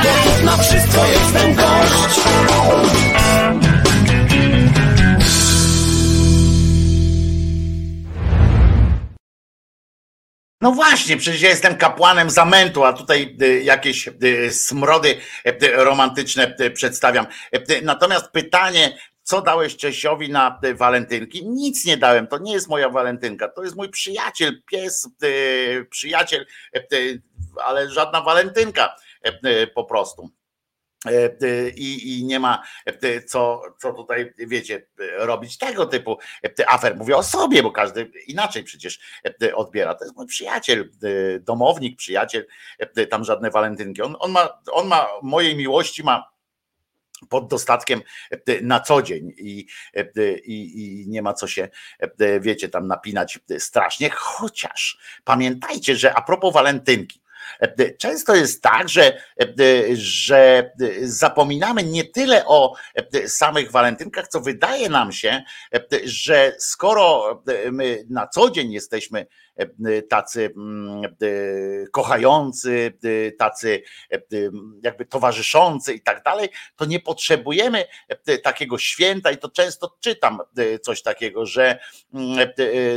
Gotów 0.03 0.43
na 0.43 0.57
wszystko, 0.57 1.05
jestem 1.05 1.55
gość. 1.55 2.21
No 10.61 10.71
właśnie, 10.71 11.17
przecież 11.17 11.41
ja 11.41 11.49
jestem 11.49 11.77
kapłanem 11.77 12.29
zamętu, 12.29 12.83
a 12.83 12.93
tutaj 12.93 13.37
y, 13.41 13.63
jakieś 13.63 14.07
y, 14.07 14.53
smrody 14.53 15.17
y, 15.45 15.71
romantyczne 15.75 16.55
przedstawiam. 16.73 17.27
Natomiast 17.83 18.31
pytanie, 18.31 18.97
co 19.23 19.41
dałeś 19.41 19.77
Czesiowi 19.77 20.29
na 20.29 20.59
walentynki? 20.75 21.47
Nic 21.47 21.85
nie 21.85 21.97
dałem, 21.97 22.27
to 22.27 22.37
nie 22.37 22.53
jest 22.53 22.67
moja 22.67 22.89
walentynka, 22.89 23.47
to 23.47 23.63
jest 23.63 23.75
mój 23.75 23.89
przyjaciel, 23.89 24.61
pies, 24.71 25.09
przyjaciel, 25.89 26.45
ale 27.65 27.89
żadna 27.89 28.21
walentynka 28.21 28.95
po 29.75 29.83
prostu. 29.83 30.29
E, 31.05 31.37
e, 31.41 31.69
i, 31.69 32.19
i 32.19 32.25
nie 32.25 32.39
ma 32.39 32.63
e, 32.85 33.21
co, 33.21 33.61
co 33.79 33.93
tutaj, 33.93 34.33
wiecie, 34.37 34.87
robić 35.17 35.57
tego 35.57 35.85
typu 35.85 36.17
afer. 36.67 36.97
Mówię 36.97 37.17
o 37.17 37.23
sobie, 37.23 37.63
bo 37.63 37.71
każdy 37.71 38.11
inaczej 38.27 38.63
przecież 38.63 38.99
odbiera. 39.53 39.95
To 39.95 40.05
jest 40.05 40.17
mój 40.17 40.27
przyjaciel, 40.27 40.89
domownik, 41.39 41.97
przyjaciel, 41.97 42.47
tam 43.09 43.23
żadne 43.23 43.51
walentynki. 43.51 44.01
On, 44.01 44.15
on, 44.19 44.31
ma, 44.31 44.61
on 44.71 44.87
ma 44.87 45.07
mojej 45.21 45.55
miłości, 45.55 46.03
ma 46.03 46.31
pod 47.29 47.47
dostatkiem 47.47 48.01
na 48.61 48.79
co 48.79 49.01
dzień 49.01 49.33
i, 49.37 49.67
i, 50.45 51.01
i 51.03 51.09
nie 51.09 51.21
ma 51.21 51.33
co 51.33 51.47
się, 51.47 51.69
wiecie, 52.39 52.69
tam 52.69 52.87
napinać 52.87 53.39
strasznie, 53.59 54.09
chociaż 54.09 54.97
pamiętajcie, 55.23 55.95
że 55.95 56.13
a 56.13 56.21
propos 56.21 56.53
walentynki, 56.53 57.20
Często 57.99 58.35
jest 58.35 58.61
tak, 58.61 58.89
że, 58.89 59.21
że 59.93 60.71
zapominamy 61.01 61.83
nie 61.83 62.03
tyle 62.03 62.45
o 62.45 62.75
samych 63.27 63.71
walentynkach, 63.71 64.27
co 64.27 64.41
wydaje 64.41 64.89
nam 64.89 65.11
się, 65.11 65.43
że 66.03 66.55
skoro 66.59 67.43
my 67.71 68.03
na 68.09 68.27
co 68.27 68.49
dzień 68.49 68.71
jesteśmy 68.71 69.25
tacy 70.09 70.53
kochający, 71.91 72.93
tacy 73.39 73.83
jakby 74.83 75.05
towarzyszący 75.05 75.93
i 75.93 76.01
tak 76.01 76.23
dalej, 76.23 76.49
to 76.75 76.85
nie 76.85 76.99
potrzebujemy 76.99 77.85
takiego 78.43 78.77
święta 78.77 79.31
i 79.31 79.37
to 79.37 79.49
często 79.49 79.97
czytam 79.99 80.39
coś 80.81 81.01
takiego, 81.01 81.45
że 81.45 81.79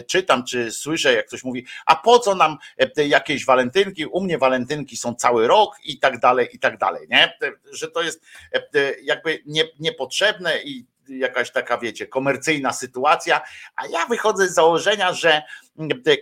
czytam 0.07 0.45
czy 0.45 0.73
słyszę, 0.73 1.13
jak 1.13 1.27
ktoś 1.27 1.45
mówi, 1.45 1.67
a 1.87 1.97
po 1.97 2.19
co 2.19 2.35
nam 2.35 2.59
jakieś 2.97 3.45
walentynki, 3.47 4.07
u 4.07 4.21
mnie 4.21 4.39
walentynki 4.39 4.97
są 4.97 5.15
cały 5.15 5.47
rok 5.49 5.77
i 5.85 5.99
tak 5.99 6.19
dalej, 6.21 6.49
i 6.53 6.59
tak 6.59 6.79
dalej, 6.79 7.07
nie? 7.11 7.39
Że 7.73 7.91
to 7.91 8.03
jest 8.03 8.23
jakby 9.03 9.43
nie, 9.47 9.65
niepotrzebne 9.81 10.63
i 10.63 10.87
jakaś 11.09 11.51
taka, 11.51 11.79
wiecie, 11.79 12.07
komercyjna 12.07 12.73
sytuacja, 12.73 13.41
a 13.77 13.87
ja 13.87 14.07
wychodzę 14.07 14.49
z 14.49 14.55
założenia, 14.55 15.13
że 15.13 15.43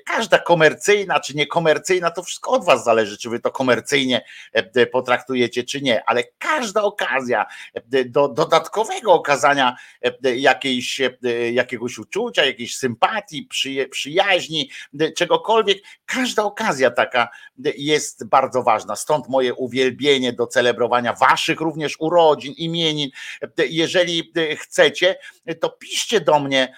każda 0.07 0.39
komercyjna 0.39 1.20
czy 1.20 1.37
niekomercyjna, 1.37 2.11
to 2.11 2.23
wszystko 2.23 2.51
od 2.51 2.65
was 2.65 2.85
zależy, 2.85 3.19
czy 3.19 3.31
wy 3.31 3.41
to 3.41 3.51
komercyjnie 3.51 4.24
potraktujecie, 4.93 5.65
czy 5.65 5.81
nie, 5.81 6.05
ale 6.07 6.24
każda 6.39 6.83
okazja 6.83 7.47
do 8.07 8.29
dodatkowego 8.29 9.12
okazania 9.12 9.77
jakiejś, 10.23 11.01
jakiegoś 11.53 11.99
uczucia, 11.99 12.45
jakiejś 12.45 12.77
sympatii, 12.77 13.49
przyjaźni, 13.91 14.70
czegokolwiek, 15.16 15.79
każda 16.07 16.43
okazja 16.43 16.91
taka 16.91 17.29
jest 17.77 18.27
bardzo 18.27 18.62
ważna. 18.62 18.97
Stąd 18.97 19.29
moje 19.29 19.55
uwielbienie 19.55 20.33
do 20.33 20.47
celebrowania 20.47 21.12
waszych 21.12 21.61
również 21.61 21.97
urodzin, 21.99 22.55
imienin. 22.57 23.11
Jeżeli 23.69 24.33
chcecie, 24.57 25.16
to 25.61 25.70
piszcie 25.70 26.20
do 26.20 26.39
mnie, 26.39 26.74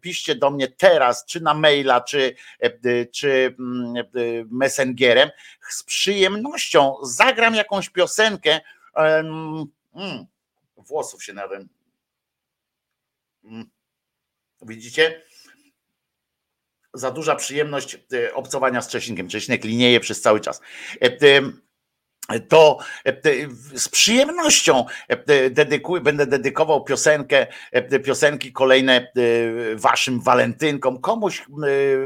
piszcie 0.00 0.34
do 0.34 0.50
mnie 0.50 0.68
teraz, 0.68 1.24
czy 1.24 1.40
na 1.40 1.54
maila, 1.54 2.00
czy, 2.00 2.34
czy 3.12 3.56
messengerem. 4.50 5.30
Z 5.70 5.82
przyjemnością 5.82 6.94
zagram 7.02 7.54
jakąś 7.54 7.90
piosenkę. 7.90 8.60
Mm, 8.94 9.66
włosów 10.76 11.24
się 11.24 11.32
nawet. 11.32 11.62
Widzicie? 14.62 15.22
Za 16.94 17.10
duża 17.10 17.34
przyjemność 17.34 17.98
obcowania 18.34 18.82
z 18.82 18.88
Czesinkiem. 18.88 19.28
Czesinek 19.28 19.64
linieje 19.64 20.00
przez 20.00 20.20
cały 20.20 20.40
czas 20.40 20.60
to 22.48 22.78
z 23.74 23.88
przyjemnością 23.88 24.84
dedykuję, 25.50 26.02
będę 26.02 26.26
dedykował 26.26 26.84
piosenkę, 26.84 27.46
piosenki 28.04 28.52
kolejne 28.52 29.12
waszym 29.74 30.20
walentynkom, 30.20 31.00
komuś, 31.00 31.44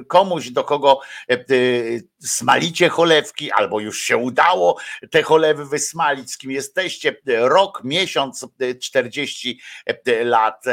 komuś 0.08 0.50
do 0.50 0.64
kogo 0.64 1.00
smalicie 2.20 2.88
cholewki, 2.88 3.52
albo 3.52 3.80
już 3.80 4.00
się 4.00 4.16
udało 4.16 4.78
te 5.10 5.22
cholewy 5.22 5.66
wysmalić, 5.66 6.32
z 6.32 6.38
kim 6.38 6.50
jesteście, 6.50 7.16
rok, 7.26 7.80
miesiąc, 7.84 8.46
40 8.80 9.60
lat 10.24 10.64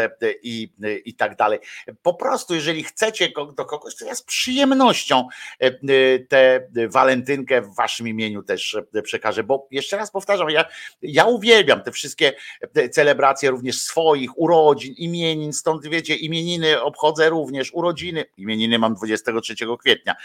i, 0.44 0.74
i 1.06 1.15
tak 1.15 1.36
dalej. 1.36 1.60
Po 2.02 2.14
prostu, 2.14 2.56
jeżeli 2.56 2.84
chcecie 2.84 3.30
do 3.57 3.65
kogoś, 3.65 3.95
to 3.95 4.06
ja 4.06 4.15
z 4.15 4.24
przyjemnością 4.24 5.28
tę 6.30 6.68
walentynkę 6.90 7.61
w 7.61 7.76
waszym 7.76 8.07
imieniu 8.07 8.44
też 8.44 8.78
przekażę, 9.03 9.37
bo 9.44 9.68
jeszcze 9.72 9.98
raz 9.98 10.12
powtarzam, 10.12 10.50
ja, 10.50 10.66
ja 11.02 11.26
uwielbiam 11.26 11.84
te 11.84 11.92
wszystkie 11.92 12.34
celebracje 12.92 13.52
również 13.52 13.82
swoich 13.82 14.38
urodzin, 14.38 14.94
imienin, 14.98 15.54
stąd 15.54 15.88
wiecie, 15.88 16.16
imieniny 16.16 16.82
obchodzę 16.82 17.30
również, 17.30 17.74
urodziny, 17.74 18.26
imieniny 18.38 18.80
mam 18.80 18.96
23 18.96 19.56
kwietnia, 19.80 20.16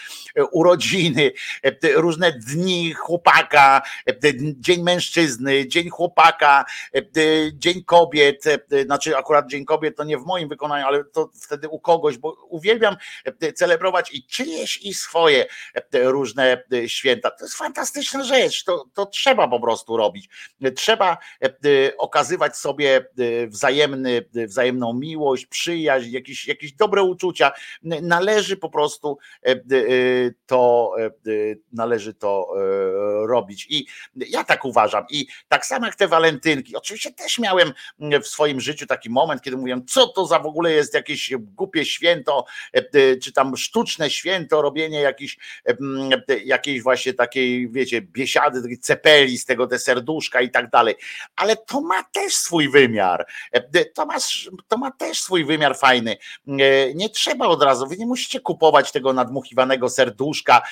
urodziny, 0.53 1.33
różne 1.95 2.33
dni 2.33 2.93
chłopaka, 2.93 3.83
dzień 4.55 4.83
mężczyzny, 4.83 5.69
dzień 5.69 5.89
chłopaka, 5.89 6.65
dzień 7.53 7.85
kobiet, 7.85 8.45
znaczy 8.85 9.17
akurat 9.17 9.47
dzień 9.51 9.65
kobiet 9.65 9.97
to 9.97 10.05
nie 10.05 10.19
w 10.19 10.25
moim 10.25 10.49
wykonaniu, 10.49 10.87
ale 10.87 11.05
to 11.05 11.31
wtedy 11.43 11.69
u 11.69 11.81
kogoś, 11.81 12.19
bo 12.19 12.37
uwielbiam 12.49 12.97
celebrować 13.55 14.15
i 14.15 14.27
czyjeś 14.27 14.77
i 14.77 14.95
swoje 14.95 15.47
różne 15.93 16.65
święta. 16.87 17.31
To 17.31 17.45
jest 17.45 17.57
fantastyczna 17.57 18.25
rzecz, 18.25 18.65
to, 18.65 18.85
to 18.95 19.02
trzeba 19.07 19.49
po 19.49 19.61
prostu 19.61 19.97
robić. 19.97 20.29
Trzeba 20.77 21.19
okazywać 21.99 22.57
sobie 22.57 23.07
wzajemny, 23.47 24.25
wzajemną 24.35 24.93
miłość, 24.93 25.47
przyjaźń, 25.47 26.11
jakieś, 26.11 26.49
jakieś 26.49 26.73
dobre 26.73 27.03
uczucia. 27.03 27.53
Należy 27.83 28.57
po 28.57 28.71
prostu 28.71 29.19
to 30.47 30.95
należy 31.73 32.15
to 32.15 32.55
robić. 33.27 33.67
I 33.71 33.87
ja 34.15 34.45
tak 34.45 34.65
uważam. 34.65 35.05
I 35.11 35.27
tak 35.49 35.67
samo 35.67 35.87
jak 35.87 35.95
te 35.95 36.09
walentynki. 36.09 36.77
Oczywiście 36.77 37.13
też 37.13 37.39
miałem 37.39 37.73
w 38.23 38.27
swoim 38.27 38.61
życiu 38.61 38.87
taki 38.87 39.11
moment, 39.11 39.43
kiedy 39.43 39.57
mówiłem, 39.57 39.87
co 39.87 40.07
to 40.07 40.27
za 40.27 40.39
w 40.39 40.47
ogóle 40.47 40.73
jest 40.73 40.95
jakieś 40.95 41.33
głupie 41.39 41.85
święto, 41.85 42.45
czy 43.23 43.33
tam 43.33 43.57
sztuczne 43.57 44.11
święto, 44.11 44.63
robienie 44.63 45.01
jakiejś, 45.01 45.39
jakiejś 46.45 46.83
właśnie 46.83 47.15
takiej, 47.15 47.71
wiecie, 47.71 48.03
biesiady, 48.03 48.63
takiej 48.63 48.79
cepeli 48.93 49.39
z 49.39 49.45
tego 49.45 49.67
te 49.67 49.79
serduszka 49.79 50.41
i 50.41 50.51
tak 50.51 50.71
dalej. 50.71 50.95
Ale 51.37 51.57
to 51.57 51.81
ma 51.81 52.03
też 52.03 52.35
swój 52.35 52.69
wymiar. 52.69 53.27
To 53.95 54.07
ma, 54.07 54.15
to 54.69 54.77
ma 54.77 54.91
też 54.91 55.21
swój 55.21 55.45
wymiar 55.45 55.79
fajny. 55.79 56.17
Nie 56.95 57.09
trzeba 57.09 57.47
od 57.47 57.63
razu, 57.63 57.87
wy 57.87 57.97
nie 57.97 58.07
musicie 58.07 58.41
kupować 58.41 58.93
tego 58.93 59.13
nadmuchiwanego 59.13 59.89
serduszka 59.89 60.63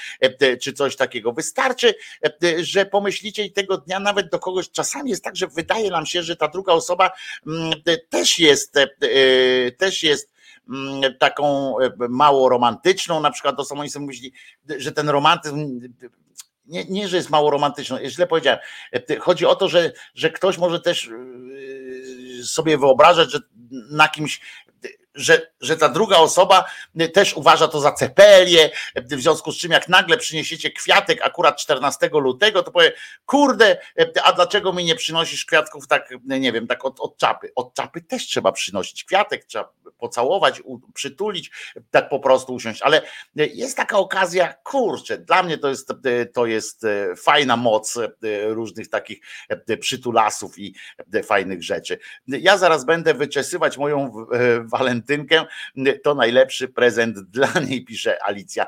czy 0.63 0.73
coś 0.73 0.97
takiego. 0.97 1.33
Wystarczy, 1.33 1.95
że 2.59 2.87
pomyślicie 2.87 3.45
i 3.45 3.53
tego 3.53 3.79
dnia 3.79 4.01
nawet 4.01 4.31
do 4.31 4.39
kogoś, 4.39 4.71
czasami 4.71 5.11
jest 5.11 5.25
tak, 5.25 5.37
że 5.37 5.47
wydaje 5.47 5.91
nam 5.91 6.07
się, 6.07 6.23
że 6.23 6.37
ta 6.37 6.49
druga 6.49 6.73
osoba 6.73 7.11
mm, 7.47 7.73
też 8.11 8.39
jest, 8.39 8.75
też 9.79 10.03
jest 10.03 10.31
Mm, 10.69 11.15
taką 11.19 11.75
e, 11.79 11.91
mało 12.09 12.49
romantyczną, 12.49 13.21
na 13.21 13.31
przykład 13.31 13.57
to 13.57 13.65
samo 13.65 13.83
myśli, 14.01 14.33
że 14.77 14.93
ten 14.93 15.09
romantyzm 15.09 15.81
nie, 16.71 16.85
nie, 16.85 17.09
że 17.09 17.17
jest 17.17 17.31
mało 17.31 17.51
romantyczny, 17.51 18.11
źle 18.11 18.27
powiedziałem. 18.27 18.61
Chodzi 19.21 19.47
o 19.47 19.57
to, 19.57 19.69
że, 19.69 19.93
że 20.15 20.31
ktoś 20.31 20.59
może 20.59 20.81
też 20.81 21.11
e, 22.41 22.45
sobie 22.45 22.79
wyobrażać, 22.79 23.33
że 23.33 23.39
na 23.91 24.09
kimś 24.09 24.41
że, 25.15 25.53
że 25.61 25.77
ta 25.77 25.89
druga 25.89 26.17
osoba 26.17 26.65
też 27.15 27.35
uważa 27.35 27.69
to 27.69 27.81
za 27.81 27.93
cepelię, 27.93 28.71
w 28.97 29.21
związku 29.21 29.53
z 29.53 29.59
czym 29.59 29.73
jak 29.73 29.89
nagle 29.89 30.17
przyniesiecie 30.17 30.71
kwiatek 30.71 31.27
akurat 31.27 31.61
14 31.61 32.11
lutego, 32.13 32.63
to 32.63 32.71
powie, 32.71 32.93
kurde, 33.27 33.77
a 34.25 34.33
dlaczego 34.33 34.73
mi 34.73 34.85
nie 34.85 34.95
przynosisz 34.95 35.45
kwiatków 35.45 35.87
tak, 35.87 36.11
nie 36.25 36.53
wiem, 36.53 36.67
tak 36.67 36.85
od, 36.85 37.01
od 37.01 37.17
czapy? 37.17 37.53
Od 37.55 37.75
czapy 37.75 38.01
też 38.01 38.27
trzeba 38.27 38.53
przynosić 38.53 39.05
kwiatek, 39.05 39.45
trzeba 39.45 39.73
pocałować, 39.99 40.63
przytulić, 40.95 41.51
tak 41.91 42.09
po 42.09 42.21
prostu 42.21 42.55
usiąść, 42.55 42.83
ale 42.83 43.03
jest 43.35 43.77
taka 43.77 43.99
okazja, 43.99 44.55
kurczę, 44.65 45.19
dla 45.19 45.43
mnie 45.43 45.59
to 45.59 45.69
jest, 45.69 45.93
to 46.33 46.47
jest 46.47 46.87
fajna 47.17 47.57
moc 47.57 47.99
różnych 48.47 48.89
takich 48.89 49.21
przytulasów 49.81 50.59
i 50.59 50.75
fajnych 51.25 51.63
rzeczy. 51.63 51.99
Ja 52.27 52.59
zaraz 52.59 52.85
będę 52.85 53.15
wyczesywać 53.15 53.79
moją 53.79 54.27
to 56.03 56.15
najlepszy 56.15 56.69
prezent 56.69 57.19
dla 57.19 57.53
niej, 57.69 57.85
pisze 57.85 58.25
Alicja. 58.25 58.67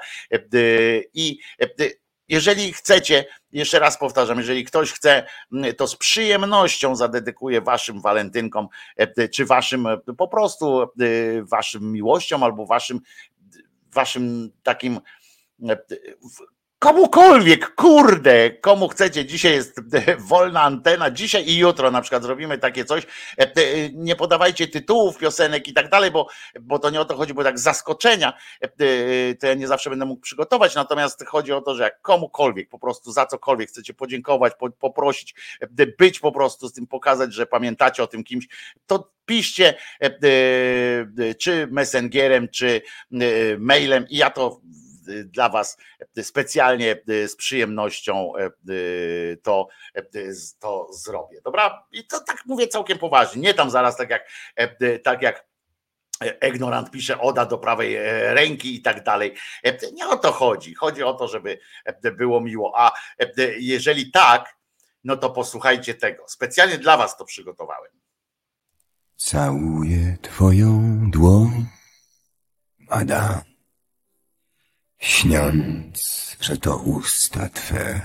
I 1.15 1.39
jeżeli 2.29 2.73
chcecie, 2.73 3.25
jeszcze 3.53 3.79
raz 3.79 3.99
powtarzam, 3.99 4.39
jeżeli 4.39 4.65
ktoś 4.65 4.93
chce, 4.93 5.27
to 5.77 5.87
z 5.87 5.97
przyjemnością 5.97 6.97
zadedykuję 6.97 7.61
waszym 7.61 8.01
walentynkom, 8.01 8.69
czy 9.35 9.47
waszym 9.47 9.87
po 10.19 10.29
prostu 10.29 10.87
waszym 11.43 11.93
miłościom 11.93 12.43
albo 12.43 12.67
waszym, 12.67 13.01
waszym 13.93 14.51
takim 14.63 15.01
komukolwiek, 16.83 17.75
kurde, 17.75 18.51
komu 18.51 18.89
chcecie, 18.89 19.25
dzisiaj 19.25 19.53
jest 19.53 19.81
wolna 20.19 20.63
antena, 20.63 21.11
dzisiaj 21.11 21.49
i 21.49 21.59
jutro 21.59 21.91
na 21.91 22.01
przykład 22.01 22.23
zrobimy 22.23 22.59
takie 22.59 22.85
coś, 22.85 23.07
e, 23.39 23.43
e, 23.43 23.53
nie 23.93 24.17
podawajcie 24.17 24.69
tytułów 24.69 25.19
piosenek 25.19 25.69
i 25.69 25.73
tak 25.73 25.89
dalej, 25.89 26.11
bo, 26.11 26.29
bo 26.61 26.79
to 26.79 26.91
nie 26.91 27.01
o 27.01 27.05
to 27.05 27.17
chodzi, 27.17 27.35
bo 27.35 27.45
tak 27.45 27.59
zaskoczenia 27.59 28.33
e, 28.61 29.35
to 29.35 29.47
ja 29.47 29.55
nie 29.55 29.69
zawsze 29.69 29.91
będę 29.91 30.05
mógł 30.05 30.21
przygotować, 30.21 30.75
natomiast 30.75 31.25
chodzi 31.27 31.53
o 31.53 31.61
to, 31.61 31.75
że 31.75 31.83
jak 31.83 32.01
komukolwiek, 32.01 32.69
po 32.69 32.79
prostu 32.79 33.13
za 33.13 33.27
cokolwiek 33.27 33.69
chcecie 33.69 33.95
podziękować, 33.95 34.53
poprosić, 34.79 35.35
być 35.99 36.21
po 36.21 36.33
prostu 36.33 36.69
z 36.69 36.73
tym, 36.73 36.87
pokazać, 36.87 37.35
że 37.35 37.47
pamiętacie 37.47 38.03
o 38.03 38.07
tym 38.07 38.25
kimś, 38.25 38.49
to 38.87 39.13
piszcie 39.27 39.75
czy 41.39 41.67
messengerem, 41.71 42.49
czy 42.49 42.83
mailem 43.59 44.07
i 44.09 44.17
ja 44.17 44.31
to 44.31 44.61
dla 45.25 45.49
Was 45.49 45.77
specjalnie 46.23 47.03
e, 47.09 47.29
z 47.29 47.37
przyjemnością 47.37 48.33
e, 48.37 48.45
e, 48.45 48.51
to, 49.43 49.69
to 50.59 50.93
zrobię. 50.93 51.41
Dobra? 51.45 51.87
I 51.93 52.07
to 52.07 52.21
tak 52.21 52.47
mówię 52.47 52.69
całkiem 52.69 52.99
poważnie. 52.99 53.43
Nie 53.43 53.55
tam 53.55 53.71
zaraz 53.71 53.97
tak 53.97 54.11
jak, 54.11 54.31
tak 55.05 55.23
jak 55.23 55.47
ignorant 56.49 56.91
pisze 56.91 57.21
oda 57.21 57.47
do 57.47 57.59
prawej 57.59 57.97
ręki 58.35 58.75
i 58.75 58.83
tak 58.83 59.05
dalej. 59.05 59.35
Nie 59.93 60.09
o 60.09 60.17
to 60.17 60.33
chodzi. 60.33 60.75
Chodzi 60.75 61.03
o 61.03 61.15
to, 61.15 61.29
żeby 61.29 61.59
było 62.03 62.41
miło. 62.41 62.73
A 62.77 62.93
jeżeli 63.57 64.11
tak, 64.11 64.57
no 65.05 65.17
to 65.17 65.31
posłuchajcie 65.31 65.95
tego. 65.95 66.25
Specjalnie 66.29 66.79
dla 66.79 66.97
was 66.97 67.17
to 67.17 67.25
przygotowałem. 67.25 67.93
Całuję 69.17 70.17
twoją 70.23 70.99
dłoń, 71.11 71.67
Adam 72.89 73.52
śniąc, 75.03 75.97
że 76.41 76.57
to 76.57 76.77
usta 76.77 77.49
Twe. 77.49 78.01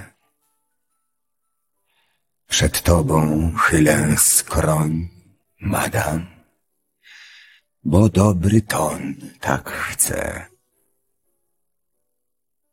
Przed 2.47 2.81
Tobą 2.81 3.51
chylę 3.57 4.15
skroń, 4.17 5.09
madam, 5.61 6.27
bo 7.83 8.09
dobry 8.09 8.61
ton 8.61 9.15
tak 9.39 9.69
chce. 9.69 10.45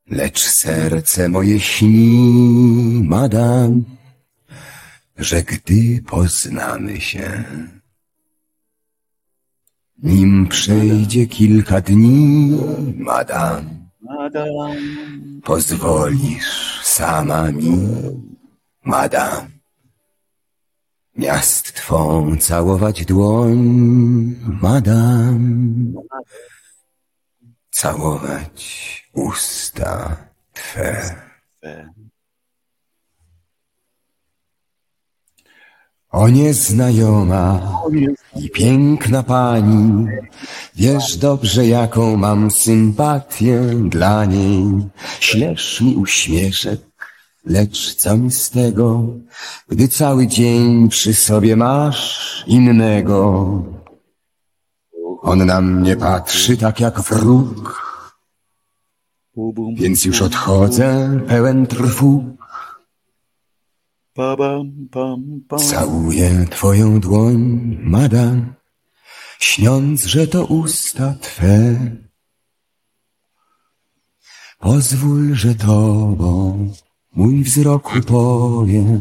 Lecz 0.07 0.41
serce 0.41 1.29
moje 1.29 1.61
śni, 1.61 3.03
madam, 3.05 3.85
że 5.17 5.43
gdy 5.43 6.03
poznamy 6.03 7.01
się, 7.01 7.45
nim 10.03 10.49
przejdzie 10.49 11.27
kilka 11.27 11.81
dni, 11.81 12.59
madam, 12.97 13.84
Pozwolisz 15.45 16.81
sama 16.85 17.53
mi, 17.53 17.89
madam, 18.85 19.47
miast 21.17 21.73
twą 21.73 22.37
całować 22.37 23.05
dłoń, 23.05 23.57
madam, 24.63 25.95
całować 27.71 28.61
usta 29.13 30.17
twe. 30.53 31.17
O 36.15 36.29
nieznajoma 36.29 37.61
i 38.37 38.51
piękna 38.51 39.23
pani, 39.23 40.07
wiesz 40.75 41.17
dobrze 41.17 41.67
jaką 41.67 42.17
mam 42.17 42.51
sympatię 42.51 43.61
dla 43.89 44.25
niej. 44.25 44.65
Śmiesz 45.21 45.81
mi 45.81 45.97
uśmieszek, 45.97 46.81
lecz 47.47 47.95
co 47.95 48.17
mi 48.17 48.31
z 48.31 48.51
tego, 48.51 49.05
gdy 49.69 49.89
cały 49.89 50.27
dzień 50.27 50.89
przy 50.89 51.15
sobie 51.15 51.57
masz 51.57 52.45
innego. 52.47 53.63
On 55.23 55.47
na 55.47 55.61
mnie 55.61 55.97
patrzy 55.97 56.57
tak 56.57 56.81
jak 56.81 57.01
wróg, 57.01 57.83
więc 59.77 60.05
już 60.05 60.23
odchodzę 60.23 61.21
pełen 61.29 61.67
trwóg. 61.67 62.44
Całuję 65.59 66.47
twoją 66.51 67.01
dłoń, 67.01 67.41
madam, 67.81 68.55
śniąc, 69.41 70.05
że 70.05 70.27
to 70.27 70.47
usta 70.47 71.15
twe. 71.21 71.77
Pozwól, 74.59 75.35
że 75.35 75.55
tobą 75.55 76.73
mój 77.15 77.43
wzrok 77.43 77.97
upoje, 77.97 79.01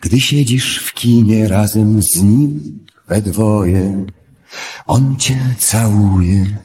gdy 0.00 0.20
siedzisz 0.20 0.78
w 0.78 0.94
kinie 0.94 1.48
razem 1.48 2.02
z 2.02 2.22
nim 2.22 2.78
we 3.08 3.22
dwoje. 3.22 4.06
On 4.86 5.16
cię 5.16 5.54
całuje, 5.58 6.58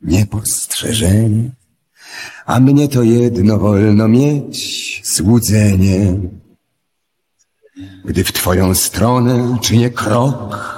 niepostrzeżenie, 0.00 1.50
a 2.46 2.60
mnie 2.60 2.88
to 2.88 3.02
jedno 3.02 3.58
wolno 3.58 4.08
mieć, 4.08 5.00
złudzenie. 5.04 6.14
Gdy 8.04 8.24
w 8.24 8.32
twoją 8.32 8.74
stronę 8.74 9.58
czynię 9.62 9.90
krok, 9.90 10.74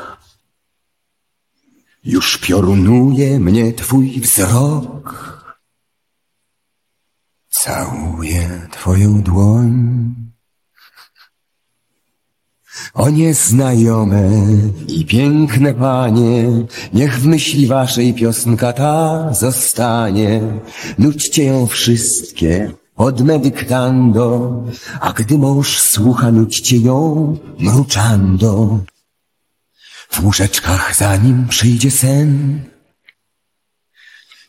już 2.05 2.39
piorunuje 2.39 3.41
mnie 3.41 3.73
twój 3.73 4.21
wzrok. 4.21 5.27
Całuję 7.49 8.69
twoją 8.73 9.23
dłoń. 9.23 10.15
O 12.95 13.11
nieznajome 13.11 14.31
i 14.89 15.07
piękne 15.07 15.75
panie, 15.75 16.49
niech 16.93 17.21
w 17.21 17.27
myśli 17.27 17.67
waszej 17.67 18.15
piosenka 18.15 18.73
ta 18.73 19.29
zostanie. 19.35 20.43
Nudźcie 20.99 21.45
ją 21.45 21.67
wszystkie, 21.67 22.73
od 22.97 23.21
medyktando, 23.21 24.63
a 25.01 25.13
gdy 25.13 25.39
mąż 25.39 25.79
słucha, 25.81 26.31
nudźcie 26.31 26.79
ją 26.79 27.39
mruczando. 27.59 28.81
W 30.11 30.25
łóżeczkach 30.25 30.97
zanim 30.97 31.49
przyjdzie 31.49 31.91
sen, 31.91 32.61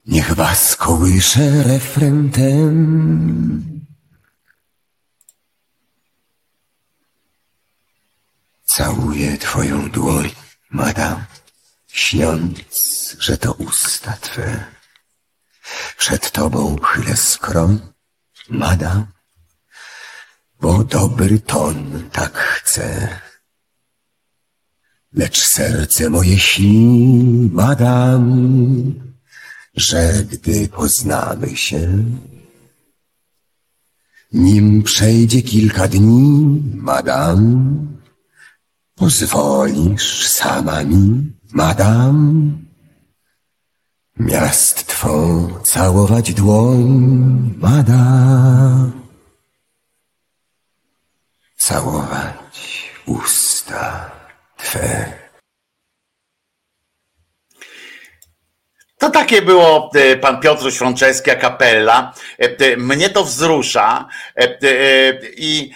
niech 0.05 0.33
was 0.33 0.75
kołysze 0.75 1.63
refren 1.63 2.31
ten. 2.31 3.77
Całuję 8.65 9.37
twoją 9.37 9.89
dłoń, 9.89 10.29
madam, 10.69 11.25
śniąc, 11.87 12.55
że 13.19 13.37
to 13.37 13.53
usta 13.53 14.17
twe. 14.21 14.63
Przed 15.97 16.31
tobą 16.31 16.75
chylę 16.83 17.15
skron, 17.15 17.79
madam, 18.49 19.07
bo 20.61 20.83
dobry 20.83 21.39
ton 21.39 22.09
tak 22.11 22.37
chce. 22.37 23.19
Lecz 25.13 25.39
serce 25.45 26.09
moje 26.09 26.39
śni, 26.39 27.49
madam, 27.53 28.23
że 29.75 30.23
gdy 30.31 30.67
poznamy 30.67 31.57
się, 31.57 32.03
nim 34.33 34.83
przejdzie 34.83 35.41
kilka 35.41 35.87
dni, 35.87 36.61
madam, 36.75 37.41
pozwolisz 38.95 40.27
sama 40.27 40.83
mi, 40.83 41.33
madam, 41.53 42.66
miast 44.19 44.83
całować 45.63 46.33
dłoń, 46.33 47.53
madam, 47.57 48.91
całować 51.57 52.91
usta 53.05 54.11
twe. 54.57 55.16
To 58.97 59.09
takie 59.09 59.41
było 59.41 59.91
e, 59.95 60.17
pan 60.17 60.39
Piotruś 60.39 60.77
Franceski, 60.77 61.31
a 61.31 61.35
kapella. 61.35 62.13
E, 62.39 62.57
e, 62.59 62.77
Mnie 62.77 63.09
to 63.09 63.23
wzrusza 63.23 64.07
i, 65.37 65.71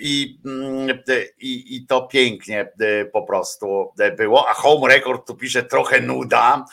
i, 0.00 0.38
mm, 0.44 0.98
i, 1.38 1.76
i 1.76 1.86
to 1.86 2.02
pięknie 2.02 2.72
po 3.12 3.22
prostu 3.22 3.92
było. 4.16 4.48
A 4.48 4.54
Home 4.54 4.94
Record 4.94 5.26
tu 5.26 5.34
pisze 5.34 5.62
trochę 5.62 6.00
nuda 6.00 6.64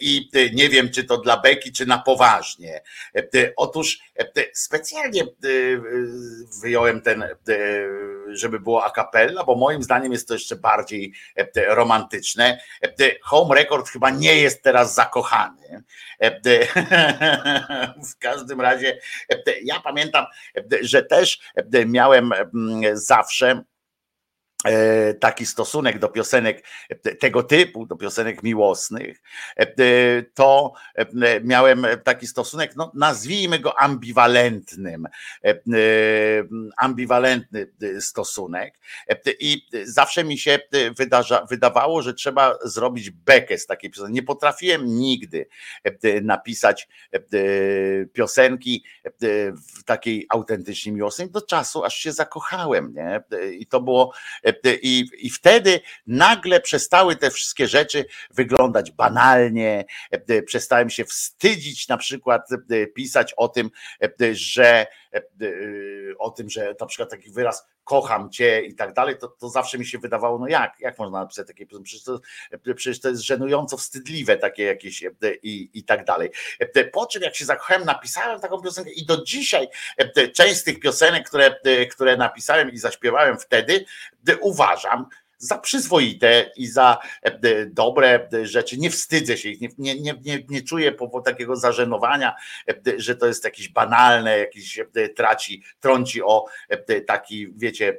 i 0.00 0.30
nie 0.54 0.68
wiem, 0.68 0.90
czy 0.90 1.04
to 1.04 1.18
dla 1.18 1.36
beki, 1.40 1.72
czy 1.72 1.86
na 1.86 1.98
poważnie. 1.98 2.82
Otóż 3.56 3.98
specjalnie 4.52 5.22
wyjąłem 6.62 7.02
ten, 7.02 7.24
żeby 8.32 8.60
było 8.60 8.84
a 8.84 8.90
cappella, 8.90 9.44
bo 9.44 9.54
moim 9.54 9.82
zdaniem 9.82 10.12
jest 10.12 10.28
to 10.28 10.34
jeszcze 10.34 10.56
bardziej 10.56 11.12
romantyczne. 11.68 12.60
Home 13.22 13.54
Record 13.54 13.88
chyba 13.88 14.10
nie 14.10 14.36
jest 14.36 14.62
teraz 14.62 14.94
zakochany. 14.94 15.82
W 18.12 18.18
każdym 18.18 18.60
razie 18.60 18.98
ja 19.62 19.80
pamiętam, 19.80 20.26
że 20.82 21.02
też 21.02 21.40
miałem 21.86 22.32
zawsze 22.92 23.52
E, 23.52 23.71
taki 25.20 25.46
stosunek 25.46 25.98
do 25.98 26.08
piosenek 26.08 26.64
tego 27.20 27.42
typu, 27.42 27.86
do 27.86 27.96
piosenek 27.96 28.42
miłosnych, 28.42 29.22
e, 29.56 30.22
to 30.22 30.72
e, 30.94 31.40
miałem 31.40 31.86
taki 32.04 32.26
stosunek, 32.26 32.76
no 32.76 32.92
nazwijmy 32.94 33.58
go 33.58 33.80
ambiwalentnym, 33.80 35.08
ambiwalentny 36.76 37.66
stosunek 38.00 38.74
i 39.40 39.66
zawsze 39.84 40.24
mi 40.24 40.38
się 40.38 40.58
wydarza, 40.96 41.46
wydawało, 41.50 42.02
że 42.02 42.14
trzeba 42.14 42.58
zrobić 42.64 43.10
bekę 43.10 43.58
z 43.58 43.66
takiej 43.66 43.90
piosenki. 43.90 44.14
Nie 44.14 44.22
potrafiłem 44.22 44.86
nigdy 44.86 45.46
napisać 46.22 46.88
piosenki 48.12 48.84
w 49.78 49.84
takiej 49.84 50.26
autentycznie 50.30 50.92
miłosnej 50.92 51.30
do 51.30 51.42
czasu, 51.42 51.84
aż 51.84 51.96
się 51.96 52.12
zakochałem, 52.12 52.94
nie? 52.94 53.22
I 53.52 53.66
to 53.66 53.80
było 53.80 54.12
i, 54.82 55.04
I 55.18 55.30
wtedy 55.30 55.80
nagle 56.06 56.60
przestały 56.60 57.16
te 57.16 57.30
wszystkie 57.30 57.68
rzeczy 57.68 58.04
wyglądać 58.30 58.90
banalnie. 58.90 59.84
Przestałem 60.46 60.90
się 60.90 61.04
wstydzić 61.04 61.88
na 61.88 61.96
przykład 61.96 62.48
pisać 62.94 63.34
o 63.36 63.48
tym, 63.48 63.70
że 64.32 64.86
o 66.18 66.30
tym, 66.30 66.50
że 66.50 66.74
na 66.80 66.86
przykład 66.86 67.10
taki 67.10 67.30
wyraz 67.30 67.66
kocham 67.84 68.30
cię 68.30 68.62
i 68.62 68.74
tak 68.74 68.92
dalej, 68.92 69.18
to, 69.18 69.28
to 69.28 69.48
zawsze 69.48 69.78
mi 69.78 69.86
się 69.86 69.98
wydawało, 69.98 70.38
no 70.38 70.48
jak, 70.48 70.80
jak 70.80 70.98
można 70.98 71.20
napisać 71.20 71.46
takie, 71.46 71.66
przecież 71.66 72.04
to, 72.04 72.20
przecież 72.74 73.00
to 73.00 73.08
jest 73.08 73.22
żenująco 73.22 73.76
wstydliwe 73.76 74.36
takie 74.36 74.62
jakieś 74.62 75.04
i, 75.42 75.70
i 75.74 75.84
tak 75.84 76.04
dalej. 76.04 76.30
Po 76.92 77.06
czym 77.06 77.22
jak 77.22 77.36
się 77.36 77.44
zakochałem, 77.44 77.84
napisałem 77.84 78.40
taką 78.40 78.62
piosenkę 78.62 78.90
i 78.90 79.06
do 79.06 79.24
dzisiaj 79.24 79.68
część 80.34 80.56
z 80.56 80.64
tych 80.64 80.80
piosenek, 80.80 81.28
które, 81.28 81.56
które 81.90 82.16
napisałem 82.16 82.70
i 82.70 82.78
zaśpiewałem 82.78 83.38
wtedy, 83.38 83.84
uważam, 84.40 85.06
za 85.42 85.58
przyzwoite 85.58 86.50
i 86.56 86.66
za 86.66 86.98
e, 87.22 87.66
dobre 87.66 88.28
rzeczy. 88.42 88.78
Nie 88.78 88.90
wstydzę 88.90 89.36
się 89.36 89.48
ich, 89.48 89.60
nie, 89.78 90.00
nie, 90.00 90.14
nie, 90.24 90.44
nie 90.48 90.62
czuję 90.62 90.92
takiego 91.24 91.56
zażenowania, 91.56 92.34
e, 92.68 92.74
że 92.96 93.16
to 93.16 93.26
jest 93.26 93.44
jakieś 93.44 93.68
banalne, 93.68 94.38
jakiś 94.38 94.78
e, 94.78 95.08
traci, 95.08 95.62
trąci 95.80 96.22
o 96.22 96.44
taki, 97.06 97.48
wiecie, 97.56 97.98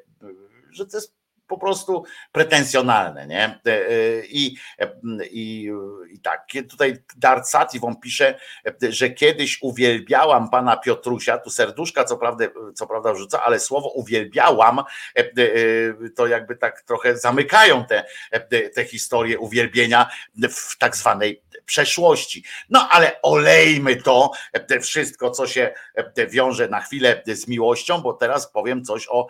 że 0.71 0.85
to 0.85 0.97
jest 0.97 1.22
po 1.47 1.57
prostu 1.57 2.03
pretensjonalne, 2.31 3.27
nie? 3.27 3.59
E, 3.65 3.71
e, 3.71 4.25
I, 4.25 4.55
e, 4.79 4.91
i, 5.31 5.71
i 6.09 6.19
tak, 6.19 6.47
tutaj 6.69 6.97
Dart 7.17 7.47
Sativon 7.47 7.95
pisze, 7.99 8.39
że 8.89 9.09
kiedyś 9.09 9.59
uwielbiałam 9.61 10.49
pana 10.49 10.77
Piotrusia, 10.77 11.37
tu 11.37 11.49
serduszka 11.49 12.03
co 12.03 12.17
prawda, 12.17 12.45
co 12.75 12.87
prawda 12.87 13.13
wrzuca, 13.13 13.43
ale 13.43 13.59
słowo 13.59 13.89
uwielbiałam, 13.89 14.83
to 16.15 16.27
jakby 16.27 16.55
tak 16.55 16.81
trochę 16.81 17.17
zamykają 17.17 17.85
te, 17.85 18.03
te 18.69 18.85
historie 18.85 19.39
uwielbienia 19.39 20.09
w 20.49 20.77
tak 20.77 20.95
zwanej 20.95 21.43
przeszłości. 21.65 22.43
No 22.69 22.89
ale 22.89 23.21
olejmy 23.21 23.95
to, 23.95 24.31
wszystko, 24.81 25.31
co 25.31 25.47
się 25.47 25.73
wiąże 26.29 26.67
na 26.67 26.81
chwilę 26.81 27.23
z 27.27 27.47
miłością, 27.47 28.01
bo 28.01 28.13
teraz 28.13 28.51
powiem 28.51 28.83
coś 28.83 29.07
o 29.09 29.27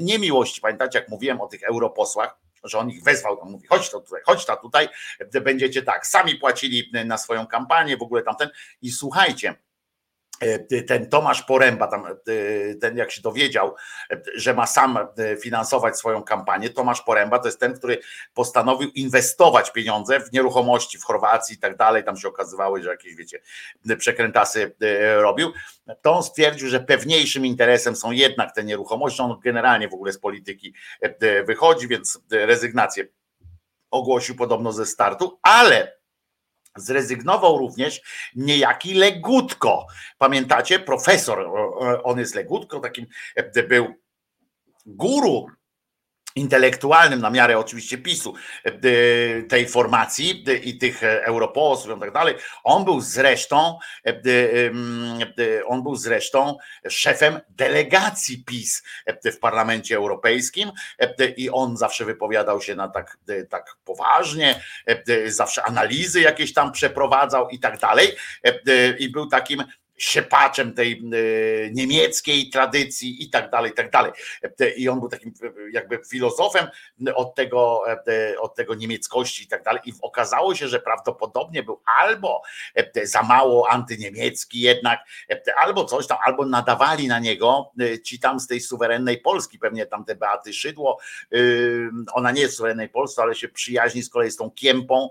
niemiłości. 0.00 0.60
Pamiętacie, 0.60 0.98
jak 0.98 1.08
mówiłem 1.08 1.40
o 1.40 1.48
tych 1.58 1.68
europosłach, 1.68 2.36
że 2.64 2.78
on 2.78 2.90
ich 2.90 3.02
wezwał, 3.02 3.36
tam 3.36 3.50
mówi, 3.50 3.66
chodź 3.66 3.90
to 3.90 4.00
tutaj, 4.00 4.22
chodź 4.24 4.46
to 4.46 4.56
tutaj, 4.56 4.88
będziecie 5.42 5.82
tak, 5.82 6.06
sami 6.06 6.34
płacili 6.34 6.90
na 7.04 7.18
swoją 7.18 7.46
kampanię, 7.46 7.96
w 7.96 8.02
ogóle 8.02 8.22
tamten. 8.22 8.50
I 8.82 8.90
słuchajcie, 8.90 9.54
ten 10.86 11.08
Tomasz 11.08 11.42
Poręba, 11.42 11.86
tam, 11.86 12.06
e, 12.06 12.74
ten 12.74 12.96
jak 12.96 13.12
się 13.12 13.22
dowiedział, 13.22 13.74
e, 14.10 14.22
że 14.34 14.54
ma 14.54 14.66
sam 14.66 14.98
finansować 15.42 15.98
swoją 15.98 16.22
kampanię, 16.22 16.70
Tomasz 16.70 17.02
Poręba 17.02 17.38
to 17.38 17.48
jest 17.48 17.60
ten, 17.60 17.74
który 17.74 17.98
postanowił 18.34 18.90
inwestować 18.90 19.72
pieniądze 19.72 20.20
w 20.20 20.32
nieruchomości 20.32 20.98
w 20.98 21.04
Chorwacji 21.04 21.56
i 21.56 21.58
tak 21.58 21.76
dalej, 21.76 22.04
tam 22.04 22.16
się 22.16 22.28
okazywało, 22.28 22.82
że 22.82 22.90
jakieś 22.90 23.14
wiecie, 23.14 23.40
przekrętasy 23.98 24.76
robił, 25.16 25.52
to 26.02 26.16
on 26.16 26.22
stwierdził, 26.22 26.68
że 26.68 26.80
pewniejszym 26.80 27.46
interesem 27.46 27.96
są 27.96 28.10
jednak 28.10 28.54
te 28.54 28.64
nieruchomości, 28.64 29.22
on 29.22 29.40
generalnie 29.44 29.88
w 29.88 29.94
ogóle 29.94 30.12
z 30.12 30.18
polityki 30.18 30.74
wychodzi, 31.46 31.88
więc 31.88 32.20
rezygnację 32.30 33.04
ogłosił 33.90 34.36
podobno 34.36 34.72
ze 34.72 34.86
startu, 34.86 35.38
ale 35.42 36.03
Zrezygnował 36.76 37.58
również 37.58 38.02
niejaki 38.36 38.94
Legutko. 38.94 39.86
Pamiętacie? 40.18 40.78
Profesor, 40.78 41.50
on 42.02 42.18
jest 42.18 42.34
Legutko, 42.34 42.80
takim 42.80 43.06
e, 43.36 43.62
był 43.62 43.94
guru 44.86 45.46
intelektualnym 46.34 47.20
na 47.20 47.30
miarę 47.30 47.58
oczywiście 47.58 47.98
PiSu 47.98 48.34
e, 48.64 48.72
tej 49.42 49.68
formacji 49.68 50.44
i 50.62 50.78
tych 50.78 51.02
europosłów 51.02 51.96
i 51.96 52.00
tak 52.00 52.12
dalej. 52.12 52.34
On 52.64 52.84
był 52.84 53.00
zresztą 53.00 53.78
e, 54.06 54.20
on 55.66 55.82
był 55.82 55.96
zresztą 55.96 56.56
szefem 56.88 57.40
delegacji 57.48 58.44
PiS 58.44 58.82
w 59.24 59.38
Parlamencie 59.38 59.96
Europejskim 59.96 60.72
i 61.36 61.50
on 61.50 61.76
zawsze 61.76 62.04
wypowiadał 62.04 62.60
się 62.62 62.74
na 62.74 62.88
tak, 62.88 63.18
tak 63.50 63.76
poważnie, 63.84 64.60
zawsze 65.26 65.62
analizy 65.62 66.20
jakieś 66.20 66.52
tam 66.52 66.72
przeprowadzał 66.72 67.48
i 67.48 67.58
tak 67.58 67.78
dalej 67.78 68.12
i 68.98 69.08
był 69.08 69.26
takim 69.26 69.64
siepaczem 69.96 70.74
tej 70.74 70.92
e, 70.92 71.70
niemieckiej 71.70 72.50
tradycji 72.50 73.24
i 73.24 73.30
tak 73.30 73.50
dalej, 73.50 73.70
i 73.70 73.74
tak 73.74 73.90
dalej. 73.90 74.12
I 74.76 74.88
on 74.88 75.00
był 75.00 75.08
takim 75.08 75.32
e, 75.42 75.50
jakby 75.72 76.00
filozofem 76.10 76.66
od 77.14 77.34
tego, 77.34 77.82
e, 78.06 78.40
od 78.40 78.54
tego 78.54 78.74
niemieckości 78.74 79.44
i 79.44 79.46
tak 79.46 79.62
dalej. 79.62 79.80
I 79.84 79.92
okazało 80.02 80.54
się, 80.54 80.68
że 80.68 80.80
prawdopodobnie 80.80 81.62
był 81.62 81.80
albo 82.00 82.42
za 83.02 83.22
mało 83.22 83.70
antyniemiecki 83.70 84.60
jednak, 84.60 85.00
albo 85.60 85.84
coś 85.84 86.06
tam, 86.06 86.18
albo 86.24 86.46
nadawali 86.46 87.08
na 87.08 87.18
niego 87.18 87.72
ci 88.04 88.18
tam 88.18 88.40
z 88.40 88.46
tej 88.46 88.60
suwerennej 88.60 89.18
Polski, 89.18 89.58
pewnie 89.58 89.86
tam 89.86 90.04
te 90.04 90.14
Beaty 90.14 90.52
Szydło, 90.52 90.98
ona 92.12 92.30
nie 92.32 92.40
jest 92.40 92.56
suwerennej 92.56 92.88
Polski, 92.88 93.22
ale 93.22 93.34
się 93.34 93.48
przyjaźni 93.48 94.02
z 94.02 94.10
kolei 94.10 94.30
z 94.30 94.36
tą 94.36 94.50
Kiempą, 94.50 95.08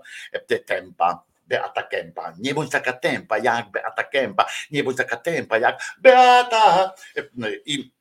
Tempa 0.66 1.24
Beata 1.46 1.82
Kępa. 1.82 2.32
Nie 2.38 2.54
bądź 2.54 2.70
taka 2.70 2.92
tempa 2.92 3.38
jak 3.38 3.70
Beata 3.70 4.04
Kępa. 4.04 4.46
Nie 4.70 4.84
bądź 4.84 4.96
taka 4.96 5.16
tempa 5.16 5.58
jak 5.58 5.82
Beata. 5.98 6.94
I 7.66 7.94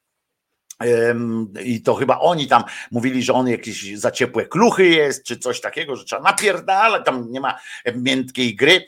I 1.66 1.82
to 1.82 1.96
chyba 1.96 2.20
oni 2.20 2.48
tam 2.48 2.64
mówili, 2.92 3.24
że 3.24 3.34
on 3.34 3.48
jakieś 3.48 3.98
za 3.98 4.12
ciepłe 4.12 4.46
kluchy 4.46 4.86
jest, 4.86 5.24
czy 5.24 5.38
coś 5.38 5.62
takiego, 5.62 5.96
że 5.96 6.06
trzeba 6.06 6.22
napierdalać, 6.22 7.06
tam 7.06 7.32
nie 7.32 7.40
ma 7.40 7.60
miętkiej 7.96 8.56
gry 8.56 8.86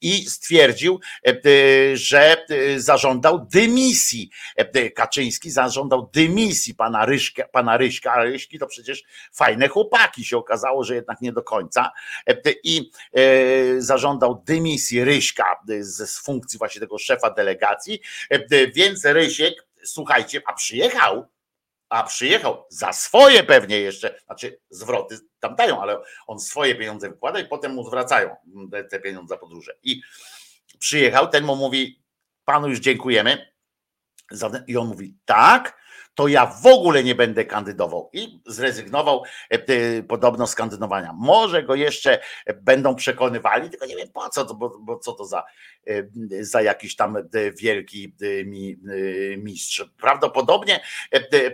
i 0.00 0.30
stwierdził, 0.30 1.00
e, 1.26 1.32
że 1.96 2.46
e, 2.48 2.80
zażądał 2.80 3.46
dymisji. 3.46 4.30
E, 4.56 4.90
Kaczyński 4.90 5.50
zażądał 5.50 6.10
dymisji 6.12 6.74
pana, 6.74 7.06
Ryszka, 7.06 7.48
pana 7.48 7.76
Ryśka, 7.76 8.12
a 8.12 8.24
Ryśki 8.24 8.58
to 8.58 8.66
przecież 8.66 9.02
fajne 9.32 9.68
chłopaki. 9.68 10.24
Się 10.24 10.36
okazało, 10.36 10.84
że 10.84 10.94
jednak 10.94 11.20
nie 11.20 11.32
do 11.32 11.42
końca. 11.42 11.90
I 12.64 12.90
zażądał 13.78 14.42
dymisji 14.46 15.04
Ryśka 15.04 15.44
z 15.80 16.18
funkcji 16.18 16.58
właśnie 16.58 16.80
tego 16.80 16.98
szefa 16.98 17.30
delegacji, 17.30 18.00
więc 18.74 19.04
Rysiek, 19.04 19.54
słuchajcie, 19.84 20.42
a 20.46 20.52
przyjechał 20.52 21.26
a 21.90 22.02
przyjechał 22.02 22.64
za 22.68 22.92
swoje 22.92 23.42
pewnie 23.42 23.80
jeszcze, 23.80 24.20
znaczy 24.26 24.60
zwroty 24.70 25.18
tam 25.40 25.56
dają, 25.56 25.82
ale 25.82 25.98
on 26.26 26.40
swoje 26.40 26.74
pieniądze 26.74 27.10
wykłada 27.10 27.40
i 27.40 27.48
potem 27.48 27.74
mu 27.74 27.84
zwracają 27.84 28.36
te 28.90 29.00
pieniądze 29.00 29.34
za 29.34 29.38
podróże. 29.38 29.72
I 29.82 30.02
przyjechał, 30.78 31.28
ten 31.28 31.44
mu 31.44 31.56
mówi, 31.56 32.02
panu 32.44 32.68
już 32.68 32.78
dziękujemy. 32.78 33.52
I 34.66 34.76
on 34.76 34.88
mówi, 34.88 35.16
tak, 35.24 35.79
to 36.20 36.28
ja 36.28 36.46
w 36.46 36.66
ogóle 36.66 37.04
nie 37.04 37.14
będę 37.14 37.44
kandydował. 37.44 38.10
I 38.12 38.40
zrezygnował 38.46 39.22
e, 39.50 40.02
podobno 40.02 40.46
z 40.46 40.54
kandydowania. 40.54 41.12
Może 41.12 41.62
go 41.62 41.74
jeszcze 41.74 42.20
będą 42.62 42.94
przekonywali, 42.94 43.70
tylko 43.70 43.86
nie 43.86 43.96
wiem 43.96 44.08
po 44.12 44.28
co, 44.28 44.54
bo, 44.54 44.78
bo 44.80 44.98
co 44.98 45.12
to 45.12 45.24
za, 45.24 45.44
e, 45.86 46.02
za 46.40 46.62
jakiś 46.62 46.96
tam 46.96 47.16
e, 47.16 47.22
wielki 47.52 48.14
mistrz. 49.38 49.84
Prawdopodobnie, 50.00 50.80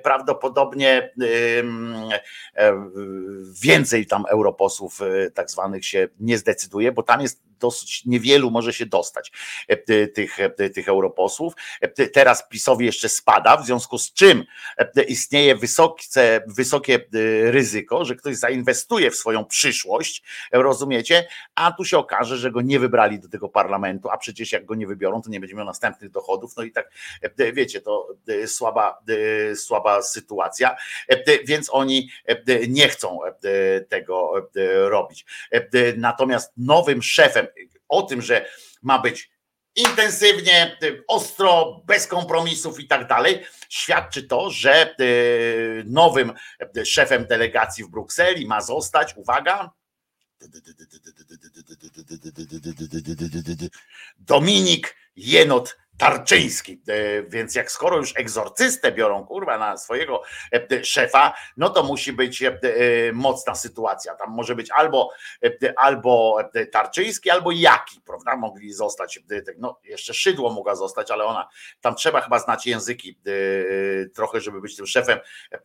prawdopodobnie 0.02 1.14
więcej 3.62 4.06
tam 4.06 4.24
europosłów 4.28 5.00
tak 5.34 5.50
zwanych 5.50 5.86
się 5.86 6.08
nie 6.20 6.38
zdecyduje, 6.38 6.92
bo 6.92 7.02
tam 7.02 7.20
jest 7.20 7.42
dosyć 7.58 8.04
niewielu 8.04 8.50
może 8.50 8.72
się 8.72 8.86
dostać 8.86 9.32
tych, 10.14 10.38
tych 10.74 10.88
europosłów. 10.88 11.54
Teraz 12.12 12.48
PiSowi 12.48 12.86
jeszcze 12.86 13.08
spada, 13.08 13.56
w 13.56 13.66
związku 13.66 13.98
z 13.98 14.12
czym 14.12 14.44
istnieje 15.08 15.56
wysokie, 15.56 16.04
wysokie 16.46 16.98
ryzyko, 17.42 18.04
że 18.04 18.16
ktoś 18.16 18.36
zainwestuje 18.36 19.10
w 19.10 19.16
swoją 19.16 19.44
przyszłość, 19.44 20.22
rozumiecie? 20.52 21.28
A 21.54 21.72
tu 21.72 21.84
się 21.84 21.98
okaże, 21.98 22.36
że 22.36 22.50
go 22.50 22.60
nie 22.60 22.80
wybrali 22.80 23.20
do 23.20 23.28
tego 23.28 23.48
parlamentu, 23.48 24.10
a 24.10 24.18
przecież 24.18 24.52
jak 24.52 24.64
go 24.64 24.74
nie 24.74 24.86
wybiorą, 24.86 25.22
to 25.22 25.30
nie 25.30 25.40
będzie 25.40 25.54
miał 25.54 25.66
następnych 25.66 26.10
dochodów. 26.10 26.56
No 26.56 26.62
i 26.62 26.72
tak 26.72 26.90
wiecie, 27.52 27.80
to 27.80 28.08
słaba, 28.46 28.98
słaba 29.54 30.02
sytuacja, 30.02 30.76
więc 31.44 31.68
oni 31.72 32.10
nie 32.68 32.88
chcą 32.88 33.18
tego 33.88 34.48
robić. 34.88 35.26
Natomiast 35.96 36.52
nowym 36.56 37.02
szefem, 37.02 37.46
o 37.88 38.02
tym, 38.02 38.22
że 38.22 38.46
ma 38.82 38.98
być 38.98 39.35
intensywnie, 39.76 40.78
ostro, 41.08 41.82
bez 41.86 42.06
kompromisów 42.06 42.80
i 42.80 42.86
tak 42.86 43.08
dalej, 43.08 43.44
świadczy 43.68 44.22
to, 44.22 44.50
że 44.50 44.94
nowym 45.84 46.32
szefem 46.84 47.26
delegacji 47.26 47.84
w 47.84 47.88
Brukseli 47.88 48.46
ma 48.46 48.60
zostać, 48.60 49.16
uwaga, 49.16 49.70
Dominik 54.18 54.96
Jenot 55.16 55.76
Tarczyński. 55.98 56.82
E, 56.88 57.22
więc 57.22 57.54
jak 57.54 57.70
skoro 57.70 57.96
już 57.96 58.12
egzorcystę 58.16 58.92
biorą 58.92 59.26
kurwa 59.26 59.58
na 59.58 59.76
swojego 59.76 60.22
e, 60.52 60.84
szefa, 60.84 61.34
no 61.56 61.70
to 61.70 61.82
musi 61.82 62.12
być 62.12 62.42
e, 62.42 62.52
mocna 63.12 63.54
sytuacja. 63.54 64.14
Tam 64.14 64.30
może 64.30 64.54
być 64.54 64.70
albo, 64.70 65.10
albo 65.76 66.38
Tarczyński, 66.72 67.30
albo 67.30 67.50
Jaki, 67.52 68.00
prawda? 68.00 68.36
Mogli 68.36 68.72
zostać, 68.72 69.20
no 69.58 69.80
jeszcze 69.84 70.14
Szydło 70.14 70.52
mogła 70.52 70.74
zostać, 70.74 71.10
ale 71.10 71.24
ona, 71.24 71.48
tam 71.80 71.94
trzeba 71.94 72.20
chyba 72.20 72.38
znać 72.38 72.66
języki 72.66 73.18
trochę, 74.14 74.40
żeby 74.40 74.60
być 74.60 74.76
tym 74.76 74.86
szefem, 74.86 75.18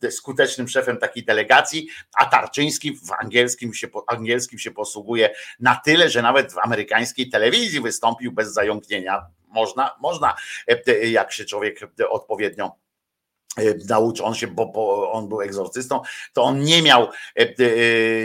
skutecznym 0.10 0.68
szefem 0.68 0.98
takiej 0.98 1.26
delegacji, 1.26 1.88
a 2.16 2.26
Tarczyński 2.26 2.96
w 2.96 3.12
angielskim 3.20 3.74
się, 3.74 3.88
angielskim 4.08 4.60
się 4.60 4.72
posługuje 4.72 5.34
na 5.60 5.76
tyle, 5.76 6.10
że 6.10 6.22
nawet 6.22 6.54
w 6.54 6.58
amerykańskiej 6.58 7.30
telewizji 7.30 7.82
wystąpił 7.82 8.32
bez 8.32 8.54
zająknięcia 8.54 9.26
można, 9.52 9.96
można, 10.02 10.36
e, 10.68 11.08
jak 11.08 11.32
się 11.32 11.46
człowiek 11.46 11.80
odpowiednio 12.10 12.72
e, 13.58 13.62
nauczył, 13.90 14.26
on 14.26 14.36
się, 14.36 14.48
bo, 14.48 15.12
on 15.12 15.30
był 15.30 15.42
egzorcystą, 15.42 16.02
to 16.34 16.44
on 16.44 16.60
nie 16.60 16.82
miał, 16.82 17.08
e, 17.36 17.50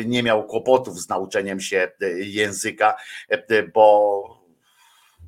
nie 0.05 0.23
miał 0.23 0.47
kłopotów 0.47 1.01
z 1.01 1.09
nauczeniem 1.09 1.61
się 1.61 1.93
języka, 2.17 2.97
bo 3.75 4.36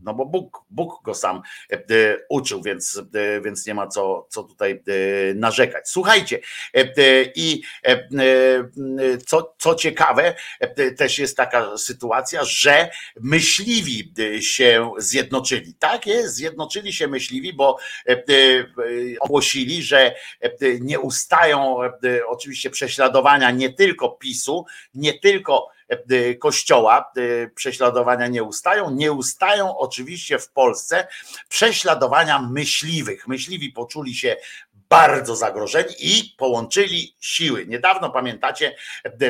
no 0.02 0.14
bo 0.14 0.26
Bóg, 0.26 0.64
Bóg 0.70 1.02
go 1.04 1.14
sam 1.14 1.42
e, 1.72 2.16
uczył, 2.28 2.62
więc, 2.62 3.02
e, 3.14 3.40
więc 3.40 3.66
nie 3.66 3.74
ma 3.74 3.86
co, 3.86 4.26
co 4.30 4.42
tutaj 4.42 4.72
e, 4.72 5.34
narzekać. 5.34 5.88
Słuchajcie, 5.90 6.40
i 7.34 7.62
co, 9.26 9.54
co 9.58 9.74
ciekawe, 9.74 10.34
też 10.96 11.18
jest 11.18 11.36
taka 11.36 11.78
sytuacja, 11.78 12.44
że 12.44 12.90
myśliwi 13.20 14.12
się 14.40 14.92
zjednoczyli. 14.98 15.74
Tak 15.74 16.06
jest, 16.06 16.34
zjednoczyli 16.34 16.92
się 16.92 17.08
myśliwi, 17.08 17.52
bo 17.52 17.78
ogłosili, 19.20 19.82
że 19.82 20.14
nie 20.80 21.00
ustają 21.00 21.76
oczywiście 22.26 22.70
prześladowania 22.70 23.50
nie 23.50 23.72
tylko 23.72 24.08
PiSu, 24.08 24.66
nie 24.94 25.18
tylko 25.18 25.68
E, 25.77 25.77
kościoła 26.38 27.12
e, 27.16 27.48
prześladowania 27.50 28.26
nie 28.26 28.42
ustają. 28.42 28.90
Nie 28.90 29.12
ustają 29.12 29.78
oczywiście 29.78 30.38
w 30.38 30.50
Polsce 30.50 31.08
prześladowania 31.48 32.38
myśliwych. 32.38 33.28
Myśliwi 33.28 33.72
poczuli 33.72 34.14
się 34.14 34.36
bardzo 34.88 35.36
zagrożeni 35.36 35.94
i 35.98 36.34
połączyli 36.38 37.16
siły. 37.20 37.66
Niedawno 37.66 38.10
pamiętacie, 38.10 38.76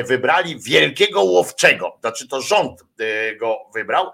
wybrali 0.07 0.59
wielkiego 0.59 1.23
łowczego, 1.23 1.97
znaczy 1.99 2.27
to 2.27 2.41
rząd 2.41 2.83
e, 2.99 3.35
go 3.35 3.57
wybrał. 3.73 4.11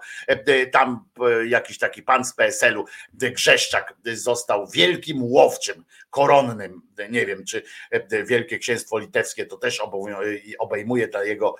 Tam 0.72 1.04
jakiś 1.46 1.78
taki 1.78 2.02
pan 2.02 2.24
z 2.24 2.34
PSL-u, 2.34 2.84
Grzeszczak, 3.12 3.94
został 4.04 4.66
wielkim 4.66 5.22
łowczym, 5.22 5.84
koronnym. 6.10 6.82
Nie 7.10 7.26
wiem, 7.26 7.44
czy 7.44 7.62
Wielkie 8.26 8.58
Księstwo 8.58 8.98
Litewskie 8.98 9.46
to 9.46 9.56
też 9.56 9.82
obejmuje 10.58 11.08
ta 11.08 11.24
jego, 11.24 11.56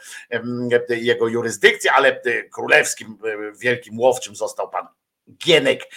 jego 0.88 1.28
jurysdykcję, 1.28 1.92
ale 1.92 2.20
królewskim 2.52 3.18
wielkim 3.60 3.98
łowczym 3.98 4.36
został 4.36 4.70
pan 4.70 4.86
Gienek, 5.44 5.90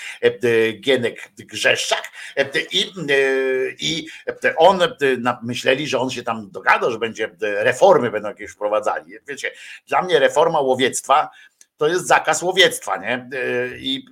Gienek 0.80 1.32
Grzeszczak 1.38 2.12
i, 2.72 2.92
i 3.80 4.08
on 4.58 4.80
myśleli, 5.44 5.88
że 5.88 6.00
on 6.00 6.10
się 6.10 6.24
tam 6.24 6.52
dogada, 6.52 6.92
że 6.92 7.00
będzie 7.00 7.30
reformy 7.42 8.12
będą 8.12 8.30
jakieś 8.30 8.52
wprowadzali. 8.52 9.14
Wiecie, 9.28 9.52
dla 9.88 10.02
mnie 10.02 10.20
reforma 10.20 10.60
łowiectwa 10.60 11.30
to 11.78 11.88
jest 11.88 12.08
zakaz 12.08 12.42
łowiectwa, 12.42 12.98
nie? 12.98 13.30
I 13.78 14.06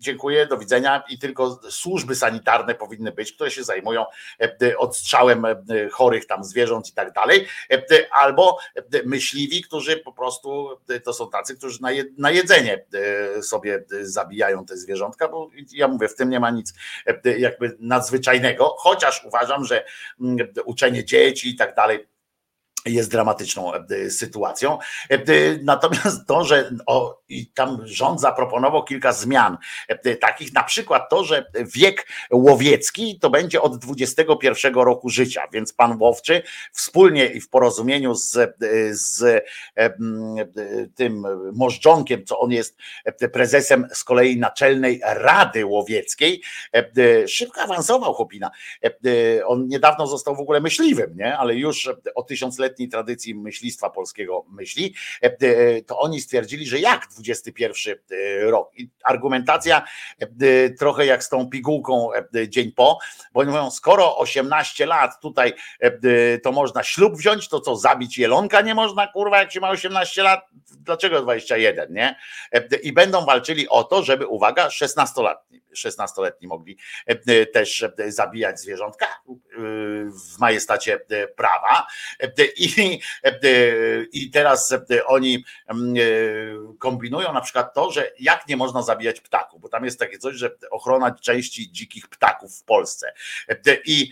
dziękuję, 0.00 0.46
do 0.46 0.58
widzenia 0.58 1.02
i 1.08 1.18
tylko 1.18 1.60
służby 1.70 2.14
sanitarne 2.14 2.74
powinny 2.74 3.12
być, 3.12 3.32
które 3.32 3.50
się 3.50 3.64
zajmują 3.64 4.06
e, 4.40 4.78
odstrzałem 4.78 5.44
e, 5.44 5.56
chorych 5.92 6.26
tam 6.26 6.44
zwierząt 6.44 6.88
i 6.88 6.92
tak 6.92 7.12
dalej, 7.12 7.46
e, 7.72 7.82
albo 8.12 8.58
myśliwi, 9.04 9.62
którzy 9.62 9.96
po 9.96 10.12
prostu 10.12 10.68
to 11.04 11.12
są 11.12 11.30
tacy, 11.30 11.56
którzy 11.56 11.78
na 12.18 12.30
jedzenie 12.30 12.84
sobie 13.42 13.84
zabijają 14.02 14.66
te 14.66 14.76
zwierzątka, 14.76 15.28
bo 15.28 15.50
ja 15.72 15.88
mówię, 15.88 16.08
w 16.08 16.14
tym 16.14 16.30
nie 16.30 16.40
ma 16.40 16.50
nic 16.50 16.74
jakby 17.38 17.76
nadzwyczajnego, 17.80 18.74
chociaż 18.78 19.24
uważam, 19.24 19.64
że 19.64 19.84
mm, 20.20 20.48
uczenie 20.64 21.04
dzieci 21.04 21.50
i 21.50 21.56
tak 21.56 21.74
dalej 21.74 22.06
jest 22.86 23.10
dramatyczną 23.10 23.72
e, 23.74 24.10
sytuacją. 24.10 24.78
E, 25.10 25.18
natomiast 25.62 26.26
to, 26.26 26.44
że 26.44 26.70
o, 26.86 27.20
tam 27.54 27.80
rząd 27.84 28.20
zaproponował 28.20 28.84
kilka 28.84 29.12
zmian, 29.12 29.58
e, 29.88 30.16
takich 30.16 30.52
na 30.52 30.62
przykład 30.62 31.10
to, 31.10 31.24
że 31.24 31.44
wiek 31.74 32.06
łowiecki 32.30 33.18
to 33.18 33.30
będzie 33.30 33.62
od 33.62 33.78
21 33.78 34.74
roku 34.74 35.08
życia, 35.08 35.42
więc 35.52 35.72
pan 35.72 35.96
łowczy 36.00 36.42
wspólnie 36.72 37.26
i 37.26 37.40
w 37.40 37.48
porozumieniu 37.48 38.14
z, 38.14 38.38
z 38.90 39.44
tym 40.94 41.26
Możdżonkiem, 41.52 42.24
co 42.24 42.38
on 42.38 42.52
jest 42.52 42.76
prezesem 43.32 43.86
z 43.92 44.04
kolei 44.04 44.38
Naczelnej 44.38 45.00
Rady 45.04 45.66
Łowieckiej, 45.66 46.42
szybko 47.28 47.60
awansował 47.60 48.14
chłopina. 48.14 48.50
On 49.46 49.68
niedawno 49.68 50.06
został 50.06 50.36
w 50.36 50.40
ogóle 50.40 50.60
myśliwym, 50.60 51.16
nie? 51.16 51.38
ale 51.38 51.54
już 51.54 51.90
o 52.14 52.22
tysiąclecie 52.22 52.69
tradycji 52.90 53.34
myślistwa 53.34 53.90
polskiego 53.90 54.44
myśli, 54.48 54.94
to 55.86 55.98
oni 55.98 56.20
stwierdzili, 56.20 56.66
że 56.66 56.78
jak 56.78 57.06
XXI 57.28 57.64
rok. 58.40 58.70
I 58.78 58.88
argumentacja 59.04 59.82
trochę 60.78 61.06
jak 61.06 61.24
z 61.24 61.28
tą 61.28 61.50
pigułką 61.50 62.08
dzień 62.48 62.72
po, 62.72 62.98
bo 63.32 63.40
oni 63.40 63.50
mówią, 63.50 63.70
skoro 63.70 64.18
18 64.18 64.86
lat 64.86 65.20
tutaj 65.20 65.52
to 66.42 66.52
można 66.52 66.82
ślub 66.82 67.16
wziąć, 67.16 67.48
to 67.48 67.60
co, 67.60 67.76
zabić 67.76 68.18
jelonka 68.18 68.60
nie 68.60 68.74
można, 68.74 69.06
kurwa, 69.06 69.38
jak 69.38 69.52
się 69.52 69.60
ma 69.60 69.70
18 69.70 70.22
lat? 70.22 70.40
Dlaczego 70.70 71.22
21, 71.22 71.92
nie? 71.92 72.16
I 72.82 72.92
będą 72.92 73.24
walczyli 73.24 73.68
o 73.68 73.84
to, 73.84 74.02
żeby, 74.02 74.26
uwaga, 74.26 74.68
16-letni, 74.68 75.60
16-letni 75.76 76.48
mogli 76.48 76.78
też 77.52 77.84
zabijać 78.08 78.60
zwierzątka 78.60 79.06
w 80.34 80.38
majestacie 80.38 81.00
prawa. 81.36 81.86
I, 82.60 83.00
I 84.12 84.30
teraz 84.30 84.74
oni 85.06 85.44
kombinują 86.78 87.32
na 87.32 87.40
przykład 87.40 87.74
to, 87.74 87.90
że 87.90 88.10
jak 88.20 88.48
nie 88.48 88.56
można 88.56 88.82
zabijać 88.82 89.20
ptaków, 89.20 89.60
bo 89.60 89.68
tam 89.68 89.84
jest 89.84 89.98
takie 89.98 90.18
coś, 90.18 90.36
że 90.36 90.50
ochrona 90.70 91.14
części 91.14 91.72
dzikich 91.72 92.08
ptaków 92.08 92.58
w 92.58 92.64
Polsce. 92.64 93.12
I, 93.86 94.10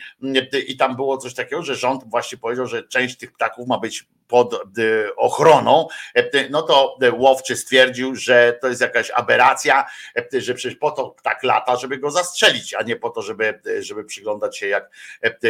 i 0.68 0.76
tam 0.76 0.96
było 0.96 1.18
coś 1.18 1.34
takiego, 1.34 1.62
że 1.62 1.74
rząd 1.74 2.10
właśnie 2.10 2.38
powiedział, 2.38 2.66
że 2.66 2.82
część 2.82 3.16
tych 3.16 3.32
ptaków 3.32 3.68
ma 3.68 3.78
być 3.78 4.06
pod 4.28 4.78
y, 4.78 5.16
ochroną, 5.16 5.88
y, 6.18 6.48
no 6.50 6.62
to 6.62 6.98
łowczy 7.12 7.56
stwierdził, 7.56 8.16
że 8.16 8.58
to 8.60 8.68
jest 8.68 8.80
jakaś 8.80 9.10
aberracja, 9.10 9.86
że 10.32 10.54
przecież 10.54 10.78
po 10.78 10.90
to 10.90 11.16
tak 11.22 11.42
lata, 11.42 11.76
żeby 11.76 11.98
go 11.98 12.10
zastrzelić, 12.10 12.74
a 12.74 12.82
nie 12.82 12.96
po 12.96 13.10
to, 13.10 13.22
żeby, 13.22 13.60
żeby 13.80 14.04
przyglądać 14.04 14.58
się 14.58 14.68
jak, 14.68 14.90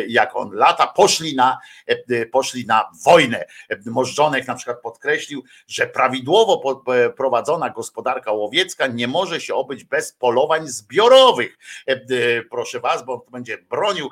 jak 0.09 0.37
on 0.37 0.53
lata. 0.53 0.87
Poszli 0.87 1.37
na, 1.37 1.59
poszli 2.33 2.67
na 2.67 2.91
wojnę. 3.05 3.45
Możdżonek 3.87 4.47
na 4.47 4.55
przykład 4.55 4.81
podkreślił, 4.81 5.45
że 5.67 5.87
prawidłowo 5.87 6.85
prowadzona 7.17 7.71
gospodarka 7.71 8.33
łowiecka 8.33 8.87
nie 8.87 9.09
może 9.09 9.41
się 9.41 9.55
obyć 9.55 9.85
bez 9.85 10.13
polowań 10.13 10.69
zbiorowych. 10.69 11.59
Proszę 12.51 12.81
was, 12.81 13.05
bo 13.05 13.15
on 13.15 13.21
będzie 13.31 13.59
bronił 13.59 14.11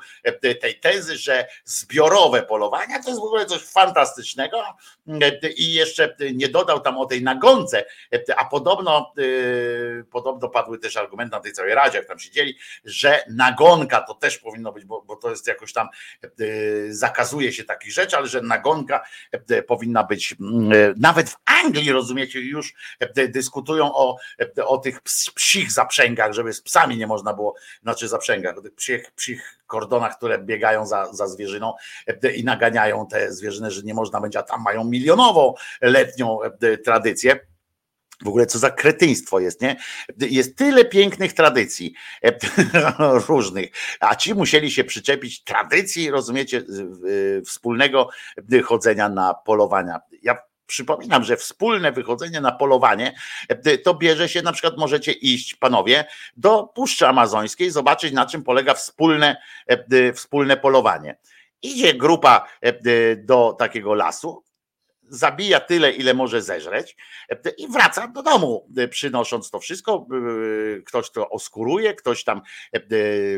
tej 0.60 0.80
tezy, 0.80 1.16
że 1.16 1.46
zbiorowe 1.64 2.42
polowania 2.42 3.02
to 3.02 3.08
jest 3.08 3.20
w 3.20 3.24
ogóle 3.24 3.46
coś 3.46 3.62
fantastycznego 3.62 4.55
i 5.56 5.74
jeszcze 5.74 6.16
nie 6.34 6.48
dodał 6.48 6.80
tam 6.80 6.98
o 6.98 7.06
tej 7.06 7.22
nagonce, 7.22 7.84
a 8.36 8.44
podobno, 8.44 9.12
podobno 10.10 10.48
padły 10.48 10.78
też 10.78 10.96
argumenty 10.96 11.36
na 11.36 11.40
tej 11.40 11.52
całej 11.52 11.74
radzie, 11.74 11.98
jak 11.98 12.06
tam 12.06 12.18
siedzieli, 12.18 12.58
że 12.84 13.24
nagonka 13.30 14.00
to 14.00 14.14
też 14.14 14.38
powinno 14.38 14.72
być, 14.72 14.84
bo, 14.84 15.02
bo 15.02 15.16
to 15.16 15.30
jest 15.30 15.46
jakoś 15.46 15.72
tam 15.72 15.88
zakazuje 16.88 17.52
się 17.52 17.64
takich 17.64 17.92
rzeczy, 17.92 18.16
ale 18.16 18.26
że 18.26 18.42
nagonka 18.42 19.04
powinna 19.66 20.04
być 20.04 20.34
nawet 20.96 21.30
w 21.30 21.36
Anglii, 21.44 21.92
rozumiecie, 21.92 22.40
już 22.40 22.74
dyskutują 23.28 23.94
o, 23.94 24.16
o 24.64 24.78
tych 24.78 25.00
psich 25.34 25.72
zaprzęgach, 25.72 26.32
żeby 26.32 26.52
z 26.52 26.62
psami 26.62 26.96
nie 26.96 27.06
można 27.06 27.34
było, 27.34 27.54
znaczy 27.82 28.08
zaprzęgach, 28.08 28.58
o 28.58 28.62
tych 28.62 28.74
psich, 28.74 29.10
psich 29.10 29.58
kordonach, 29.66 30.16
które 30.16 30.38
biegają 30.38 30.86
za, 30.86 31.12
za 31.12 31.28
zwierzyną 31.28 31.74
i 32.36 32.44
naganiają 32.44 33.06
te 33.06 33.32
zwierzyny, 33.32 33.70
że 33.70 33.82
nie 33.82 33.94
można 33.94 34.20
będzie, 34.20 34.38
a 34.38 34.42
tam 34.42 34.62
mają 34.62 34.84
milionową 34.84 35.54
letnią 35.80 36.38
tradycję. 36.84 37.40
W 38.24 38.28
ogóle 38.28 38.46
co 38.46 38.58
za 38.58 38.70
kretyństwo 38.70 39.40
jest, 39.40 39.62
nie? 39.62 39.76
Jest 40.18 40.56
tyle 40.56 40.84
pięknych 40.84 41.32
tradycji 41.32 41.94
różnych, 43.28 43.70
a 44.00 44.14
ci 44.14 44.34
musieli 44.34 44.70
się 44.70 44.84
przyczepić 44.84 45.44
tradycji, 45.44 46.10
rozumiecie, 46.10 46.62
wspólnego 47.46 48.08
chodzenia 48.64 49.08
na 49.08 49.34
polowania. 49.34 50.00
Ja 50.22 50.38
Przypominam, 50.66 51.24
że 51.24 51.36
wspólne 51.36 51.92
wychodzenie 51.92 52.40
na 52.40 52.52
polowanie 52.52 53.14
to 53.84 53.94
bierze 53.94 54.28
się, 54.28 54.42
na 54.42 54.52
przykład 54.52 54.76
możecie 54.76 55.12
iść, 55.12 55.54
panowie, 55.54 56.04
do 56.36 56.64
Puszczy 56.74 57.08
Amazońskiej, 57.08 57.70
zobaczyć 57.70 58.12
na 58.12 58.26
czym 58.26 58.42
polega 58.42 58.74
wspólne, 58.74 59.36
wspólne 60.14 60.56
polowanie. 60.56 61.16
Idzie 61.62 61.94
grupa 61.94 62.48
do 63.16 63.56
takiego 63.58 63.94
lasu, 63.94 64.44
zabija 65.08 65.60
tyle, 65.60 65.92
ile 65.92 66.14
może 66.14 66.42
zeżreć 66.42 66.96
i 67.58 67.68
wraca 67.68 68.08
do 68.08 68.22
domu, 68.22 68.68
przynosząc 68.90 69.50
to 69.50 69.60
wszystko. 69.60 70.06
Ktoś 70.86 71.10
to 71.10 71.30
oskuruje, 71.30 71.94
ktoś 71.94 72.24
tam 72.24 72.40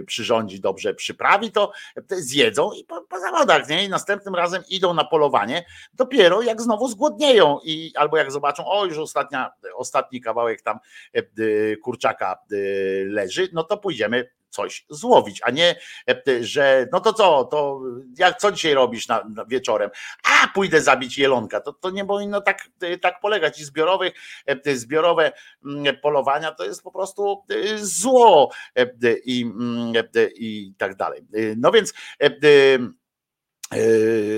przyrządzi 0.07 0.61
dobrze, 0.61 0.95
przyprawi 0.95 1.53
to, 1.53 1.73
zjedzą 2.11 2.73
i 2.73 2.85
po, 2.85 3.03
po 3.03 3.21
zawodach, 3.21 3.69
nie? 3.69 3.85
I 3.85 3.89
następnym 3.89 4.35
razem 4.35 4.63
idą 4.69 4.95
na 4.95 5.05
polowanie 5.05 5.65
dopiero 5.93 6.43
jak 6.43 6.63
znowu 6.63 6.89
zgłodnieją 6.89 7.59
i 7.65 7.93
albo 7.97 8.17
jak 8.17 8.33
zobaczą, 8.33 8.67
o 8.67 8.85
już 8.85 8.99
ostatnia, 8.99 9.51
ostatni 9.75 10.21
kawałek 10.21 10.63
tam 10.63 10.79
kurczaka 11.83 12.39
leży, 13.07 13.49
no 13.53 13.65
to 13.65 13.77
pójdziemy 13.77 14.38
coś 14.51 14.87
złowić, 14.91 15.41
a 15.45 15.51
nie, 15.51 15.77
e, 16.09 16.45
że 16.45 16.87
no 16.93 17.01
to 17.01 17.13
co, 17.13 17.45
to 17.45 17.81
jak 18.19 18.39
co 18.39 18.53
dzisiaj 18.53 18.75
robisz 18.75 19.09
na, 19.09 19.25
na 19.35 19.45
wieczorem? 19.45 19.91
A 20.25 20.49
pójdę 20.49 20.81
zabić 20.81 21.19
jelonka. 21.19 21.61
To, 21.61 21.73
to 21.73 21.91
nie 21.91 22.05
powinno 22.05 22.41
tak, 22.41 22.69
e, 22.81 22.99
tak 22.99 23.21
polegać. 23.21 23.61
I 23.61 23.65
zbiorowych, 23.65 24.13
e, 24.47 24.77
zbiorowe 24.77 25.33
mm, 25.65 25.97
polowania 26.03 26.53
to 26.53 26.65
jest 26.65 26.83
po 26.83 26.93
prostu 26.93 27.45
zło 27.77 28.51
i, 29.25 29.43
mm, 29.43 29.93
i 30.37 30.73
tak 30.79 30.97
dalej. 30.97 31.23
No 31.57 31.73
więc 31.73 31.93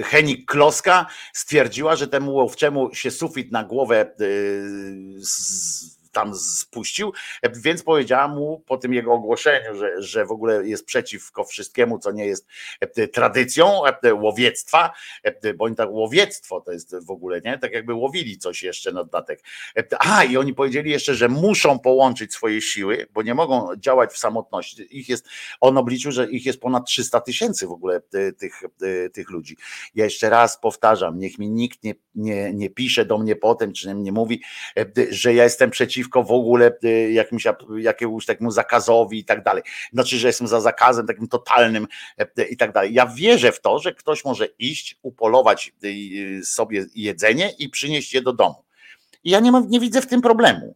Henik 0.05 0.51
Kloska 0.51 1.07
stwierdziła, 1.33 1.97
że 1.97 2.09
temu 2.09 2.35
łowczemu 2.35 2.95
się 2.95 3.11
sufit 3.11 3.53
na 3.53 3.65
głowę 3.65 4.15
z, 5.19 6.00
tam 6.13 6.35
spuścił, 6.35 7.13
więc 7.57 7.83
powiedziałam 7.83 8.35
mu 8.35 8.61
po 8.67 8.77
tym 8.77 8.95
jego 8.95 9.13
ogłoszeniu, 9.13 9.75
że, 9.75 10.03
że 10.03 10.27
w 10.27 10.33
ogóle 10.33 10.69
jest 10.69 10.85
przeciwko 10.85 11.45
wszystkiemu, 11.45 11.99
co 11.99 12.13
nie 12.13 12.27
jest 12.27 12.47
e, 12.81 13.09
tradycją 13.09 13.83
e, 13.87 14.15
łowiectwa, 14.15 14.93
e, 15.23 15.55
bo 15.55 15.65
oni 15.65 15.77
tak 15.77 15.91
łowiectwo 15.91 16.61
to 16.61 16.73
jest 16.73 16.97
w 17.07 17.11
ogóle, 17.11 17.41
nie? 17.45 17.59
Tak 17.59 17.73
jakby 17.73 17.95
łowili 17.95 18.39
coś 18.39 18.63
jeszcze 18.63 18.93
na 18.93 19.05
dodatek. 19.05 19.43
A 19.99 20.25
i 20.25 20.37
oni 20.37 20.55
powiedzieli 20.55 20.91
jeszcze, 20.91 21.15
że 21.15 21.29
muszą 21.29 21.79
połączyć 21.79 22.33
swoje 22.33 22.63
siły, 22.63 23.07
bo 23.13 23.23
nie 23.23 23.35
mogą 23.35 23.77
działać 23.77 24.13
w 24.13 24.19
samotności. 24.19 24.99
Ich 24.99 25.09
jest, 25.09 25.29
on 25.61 25.79
obliczył, 25.79 26.13
że 26.13 26.31
ich 26.31 26.47
jest 26.47 26.61
ponad 26.61 26.87
300 26.87 27.21
tysięcy 27.21 27.67
w 27.67 27.73
ogóle 27.73 28.01
tych, 28.39 28.63
tych 29.13 29.31
ludzi. 29.31 29.57
Ja 29.95 30.05
jeszcze 30.05 30.31
raz 30.31 30.61
powtarzam, 30.61 31.19
niech 31.19 31.39
mi 31.39 31.51
nikt 31.51 31.85
nie, 31.85 31.95
nie, 32.15 32.55
nie 32.55 32.71
pisze 32.71 33.05
do 33.05 33.19
mnie 33.19 33.37
potem, 33.37 33.73
czy 33.73 33.95
nie 33.95 34.13
mówi, 34.13 34.43
że 35.11 35.35
ja 35.35 35.45
jestem 35.45 35.71
przeciwko 35.71 36.00
przeciwko 36.01 36.25
w 36.25 36.33
ogóle 36.33 36.73
y, 36.85 37.13
jakimś, 37.13 37.47
jakiemuś 37.79 38.27
takiemu 38.27 38.51
zakazowi 38.51 39.19
i 39.19 39.25
tak 39.25 39.43
dalej. 39.43 39.63
Znaczy, 39.93 40.19
że 40.19 40.27
jestem 40.27 40.49
za 40.49 40.61
zakazem 40.61 41.07
takim 41.07 41.29
totalnym 41.29 41.87
e, 42.19 42.45
i 42.45 42.57
tak 42.57 42.73
dalej. 42.73 42.95
Ja 42.95 43.07
wierzę 43.07 43.53
w 43.53 43.61
to, 43.61 43.79
że 43.79 43.95
ktoś 43.95 44.25
może 44.25 44.47
iść, 44.59 44.99
upolować 45.03 45.73
y, 45.85 46.41
sobie 46.45 46.87
jedzenie 46.95 47.53
i 47.59 47.69
przynieść 47.69 48.15
je 48.15 48.23
do 48.23 48.33
domu. 48.33 48.65
I 49.25 49.31
ja 49.31 49.41
nie, 49.41 49.53
mam, 49.53 49.69
nie 49.69 49.81
widzę 49.81 50.01
w 50.01 50.07
tym 50.07 50.23
problemu. 50.23 50.75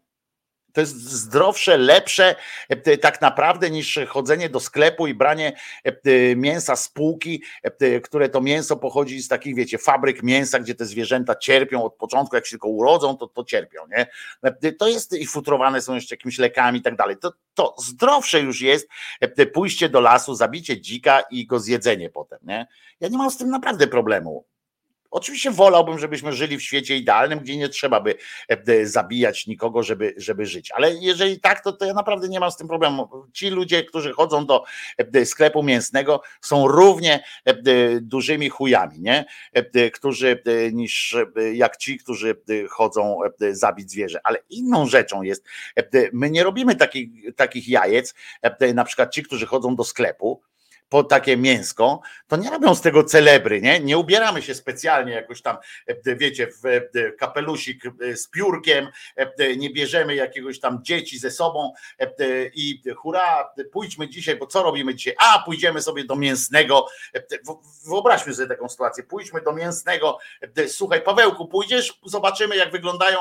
To 0.74 0.80
jest 0.80 0.96
zdrowsze, 0.96 1.78
lepsze 1.78 2.34
e, 2.68 2.98
tak 2.98 3.20
naprawdę 3.20 3.70
niż 3.70 3.98
chodzenie 4.09 4.48
do 4.48 4.60
sklepu 4.60 5.06
i 5.06 5.14
branie 5.14 5.52
e, 5.84 6.36
mięsa 6.36 6.76
z 6.76 6.88
półki, 6.88 7.42
e, 7.62 8.01
które 8.01 8.28
to 8.28 8.40
mięso 8.40 8.76
pochodzi 8.76 9.22
z 9.22 9.28
takich, 9.28 9.55
wiecie, 9.55 9.78
fabryk 9.78 10.22
mięsa, 10.22 10.59
gdzie 10.59 10.74
te 10.74 10.84
zwierzęta 10.84 11.34
cierpią 11.34 11.84
od 11.84 11.94
początku, 11.94 12.36
jak 12.36 12.46
się 12.46 12.51
tylko 12.51 12.68
urodzą, 12.68 13.16
to, 13.16 13.26
to 13.26 13.44
cierpią, 13.44 13.80
nie? 13.96 14.06
To 14.78 14.88
jest 14.88 15.12
i 15.12 15.26
futrowane 15.26 15.82
są 15.82 15.94
jeszcze 15.94 16.14
jakimiś 16.14 16.38
lekami 16.38 16.78
i 16.78 16.82
tak 16.82 16.96
dalej. 16.96 17.16
To, 17.16 17.32
to 17.55 17.74
zdrowsze 17.78 18.40
już 18.40 18.60
jest 18.60 18.88
pójście 19.52 19.88
do 19.88 20.01
lasu, 20.01 20.34
zabicie 20.34 20.80
dzika 20.80 21.20
i 21.30 21.46
go 21.46 21.59
zjedzenie 21.59 22.10
potem, 22.10 22.38
nie? 22.42 22.66
Ja 23.01 23.09
nie 23.09 23.18
mam 23.18 23.30
z 23.30 23.36
tym 23.36 23.51
naprawdę 23.51 23.86
problemu. 23.86 24.44
Oczywiście 25.15 25.51
wolałbym, 25.51 25.99
żebyśmy 25.99 26.32
żyli 26.32 26.57
w 26.57 26.62
świecie 26.62 26.97
idealnym, 26.97 27.39
gdzie 27.39 27.57
nie 27.57 27.69
trzeba 27.69 28.01
by 28.01 28.15
e, 28.49 28.86
zabijać 28.86 29.47
nikogo, 29.47 29.82
żeby, 29.82 30.15
żeby 30.16 30.47
żyć. 30.47 30.70
Ale 30.70 30.95
jeżeli 30.95 31.41
tak, 31.41 31.65
to, 31.65 31.73
to 31.73 31.85
ja 31.85 31.95
naprawdę 31.95 32.28
nie 32.28 32.41
mam 32.41 32.51
z 32.51 32.57
tym 32.57 32.69
problemu. 32.69 33.09
Ci 33.32 33.51
ludzie, 33.51 33.85
którzy 33.85 34.12
chodzą 34.12 34.47
do 34.47 34.65
e, 35.15 35.27
sklepu 35.27 35.62
mięsnego, 35.62 36.23
są 36.41 36.69
równie 36.69 37.24
e, 37.45 37.55
dużymi 38.01 38.49
chujami, 38.49 39.01
nie? 39.01 39.24
Którzy 39.93 40.43
niż 40.73 41.16
jak 41.53 41.77
ci, 41.77 41.99
którzy 41.99 42.36
chodzą 42.70 43.19
zabić 43.51 43.91
zwierzę. 43.91 44.20
Ale 44.24 44.39
inną 44.51 44.86
rzeczą 44.86 45.23
jest, 45.23 45.45
my 46.12 46.31
nie 46.31 46.43
robimy 46.43 46.77
takich, 46.77 47.35
takich 47.36 47.69
jajec, 47.69 48.15
na 48.74 48.85
przykład 48.85 49.15
ci, 49.15 49.23
którzy 49.23 49.47
chodzą 49.47 49.77
do 49.77 49.85
sklepu, 49.85 50.43
po 50.95 51.05
takie 51.05 51.37
mięsko, 51.37 52.01
to 52.29 52.37
nie 52.37 52.51
robią 52.51 52.75
z 52.75 52.81
tego 52.81 53.05
celebry, 53.05 53.61
nie? 53.61 53.81
Nie 53.81 53.99
ubieramy 53.99 54.43
się 54.43 54.55
specjalnie 54.55 55.12
jakoś 55.12 55.43
tam, 55.43 55.57
wiecie, 56.07 56.47
w 56.47 56.81
kapelusik 57.19 57.83
z 58.15 58.29
piórkiem, 58.29 58.89
nie 59.57 59.71
bierzemy 59.71 60.15
jakiegoś 60.15 60.61
tam 60.61 60.79
dzieci 60.83 61.19
ze 61.19 61.31
sobą 61.31 61.73
i 62.55 62.83
hurra, 62.97 63.55
pójdźmy 63.73 64.09
dzisiaj, 64.09 64.37
bo 64.37 64.47
co 64.47 64.62
robimy 64.62 64.95
dzisiaj? 64.95 65.15
A, 65.19 65.43
pójdziemy 65.45 65.83
sobie 65.83 66.05
do 66.05 66.16
mięsnego, 66.16 66.87
wyobraźmy 67.87 68.35
sobie 68.35 68.49
taką 68.49 68.69
sytuację, 68.69 69.05
pójdźmy 69.05 69.41
do 69.41 69.53
mięsnego, 69.53 70.19
słuchaj 70.69 71.03
Pawełku, 71.03 71.49
pójdziesz, 71.49 71.99
zobaczymy 72.05 72.57
jak 72.57 72.73
wyglądają 72.73 73.19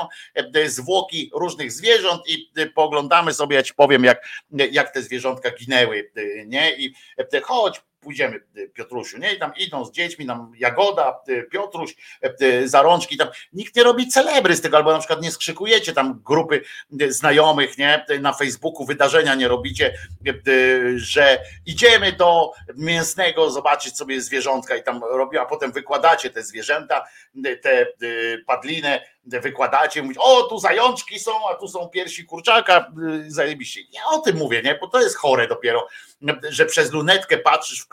zwłoki 0.66 1.30
różnych 1.34 1.72
zwierząt 1.72 2.22
i 2.28 2.50
poglądamy 2.74 3.34
sobie, 3.34 3.56
ja 3.56 3.62
ci 3.62 3.74
powiem 3.74 4.04
jak, 4.04 4.28
jak 4.50 4.90
te 4.90 5.02
zwierzątka 5.02 5.50
ginęły, 5.50 6.10
nie? 6.46 6.76
I 6.76 6.94
chodź, 7.64 7.82
pójdziemy, 8.00 8.40
y, 8.56 8.68
Piotrusiu, 8.74 9.18
nie? 9.18 9.34
I 9.34 9.38
tam 9.38 9.52
idą 9.56 9.84
z 9.84 9.92
dziećmi, 9.92 10.26
tam 10.26 10.52
Jagoda, 10.56 11.20
y, 11.28 11.42
Piotruś, 11.52 11.94
y, 12.42 12.68
zarączki, 12.68 13.16
tam 13.16 13.28
nikt 13.52 13.76
nie 13.76 13.82
robi 13.82 14.08
celebry 14.08 14.56
z 14.56 14.60
tego, 14.60 14.76
albo 14.76 14.92
na 14.92 14.98
przykład 14.98 15.22
nie 15.22 15.30
skrzykujecie 15.30 15.92
tam 15.92 16.22
grupy 16.24 16.62
znajomych, 17.08 17.78
nie? 17.78 18.06
Na 18.20 18.32
Facebooku 18.32 18.86
wydarzenia 18.86 19.34
nie 19.34 19.48
robicie, 19.48 19.94
że 20.96 21.38
idziemy 21.66 22.12
do 22.12 22.52
mięsnego 22.76 23.50
zobaczyć 23.50 23.96
sobie 23.96 24.20
zwierzątka 24.20 24.76
i 24.76 24.82
tam 24.82 25.04
robią, 25.04 25.40
a 25.40 25.46
potem 25.46 25.72
wykładacie 25.72 26.30
te 26.30 26.42
zwierzęta, 26.42 27.04
te 27.62 27.86
padlinę, 28.46 29.00
wykładacie, 29.26 30.02
mówić, 30.02 30.18
o 30.20 30.42
tu 30.42 30.58
zajączki 30.58 31.18
są, 31.18 31.48
a 31.50 31.54
tu 31.54 31.68
są 31.68 31.88
piersi 31.88 32.24
kurczaka, 32.24 32.92
zajebiście. 33.26 33.80
Ja 33.92 34.00
o 34.10 34.18
tym 34.18 34.36
mówię, 34.36 34.62
nie? 34.62 34.78
Bo 34.80 34.88
to 34.88 35.00
jest 35.00 35.16
chore 35.16 35.48
dopiero, 35.48 35.88
że 36.48 36.66
przez 36.66 36.92
lunetkę 36.92 37.38
patrzysz 37.38 37.86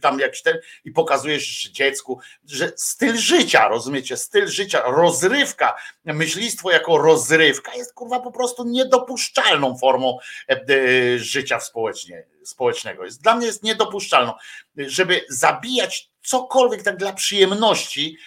tam 0.00 0.20
jakiś 0.20 0.42
ten 0.42 0.58
i 0.84 0.90
pokazujesz 0.90 1.70
dziecku, 1.70 2.20
że 2.46 2.72
styl 2.76 3.16
życia, 3.16 3.68
rozumiecie, 3.68 4.16
styl 4.16 4.48
życia, 4.48 4.82
rozrywka, 4.86 5.76
myślistwo 6.04 6.70
jako 6.70 6.98
rozrywka 6.98 7.74
jest 7.74 7.94
kurwa 7.94 8.20
po 8.20 8.32
prostu 8.32 8.64
niedopuszczalną 8.64 9.78
formą 9.78 10.18
e, 10.48 10.52
e, 10.52 11.18
życia 11.18 11.60
społecznie, 11.60 12.26
społecznego. 12.44 13.04
Jest, 13.04 13.22
dla 13.22 13.34
mnie 13.34 13.46
jest 13.46 13.62
niedopuszczalną, 13.62 14.32
żeby 14.76 15.24
zabijać 15.28 16.10
cokolwiek 16.22 16.82
tak 16.82 16.96
dla 16.96 17.12
przyjemności, 17.12 18.18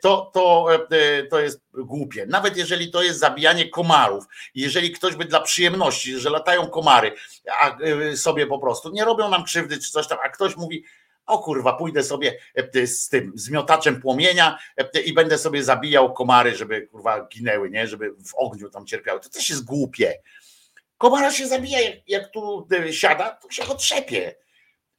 to, 0.00 0.30
to, 0.34 0.68
to 1.30 1.40
jest 1.40 1.60
głupie. 1.72 2.26
Nawet 2.26 2.56
jeżeli 2.56 2.90
to 2.90 3.02
jest 3.02 3.18
zabijanie 3.18 3.68
komarów, 3.68 4.24
jeżeli 4.54 4.90
ktoś 4.90 5.16
by 5.16 5.24
dla 5.24 5.40
przyjemności, 5.40 6.18
że 6.18 6.30
latają 6.30 6.66
komary, 6.66 7.12
a 7.60 7.76
sobie 8.16 8.46
po 8.46 8.58
prostu 8.58 8.90
nie 8.90 9.04
robią 9.04 9.28
nam 9.28 9.44
krzywdy 9.44 9.78
czy 9.78 9.90
coś 9.90 10.06
tam, 10.06 10.18
a 10.24 10.28
ktoś 10.28 10.56
mówi, 10.56 10.84
o 11.26 11.38
kurwa, 11.38 11.72
pójdę 11.72 12.02
sobie 12.04 12.38
z 12.84 13.08
tym 13.08 13.32
zmiotaczem 13.34 14.00
płomienia 14.00 14.58
i 15.04 15.12
będę 15.12 15.38
sobie 15.38 15.64
zabijał 15.64 16.12
komary, 16.12 16.56
żeby 16.56 16.82
kurwa 16.82 17.26
ginęły, 17.26 17.70
nie? 17.70 17.86
Żeby 17.86 18.10
w 18.10 18.34
ogniu 18.34 18.70
tam 18.70 18.86
cierpiały. 18.86 19.20
To 19.20 19.28
też 19.28 19.50
jest 19.50 19.64
głupie. 19.64 20.14
Komara 20.98 21.32
się 21.32 21.46
zabija, 21.46 21.80
jak, 21.80 22.08
jak 22.08 22.30
tu 22.30 22.68
siada, 22.90 23.30
to 23.30 23.50
się 23.50 23.66
go 23.66 23.74
trzepie. 23.74 24.34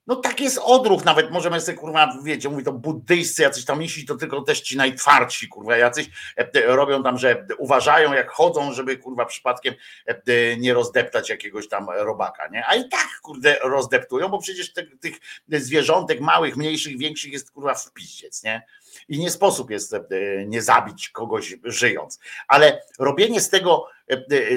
No 0.08 0.16
tak 0.16 0.42
jest 0.42 0.60
odruch, 0.64 1.06
nawet 1.06 1.32
możemy 1.32 1.62
sobie, 1.62 1.78
kurwa, 1.78 2.18
wiecie, 2.24 2.50
mówi 2.50 2.64
to 2.64 2.72
buddyjscy, 2.72 3.42
jacyś 3.42 3.66
tam 3.66 3.80
misi, 3.80 4.06
to 4.06 4.16
tylko 4.16 4.42
też 4.42 4.62
ci 4.62 4.78
najtwardsi, 4.78 5.48
kurwa, 5.48 5.78
jacyś 5.78 6.10
e, 6.38 6.76
robią 6.76 7.04
tam, 7.04 7.18
że 7.18 7.48
uważają 7.58 8.14
jak 8.14 8.32
chodzą, 8.32 8.74
żeby, 8.74 8.98
kurwa, 8.98 9.26
przypadkiem 9.26 9.74
e, 10.06 10.58
nie 10.58 10.74
rozdeptać 10.74 11.30
jakiegoś 11.30 11.68
tam 11.68 11.88
robaka, 11.90 12.48
nie? 12.48 12.66
A 12.68 12.76
i 12.76 12.90
tak, 12.90 13.08
kurde, 13.22 13.58
rozdeptują, 13.64 14.30
bo 14.30 14.40
przecież 14.40 14.74
te, 14.74 14.84
tych 14.84 15.20
zwierzątek 15.50 16.22
małych, 16.22 16.58
mniejszych, 16.58 16.98
większych 16.98 17.34
jest, 17.34 17.52
kurwa, 17.52 17.74
w 17.74 17.94
piździec, 17.94 18.44
nie? 18.44 18.66
I 19.10 19.20
nie 19.20 19.32
sposób 19.32 19.70
jest 19.70 19.94
e, 19.94 20.02
nie 20.46 20.62
zabić 20.62 21.10
kogoś 21.10 21.56
żyjąc. 21.64 22.20
Ale 22.48 22.82
robienie 23.00 23.42
z 23.42 23.50
tego 23.50 23.88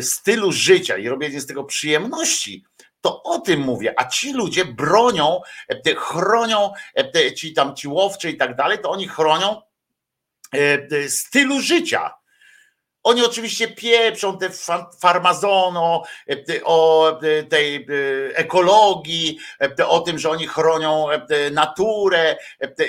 stylu 0.00 0.52
życia 0.52 0.96
i 0.96 1.08
robienie 1.08 1.40
z 1.40 1.46
tego 1.46 1.64
przyjemności, 1.64 2.64
to 3.00 3.22
o 3.22 3.38
tym 3.38 3.60
mówię, 3.60 3.94
a 3.96 4.04
ci 4.04 4.32
ludzie 4.32 4.64
bronią, 4.64 5.40
e, 5.68 5.94
chronią, 5.94 6.72
e, 6.94 7.32
ci 7.34 7.54
tam 7.54 7.76
ci 7.76 7.88
łowczy 7.88 8.30
i 8.30 8.36
tak 8.36 8.56
dalej, 8.56 8.78
to 8.78 8.90
oni 8.90 9.08
chronią 9.08 9.62
e, 10.52 11.08
stylu 11.08 11.60
życia. 11.60 12.17
Oni 13.02 13.24
oczywiście 13.24 13.68
pieprzą 13.68 14.38
te 14.38 14.50
farmazono, 15.00 16.02
o 16.64 17.12
tej 17.48 17.86
ekologii, 18.34 19.38
o 19.86 20.00
tym, 20.00 20.18
że 20.18 20.30
oni 20.30 20.46
chronią 20.46 21.06
naturę 21.52 22.36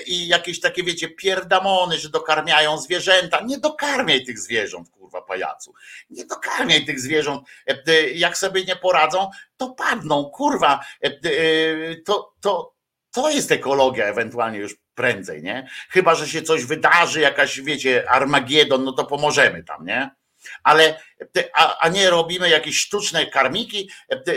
i 0.06 0.28
jakieś 0.28 0.60
takie, 0.60 0.84
wiecie, 0.84 1.10
pierdamony, 1.10 2.00
że 2.00 2.10
dokarmiają 2.10 2.78
zwierzęta. 2.78 3.42
Nie 3.42 3.58
dokarmiaj 3.58 4.26
tych 4.26 4.40
zwierząt, 4.40 4.90
kurwa 4.90 5.22
pajacu. 5.22 5.74
Nie 6.10 6.26
dokarmiaj 6.26 6.86
tych 6.86 7.00
zwierząt. 7.00 7.48
Jak 8.14 8.38
sobie 8.38 8.66
nie 8.66 8.76
poradzą, 8.76 9.30
to 9.58 9.70
padną, 9.70 10.30
kurwa. 10.30 10.80
To, 12.06 12.34
to, 12.42 12.74
to 13.12 13.30
jest 13.30 13.52
ekologia 13.52 14.06
ewentualnie 14.06 14.60
już 14.60 14.76
prędzej, 15.00 15.44
nie? 15.44 15.68
Chyba, 15.90 16.16
że 16.16 16.28
się 16.28 16.42
coś 16.42 16.66
wydarzy, 16.66 17.20
jakaś, 17.20 17.62
wiecie, 17.62 18.10
Armagedon, 18.10 18.84
no 18.84 18.92
to 18.92 19.06
pomożemy 19.06 19.64
tam, 19.64 19.86
nie? 19.86 20.10
Ale, 20.64 21.00
a, 21.54 21.78
a 21.80 21.90
nie 21.90 22.10
robimy 22.10 22.50
jakieś 22.50 22.78
sztuczne 22.78 23.26
karmiki, 23.26 23.90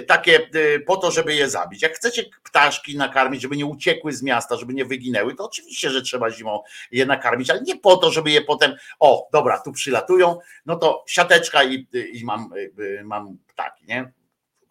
takie 0.07 0.49
po 0.87 0.97
to, 0.97 1.11
żeby 1.11 1.35
je 1.35 1.51
zabić. 1.51 1.83
Jak 1.83 1.95
chcecie 1.95 2.25
ptaszki 2.45 2.97
nakarmić, 2.97 3.43
żeby 3.43 3.57
nie 3.57 3.67
uciekły 3.67 4.13
z 4.13 4.23
miasta, 4.23 4.57
żeby 4.57 4.75
nie 4.75 4.85
wyginęły, 4.85 5.35
to 5.35 5.45
oczywiście, 5.45 5.91
że 5.91 6.03
trzeba 6.03 6.31
zimą 6.31 6.63
je 6.91 7.07
nakarmić, 7.07 7.51
ale 7.51 7.61
nie 7.61 7.79
po 7.79 7.97
to, 7.97 8.11
żeby 8.11 8.31
je 8.31 8.43
potem, 8.43 8.77
o, 9.01 9.29
dobra, 9.33 9.59
tu 9.59 9.73
przylatują, 9.73 10.39
no 10.67 10.77
to 10.77 11.05
siateczka 11.07 11.65
i, 11.65 11.87
i 12.13 12.25
mam, 12.25 12.51
mam 13.05 13.39
ptaki, 13.49 13.85
nie? 13.89 14.13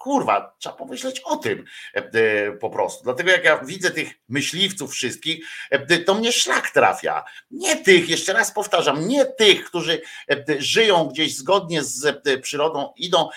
Kurwa, 0.01 0.55
trzeba 0.59 0.75
pomyśleć 0.75 1.19
o 1.19 1.37
tym 1.37 1.65
e, 1.93 2.51
po 2.51 2.69
prostu. 2.69 3.03
Dlatego 3.03 3.31
jak 3.31 3.43
ja 3.43 3.57
widzę 3.57 3.91
tych 3.91 4.13
myśliwców 4.29 4.91
wszystkich, 4.91 5.45
e, 5.69 5.97
to 5.97 6.13
mnie 6.13 6.31
szlak 6.31 6.69
trafia. 6.69 7.23
Nie 7.51 7.83
tych, 7.83 8.09
jeszcze 8.09 8.33
raz 8.33 8.53
powtarzam, 8.53 9.07
nie 9.07 9.25
tych, 9.25 9.65
którzy 9.65 10.01
e, 10.29 10.61
żyją 10.61 11.05
gdzieś 11.05 11.37
zgodnie 11.37 11.83
z 11.83 12.23
przyrodą, 12.41 12.93
idą 12.97 13.29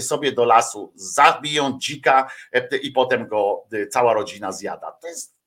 sobie 0.00 0.32
do 0.32 0.44
lasu, 0.44 0.92
zabiją 0.94 1.78
dzika 1.78 2.30
i 2.82 2.90
potem 2.92 3.26
go 3.26 3.64
cała 3.90 4.12
rodzina 4.12 4.52
zjada. 4.52 4.92
To 4.92 5.08
jest 5.08 5.37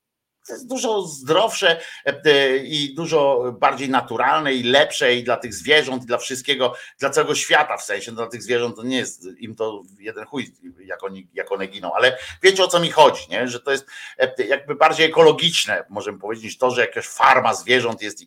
to 0.48 0.54
jest 0.54 0.68
dużo 0.68 1.02
zdrowsze 1.02 1.82
e, 2.06 2.58
i 2.58 2.96
dużo 2.96 3.44
bardziej 3.60 3.90
naturalne 3.90 4.54
i 4.54 4.64
lepsze 4.64 5.16
i 5.16 5.24
dla 5.24 5.38
tych 5.38 5.54
zwierząt, 5.54 6.04
i 6.04 6.06
dla 6.06 6.18
wszystkiego, 6.18 6.74
dla 7.00 7.10
całego 7.10 7.36
świata 7.36 7.78
w 7.78 7.84
sensie. 7.84 8.12
Dla 8.12 8.28
tych 8.28 8.44
zwierząt 8.44 8.76
to 8.76 8.84
nie 8.84 8.98
jest 8.98 9.28
im 9.40 9.56
to 9.56 9.84
jeden 10.00 10.26
chuj, 10.26 10.54
jak, 10.80 11.04
oni, 11.04 11.28
jak 11.34 11.52
one 11.52 11.68
giną, 11.68 11.94
ale 11.94 12.18
wiecie 12.44 12.64
o 12.64 12.68
co 12.68 12.80
mi 12.80 12.92
chodzi, 12.92 13.22
nie? 13.30 13.48
że 13.48 13.60
to 13.60 13.72
jest 13.72 13.86
e, 14.18 14.44
jakby 14.44 14.76
bardziej 14.76 15.06
ekologiczne, 15.06 15.84
możemy 15.90 16.20
powiedzieć, 16.20 16.58
to, 16.58 16.72
że 16.72 16.82
jakaś 16.82 17.08
farma 17.08 17.54
zwierząt 17.54 18.02
jest, 18.02 18.20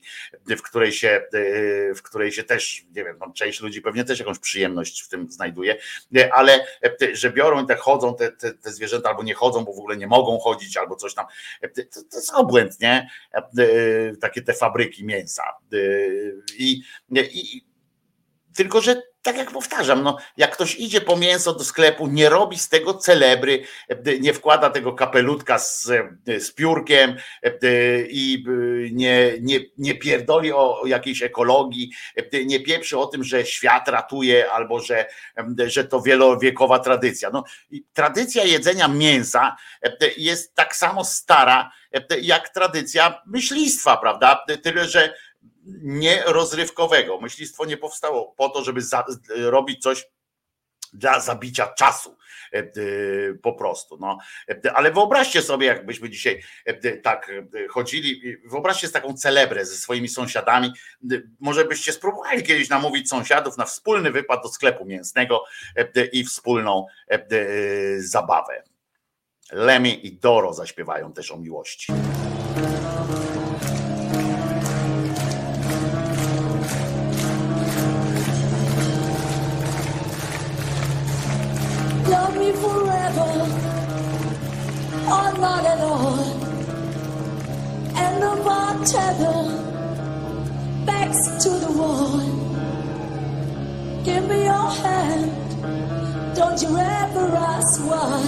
w 0.47 0.63
której 0.63 0.93
się, 0.93 1.09
e, 1.09 1.95
w 1.95 2.03
której 2.03 2.33
się 2.33 2.45
też, 2.45 2.85
nie 2.97 3.05
wiem, 3.05 3.19
część 3.35 3.61
ludzi 3.61 3.83
pewnie 3.83 4.05
też 4.05 4.19
jakąś 4.19 4.39
przyjemność 4.39 5.03
w 5.03 5.09
tym 5.09 5.31
znajduje, 5.31 5.77
ale 6.33 6.67
że 7.13 7.31
biorą 7.31 7.65
i 7.65 7.67
tak 7.67 7.79
chodzą 7.79 8.17
te, 8.17 8.33
te, 8.33 8.53
te 8.53 8.73
zwierzęta 8.73 9.09
albo 9.09 9.23
nie 9.23 9.35
chodzą, 9.35 9.65
bo 9.65 9.73
w 9.73 9.79
ogóle 9.79 9.97
nie 9.97 10.07
mogą 10.07 10.39
chodzić, 10.39 10.77
albo 10.77 10.97
coś 10.97 11.15
tam. 11.15 11.27
To, 12.11 12.17
jest 12.17 12.33
obłęd, 12.35 12.81
nie? 12.81 13.09
E, 13.33 14.17
takie 14.21 14.43
te 14.43 14.53
fabryki 14.53 15.05
mięsa. 15.05 15.43
E, 15.73 15.77
I, 16.59 16.83
i 17.11 17.65
tylko, 18.57 18.81
że 18.81 19.03
tak 19.23 19.37
jak 19.37 19.51
powtarzam, 19.51 20.03
no, 20.03 20.19
jak 20.37 20.53
ktoś 20.53 20.75
idzie 20.75 21.01
po 21.01 21.17
mięso 21.17 21.55
do 21.55 21.65
sklepu, 21.65 22.07
nie 22.07 22.29
robi 22.29 22.59
z 22.59 22.69
tego 22.69 22.95
celebry, 22.95 23.65
nie 24.21 24.33
wkłada 24.33 24.71
tego 24.71 24.93
kapelutka 24.93 25.59
z, 25.59 25.91
z 26.27 26.53
piórkiem 26.53 27.17
i 28.09 28.45
nie, 28.93 29.35
nie, 29.41 29.61
nie 29.79 29.95
pierdoli 29.95 30.53
o 30.53 30.83
jakiejś 30.87 31.23
ekologii, 31.23 31.93
nie 32.47 32.61
pieprzy 32.61 32.99
o 32.99 33.07
tym, 33.07 33.25
że 33.25 33.47
świat 33.47 33.89
ratuje 33.89 34.53
albo 34.53 34.81
że, 34.81 35.07
że 35.67 35.85
to 35.85 36.03
wielowiekowa 36.03 36.79
tradycja. 36.79 37.31
No, 37.33 37.45
tradycja 37.93 38.45
jedzenia 38.45 38.89
mięsa 38.89 39.57
jest 40.17 40.55
tak 40.55 40.77
samo 40.77 41.05
stara 41.05 41.71
jak 42.23 42.49
tradycja 42.49 43.23
myślistwa, 43.27 43.97
prawda? 43.97 44.45
Tyle, 44.63 44.89
że 44.89 45.15
nierozrywkowego. 45.83 47.21
Myślistwo 47.21 47.65
nie 47.65 47.77
powstało 47.77 48.35
po 48.37 48.49
to, 48.49 48.65
żeby 48.65 48.83
za, 48.83 49.01
e, 49.01 49.51
robić 49.51 49.83
coś 49.83 50.07
dla 50.93 51.21
zabicia 51.21 51.67
czasu 51.67 52.17
e, 52.53 52.65
po 53.43 53.53
prostu. 53.53 53.99
No. 54.01 54.19
E, 54.49 54.73
ale 54.73 54.93
wyobraźcie 54.93 55.43
sobie, 55.43 55.67
jakbyśmy 55.67 56.11
dzisiaj 56.11 56.43
tak 57.03 57.31
chodzili, 57.71 58.37
wyobraźcie 58.45 58.89
z 58.89 58.93
taką 58.93 59.15
celebrę 59.15 59.67
ze 59.67 59.77
swoimi 59.77 60.09
sąsiadami. 60.09 60.73
Może 61.41 61.65
byście 61.65 61.93
spróbowali 61.93 62.43
kiedyś 62.43 62.69
namówić 62.69 63.09
sąsiadów 63.09 63.57
na 63.57 63.65
wspólny 63.65 64.11
wypad 64.11 64.43
do 64.43 64.49
sklepu 64.49 64.85
mięsnego 64.85 65.45
i 66.13 66.25
wspólną 66.25 66.87
zabawę. 67.99 68.63
Lemie 69.53 69.95
i 69.95 70.13
Doro 70.13 70.55
zaśpiewają 70.55 71.13
też 71.13 71.31
o 71.31 71.37
miłości. 71.37 71.93
Not 85.41 85.65
at 85.67 85.81
all. 85.81 86.19
and 87.97 88.25
I'm 88.25 88.85
tether, 88.85 89.43
backs 90.87 91.43
to 91.45 91.51
the 91.51 91.73
wall. 91.79 92.19
Give 94.05 94.29
me 94.29 94.45
your 94.45 94.71
hand, 94.83 95.31
don't 96.37 96.61
you 96.63 96.77
ever 96.77 97.27
ask 97.37 97.81
why. 97.89 98.23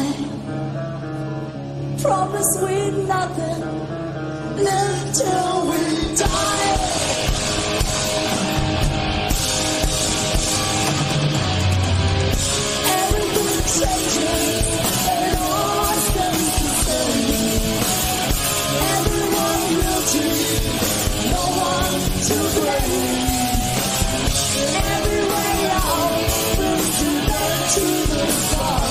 Promise 2.02 2.52
we 2.62 2.90
nothing, 3.06 3.60
live 4.64 5.12
till 5.14 5.66
we 5.70 6.14
die. 6.16 6.76
Everything 12.98 13.80
changes. 13.80 14.15
to 22.26 22.34
the 22.34 22.66
far. 28.50 28.85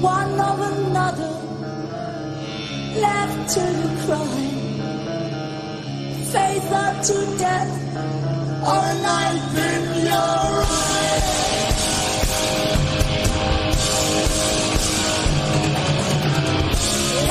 one 0.00 0.38
of 0.38 0.60
another 0.60 1.32
left 3.00 3.54
to 3.54 3.64
cry, 4.04 4.44
Faith 6.32 6.72
up 6.72 7.02
to 7.04 7.38
death 7.38 7.74
or 8.68 8.80
a 8.84 9.00
knife 9.00 9.56
in 9.56 10.06
your 10.06 10.64
eye. 10.68 10.98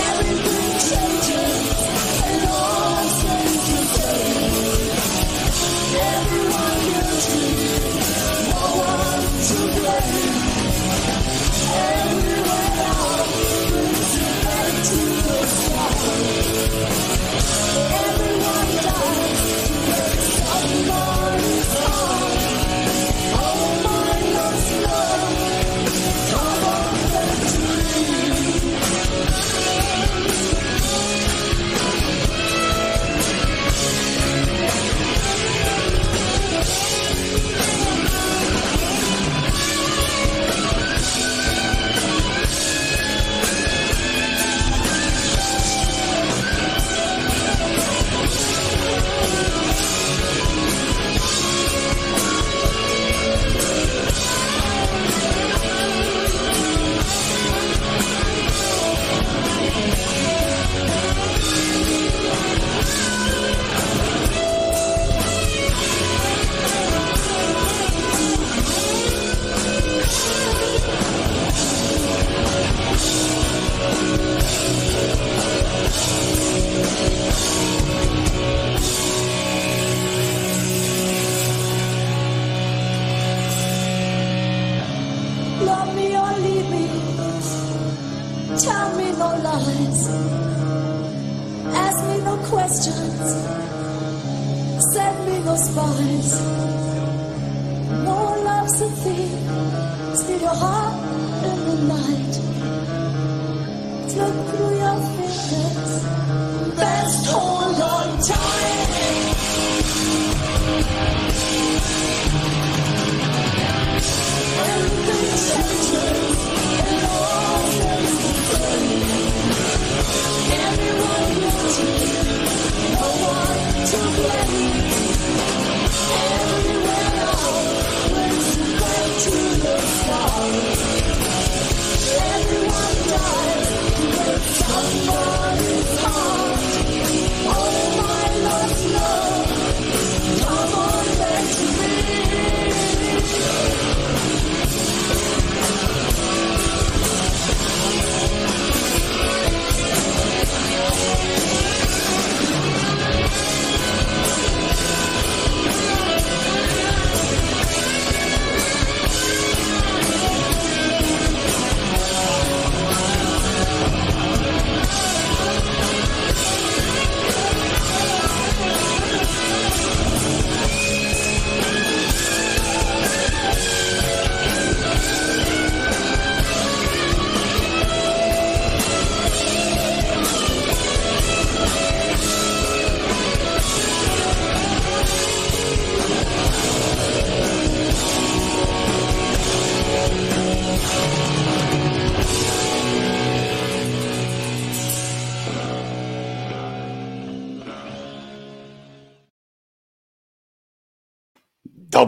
Everything 0.10 0.72
changes. 0.90 1.37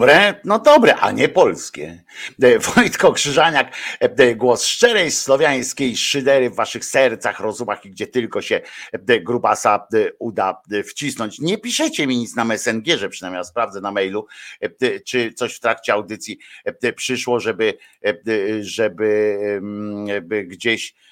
Dobre? 0.00 0.34
No 0.44 0.58
dobre, 0.58 0.96
a 0.96 1.12
nie 1.12 1.28
polskie. 1.28 2.02
E, 2.42 2.58
Wojtko 2.58 3.12
Krzyżaniak, 3.12 3.76
e, 4.00 4.34
głos 4.34 4.64
szczerej 4.64 5.10
słowiańskiej 5.10 5.96
szydery 5.96 6.50
w 6.50 6.54
waszych 6.54 6.84
sercach, 6.84 7.40
rozumach 7.40 7.86
i 7.86 7.90
gdzie 7.90 8.06
tylko 8.06 8.42
się 8.42 8.60
e, 8.92 9.20
grubasa 9.20 9.86
e, 9.94 10.12
uda 10.18 10.62
e, 10.72 10.82
wcisnąć. 10.82 11.38
Nie 11.38 11.58
piszecie 11.58 12.06
mi 12.06 12.16
nic 12.16 12.36
na 12.36 12.44
Messengerze, 12.44 13.08
przynajmniej 13.08 13.40
ja 13.40 13.44
sprawdzę 13.44 13.80
na 13.80 13.90
mailu, 13.90 14.26
e, 14.60 15.00
czy 15.00 15.32
coś 15.32 15.54
w 15.56 15.60
trakcie 15.60 15.92
audycji 15.92 16.38
e, 16.64 16.92
przyszło, 16.92 17.40
żeby, 17.40 17.74
e, 18.04 18.14
żeby 18.60 20.44
gdzieś 20.46 20.90
e, 20.90 21.09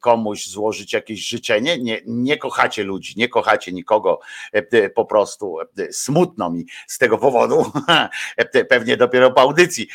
komuś 0.00 0.46
złożyć 0.46 0.92
jakieś 0.92 1.28
życzenie. 1.28 1.78
Nie, 1.78 2.00
nie 2.06 2.36
kochacie 2.36 2.84
ludzi, 2.84 3.14
nie 3.16 3.28
kochacie 3.28 3.72
nikogo, 3.72 4.20
e, 4.52 4.90
po 4.90 5.04
prostu 5.04 5.60
e, 5.60 5.92
smutno 5.92 6.50
mi 6.50 6.66
z 6.86 6.98
tego 6.98 7.18
powodu. 7.18 7.72
Pewnie 8.68 8.96
dopiero 8.96 9.30
po 9.30 9.40
audycji 9.40 9.88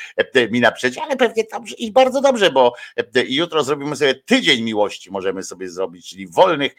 mi 0.51 0.59
naprzeciw, 0.59 1.03
ale 1.03 1.15
pewnie 1.15 1.43
dobrze 1.51 1.75
i 1.75 1.91
bardzo 1.91 2.21
dobrze, 2.21 2.51
bo 2.51 2.73
jutro 3.27 3.63
zrobimy 3.63 3.95
sobie 3.95 4.15
tydzień 4.15 4.63
miłości, 4.63 5.11
możemy 5.11 5.43
sobie 5.43 5.69
zrobić, 5.69 6.09
czyli 6.09 6.27
wolnych 6.27 6.75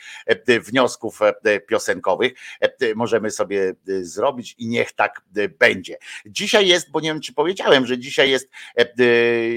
wniosków 0.47 1.21
piosenkowych 1.69 2.33
możemy 2.95 3.31
sobie 3.31 3.75
zrobić 4.03 4.55
i 4.59 4.69
niech 4.69 4.93
tak 4.93 5.23
będzie. 5.59 5.97
Dzisiaj 6.27 6.69
jest, 6.69 6.91
bo 6.91 7.01
nie 7.01 7.09
wiem, 7.09 7.21
czy 7.21 7.35
powiedziałem, 7.35 7.87
że 7.87 7.99
dzisiaj 7.99 8.31
jest 8.31 8.51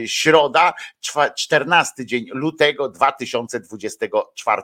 środa, 0.06 0.74
czwa- 1.02 1.30
14 1.30 2.06
dzień 2.06 2.26
lutego 2.34 2.90
2024 3.12 4.62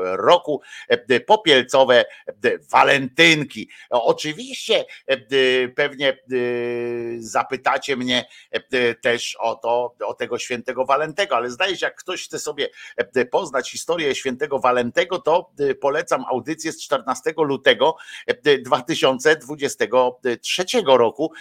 roku, 0.00 0.60
popielcowe 1.26 2.04
walentynki. 2.70 3.68
Oczywiście 3.90 4.84
pewnie 5.74 6.18
zapytacie 7.18 7.96
mnie 7.96 8.24
też 9.02 9.36
o 9.40 9.54
to, 9.54 9.94
o 10.06 10.14
tego 10.14 10.38
świętego 10.38 10.84
Walentego, 10.84 11.36
ale 11.36 11.50
zdaje 11.50 11.76
się, 11.76 11.86
jak 11.86 11.96
ktoś 11.96 12.24
chce 12.24 12.38
sobie 12.38 12.68
poznać 13.30 13.70
historię 13.70 14.14
świętego 14.14 14.58
Walentego, 14.58 15.18
to 15.18 15.50
polecam 15.80 16.24
audycję 16.24 16.72
z 16.72 16.82
14 16.82 17.32
lutego 17.36 17.96
2023 18.64 20.64
roku. 20.86 21.32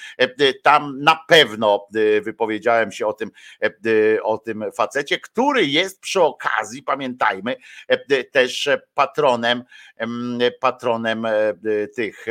Tam 0.64 1.02
na 1.02 1.20
pewno 1.28 1.88
wypowiedziałem 2.22 2.92
się 2.92 3.08
o 3.08 3.14
tym, 3.14 3.32
o 4.24 4.38
tym 4.38 4.66
facecie, 4.76 5.20
który 5.20 5.66
jest 5.66 6.00
przy 6.00 6.22
okazji, 6.22 6.39
pamiętajmy, 6.86 7.56
też 8.32 8.70
patronem, 8.94 9.64
patronem 10.60 11.28
tych, 11.96 12.26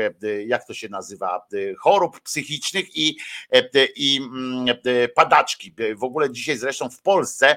jak 0.47 0.67
to 0.67 0.75
się 0.75 0.89
nazywa, 0.89 1.47
chorób 1.79 2.21
psychicznych 2.21 2.97
i, 2.97 3.17
i 3.97 4.21
padaczki. 5.15 5.75
W 5.97 6.05
ogóle 6.05 6.31
dzisiaj 6.31 6.57
zresztą 6.57 6.91
w 6.91 7.03
Polsce 7.03 7.57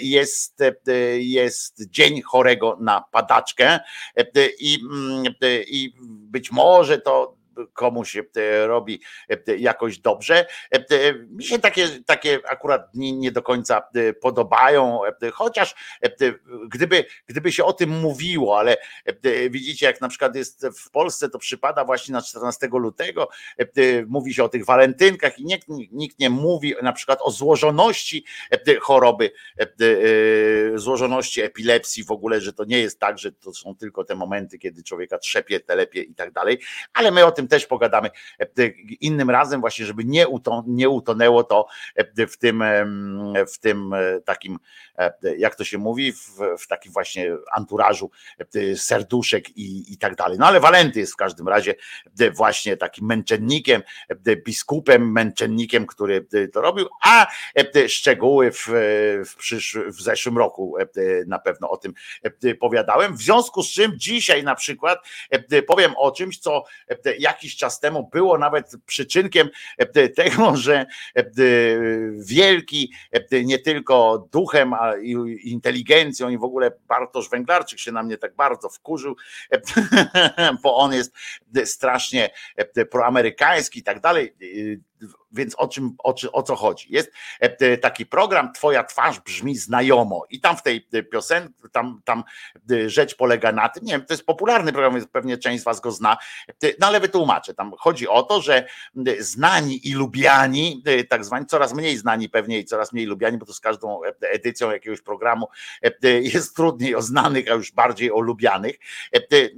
jest, 0.00 0.58
jest 1.18 1.90
Dzień 1.90 2.22
Chorego 2.22 2.76
na 2.80 3.04
Padaczkę 3.10 3.80
i, 4.58 4.78
i 5.66 5.94
być 6.00 6.52
może 6.52 6.98
to 6.98 7.39
komuś 7.72 8.16
e, 8.16 8.66
robi 8.66 9.00
e, 9.28 9.56
jakoś 9.56 9.98
dobrze. 9.98 10.46
E, 10.70 11.14
Mi 11.14 11.44
się 11.44 11.58
takie, 11.58 11.88
takie 12.06 12.38
akurat 12.48 12.90
dni 12.94 13.12
nie 13.12 13.32
do 13.32 13.42
końca 13.42 13.82
podobają, 14.20 15.00
chociaż 15.32 15.74
gdyby, 16.68 17.04
gdyby 17.26 17.52
się 17.52 17.64
o 17.64 17.72
tym 17.72 17.90
mówiło, 17.90 18.58
ale 18.58 18.76
widzicie, 19.50 19.86
jak 19.86 20.00
na 20.00 20.08
przykład 20.08 20.36
jest 20.36 20.66
w 20.66 20.90
Polsce, 20.90 21.28
to 21.28 21.38
przypada 21.38 21.84
właśnie 21.84 22.12
na 22.12 22.22
14 22.22 22.68
lutego, 22.72 23.28
mówi 24.06 24.34
się 24.34 24.44
o 24.44 24.48
tych 24.48 24.64
walentynkach 24.64 25.38
i 25.38 25.44
nikt, 25.44 25.68
nikt 25.92 26.18
nie 26.18 26.30
mówi 26.30 26.74
na 26.82 26.92
przykład 26.92 27.18
o 27.22 27.30
złożoności 27.30 28.24
choroby, 28.80 29.30
złożoności 30.74 31.42
epilepsji 31.42 32.04
w 32.04 32.10
ogóle, 32.10 32.40
że 32.40 32.52
to 32.52 32.64
nie 32.64 32.78
jest 32.78 32.98
tak, 32.98 33.18
że 33.18 33.32
to 33.32 33.54
są 33.54 33.76
tylko 33.76 34.04
te 34.04 34.14
momenty, 34.14 34.58
kiedy 34.58 34.82
człowieka 34.82 35.18
trzepie, 35.18 35.60
telepie 35.60 36.02
i 36.02 36.14
tak 36.14 36.32
dalej, 36.32 36.58
ale 36.92 37.10
my 37.10 37.24
o 37.24 37.32
tym 37.32 37.48
też 37.50 37.66
pogadamy 37.66 38.10
innym 39.00 39.30
razem 39.30 39.60
właśnie, 39.60 39.86
żeby 39.86 40.04
nie, 40.04 40.28
uton, 40.28 40.64
nie 40.66 40.88
utonęło 40.88 41.44
to 41.44 41.66
w 42.16 42.36
tym, 42.36 42.64
w 43.52 43.58
tym 43.58 43.94
takim, 44.24 44.58
jak 45.38 45.54
to 45.54 45.64
się 45.64 45.78
mówi, 45.78 46.12
w, 46.12 46.38
w 46.58 46.66
takim 46.66 46.92
właśnie 46.92 47.30
anturażu 47.52 48.10
serduszek 48.76 49.56
i, 49.56 49.92
i 49.92 49.98
tak 49.98 50.14
dalej. 50.16 50.38
No 50.38 50.46
ale 50.46 50.60
Walenty 50.60 51.00
jest 51.00 51.12
w 51.12 51.16
każdym 51.16 51.48
razie 51.48 51.74
właśnie 52.36 52.76
takim 52.76 53.06
męczennikiem, 53.06 53.82
biskupem, 54.44 55.12
męczennikiem, 55.12 55.86
który 55.86 56.26
to 56.52 56.60
robił, 56.60 56.88
a 57.02 57.26
szczegóły 57.88 58.52
w, 58.52 58.66
w, 59.24 59.36
w 59.86 60.02
zeszłym 60.02 60.38
roku 60.38 60.76
na 61.26 61.38
pewno 61.38 61.70
o 61.70 61.76
tym 61.76 61.94
powiadałem. 62.60 63.16
W 63.16 63.22
związku 63.22 63.62
z 63.62 63.70
czym 63.70 63.92
dzisiaj 63.96 64.44
na 64.44 64.54
przykład 64.54 64.98
powiem 65.66 65.92
o 65.96 66.10
czymś, 66.12 66.38
co 66.38 66.64
jakiś 67.40 67.56
czas 67.56 67.80
temu 67.80 68.08
było 68.12 68.38
nawet 68.38 68.72
przyczynkiem 68.86 69.48
tego, 70.16 70.56
że 70.66 70.86
wielki 72.18 72.92
nie 73.44 73.58
tylko 73.58 74.28
duchem, 74.32 74.74
ale 74.74 75.02
i 75.02 75.50
inteligencją 75.50 76.28
i 76.28 76.38
w 76.38 76.44
ogóle 76.44 76.70
Bartosz 76.88 77.30
Węglarczyk 77.30 77.78
się 77.78 77.92
na 77.92 78.02
mnie 78.02 78.18
tak 78.18 78.34
bardzo 78.34 78.68
wkurzył, 78.68 79.16
bo 80.62 80.76
on 80.76 80.92
jest 80.92 81.12
strasznie 81.64 82.30
proamerykański 82.90 83.80
i 83.80 83.82
tak 83.82 84.00
dalej 84.00 84.34
więc 85.32 85.54
o 85.54 85.68
czym, 85.68 85.94
o, 86.04 86.14
o 86.32 86.42
co 86.42 86.56
chodzi? 86.56 86.86
Jest 86.90 87.12
taki 87.82 88.06
program 88.06 88.52
Twoja 88.52 88.84
twarz 88.84 89.20
brzmi 89.20 89.56
znajomo. 89.56 90.26
I 90.30 90.40
tam 90.40 90.56
w 90.56 90.62
tej 90.62 90.86
piosence, 91.12 91.50
tam, 91.72 92.00
tam 92.04 92.24
rzecz 92.86 93.16
polega 93.16 93.52
na 93.52 93.68
tym, 93.68 93.84
nie 93.84 93.92
wiem, 93.92 94.06
to 94.06 94.14
jest 94.14 94.26
popularny 94.26 94.72
program, 94.72 94.94
więc 94.94 95.06
pewnie 95.06 95.38
część 95.38 95.60
z 95.60 95.64
Was 95.64 95.80
go 95.80 95.90
zna, 95.90 96.16
no 96.78 96.86
ale 96.86 97.00
wytłumaczę, 97.00 97.54
tam 97.54 97.72
chodzi 97.78 98.08
o 98.08 98.22
to, 98.22 98.40
że 98.40 98.66
znani 99.18 99.88
i 99.88 99.94
lubiani, 99.94 100.82
tak 101.08 101.24
zwani, 101.24 101.46
coraz 101.46 101.74
mniej 101.74 101.96
znani 101.96 102.28
pewnie 102.28 102.58
i 102.58 102.64
coraz 102.64 102.92
mniej 102.92 103.06
lubiani, 103.06 103.38
bo 103.38 103.46
to 103.46 103.52
z 103.52 103.60
każdą 103.60 104.00
edycją 104.20 104.70
jakiegoś 104.70 105.00
programu 105.00 105.48
jest 106.34 106.56
trudniej 106.56 106.94
o 106.94 107.02
znanych, 107.02 107.50
a 107.50 107.54
już 107.54 107.72
bardziej 107.72 108.12
o 108.12 108.20
lubianych, 108.20 108.76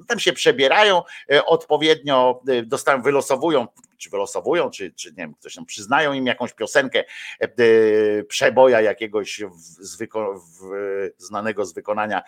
tam 0.08 0.18
się 0.18 0.32
przebierają 0.32 1.02
odpowiednio, 1.46 2.42
dostają, 2.64 3.02
wylosowują 3.02 3.66
czy 4.02 4.10
wylosowują, 4.10 4.70
czy, 4.70 4.92
czy 4.92 5.08
nie 5.08 5.16
wiem, 5.16 5.31
tam 5.54 5.66
przyznają 5.66 6.12
im 6.12 6.26
jakąś 6.26 6.52
piosenkę 6.52 7.04
e, 7.40 7.48
przeboja 8.24 8.80
jakiegoś 8.80 9.42
z 9.80 9.98
wyko- 9.98 10.40
znanego 11.16 11.66
z 11.66 11.74
wykonania 11.74 12.22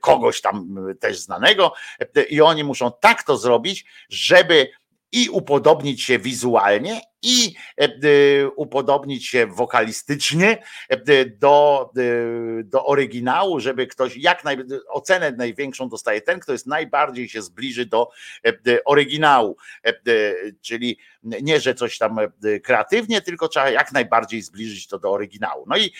kogoś 0.00 0.40
tam 0.40 0.76
też 1.00 1.18
znanego 1.18 1.72
i 2.30 2.40
oni 2.40 2.64
muszą 2.64 2.92
tak 3.00 3.22
to 3.22 3.36
zrobić, 3.36 3.84
żeby 4.08 4.70
i 5.12 5.28
upodobnić 5.28 6.02
się 6.02 6.18
wizualnie, 6.18 7.00
i 7.22 7.54
upodobnić 8.56 9.26
się 9.26 9.46
wokalistycznie 9.46 10.62
do, 11.38 11.90
do 12.64 12.86
oryginału, 12.86 13.60
żeby 13.60 13.86
ktoś 13.86 14.16
jak 14.16 14.44
naj, 14.44 14.56
ocenę 14.88 15.32
największą 15.32 15.88
dostaje 15.88 16.20
ten, 16.20 16.40
kto 16.40 16.52
jest 16.52 16.66
najbardziej 16.66 17.28
się 17.28 17.42
zbliży 17.42 17.86
do 17.86 18.10
oryginału. 18.84 19.56
Czyli 20.60 20.98
nie, 21.22 21.60
że 21.60 21.74
coś 21.74 21.98
tam 21.98 22.16
kreatywnie, 22.62 23.20
tylko 23.20 23.48
trzeba 23.48 23.70
jak 23.70 23.92
najbardziej 23.92 24.42
zbliżyć 24.42 24.86
to 24.86 24.98
do 24.98 25.12
oryginału. 25.12 25.64
No 25.68 25.76
i 25.76 25.92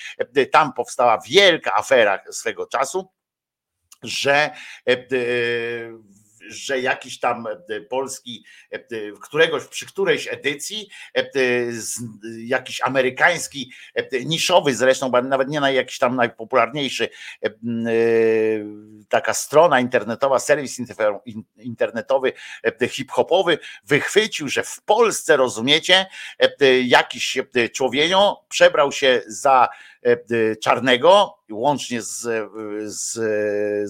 tam 0.53 0.73
powstała 0.73 1.19
wielka 1.29 1.75
afera 1.75 2.19
swego 2.31 2.67
czasu, 2.67 3.09
że 4.03 4.51
że 6.49 6.81
jakiś 6.81 7.21
tam 7.21 7.47
e, 7.47 7.81
polski, 7.81 8.45
e, 8.71 8.81
któregoś, 9.21 9.65
przy 9.65 9.87
którejś 9.87 10.29
edycji, 10.29 10.89
e, 11.15 11.25
jakiś 12.39 12.81
amerykański, 12.81 13.73
niszowy 14.27 14.75
zresztą, 14.75 15.11
nawet 15.23 15.49
nie 15.49 15.61
na 15.61 15.71
jakiś 15.71 15.99
tam 15.99 16.17
najpopularniejszy, 16.17 17.09
taka 19.09 19.35
strona 19.35 19.81
internetowa, 19.81 20.39
serwis 20.39 20.79
internetowy, 21.57 22.33
hip-hopowy, 22.89 23.59
wychwycił, 23.85 24.49
że 24.49 24.63
w 24.63 24.81
Polsce, 24.83 25.37
rozumiecie, 25.37 26.07
jakiś 26.85 27.39
człowienio 27.73 28.45
przebrał 28.49 28.93
się 28.93 29.23
za 29.27 29.69
czarnego, 30.63 31.39
łącznie 31.51 32.03
z, 32.03 32.29
z, 32.85 33.21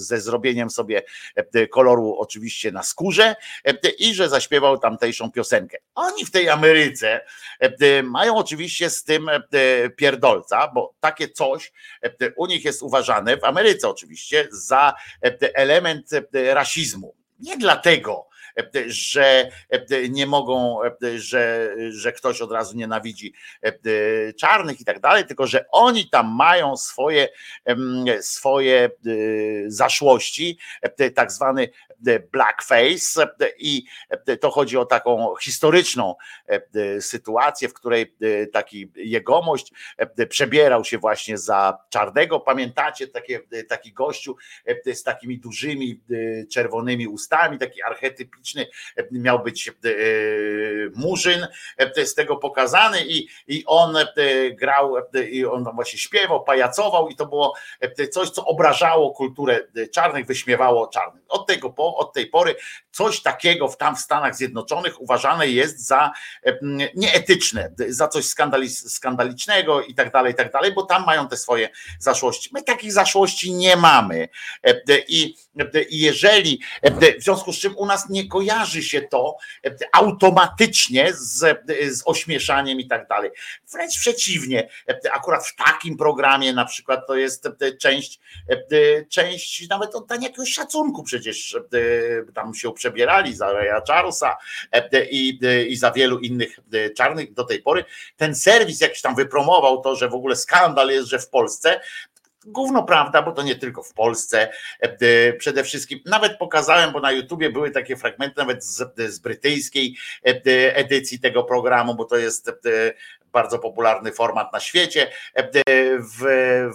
ze 0.00 0.20
zrobieniem 0.20 0.70
sobie 0.70 1.02
koloru 1.70 2.16
oczywiście 2.18 2.72
na 2.72 2.82
skórze 2.82 3.36
i 3.98 4.14
że 4.14 4.28
zaśpiewał 4.28 4.78
tamtejszą 4.78 5.30
piosenkę. 5.30 5.78
Oni 5.94 6.24
w 6.24 6.30
tej 6.30 6.48
Ameryce 6.48 7.20
mają 8.02 8.36
oczywiście 8.36 8.90
z 8.90 9.04
tym 9.04 9.30
pierdolca, 9.96 10.68
bo 10.74 10.94
takie 11.00 11.28
coś 11.28 11.72
u 12.36 12.46
nich 12.46 12.64
jest 12.64 12.82
uważane, 12.82 13.36
w 13.36 13.44
Ameryce 13.44 13.88
oczywiście, 13.88 14.48
za 14.50 14.94
element 15.54 16.10
rasizmu. 16.32 17.14
Nie 17.38 17.56
dlatego, 17.56 18.29
że 18.86 19.50
nie 20.10 20.26
mogą, 20.26 20.78
że, 21.16 21.74
że 21.90 22.12
ktoś 22.12 22.40
od 22.40 22.52
razu 22.52 22.76
nienawidzi 22.76 23.34
czarnych 24.40 24.80
i 24.80 24.84
tak 24.84 25.00
dalej, 25.00 25.26
tylko 25.26 25.46
że 25.46 25.64
oni 25.72 26.10
tam 26.10 26.34
mają 26.36 26.76
swoje, 26.76 27.28
swoje 28.20 28.90
zaszłości, 29.66 30.58
tak 31.14 31.32
zwany 31.32 31.68
blackface 32.32 33.28
i 33.58 33.84
to 34.40 34.50
chodzi 34.50 34.76
o 34.76 34.84
taką 34.84 35.34
historyczną 35.42 36.14
sytuację, 37.00 37.68
w 37.68 37.74
której 37.74 38.16
taki 38.52 38.92
jegomość 38.96 39.72
przebierał 40.28 40.84
się 40.84 40.98
właśnie 40.98 41.38
za 41.38 41.78
czarnego. 41.90 42.40
Pamiętacie 42.40 43.06
taki 43.68 43.92
gościu 43.92 44.36
z 44.94 45.02
takimi 45.02 45.38
dużymi 45.38 46.00
czerwonymi 46.52 47.08
ustami, 47.08 47.58
taki 47.58 47.82
archetypiczny 47.82 48.66
miał 49.10 49.42
być 49.42 49.72
murzyn 50.94 51.46
z 52.04 52.14
tego 52.14 52.36
pokazany 52.36 52.98
i, 53.06 53.28
i 53.46 53.64
on 53.66 53.96
grał 54.52 54.94
i 55.30 55.44
on 55.44 55.64
właśnie 55.74 55.98
śpiewał, 55.98 56.44
pajacował 56.44 57.08
i 57.08 57.16
to 57.16 57.26
było 57.26 57.54
coś, 58.10 58.30
co 58.30 58.44
obrażało 58.44 59.10
kulturę 59.10 59.60
czarnych, 59.92 60.26
wyśmiewało 60.26 60.86
czarnych. 60.86 61.24
Od 61.28 61.46
tego 61.46 61.70
od 61.96 62.12
tej 62.12 62.26
pory 62.26 62.54
coś 62.90 63.22
takiego 63.22 63.68
w 63.68 63.76
tam 63.76 63.96
w 63.96 64.00
Stanach 64.00 64.36
Zjednoczonych 64.36 65.00
uważane 65.00 65.48
jest 65.48 65.86
za 65.86 66.10
nieetyczne, 66.94 67.72
za 67.88 68.08
coś 68.08 68.24
skandalicznego 68.86 69.82
i 69.82 69.94
tak 69.94 70.12
dalej, 70.12 70.32
i 70.32 70.36
tak 70.36 70.52
dalej, 70.52 70.72
bo 70.72 70.82
tam 70.82 71.06
mają 71.06 71.28
te 71.28 71.36
swoje 71.36 71.68
zaszłości. 71.98 72.50
My 72.52 72.62
takich 72.62 72.92
zaszłości 72.92 73.52
nie 73.52 73.76
mamy. 73.76 74.28
I, 75.08 75.34
i 75.90 76.00
jeżeli, 76.00 76.60
w 77.18 77.22
związku 77.22 77.52
z 77.52 77.58
czym 77.58 77.76
u 77.76 77.86
nas 77.86 78.08
nie 78.08 78.28
kojarzy 78.28 78.82
się 78.82 79.02
to 79.02 79.36
automatycznie 79.92 81.12
z, 81.14 81.60
z 81.98 82.02
ośmieszaniem 82.04 82.80
i 82.80 82.88
tak 82.88 83.08
dalej. 83.08 83.30
Wręcz 83.72 83.98
przeciwnie, 83.98 84.68
akurat 85.12 85.46
w 85.46 85.56
takim 85.56 85.96
programie 85.96 86.52
na 86.52 86.64
przykład 86.64 87.06
to 87.06 87.16
jest 87.16 87.48
część, 87.80 88.20
część 89.08 89.68
nawet 89.68 89.94
oddania 89.94 90.28
jakiegoś 90.28 90.52
szacunku 90.52 91.02
przecież 91.02 91.56
tam 92.34 92.54
się 92.54 92.72
przebierali 92.72 93.34
za 93.34 93.52
Raya 93.52 93.82
Charlesa 93.86 94.36
i, 95.10 95.38
i 95.68 95.76
za 95.76 95.90
wielu 95.90 96.18
innych 96.18 96.58
czarnych 96.96 97.32
do 97.32 97.44
tej 97.44 97.62
pory. 97.62 97.84
Ten 98.16 98.34
serwis 98.34 98.80
jakiś 98.80 99.00
tam 99.00 99.14
wypromował 99.14 99.80
to, 99.80 99.96
że 99.96 100.08
w 100.08 100.14
ogóle 100.14 100.36
skandal 100.36 100.90
jest, 100.90 101.08
że 101.08 101.18
w 101.18 101.28
Polsce 101.28 101.80
Gówno 102.46 102.82
prawda, 102.82 103.22
bo 103.22 103.32
to 103.32 103.42
nie 103.42 103.56
tylko 103.56 103.82
w 103.82 103.94
Polsce. 103.94 104.52
Przede 105.38 105.64
wszystkim, 105.64 106.00
nawet 106.06 106.38
pokazałem, 106.38 106.92
bo 106.92 107.00
na 107.00 107.12
YouTubie 107.12 107.50
były 107.50 107.70
takie 107.70 107.96
fragmenty, 107.96 108.34
nawet 108.36 108.64
z, 108.64 108.96
z 108.96 109.18
brytyjskiej 109.18 109.96
edycji 110.74 111.20
tego 111.20 111.44
programu, 111.44 111.94
bo 111.94 112.04
to 112.04 112.16
jest 112.16 112.50
bardzo 113.32 113.58
popularny 113.58 114.12
format 114.12 114.52
na 114.52 114.60
świecie. 114.60 115.10
W, 115.98 116.22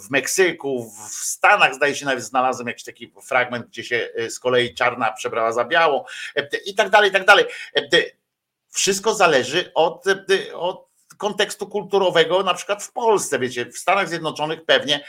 w 0.05 0.11
Meksyku, 0.11 0.91
w 0.91 1.13
Stanach 1.13 1.75
zdaje 1.75 1.95
się 1.95 2.05
nawet 2.05 2.23
znalazłem 2.23 2.67
jakiś 2.67 2.83
taki 2.83 3.13
fragment, 3.23 3.67
gdzie 3.67 3.83
się 3.83 4.09
z 4.29 4.39
kolei 4.39 4.73
czarna 4.73 5.11
przebrała 5.11 5.51
za 5.51 5.65
białą 5.65 6.03
i 6.65 6.75
tak 6.75 6.89
dalej, 6.89 7.09
i 7.09 7.13
tak 7.13 7.25
dalej. 7.25 7.45
Wszystko 8.69 9.13
zależy 9.13 9.71
od, 9.73 10.03
od 10.53 10.94
kontekstu 11.17 11.67
kulturowego, 11.67 12.43
na 12.43 12.53
przykład 12.53 12.83
w 12.83 12.91
Polsce, 12.91 13.39
wiecie, 13.39 13.65
w 13.65 13.77
Stanach 13.77 14.09
Zjednoczonych 14.09 14.65
pewnie 14.65 15.05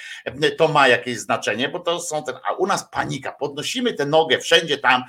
to 0.57 0.69
ma 0.69 0.89
jakieś 0.89 1.19
znaczenie, 1.19 1.69
bo 1.69 1.81
to 1.81 2.01
są 2.01 2.25
ten, 2.25 2.35
a 2.49 2.53
u 2.53 2.67
nas 2.67 2.89
panika, 2.91 3.33
podnosimy 3.33 3.93
tę 3.93 4.07
nogę 4.07 4.39
wszędzie 4.39 4.79
tam, 4.79 5.05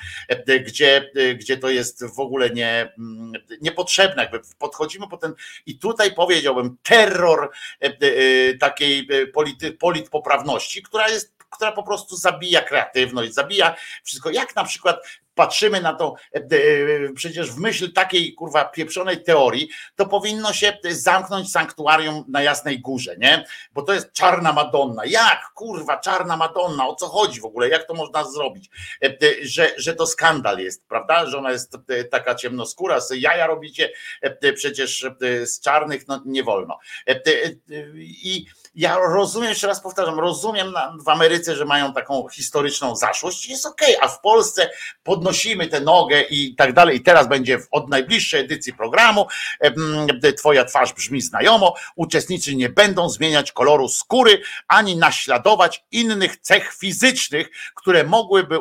gdzie, 0.65 1.11
gdzie 1.35 1.57
to 1.57 1.69
jest 1.69 2.15
w 2.15 2.19
ogóle 2.19 2.49
nie, 2.49 2.93
niepotrzebne, 3.61 4.23
jakby 4.23 4.39
podchodzimy 4.59 5.07
po 5.07 5.17
ten, 5.17 5.33
i 5.65 5.79
tutaj 5.79 6.13
powiedziałbym 6.13 6.77
terror 6.83 7.51
takiej 8.59 9.07
polity, 9.33 9.71
politpoprawności, 9.71 10.83
która 10.83 11.09
jest 11.09 11.37
która 11.49 11.71
po 11.71 11.83
prostu 11.83 12.15
zabija 12.15 12.61
kreatywność, 12.61 13.33
zabija 13.33 13.75
wszystko. 14.03 14.29
Jak 14.29 14.55
na 14.55 14.63
przykład 14.63 14.99
patrzymy 15.37 15.81
na 15.81 15.93
to, 15.93 16.15
e, 16.35 16.37
e, 16.37 17.13
przecież 17.15 17.51
w 17.51 17.59
myśl 17.59 17.93
takiej 17.93 18.33
kurwa 18.33 18.65
pieprzonej 18.65 19.23
teorii, 19.23 19.69
to 19.95 20.05
powinno 20.05 20.53
się 20.53 20.77
zamknąć 20.83 21.51
sanktuarium 21.51 22.23
na 22.27 22.41
Jasnej 22.41 22.79
Górze, 22.79 23.15
nie? 23.17 23.45
Bo 23.73 23.81
to 23.81 23.93
jest 23.93 24.13
czarna 24.13 24.53
Madonna. 24.53 25.05
Jak 25.05 25.39
kurwa 25.55 25.97
czarna 25.97 26.37
Madonna? 26.37 26.87
O 26.87 26.95
co 26.95 27.07
chodzi 27.07 27.41
w 27.41 27.45
ogóle? 27.45 27.69
Jak 27.69 27.87
to 27.87 27.93
można 27.93 28.23
zrobić? 28.23 28.69
E, 29.03 29.17
że, 29.41 29.71
że 29.77 29.93
to 29.93 30.07
skandal 30.07 30.59
jest, 30.59 30.87
prawda? 30.87 31.25
Że 31.25 31.37
ona 31.37 31.51
jest 31.51 31.77
taka 32.11 32.35
ciemnoskóra, 32.35 32.99
jaja 33.15 33.47
robicie 33.47 33.91
przecież 34.55 35.05
z 35.43 35.59
czarnych, 35.59 36.07
no 36.07 36.21
nie 36.25 36.43
wolno. 36.43 36.79
I 38.23 38.45
ja 38.77 38.97
rozumiem, 38.97 39.49
jeszcze 39.49 39.67
raz 39.67 39.81
powtarzam, 39.81 40.19
rozumiem 40.19 40.73
w 41.05 41.09
Ameryce, 41.09 41.55
że 41.55 41.65
mają 41.65 41.93
taką 41.93 42.27
historyczną 42.29 42.95
zaszłość, 42.95 43.49
jest 43.49 43.65
okej, 43.65 43.95
okay, 43.95 44.09
a 44.09 44.13
w 44.13 44.21
Polsce 44.21 44.69
podnosimy 45.03 45.67
tę 45.67 45.81
nogę 45.81 46.21
i 46.21 46.55
tak 46.55 46.73
dalej. 46.73 46.97
I 46.97 47.01
teraz 47.01 47.27
będzie 47.27 47.59
od 47.71 47.89
najbliższej 47.89 48.41
edycji 48.41 48.73
programu 48.73 49.27
Twoja 50.37 50.65
twarz 50.65 50.93
brzmi 50.93 51.21
znajomo. 51.21 51.73
Uczestnicy 51.95 52.55
nie 52.55 52.69
będą 52.69 53.09
zmieniać 53.09 53.51
koloru 53.51 53.89
skóry 53.89 54.41
ani 54.67 54.97
naśladować 54.97 55.85
innych 55.91 56.37
cech 56.37 56.73
fizycznych, 56.73 57.49
które 57.75 58.03
mogłyby, 58.03 58.59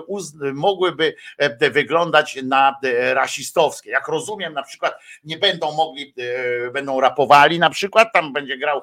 mogłyby 0.54 1.14
wyglądać 1.60 2.38
na 2.42 2.76
rasistowskie. 3.12 3.90
Jak 3.90 4.08
rozumiem, 4.08 4.52
na 4.52 4.62
przykład 4.62 4.94
nie 5.24 5.38
będą 5.38 5.72
mogli, 5.72 6.14
e, 6.18 6.70
będą 6.70 7.00
rapowali, 7.00 7.58
na 7.58 7.70
przykład 7.70 8.12
tam 8.12 8.32
będzie 8.32 8.58
grał, 8.58 8.82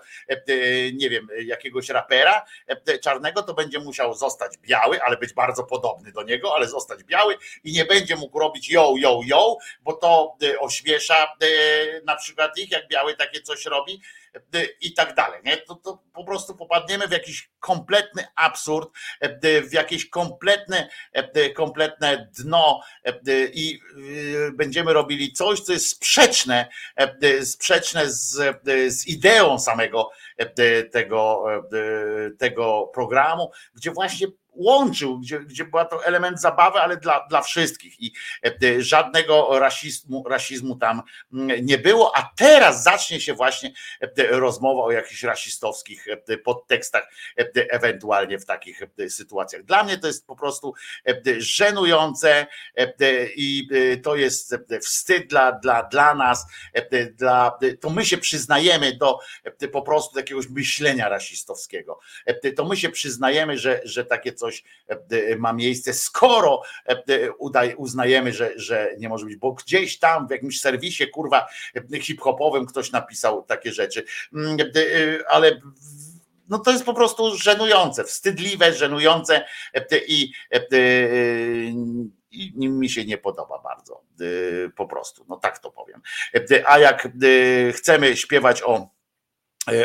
nie 0.94 1.10
wiem, 1.10 1.23
wiem, 1.30 1.48
jakiegoś 1.48 1.90
rapera 1.90 2.46
e, 2.68 3.00
czarnego, 3.00 3.44
to 3.44 3.54
będzie 3.54 3.80
musiał 3.80 4.14
zostać 4.14 4.58
biały, 4.58 5.02
ale 5.02 5.18
być 5.18 5.34
bardzo 5.34 5.64
podobny 5.64 6.12
do 6.12 6.24
niego, 6.24 6.56
ale 6.56 6.68
zostać 6.68 7.04
biały 7.04 7.38
i 7.64 7.72
nie 7.72 7.86
będzie 7.86 8.16
mógł 8.16 8.40
robić 8.40 8.70
yo, 8.70 8.94
yo, 8.98 9.20
yo, 9.26 9.58
bo 9.82 9.94
to 9.94 10.36
e, 10.44 10.60
ośmiesza 10.60 11.24
e, 11.24 11.48
na 12.06 12.16
przykład 12.16 12.58
ich, 12.58 12.72
jak 12.72 12.88
biały 12.88 13.16
takie 13.16 13.42
coś 13.42 13.66
robi 13.66 14.02
i 14.82 14.94
tak 14.94 15.16
dalej. 15.16 15.42
Nie? 15.46 15.58
To, 15.58 15.76
to 15.76 16.04
po 16.14 16.24
prostu 16.24 16.56
popadniemy 16.56 17.08
w 17.08 17.12
jakiś 17.12 17.52
kompletny 17.60 18.26
absurd, 18.36 18.90
w 19.42 19.74
jakieś 19.74 20.10
kompletne, 20.10 20.90
kompletne 21.56 22.30
dno 22.40 22.82
i 23.54 23.80
będziemy 24.54 24.94
robili 24.94 25.34
coś, 25.34 25.60
co 25.60 25.74
jest 25.74 25.90
sprzeczne, 25.90 26.70
sprzeczne 27.44 28.12
z, 28.12 28.58
z 28.88 29.08
ideą 29.08 29.60
samego 29.60 30.10
tego, 30.92 31.46
tego 32.40 32.92
programu, 32.94 33.52
gdzie 33.76 33.92
właśnie 33.92 34.28
łączył, 34.56 35.20
gdzie, 35.20 35.40
gdzie 35.40 35.66
była 35.66 35.86
to 35.86 36.06
element 36.06 36.42
zabawy, 36.42 36.80
ale 36.80 36.98
dla, 36.98 37.28
dla 37.30 37.42
wszystkich 37.42 38.02
i 38.02 38.14
e, 38.46 38.82
żadnego 38.82 39.60
rasizmu, 39.60 40.24
rasizmu 40.28 40.76
tam 40.76 41.02
mm, 41.34 41.66
nie 41.66 41.78
było, 41.78 42.18
a 42.18 42.32
teraz 42.38 42.84
zacznie 42.84 43.22
się 43.22 43.34
właśnie 43.34 43.74
e, 44.02 44.28
rozmowa 44.28 44.84
o 44.84 44.92
jakichś 44.92 45.24
rasistowskich 45.24 46.08
e, 46.08 46.38
podtekstach 46.38 47.08
ewentualnie 47.70 48.40
w 48.40 48.46
takich 48.46 48.82
sytuacjach. 49.10 49.64
Dla 49.64 49.84
mnie 49.84 49.98
to 49.98 50.08
jest 50.08 50.28
po 50.28 50.36
prostu 50.36 50.74
żenujące 51.38 52.48
i 53.36 53.68
to 54.04 54.16
jest 54.16 54.56
wstyd 54.82 55.28
dla, 55.28 55.52
dla, 55.52 55.84
dla 55.84 56.16
nas, 56.16 56.46
dla, 57.12 57.58
to 57.82 57.90
my 57.90 58.06
się 58.06 58.18
przyznajemy 58.18 58.98
do 58.98 59.20
po 59.72 59.82
prostu 59.82 60.18
jakiegoś 60.18 60.50
myślenia 60.50 61.10
rasistowskiego. 61.10 62.00
To 62.56 62.66
my 62.66 62.78
się 62.78 62.90
przyznajemy, 62.90 63.58
że, 63.58 63.82
że 63.84 64.06
takie 64.06 64.34
coś 64.34 64.43
e, 64.88 65.36
ma 65.36 65.54
miejsce, 65.54 65.94
skoro 65.94 66.62
e, 66.86 67.32
uznajemy, 67.78 68.34
że, 68.34 68.52
że 68.56 68.96
nie 69.00 69.10
może 69.10 69.26
być, 69.26 69.36
bo 69.36 69.52
gdzieś 69.52 70.00
tam 70.00 70.28
w 70.28 70.32
jakimś 70.32 70.62
serwisie, 70.62 71.08
kurwa, 71.08 71.48
hip-hopowym 72.02 72.66
ktoś 72.66 72.92
napisał 72.92 73.44
takie 73.44 73.72
rzeczy, 73.72 74.04
mm, 74.34 74.58
e, 74.60 75.30
ale 75.30 75.62
no 76.50 76.60
to 76.60 76.72
jest 76.72 76.86
po 76.86 76.94
prostu 76.94 77.38
żenujące, 77.38 78.04
wstydliwe, 78.04 78.74
żenujące 78.74 79.46
i, 80.08 80.32
i 82.32 82.70
mi 82.70 82.90
się 82.90 83.06
nie 83.06 83.18
podoba 83.18 83.60
bardzo, 83.60 84.04
po 84.76 84.88
prostu, 84.88 85.26
no 85.30 85.38
tak 85.38 85.60
to 85.60 85.72
powiem. 85.72 86.02
A 86.66 86.80
jak 86.80 87.08
chcemy 87.74 88.18
śpiewać 88.18 88.62
o 88.64 88.94
E, 89.03 89.03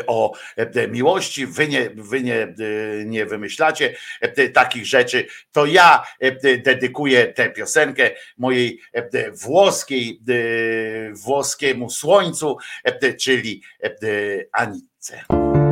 o 0.07 0.33
e, 0.57 0.89
miłości, 0.89 1.47
wy 1.47 1.69
nie, 1.69 1.91
wy 1.95 2.23
nie, 2.23 2.43
e, 2.43 2.55
nie 3.05 3.27
wymyślacie 3.27 3.95
takich 4.55 4.87
rzeczy, 4.87 5.27
to 5.53 5.67
ja 5.67 6.03
dedykuję 6.65 7.27
tę 7.27 7.51
piosenkę 7.51 8.11
mojej 8.39 8.81
włoskiej, 9.43 10.21
włoskiemu 11.25 11.91
słońcu, 11.91 12.57
czyli 13.19 13.63
Anice. 14.53 15.68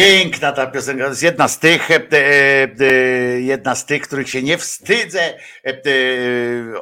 Piękna 0.00 0.52
ta 0.52 0.66
piosenka, 0.66 1.06
jest 1.06 1.22
jedna 1.22 1.48
z 1.48 1.58
tych, 1.58 1.90
e, 1.90 1.94
e, 1.94 2.68
e, 2.80 3.40
jedna 3.40 3.74
z 3.74 3.86
tych, 3.86 4.02
których 4.02 4.30
się 4.30 4.42
nie 4.42 4.58
wstydzę 4.58 5.38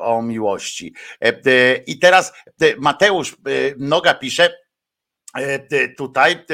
o 0.01 0.23
miłości. 0.23 0.95
I 1.87 1.99
teraz 1.99 2.33
Mateusz 2.79 3.37
Noga 3.79 4.15
pisze 4.15 4.55
tutaj 5.97 6.45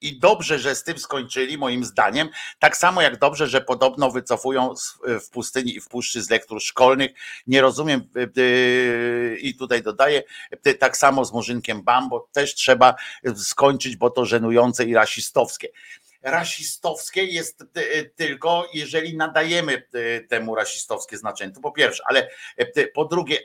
i 0.00 0.18
dobrze, 0.18 0.58
że 0.58 0.74
z 0.74 0.84
tym 0.84 0.98
skończyli, 0.98 1.58
moim 1.58 1.84
zdaniem. 1.84 2.28
Tak 2.58 2.76
samo 2.76 3.02
jak 3.02 3.18
dobrze, 3.18 3.46
że 3.46 3.60
podobno 3.60 4.10
wycofują 4.10 4.74
w 5.06 5.30
pustyni 5.30 5.76
i 5.76 5.80
w 5.80 5.88
puszczy 5.88 6.22
z 6.22 6.30
lektur 6.30 6.62
szkolnych. 6.62 7.10
Nie 7.46 7.60
rozumiem, 7.60 8.08
y, 8.16 8.40
y, 8.40 9.38
i 9.40 9.54
tutaj 9.54 9.82
dodaję, 9.82 10.22
y, 10.66 10.74
tak 10.74 10.96
samo 10.96 11.24
z 11.24 11.32
Murzynkiem 11.32 11.82
Bambo 11.82 12.28
też 12.32 12.54
trzeba 12.54 12.94
skończyć, 13.36 13.96
bo 13.96 14.10
to 14.10 14.24
żenujące 14.24 14.84
i 14.84 14.94
rasistowskie 14.94 15.68
rasistowskie 16.22 17.24
jest 17.24 17.64
tylko, 18.16 18.68
jeżeli 18.74 19.16
nadajemy 19.16 19.82
temu 20.28 20.54
rasistowskie 20.54 21.18
znaczenie. 21.18 21.52
To 21.52 21.60
po 21.60 21.72
pierwsze, 21.72 22.02
ale 22.06 22.30
po 22.94 23.04
drugie, 23.04 23.38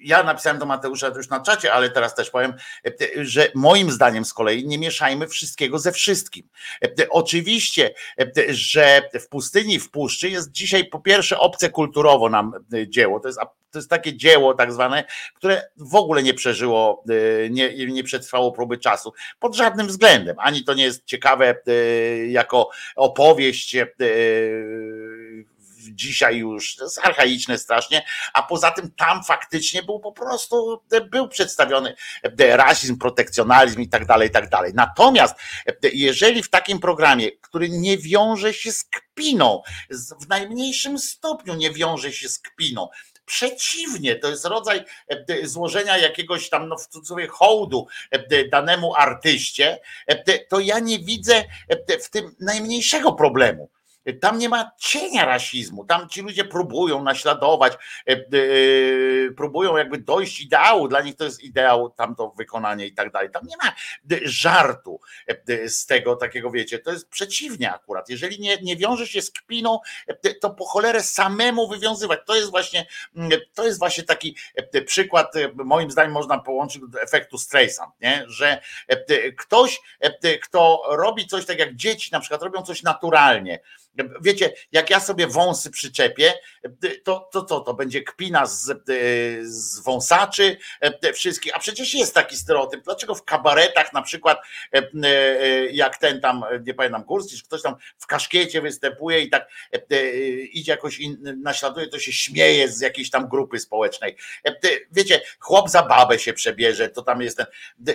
ja 0.00 0.22
napisałem 0.22 0.58
do 0.58 0.66
Mateusza 0.66 1.08
już 1.08 1.28
na 1.28 1.40
czacie, 1.40 1.72
ale 1.72 1.90
teraz 1.90 2.14
też 2.14 2.30
powiem, 2.30 2.54
że 3.16 3.48
moim 3.54 3.90
zdaniem 3.90 4.24
z 4.24 4.34
kolei 4.34 4.66
nie 4.66 4.78
mieszajmy 4.78 5.28
wszystkiego 5.28 5.78
ze 5.78 5.92
wszystkim. 5.92 6.48
Oczywiście, 7.10 7.94
że 8.48 9.02
w 9.20 9.28
pustyni 9.28 9.78
w 9.78 9.90
puszczy 9.90 10.28
jest 10.28 10.50
dzisiaj 10.52 10.84
po 10.84 11.00
pierwsze 11.00 11.38
obce 11.38 11.70
kulturowo 11.70 12.28
nam 12.28 12.52
dzieło. 12.88 13.20
To 13.20 13.28
jest, 13.28 13.40
to 13.70 13.78
jest 13.78 13.90
takie 13.90 14.16
dzieło 14.16 14.54
tak 14.54 14.72
zwane, 14.72 15.04
które 15.34 15.62
w 15.76 15.94
ogóle 15.94 16.22
nie 16.22 16.34
przeżyło, 16.34 17.04
nie, 17.50 17.86
nie 17.86 18.04
przetrwało 18.04 18.52
próby 18.52 18.78
czasu 18.78 19.12
pod 19.38 19.56
żadnym 19.56 19.86
względem. 19.86 20.36
Ani 20.38 20.64
to 20.64 20.74
nie 20.74 20.84
jest 20.84 21.04
ciekawe 21.04 21.62
jako 22.28 22.70
opowieść 22.96 23.76
dzisiaj 25.80 26.36
już 26.36 26.76
to 26.76 26.84
jest 26.84 26.98
archaiczne 26.98 27.58
strasznie, 27.58 28.04
a 28.32 28.42
poza 28.42 28.70
tym 28.70 28.90
tam 28.96 29.24
faktycznie 29.24 29.82
był 29.82 30.00
po 30.00 30.12
prostu, 30.12 30.82
był 31.10 31.28
przedstawiony 31.28 31.94
rasizm, 32.38 32.98
protekcjonalizm 32.98 33.80
i 33.80 33.88
tak 33.88 34.06
dalej, 34.06 34.28
i 34.28 34.32
tak 34.32 34.48
dalej. 34.48 34.72
Natomiast 34.74 35.34
jeżeli 35.92 36.42
w 36.42 36.50
takim 36.50 36.78
programie, 36.78 37.32
który 37.32 37.68
nie 37.68 37.98
wiąże 37.98 38.54
się 38.54 38.72
z 38.72 38.84
kpiną, 38.84 39.62
w 40.20 40.28
najmniejszym 40.28 40.98
stopniu 40.98 41.54
nie 41.54 41.70
wiąże 41.70 42.12
się 42.12 42.28
z 42.28 42.38
kpiną, 42.38 42.88
Przeciwnie, 43.24 44.16
to 44.16 44.28
jest 44.28 44.44
rodzaj 44.44 44.84
złożenia 45.42 45.98
jakiegoś 45.98 46.48
tam, 46.48 46.68
no 46.68 46.76
w 46.76 46.86
cudzysłowie, 46.86 47.28
hołdu 47.28 47.86
danemu 48.52 48.94
artyście, 48.94 49.80
to 50.48 50.60
ja 50.60 50.78
nie 50.78 50.98
widzę 50.98 51.44
w 52.02 52.10
tym 52.10 52.36
najmniejszego 52.40 53.12
problemu. 53.12 53.70
Tam 54.20 54.38
nie 54.38 54.48
ma 54.48 54.70
cienia 54.78 55.24
rasizmu. 55.24 55.84
Tam 55.84 56.08
ci 56.08 56.22
ludzie 56.22 56.44
próbują 56.44 57.02
naśladować, 57.02 57.72
e, 57.72 58.12
e, 58.12 58.20
próbują 59.36 59.76
jakby 59.76 59.98
dojść 59.98 60.40
ideału. 60.40 60.88
Dla 60.88 61.00
nich 61.00 61.16
to 61.16 61.24
jest 61.24 61.42
ideał, 61.42 61.90
tamto 61.90 62.32
wykonanie 62.36 62.86
i 62.86 62.94
tak 62.94 63.12
dalej. 63.12 63.30
Tam 63.30 63.46
nie 63.46 63.56
ma 63.56 63.72
żartu 64.24 65.00
z 65.66 65.86
tego 65.86 66.16
takiego, 66.16 66.50
wiecie, 66.50 66.78
to 66.78 66.92
jest 66.92 67.08
przeciwnie 67.08 67.72
akurat. 67.72 68.08
Jeżeli 68.08 68.40
nie, 68.40 68.56
nie 68.56 68.76
wiąże 68.76 69.06
się 69.06 69.22
z 69.22 69.30
kpiną, 69.30 69.78
to 70.40 70.50
po 70.50 70.64
cholerę 70.64 71.02
samemu 71.02 71.68
wywiązywać. 71.68 72.20
To 72.26 72.36
jest 72.36 72.50
właśnie, 72.50 72.86
mm, 73.16 73.40
to 73.54 73.66
jest 73.66 73.78
właśnie 73.78 74.04
taki 74.04 74.36
przykład, 74.86 75.32
moim 75.54 75.90
zdaniem 75.90 76.12
można 76.12 76.38
połączyć 76.38 76.82
do 76.88 77.02
efektu 77.02 77.38
Streisand, 77.38 77.92
nie? 78.00 78.24
że 78.26 78.60
ktoś, 79.38 79.80
kto 80.42 80.82
robi 80.88 81.26
coś 81.26 81.46
tak 81.46 81.58
jak 81.58 81.76
dzieci 81.76 82.08
na 82.12 82.20
przykład 82.20 82.42
robią 82.42 82.62
coś 82.62 82.82
naturalnie, 82.82 83.60
Wiecie, 84.22 84.52
jak 84.72 84.90
ja 84.90 85.00
sobie 85.00 85.26
wąsy 85.26 85.70
przyczepię, 85.70 86.34
to 87.04 87.28
to, 87.32 87.42
to, 87.42 87.60
to 87.60 87.74
będzie 87.74 88.02
kpina 88.02 88.46
z, 88.46 88.82
z 89.42 89.80
wąsaczy 89.80 90.56
wszystkich. 91.14 91.56
A 91.56 91.58
przecież 91.58 91.94
jest 91.94 92.14
taki 92.14 92.36
stereotyp. 92.36 92.84
Dlaczego 92.84 93.14
w 93.14 93.24
kabaretach 93.24 93.92
na 93.92 94.02
przykład, 94.02 94.38
jak 95.70 95.96
ten 95.98 96.20
tam, 96.20 96.44
nie 96.66 96.74
pamiętam, 96.74 97.04
Górski, 97.04 97.42
ktoś 97.42 97.62
tam 97.62 97.74
w 97.98 98.06
kaszkiecie 98.06 98.62
występuje 98.62 99.20
i 99.20 99.30
tak 99.30 99.48
idzie 100.52 100.72
jakoś 100.72 100.98
in, 100.98 101.40
naśladuje, 101.42 101.88
to 101.88 101.98
się 101.98 102.12
śmieje 102.12 102.68
z 102.68 102.80
jakiejś 102.80 103.10
tam 103.10 103.28
grupy 103.28 103.58
społecznej. 103.58 104.16
Wiecie, 104.92 105.20
chłop 105.38 105.70
za 105.70 105.82
babę 105.82 106.18
się 106.18 106.32
przebierze, 106.32 106.88
to 106.88 107.02
tam 107.02 107.22
jest 107.22 107.36
ten. 107.36 107.46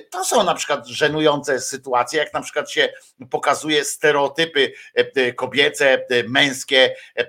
To 0.10 0.26
są 0.26 0.44
na 0.44 0.56
przykład 0.56 0.88
żenujące 0.88 1.60
sytuacje, 1.60 2.20
jak 2.20 2.34
na 2.34 2.42
przykład 2.42 2.72
się 2.72 2.94
pokazuje 3.30 3.86
stereotypy 3.86 4.74
kobiece, 5.36 5.85
E, 5.86 6.24
męskie, 6.28 6.96
e, 7.18 7.24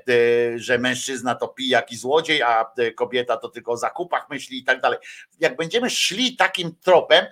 że 0.56 0.78
mężczyzna 0.78 1.34
to 1.34 1.48
pijak 1.48 1.92
i 1.92 1.96
złodziej, 1.96 2.42
a 2.42 2.72
e, 2.78 2.90
kobieta 2.90 3.36
to 3.36 3.48
tylko 3.48 3.72
o 3.72 3.76
zakupach 3.76 4.30
myśli 4.30 4.58
i 4.58 4.64
tak 4.64 4.80
dalej. 4.80 4.98
Jak 5.40 5.56
będziemy 5.56 5.90
szli 5.90 6.36
takim 6.36 6.74
tropem, 6.84 7.26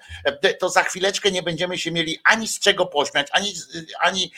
to 0.58 0.68
za 0.68 0.82
chwileczkę 0.82 1.30
nie 1.30 1.42
będziemy 1.42 1.78
się 1.78 1.90
mieli 1.90 2.18
ani 2.24 2.48
z 2.48 2.60
czego 2.60 2.86
pośmiać, 2.86 3.28
ani, 3.32 3.54
ani 4.00 4.32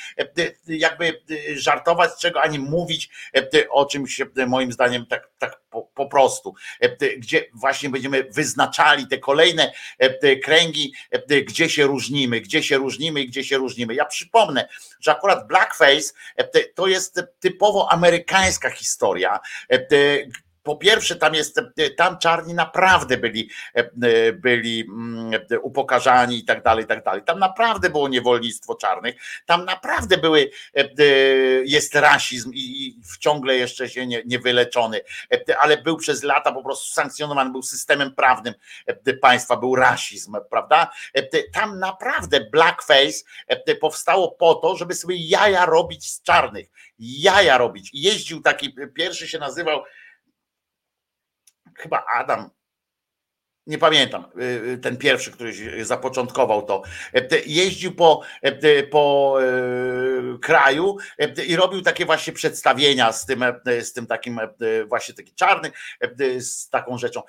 jakby 0.66 1.22
żartować 1.54 2.12
z 2.12 2.18
czego, 2.18 2.42
ani 2.42 2.58
mówić 2.58 3.10
o 3.70 3.86
czymś 3.86 4.20
moim 4.46 4.72
zdaniem 4.72 5.06
tak, 5.06 5.28
tak 5.38 5.60
po, 5.70 5.82
po 5.82 6.06
prostu, 6.06 6.54
gdzie 7.18 7.44
właśnie 7.54 7.90
będziemy 7.90 8.24
wyznaczali 8.24 9.06
te 9.06 9.18
kolejne 9.18 9.72
kręgi, 10.44 10.94
gdzie 11.46 11.68
się 11.68 11.84
różnimy, 11.84 12.40
gdzie 12.40 12.62
się 12.62 12.76
różnimy 12.76 13.20
i 13.20 13.28
gdzie 13.28 13.44
się 13.44 13.56
różnimy. 13.56 13.94
Ja 13.94 14.04
przypomnę, 14.04 14.68
że 15.00 15.10
akurat 15.10 15.46
blackface 15.46 16.12
to 16.76 16.86
jest 16.86 17.20
typowo 17.40 17.92
amerykańska 17.92 18.70
historia, 18.70 19.40
po 20.66 20.76
pierwsze, 20.76 21.16
tam 21.16 21.34
jest, 21.34 21.60
tam 21.96 22.18
czarni 22.18 22.54
naprawdę 22.54 23.16
byli, 23.16 23.50
byli 24.34 24.80
mm, 24.80 25.40
upokarzani 25.62 26.38
i 26.38 26.44
tak 26.44 26.62
dalej, 26.62 26.84
i 26.84 26.86
tak 26.86 27.04
dalej. 27.04 27.22
Tam 27.22 27.38
naprawdę 27.38 27.90
było 27.90 28.08
niewolnictwo 28.08 28.74
czarnych, 28.74 29.14
tam 29.46 29.64
naprawdę 29.64 30.18
były, 30.18 30.50
jest 31.64 31.94
rasizm 31.94 32.50
i 32.54 32.96
ciągle 33.20 33.56
jeszcze 33.56 33.88
się 33.88 34.06
nie, 34.06 34.22
nie 34.24 34.38
wyleczony, 34.38 35.00
ale 35.60 35.76
był 35.76 35.96
przez 35.96 36.22
lata 36.22 36.52
po 36.52 36.62
prostu 36.62 36.94
sankcjonowany, 36.94 37.50
był 37.50 37.62
systemem 37.62 38.14
prawnym 38.14 38.54
państwa, 39.20 39.56
był 39.56 39.76
rasizm, 39.76 40.36
prawda? 40.50 40.90
Tam 41.52 41.78
naprawdę 41.78 42.40
blackface 42.40 43.24
powstało 43.80 44.32
po 44.32 44.54
to, 44.54 44.76
żeby 44.76 44.94
sobie 44.94 45.16
jaja 45.16 45.66
robić 45.66 46.12
z 46.12 46.22
czarnych, 46.22 46.66
jaja 46.98 47.58
robić. 47.58 47.90
Jeździł 47.94 48.42
taki, 48.42 48.74
pierwszy 48.94 49.28
się 49.28 49.38
nazywał 49.38 49.82
chyba 51.76 52.04
Adam, 52.14 52.50
nie 53.66 53.78
pamiętam, 53.78 54.24
y, 54.40 54.44
y, 54.44 54.78
ten 54.78 54.96
pierwszy, 54.96 55.32
który 55.32 55.84
zapoczątkował 55.84 56.62
to, 56.62 56.82
e, 57.14 57.28
jeździł 57.46 57.94
po, 57.94 58.22
e, 58.42 58.82
po 58.82 59.36
e, 59.42 60.38
kraju 60.38 60.96
i 61.46 61.56
robił 61.56 61.82
takie 61.82 62.06
właśnie 62.06 62.32
przedstawienia 62.32 63.12
z 63.12 63.26
tym, 63.26 63.44
z 63.80 63.92
tym 63.92 64.06
takim 64.06 64.40
właśnie 64.88 65.14
taki 65.14 65.34
czarny, 65.34 65.70
z 66.38 66.68
taką 66.68 66.98
rzeczą. 66.98 67.22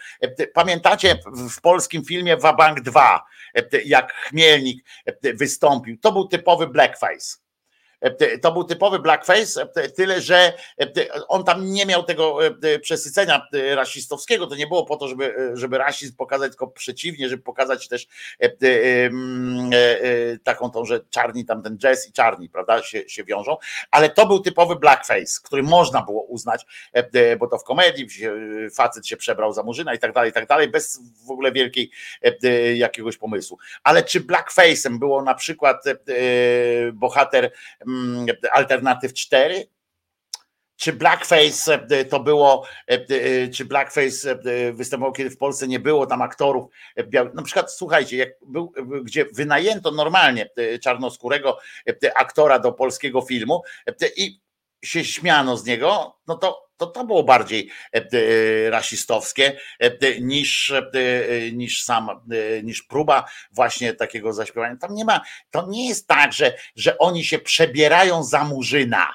Pamiętacie 0.54 1.20
w 1.50 1.62
polskim 1.62 2.06
filmie 2.06 2.38
Wabank 2.38 2.82
2, 2.82 3.26
jak 3.86 4.14
Chmielnik 4.14 4.86
wystąpił, 5.22 5.98
to 5.98 6.12
był 6.12 6.28
typowy 6.28 6.68
blackface 6.68 7.47
to 8.42 8.52
był 8.52 8.64
typowy 8.64 9.00
blackface, 9.00 9.68
e, 9.76 9.90
tyle 9.90 10.22
że 10.22 10.54
e, 10.82 10.88
on 11.28 11.44
tam 11.44 11.66
nie 11.66 11.86
miał 11.86 12.04
tego 12.04 12.40
przesycenia 12.82 13.48
rasistowskiego. 13.54 14.48
To 14.48 14.56
nie 14.56 14.68
było 14.68 14.86
po 14.86 14.98
to, 14.98 15.08
żeby, 15.08 15.52
żeby 15.54 15.78
rasizm 15.78 16.16
pokazać, 16.16 16.52
tylko 16.52 16.68
przeciwnie, 16.68 17.30
żeby 17.30 17.44
pokazać 17.44 17.88
też 17.88 18.08
taką 20.44 20.72
tą, 20.72 20.86
że 20.86 21.00
czarni 21.10 21.46
tam 21.46 21.64
ten 21.64 21.78
jazz 21.78 22.10
i 22.10 22.12
czarni, 22.12 22.50
prawda, 22.50 22.84
się, 22.84 23.10
się 23.10 23.24
wiążą. 23.24 23.58
Ale 23.92 24.10
to 24.10 24.26
był 24.26 24.40
typowy 24.40 24.76
blackface, 24.76 25.42
który 25.44 25.64
można 25.64 26.02
było 26.02 26.24
uznać, 26.24 26.66
bo 27.40 27.48
to 27.48 27.58
w 27.58 27.64
komedii 27.64 28.08
facet 28.76 29.08
się 29.08 29.18
przebrał 29.18 29.54
za 29.54 29.64
murzyna 29.64 29.94
i 29.94 30.00
tak 30.00 30.14
dalej, 30.14 30.30
i 30.30 30.34
tak 30.34 30.48
dalej, 30.48 30.68
bez 30.68 31.02
w 31.28 31.32
ogóle 31.32 31.52
wielkiej 31.52 31.92
jakiegoś 32.76 33.18
pomysłu. 33.18 33.58
Ale 33.84 34.04
czy 34.04 34.22
blackface'em 34.22 35.00
było 35.00 35.22
na 35.22 35.36
przykład 35.36 35.84
bohater 36.94 37.52
Mm, 37.87 37.87
Alternatyw 38.52 39.14
4? 39.14 39.68
Czy 40.78 40.94
blackface 40.94 41.88
e, 41.90 42.06
to 42.06 42.20
było, 42.20 42.68
e, 42.92 42.94
e, 42.94 43.48
czy 43.48 43.66
blackface 43.66 44.40
występował, 44.74 45.14
kiedy 45.14 45.30
w 45.30 45.38
Polsce 45.38 45.68
nie 45.68 45.80
było 45.80 46.06
tam 46.06 46.22
aktorów? 46.22 46.72
Na 47.34 47.44
przykład, 47.44 47.74
słuchajcie, 47.74 48.18
jak 48.18 48.30
był, 48.48 48.74
gdzie 49.04 49.26
wynajęto 49.26 49.92
normalnie 49.92 50.50
czarnoskórego 50.84 51.58
aktora 52.16 52.60
do 52.60 52.72
polskiego 52.72 53.22
filmu 53.22 53.62
i 54.16 54.42
się 54.84 55.06
śmiano 55.06 55.58
z 55.58 55.66
niego, 55.66 56.18
no 56.28 56.36
to 56.36 56.67
to, 56.78 56.88
to 56.88 57.06
było 57.06 57.24
bardziej 57.24 57.70
rasistowskie 58.70 59.60
niż, 60.22 60.74
niż 61.54 61.84
sam, 61.84 62.10
niż 62.64 62.84
próba 62.84 63.26
właśnie 63.52 63.94
takiego 63.94 64.34
zaśpiewania. 64.34 64.76
Tam 64.76 64.94
nie 64.94 65.06
ma, 65.06 65.22
to 65.52 65.68
nie 65.68 65.90
jest 65.90 66.08
tak, 66.08 66.34
że, 66.34 66.54
że 66.76 66.98
oni 66.98 67.24
się 67.24 67.40
przebierają 67.40 68.24
za 68.24 68.44
murzyna. 68.44 69.14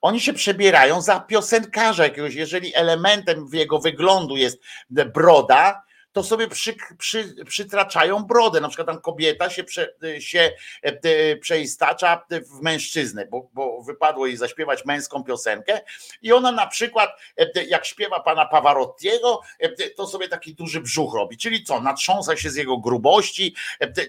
Oni 0.00 0.20
się 0.20 0.32
przebierają 0.32 1.02
za 1.02 1.20
piosenkarza 1.20 2.04
jakiegoś. 2.04 2.34
Jeżeli 2.34 2.74
elementem 2.74 3.46
jego 3.52 3.78
wyglądu 3.78 4.36
jest 4.36 4.62
broda, 4.90 5.82
to 6.12 6.24
sobie 6.24 6.48
przy, 6.48 6.76
przy, 6.98 7.44
przytraczają 7.44 8.24
brodę. 8.24 8.60
Na 8.60 8.68
przykład 8.68 8.86
tam 8.86 9.00
kobieta 9.00 9.50
się, 9.50 9.64
prze, 9.64 9.94
się 10.18 10.52
e, 10.82 11.36
przeistacza 11.36 12.26
w 12.30 12.62
mężczyznę, 12.62 13.26
bo, 13.26 13.48
bo 13.52 13.82
wypadło 13.82 14.26
jej 14.26 14.36
zaśpiewać 14.36 14.84
męską 14.84 15.24
piosenkę 15.24 15.80
i 16.22 16.32
ona 16.32 16.52
na 16.52 16.66
przykład, 16.66 17.10
e, 17.36 17.64
jak 17.64 17.86
śpiewa 17.86 18.20
pana 18.20 18.46
Pavarottiego, 18.46 19.40
e, 19.58 19.90
to 19.90 20.06
sobie 20.06 20.28
taki 20.28 20.54
duży 20.54 20.80
brzuch 20.80 21.14
robi. 21.14 21.38
Czyli 21.38 21.64
co, 21.64 21.80
natrząsa 21.80 22.36
się 22.36 22.50
z 22.50 22.56
jego 22.56 22.78
grubości, 22.78 23.54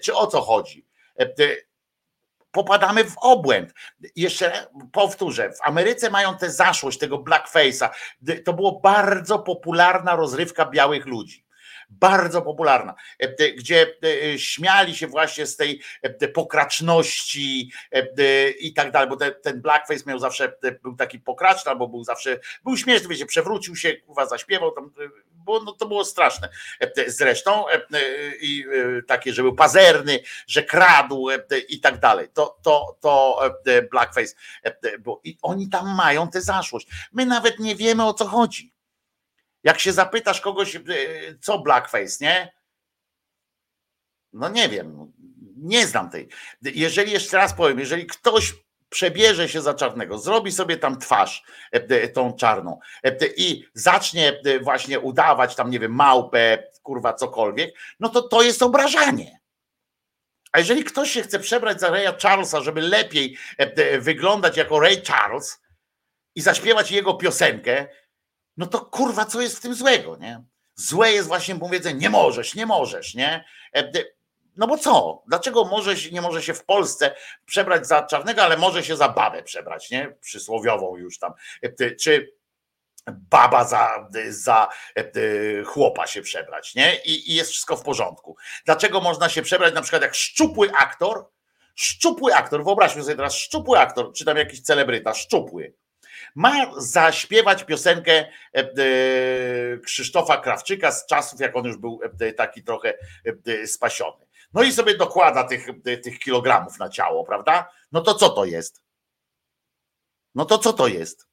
czy 0.02 0.14
o 0.14 0.26
co 0.26 0.40
chodzi? 0.40 0.84
popadamy 2.52 3.04
w 3.04 3.14
obłęd. 3.18 3.74
Jeszcze 4.16 4.66
powtórzę, 4.92 5.52
w 5.52 5.62
Ameryce 5.62 6.10
mają 6.10 6.36
tę 6.36 6.50
zaszłość 6.50 6.98
tego 6.98 7.18
blackface'a. 7.18 7.88
To 8.44 8.52
było 8.52 8.80
bardzo 8.80 9.38
popularna 9.38 10.16
rozrywka 10.16 10.66
białych 10.66 11.06
ludzi. 11.06 11.44
Bardzo 12.00 12.42
popularna, 12.42 12.94
e, 13.18 13.52
gdzie 13.52 13.86
e, 14.04 14.38
śmiali 14.38 14.96
się 14.96 15.06
właśnie 15.06 15.46
z 15.46 15.56
tej 15.56 15.82
e, 16.02 16.28
pokraczności 16.28 17.72
i 18.60 18.72
tak 18.74 18.92
dalej, 18.92 19.08
bo 19.08 19.16
ten 19.16 19.62
blackface 19.62 20.02
miał 20.06 20.18
zawsze, 20.18 20.52
był 20.82 20.96
taki 20.96 21.18
pokraczny, 21.18 21.70
albo 21.70 21.88
był 21.88 22.04
zawsze, 22.04 22.38
był 22.64 22.76
śmieszny, 22.76 23.08
wiecie, 23.08 23.26
przewrócił 23.26 23.76
się, 23.76 23.96
kurwa, 23.96 24.26
zaśpiewał, 24.26 24.72
tam, 24.72 24.90
bo 25.34 25.62
no, 25.62 25.72
to 25.72 25.86
było 25.86 26.04
straszne. 26.04 26.48
Zresztą 27.06 27.64
i 28.40 28.64
takie, 29.06 29.32
że 29.32 29.42
był 29.42 29.54
pazerny, 29.54 30.20
że 30.46 30.62
kradł 30.62 31.28
i 31.68 31.80
tak 31.80 32.00
dalej. 32.00 32.28
To, 32.34 32.58
to, 32.62 32.96
to 33.00 33.40
blackface, 33.90 34.34
bo 35.00 35.20
i 35.24 35.38
oni 35.42 35.68
tam 35.68 35.96
mają 35.96 36.28
tę 36.28 36.40
zaszłość. 36.40 36.88
My 37.12 37.26
nawet 37.26 37.58
nie 37.58 37.76
wiemy 37.76 38.04
o 38.04 38.14
co 38.14 38.26
chodzi. 38.26 38.72
Jak 39.64 39.80
się 39.80 39.92
zapytasz 39.92 40.40
kogoś, 40.40 40.76
e, 40.76 40.80
co 41.40 41.58
blackface, 41.58 42.24
nie? 42.24 42.52
No 44.32 44.48
nie 44.48 44.68
wiem, 44.68 45.12
nie 45.56 45.86
znam 45.86 46.10
tej. 46.10 46.28
Jeżeli 46.62 47.12
jeszcze 47.12 47.36
raz 47.36 47.54
powiem, 47.54 47.78
jeżeli 47.78 48.06
ktoś 48.06 48.54
przebierze 48.88 49.48
się 49.48 49.60
za 49.60 49.74
czarnego, 49.74 50.18
zrobi 50.18 50.52
sobie 50.52 50.76
tam 50.76 50.98
twarz 50.98 51.44
e, 51.70 52.08
tą 52.08 52.32
czarną 52.32 52.80
e, 53.04 53.26
i 53.36 53.64
zacznie 53.74 54.40
właśnie 54.62 55.00
udawać 55.00 55.54
tam, 55.54 55.70
nie 55.70 55.80
wiem, 55.80 55.94
małpę, 55.94 56.68
kurwa, 56.82 57.14
cokolwiek, 57.14 57.74
no 58.00 58.08
to 58.08 58.22
to 58.22 58.42
jest 58.42 58.62
obrażanie. 58.62 59.40
A 60.52 60.58
jeżeli 60.58 60.84
ktoś 60.84 61.10
się 61.10 61.22
chce 61.22 61.38
przebrać 61.38 61.80
za 61.80 61.90
Raya 61.90 62.12
Charlesa, 62.22 62.60
żeby 62.60 62.80
lepiej 62.80 63.36
wyglądać 63.98 64.56
jako 64.56 64.80
Ray 64.80 65.02
Charles 65.02 65.62
i 66.34 66.40
zaśpiewać 66.40 66.90
jego 66.90 67.14
piosenkę, 67.14 67.88
no 68.56 68.66
to 68.66 68.80
kurwa, 68.80 69.24
co 69.24 69.40
jest 69.40 69.58
w 69.58 69.60
tym 69.60 69.74
złego, 69.74 70.16
nie? 70.16 70.42
Złe 70.74 71.12
jest 71.12 71.28
właśnie 71.28 71.56
powiedzenie, 71.56 72.00
nie 72.00 72.10
możesz, 72.10 72.54
nie 72.54 72.66
możesz, 72.66 73.14
nie? 73.14 73.44
E, 73.74 73.92
no 74.56 74.66
bo 74.66 74.78
co? 74.78 75.22
Dlaczego 75.26 75.64
może 75.64 75.96
się, 75.96 76.10
nie 76.10 76.20
może 76.20 76.42
się 76.42 76.54
w 76.54 76.64
Polsce 76.64 77.14
przebrać 77.46 77.86
za 77.86 78.02
czarnego, 78.02 78.42
ale 78.42 78.56
może 78.56 78.84
się 78.84 78.96
za 78.96 79.08
babę 79.08 79.42
przebrać, 79.42 79.90
nie? 79.90 80.16
Przysłowiową 80.20 80.96
już 80.96 81.18
tam. 81.18 81.32
E, 81.62 81.90
czy 81.90 82.32
baba 83.06 83.64
za, 83.64 84.08
za 84.28 84.68
e, 84.96 85.64
chłopa 85.64 86.06
się 86.06 86.22
przebrać, 86.22 86.74
nie? 86.74 86.96
I, 87.04 87.30
I 87.30 87.34
jest 87.34 87.50
wszystko 87.50 87.76
w 87.76 87.82
porządku. 87.82 88.36
Dlaczego 88.64 89.00
można 89.00 89.28
się 89.28 89.42
przebrać 89.42 89.74
na 89.74 89.82
przykład 89.82 90.02
jak 90.02 90.14
szczupły 90.14 90.72
aktor? 90.72 91.26
Szczupły 91.74 92.34
aktor, 92.34 92.64
wyobraźmy 92.64 93.02
sobie 93.02 93.16
teraz, 93.16 93.34
szczupły 93.34 93.78
aktor, 93.78 94.12
czy 94.12 94.24
tam 94.24 94.36
jakiś 94.36 94.62
celebryta, 94.62 95.14
szczupły 95.14 95.74
ma 96.34 96.72
zaśpiewać 96.76 97.64
piosenkę 97.64 98.12
e, 98.12 98.28
e, 98.54 98.66
Krzysztofa 99.78 100.36
Krawczyka 100.36 100.92
z 100.92 101.06
czasów, 101.06 101.40
jak 101.40 101.56
on 101.56 101.64
już 101.64 101.76
był 101.76 102.00
e, 102.20 102.32
taki 102.32 102.62
trochę 102.62 102.94
spasiony. 103.66 104.26
No 104.54 104.62
i 104.62 104.72
sobie 104.72 104.96
dokłada 104.96 105.44
tych, 105.44 105.66
tych 106.02 106.18
kilogramów 106.18 106.78
na 106.78 106.88
ciało, 106.88 107.24
prawda? 107.24 107.68
No 107.92 108.00
to 108.00 108.14
co 108.14 108.28
to 108.28 108.44
jest? 108.44 108.82
No 110.34 110.44
to 110.44 110.58
co 110.58 110.72
to 110.72 110.86
jest? 110.86 111.28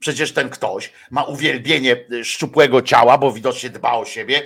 Przecież 0.00 0.34
ten 0.34 0.50
ktoś 0.50 0.92
ma 1.10 1.24
uwielbienie 1.24 2.06
szczupłego 2.24 2.82
ciała, 2.82 3.18
bo 3.18 3.32
widocznie 3.32 3.70
dba 3.70 3.92
o 3.92 4.04
siebie 4.04 4.42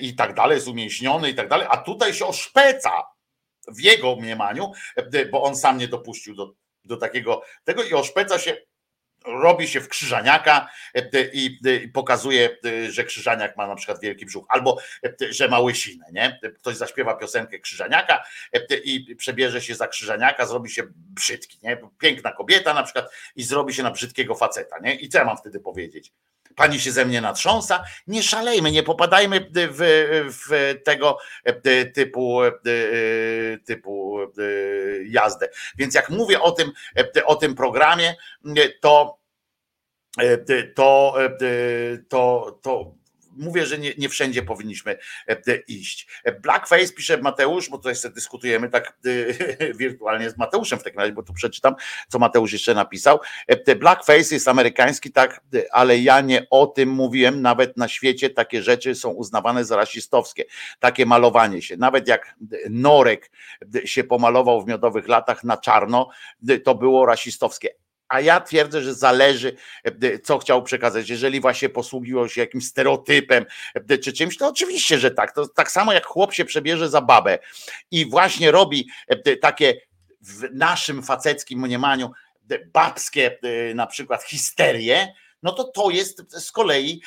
i 0.00 0.14
tak 0.14 0.34
dalej, 0.34 0.54
jest 0.54 0.68
umięśniony 0.68 1.30
i 1.30 1.34
tak 1.34 1.48
dalej, 1.48 1.66
a 1.70 1.76
tutaj 1.76 2.14
się 2.14 2.26
oszpeca 2.26 3.02
w 3.68 3.80
jego 3.80 4.16
mniemaniu, 4.16 4.72
bo 5.30 5.42
on 5.42 5.56
sam 5.56 5.78
nie 5.78 5.88
dopuścił 5.88 6.34
do, 6.34 6.54
do 6.84 6.96
takiego 6.96 7.42
tego 7.64 7.82
i 7.82 7.94
oszpeca 7.94 8.38
się 8.38 8.56
robi 9.24 9.68
się 9.68 9.80
w 9.80 9.88
krzyżaniaka 9.88 10.68
e, 10.94 11.24
i 11.32 11.60
pokazuje, 11.92 12.58
e, 12.64 12.92
że 12.92 13.04
krzyżaniak 13.04 13.56
ma 13.56 13.66
na 13.66 13.74
przykład 13.74 14.00
wielki 14.00 14.26
brzuch, 14.26 14.46
albo 14.48 14.78
e, 15.04 15.32
że 15.32 15.48
ma 15.48 15.60
łysinę, 15.60 16.06
nie? 16.12 16.40
Ktoś 16.54 16.76
zaśpiewa 16.76 17.14
piosenkę 17.14 17.58
krzyżaniaka 17.58 18.24
i 18.84 19.16
przebierze 19.16 19.60
się 19.60 19.74
za 19.74 19.88
krzyżaniaka, 19.88 20.46
zrobi 20.46 20.70
się 20.70 20.82
brzydki, 20.94 21.58
nie? 21.62 21.78
Piękna 21.98 22.32
kobieta 22.32 22.74
na 22.74 22.82
przykład 22.82 23.10
i 23.36 23.42
zrobi 23.42 23.74
się 23.74 23.82
na 23.82 23.90
brzydkiego 23.90 24.34
faceta, 24.34 24.78
nie? 24.78 24.94
I 24.94 25.08
co 25.08 25.18
ja 25.18 25.24
mam 25.24 25.36
wtedy 25.36 25.60
powiedzieć? 25.60 26.12
Pani 26.56 26.80
się 26.80 26.92
ze 26.92 27.04
mnie 27.04 27.20
natrząsa? 27.20 27.84
Nie 28.06 28.22
szalejmy, 28.22 28.70
nie 28.70 28.82
popadajmy 28.82 29.50
w, 29.54 29.78
w 30.44 30.74
tego 30.84 31.18
typu, 31.94 32.40
typu 33.64 34.18
jazdę. 35.06 35.48
Więc 35.78 35.94
jak 35.94 36.10
mówię 36.10 36.40
o 36.40 36.52
tym, 36.52 36.72
o 37.24 37.36
tym 37.36 37.54
programie, 37.54 38.14
to 38.80 39.24
to, 40.74 41.14
to, 42.08 42.58
to 42.62 42.94
mówię, 43.36 43.66
że 43.66 43.78
nie, 43.78 43.92
nie 43.98 44.08
wszędzie 44.08 44.42
powinniśmy 44.42 44.98
e, 45.28 45.56
iść. 45.68 46.08
Blackface 46.42 46.92
pisze 46.92 47.18
Mateusz, 47.18 47.70
bo 47.70 47.76
tutaj 47.76 47.96
sobie 47.96 48.14
dyskutujemy 48.14 48.68
tak 48.68 48.98
e, 49.68 49.74
wirtualnie 49.80 50.30
z 50.30 50.36
Mateuszem 50.36 50.78
w 50.78 50.82
takim 50.82 51.00
razie, 51.00 51.12
bo 51.12 51.22
tu 51.22 51.32
przeczytam, 51.32 51.74
co 52.08 52.18
Mateusz 52.18 52.52
jeszcze 52.52 52.74
napisał. 52.74 53.20
E, 53.46 53.76
blackface 53.76 54.34
jest 54.34 54.48
amerykański, 54.48 55.12
tak, 55.12 55.40
ale 55.72 55.98
ja 55.98 56.20
nie 56.20 56.46
o 56.50 56.66
tym 56.66 56.88
mówiłem. 56.88 57.42
Nawet 57.42 57.76
na 57.76 57.88
świecie 57.88 58.30
takie 58.30 58.62
rzeczy 58.62 58.94
są 58.94 59.10
uznawane 59.10 59.64
za 59.64 59.76
rasistowskie. 59.76 60.44
Takie 60.80 61.06
malowanie 61.06 61.62
się. 61.62 61.76
Nawet 61.76 62.08
jak 62.08 62.36
Norek 62.70 63.30
się 63.84 64.04
pomalował 64.04 64.62
w 64.62 64.66
miodowych 64.66 65.08
latach 65.08 65.44
na 65.44 65.56
czarno, 65.56 66.08
to 66.64 66.74
było 66.74 67.06
rasistowskie 67.06 67.83
a 68.08 68.20
ja 68.20 68.40
twierdzę, 68.40 68.82
że 68.82 68.94
zależy, 68.94 69.56
e, 69.84 70.18
co 70.18 70.38
chciał 70.38 70.62
przekazać. 70.62 71.08
Jeżeli 71.08 71.40
właśnie 71.40 71.68
posługiwał 71.68 72.28
się 72.28 72.40
jakimś 72.40 72.66
stereotypem 72.66 73.46
e, 73.74 73.98
czy 73.98 74.12
czymś, 74.12 74.36
to 74.36 74.48
oczywiście, 74.48 74.98
że 74.98 75.10
tak. 75.10 75.34
To 75.34 75.48
tak 75.48 75.70
samo 75.70 75.92
jak 75.92 76.06
chłop 76.06 76.34
się 76.34 76.44
przebierze 76.44 76.88
za 76.88 77.00
babę 77.00 77.38
i 77.90 78.10
właśnie 78.10 78.50
robi 78.50 78.88
e, 79.08 79.36
takie 79.36 79.80
w 80.20 80.42
naszym 80.52 81.02
faceckim 81.02 81.60
mniemaniu 81.60 82.10
babskie 82.72 83.38
na 83.74 83.86
przykład 83.86 84.22
histerie, 84.22 85.14
no 85.42 85.52
to 85.52 85.64
to 85.64 85.90
jest 85.90 86.40
z 86.40 86.52
kolei 86.52 87.02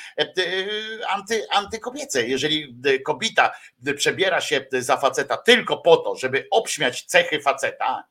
anty, 1.08 1.46
antykobiece. 1.50 2.26
Jeżeli 2.26 2.76
kobieta 3.04 3.52
przebiera 3.96 4.40
się 4.40 4.66
za 4.72 4.96
faceta 4.96 5.36
tylko 5.36 5.76
po 5.76 5.96
to, 5.96 6.16
żeby 6.16 6.46
obśmiać 6.50 7.04
cechy 7.04 7.40
faceta, 7.40 8.04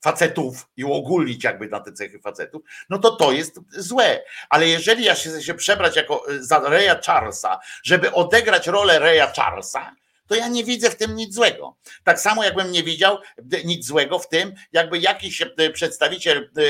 facetów 0.00 0.68
i 0.76 0.84
uogólnić 0.84 1.44
jakby 1.44 1.68
na 1.68 1.80
te 1.80 1.92
cechy 1.92 2.18
facetów, 2.18 2.62
no 2.90 2.98
to 2.98 3.16
to 3.16 3.32
jest 3.32 3.60
złe. 3.70 4.22
Ale 4.48 4.68
jeżeli 4.68 5.04
ja 5.04 5.14
się, 5.14 5.42
się 5.42 5.54
przebrać 5.54 5.96
jako 5.96 6.30
e, 6.30 6.42
za 6.42 6.58
Reya 6.58 7.00
Charlesa, 7.06 7.58
żeby 7.82 8.12
odegrać 8.12 8.66
rolę 8.66 8.98
Reya 8.98 9.26
Charlesa, 9.36 9.94
to 10.26 10.34
ja 10.34 10.48
nie 10.48 10.64
widzę 10.64 10.90
w 10.90 10.96
tym 10.96 11.16
nic 11.16 11.34
złego. 11.34 11.76
Tak 12.04 12.20
samo 12.20 12.44
jakbym 12.44 12.72
nie 12.72 12.82
widział 12.82 13.18
nic 13.64 13.86
złego 13.86 14.18
w 14.18 14.28
tym, 14.28 14.54
jakby 14.72 14.98
jakiś 14.98 15.42
e, 15.42 15.70
przedstawiciel, 15.70 16.50
e, 16.56 16.62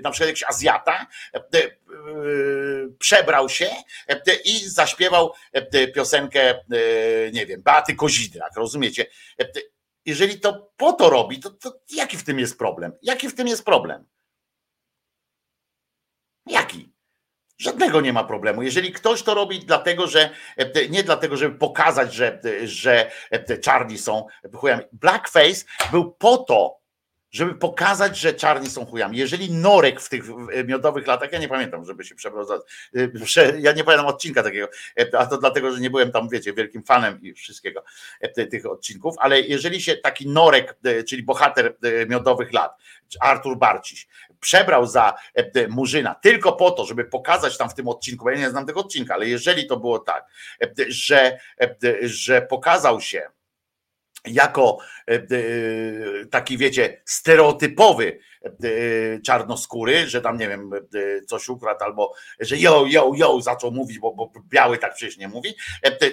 na 0.00 0.10
przykład 0.10 0.28
jakiś 0.28 0.42
Azjata, 0.42 1.06
przebrał 2.98 3.48
się 3.48 3.70
i 4.44 4.58
zaśpiewał 4.58 5.32
piosenkę, 5.94 6.60
nie 7.32 7.46
wiem, 7.46 7.62
Beaty 7.62 7.94
Kozidrak, 7.94 8.56
rozumiecie? 8.56 9.06
Jeżeli 10.06 10.40
to 10.40 10.72
po 10.76 10.92
to 10.92 11.10
robi, 11.10 11.40
to, 11.40 11.50
to 11.50 11.80
jaki 11.90 12.16
w 12.16 12.24
tym 12.24 12.38
jest 12.38 12.58
problem? 12.58 12.92
Jaki 13.02 13.28
w 13.28 13.34
tym 13.34 13.48
jest 13.48 13.64
problem? 13.64 14.04
Jaki? 16.46 16.94
Żadnego 17.58 18.00
nie 18.00 18.12
ma 18.12 18.24
problemu. 18.24 18.62
Jeżeli 18.62 18.92
ktoś 18.92 19.22
to 19.22 19.34
robi 19.34 19.60
dlatego, 19.60 20.06
że 20.06 20.30
nie 20.90 21.02
dlatego, 21.02 21.36
żeby 21.36 21.58
pokazać, 21.58 22.14
że, 22.14 22.40
że 22.64 23.10
czarni 23.62 23.98
są 23.98 24.26
chujami. 24.54 24.82
Blackface 24.92 25.64
był 25.90 26.12
po 26.12 26.38
to, 26.38 26.80
żeby 27.34 27.54
pokazać, 27.54 28.18
że 28.18 28.34
czarni 28.34 28.70
są 28.70 28.86
chujami. 28.86 29.18
Jeżeli 29.18 29.52
Norek 29.52 30.00
w 30.00 30.08
tych 30.08 30.24
miodowych 30.66 31.06
latach, 31.06 31.32
ja 31.32 31.38
nie 31.38 31.48
pamiętam, 31.48 31.84
żeby 31.84 32.04
się 32.04 32.14
przebrał 32.14 32.46
y, 32.96 33.10
ja 33.58 33.72
nie 33.72 33.84
pamiętam 33.84 34.06
odcinka 34.06 34.42
takiego, 34.42 34.68
e, 35.00 35.18
a 35.18 35.26
to 35.26 35.38
dlatego, 35.38 35.72
że 35.72 35.80
nie 35.80 35.90
byłem 35.90 36.12
tam, 36.12 36.28
wiecie, 36.28 36.52
wielkim 36.52 36.82
fanem 36.82 37.22
i 37.22 37.32
wszystkiego 37.32 37.84
e, 38.20 38.46
tych 38.46 38.66
odcinków, 38.66 39.14
ale 39.18 39.40
jeżeli 39.40 39.80
się 39.80 39.96
taki 39.96 40.28
Norek, 40.28 40.76
e, 40.84 41.02
czyli 41.02 41.22
bohater 41.22 41.76
miodowych 42.08 42.52
lat, 42.52 42.78
Artur 43.20 43.58
Barciś, 43.58 44.08
przebrał 44.40 44.86
za 44.86 45.14
Murzyna 45.68 46.14
tylko 46.14 46.52
po 46.52 46.70
to, 46.70 46.84
żeby 46.84 47.04
pokazać 47.04 47.58
tam 47.58 47.70
w 47.70 47.74
tym 47.74 47.88
odcinku, 47.88 48.24
bo 48.24 48.30
ja 48.30 48.38
nie 48.38 48.50
znam 48.50 48.66
tego 48.66 48.80
odcinka, 48.80 49.14
ale 49.14 49.28
jeżeli 49.28 49.66
to 49.66 49.76
było 49.76 49.98
tak, 49.98 50.24
że, 50.88 51.38
że 52.02 52.42
pokazał 52.42 53.00
się 53.00 53.22
jako 54.26 54.78
e, 55.06 55.14
e, 55.14 56.26
taki, 56.30 56.58
wiecie, 56.58 57.02
stereotypowy 57.04 58.18
czarnoskóry, 59.26 60.06
że 60.06 60.20
tam 60.20 60.38
nie 60.38 60.48
wiem, 60.48 60.70
coś 61.26 61.48
ukradł, 61.48 61.84
albo 61.84 62.14
że 62.40 62.56
yo, 62.56 62.84
yo, 62.88 63.12
yo 63.16 63.40
zaczął 63.40 63.72
mówić, 63.72 63.98
bo, 63.98 64.14
bo 64.14 64.32
biały 64.48 64.78
tak 64.78 64.94
przecież 64.94 65.18
nie 65.18 65.28
mówi, 65.28 65.54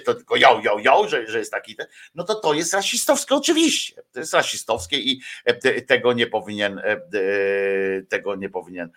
to 0.04 0.14
tylko 0.14 0.36
yo, 0.36 0.60
yo, 0.64 0.78
yo, 0.78 1.08
że, 1.08 1.26
że 1.26 1.38
jest 1.38 1.52
taki, 1.52 1.76
no 2.14 2.24
to 2.24 2.34
to 2.34 2.54
jest 2.54 2.74
rasistowskie 2.74 3.34
oczywiście. 3.34 4.02
To 4.12 4.20
jest 4.20 4.34
rasistowskie 4.34 4.96
i 4.96 5.20
tego 5.86 6.12
nie 6.12 6.26
powinien 6.26 6.82
tego 8.08 8.36
nie 8.36 8.48
powinien 8.48 8.90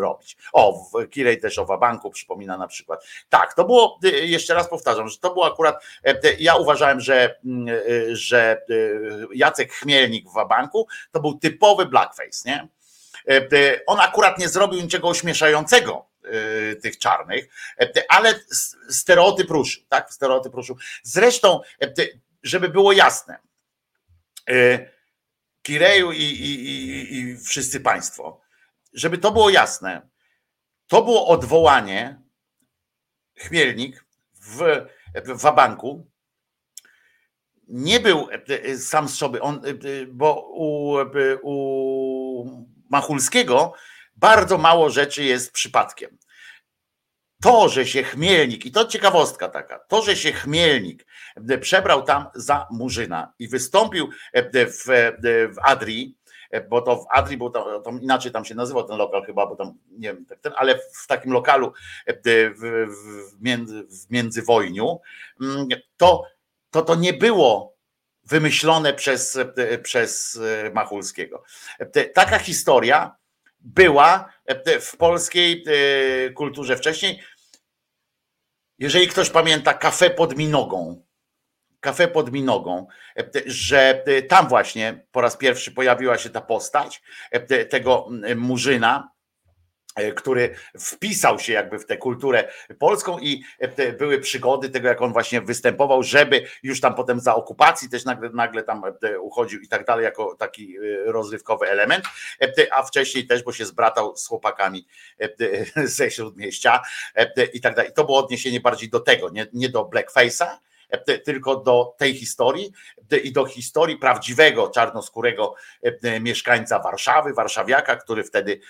robić. 0.00 0.36
O, 0.52 0.90
Kirej 1.10 1.40
też 1.40 1.58
o 1.58 1.66
Wabanku 1.66 2.10
przypomina 2.10 2.58
na 2.58 2.66
przykład. 2.66 3.04
Tak, 3.28 3.54
to 3.54 3.64
było, 3.64 3.98
jeszcze 4.22 4.54
raz 4.54 4.68
powtarzam, 4.68 5.08
że 5.08 5.18
to 5.18 5.32
było 5.32 5.46
akurat, 5.46 5.84
ja 6.38 6.56
uważałem, 6.56 7.00
że, 7.00 7.40
że 8.12 8.62
Jacek 9.34 9.72
Chmielnik 9.72 10.28
w 10.28 10.34
Wabanku 10.34 10.86
to 11.10 11.20
był 11.20 11.38
typowy 11.42 11.86
blackface, 11.86 12.50
nie? 12.50 12.68
On 13.86 14.00
akurat 14.00 14.38
nie 14.38 14.48
zrobił 14.48 14.80
niczego 14.80 15.08
ośmieszającego 15.08 16.06
tych 16.82 16.98
czarnych, 16.98 17.48
ale 18.08 18.34
stereotyp 18.90 19.50
ruszył, 19.50 19.82
tak? 19.88 20.12
Stereotyp 20.12 20.54
ruszył. 20.54 20.76
Zresztą, 21.02 21.60
żeby 22.42 22.68
było 22.68 22.92
jasne, 22.92 23.38
Kireju 25.62 26.12
i, 26.12 26.22
i, 26.22 26.66
i, 26.68 27.18
i 27.18 27.38
wszyscy 27.38 27.80
Państwo, 27.80 28.40
żeby 28.92 29.18
to 29.18 29.32
było 29.32 29.50
jasne, 29.50 30.08
to 30.86 31.02
było 31.02 31.26
odwołanie 31.26 32.20
Chmielnik 33.38 34.04
w, 34.34 34.86
w 35.14 35.40
Wabanku. 35.40 36.11
Nie 37.68 38.00
był 38.00 38.28
sam 38.78 39.08
z 39.08 39.14
sobie, 39.14 39.40
on, 39.40 39.62
bo 40.08 40.48
u, 40.50 40.96
u 41.42 42.66
Machulskiego 42.90 43.74
bardzo 44.16 44.58
mało 44.58 44.90
rzeczy 44.90 45.24
jest 45.24 45.52
przypadkiem. 45.52 46.18
To, 47.42 47.68
że 47.68 47.86
się 47.86 48.02
Chmielnik, 48.02 48.66
i 48.66 48.72
to 48.72 48.84
ciekawostka 48.84 49.48
taka, 49.48 49.78
to, 49.78 50.02
że 50.02 50.16
się 50.16 50.32
Chmielnik 50.32 51.06
przebrał 51.60 52.02
tam 52.02 52.26
za 52.34 52.66
Murzyna 52.70 53.32
i 53.38 53.48
wystąpił 53.48 54.10
w, 54.34 54.84
w 55.54 55.58
Adrii, 55.62 56.16
bo 56.68 56.82
to 56.82 56.96
w 56.96 57.06
Adrii, 57.10 57.36
bo 57.36 57.50
to, 57.50 57.80
to, 57.80 57.90
inaczej 57.90 58.32
tam 58.32 58.44
się 58.44 58.54
nazywał 58.54 58.84
ten 58.84 58.96
lokal 58.96 59.24
chyba, 59.24 59.46
bo 59.46 59.56
tam 59.56 59.74
nie 59.90 60.14
wiem, 60.14 60.26
tak 60.26 60.40
ten, 60.40 60.52
ale 60.56 60.78
w 60.78 61.06
takim 61.06 61.32
lokalu 61.32 61.72
w, 62.24 62.52
w, 62.58 63.42
między, 63.42 63.82
w 63.82 64.10
międzywojniu, 64.10 65.00
to, 65.96 66.24
to 66.72 66.82
to 66.82 66.94
nie 66.94 67.12
było 67.12 67.76
wymyślone 68.24 68.94
przez, 68.94 69.38
przez 69.82 70.40
Machulskiego. 70.74 71.42
Taka 72.14 72.38
historia 72.38 73.16
była 73.60 74.32
w 74.80 74.96
polskiej 74.96 75.64
kulturze 76.34 76.76
wcześniej. 76.76 77.22
Jeżeli 78.78 79.08
ktoś 79.08 79.30
pamięta 79.30 79.74
kafe 79.74 80.10
pod 80.10 80.36
Minogą, 80.36 81.04
kafe 81.80 82.08
pod 82.08 82.32
Minogą, 82.32 82.86
że 83.46 84.04
tam 84.28 84.48
właśnie 84.48 85.06
po 85.12 85.20
raz 85.20 85.36
pierwszy 85.36 85.72
pojawiła 85.72 86.18
się 86.18 86.30
ta 86.30 86.40
postać 86.40 87.02
tego 87.70 88.08
Murzyna, 88.36 89.12
który 90.16 90.54
wpisał 90.80 91.38
się 91.38 91.52
jakby 91.52 91.78
w 91.78 91.86
tę 91.86 91.96
kulturę 91.96 92.48
polską 92.78 93.18
i 93.18 93.44
były 93.98 94.18
przygody 94.18 94.68
tego, 94.70 94.88
jak 94.88 95.02
on 95.02 95.12
właśnie 95.12 95.40
występował, 95.40 96.02
żeby 96.02 96.46
już 96.62 96.80
tam 96.80 96.94
potem 96.94 97.20
za 97.20 97.34
okupacji 97.34 97.88
też 97.90 98.04
nagle, 98.04 98.30
nagle 98.30 98.62
tam 98.62 98.82
uchodził 99.20 99.60
i 99.60 99.68
tak 99.68 99.84
dalej, 99.84 100.04
jako 100.04 100.34
taki 100.34 100.76
rozrywkowy 101.04 101.66
element, 101.68 102.04
a 102.70 102.82
wcześniej 102.82 103.26
też, 103.26 103.42
bo 103.42 103.52
się 103.52 103.66
zbratał 103.66 104.16
z 104.16 104.26
chłopakami 104.26 104.86
ze 105.84 106.10
śródmieścia 106.10 106.82
i 107.52 107.60
tak 107.60 107.74
dalej. 107.74 107.92
To 107.94 108.04
było 108.04 108.18
odniesienie 108.18 108.60
bardziej 108.60 108.88
do 108.90 109.00
tego, 109.00 109.30
nie, 109.30 109.46
nie 109.52 109.68
do 109.68 109.84
blackface'a, 109.84 110.46
tylko 111.24 111.56
do 111.56 111.94
tej 111.98 112.14
historii 112.14 112.72
i 113.22 113.32
do 113.32 113.44
historii 113.44 113.96
prawdziwego 113.96 114.68
czarnoskórego 114.68 115.54
mieszkańca 116.20 116.78
Warszawy, 116.78 117.32
warszawiaka, 117.32 117.96
który 117.96 118.24
wtedy, 118.24 118.60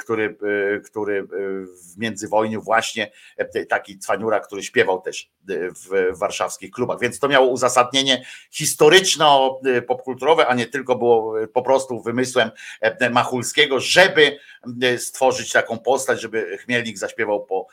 który, 0.00 0.36
który 0.84 1.26
w 1.94 1.98
międzywojniu 1.98 2.62
właśnie 2.62 3.10
taki 3.68 3.98
cwaniura, 3.98 4.40
który 4.40 4.62
śpiewał 4.62 5.00
też 5.00 5.30
w 5.88 6.18
warszawskich 6.18 6.70
klubach. 6.70 7.00
Więc 7.00 7.18
to 7.18 7.28
miało 7.28 7.46
uzasadnienie 7.46 8.24
historyczno-popkulturowe, 8.50 10.44
a 10.48 10.54
nie 10.54 10.66
tylko 10.66 10.96
było 10.96 11.34
po 11.52 11.62
prostu 11.62 12.02
wymysłem 12.02 12.50
Machulskiego, 13.10 13.80
żeby 13.80 14.38
stworzyć 14.98 15.52
taką 15.52 15.78
postać, 15.78 16.20
żeby 16.20 16.58
Chmielnik 16.58 16.98
zaśpiewał 16.98 17.46
po 17.46 17.66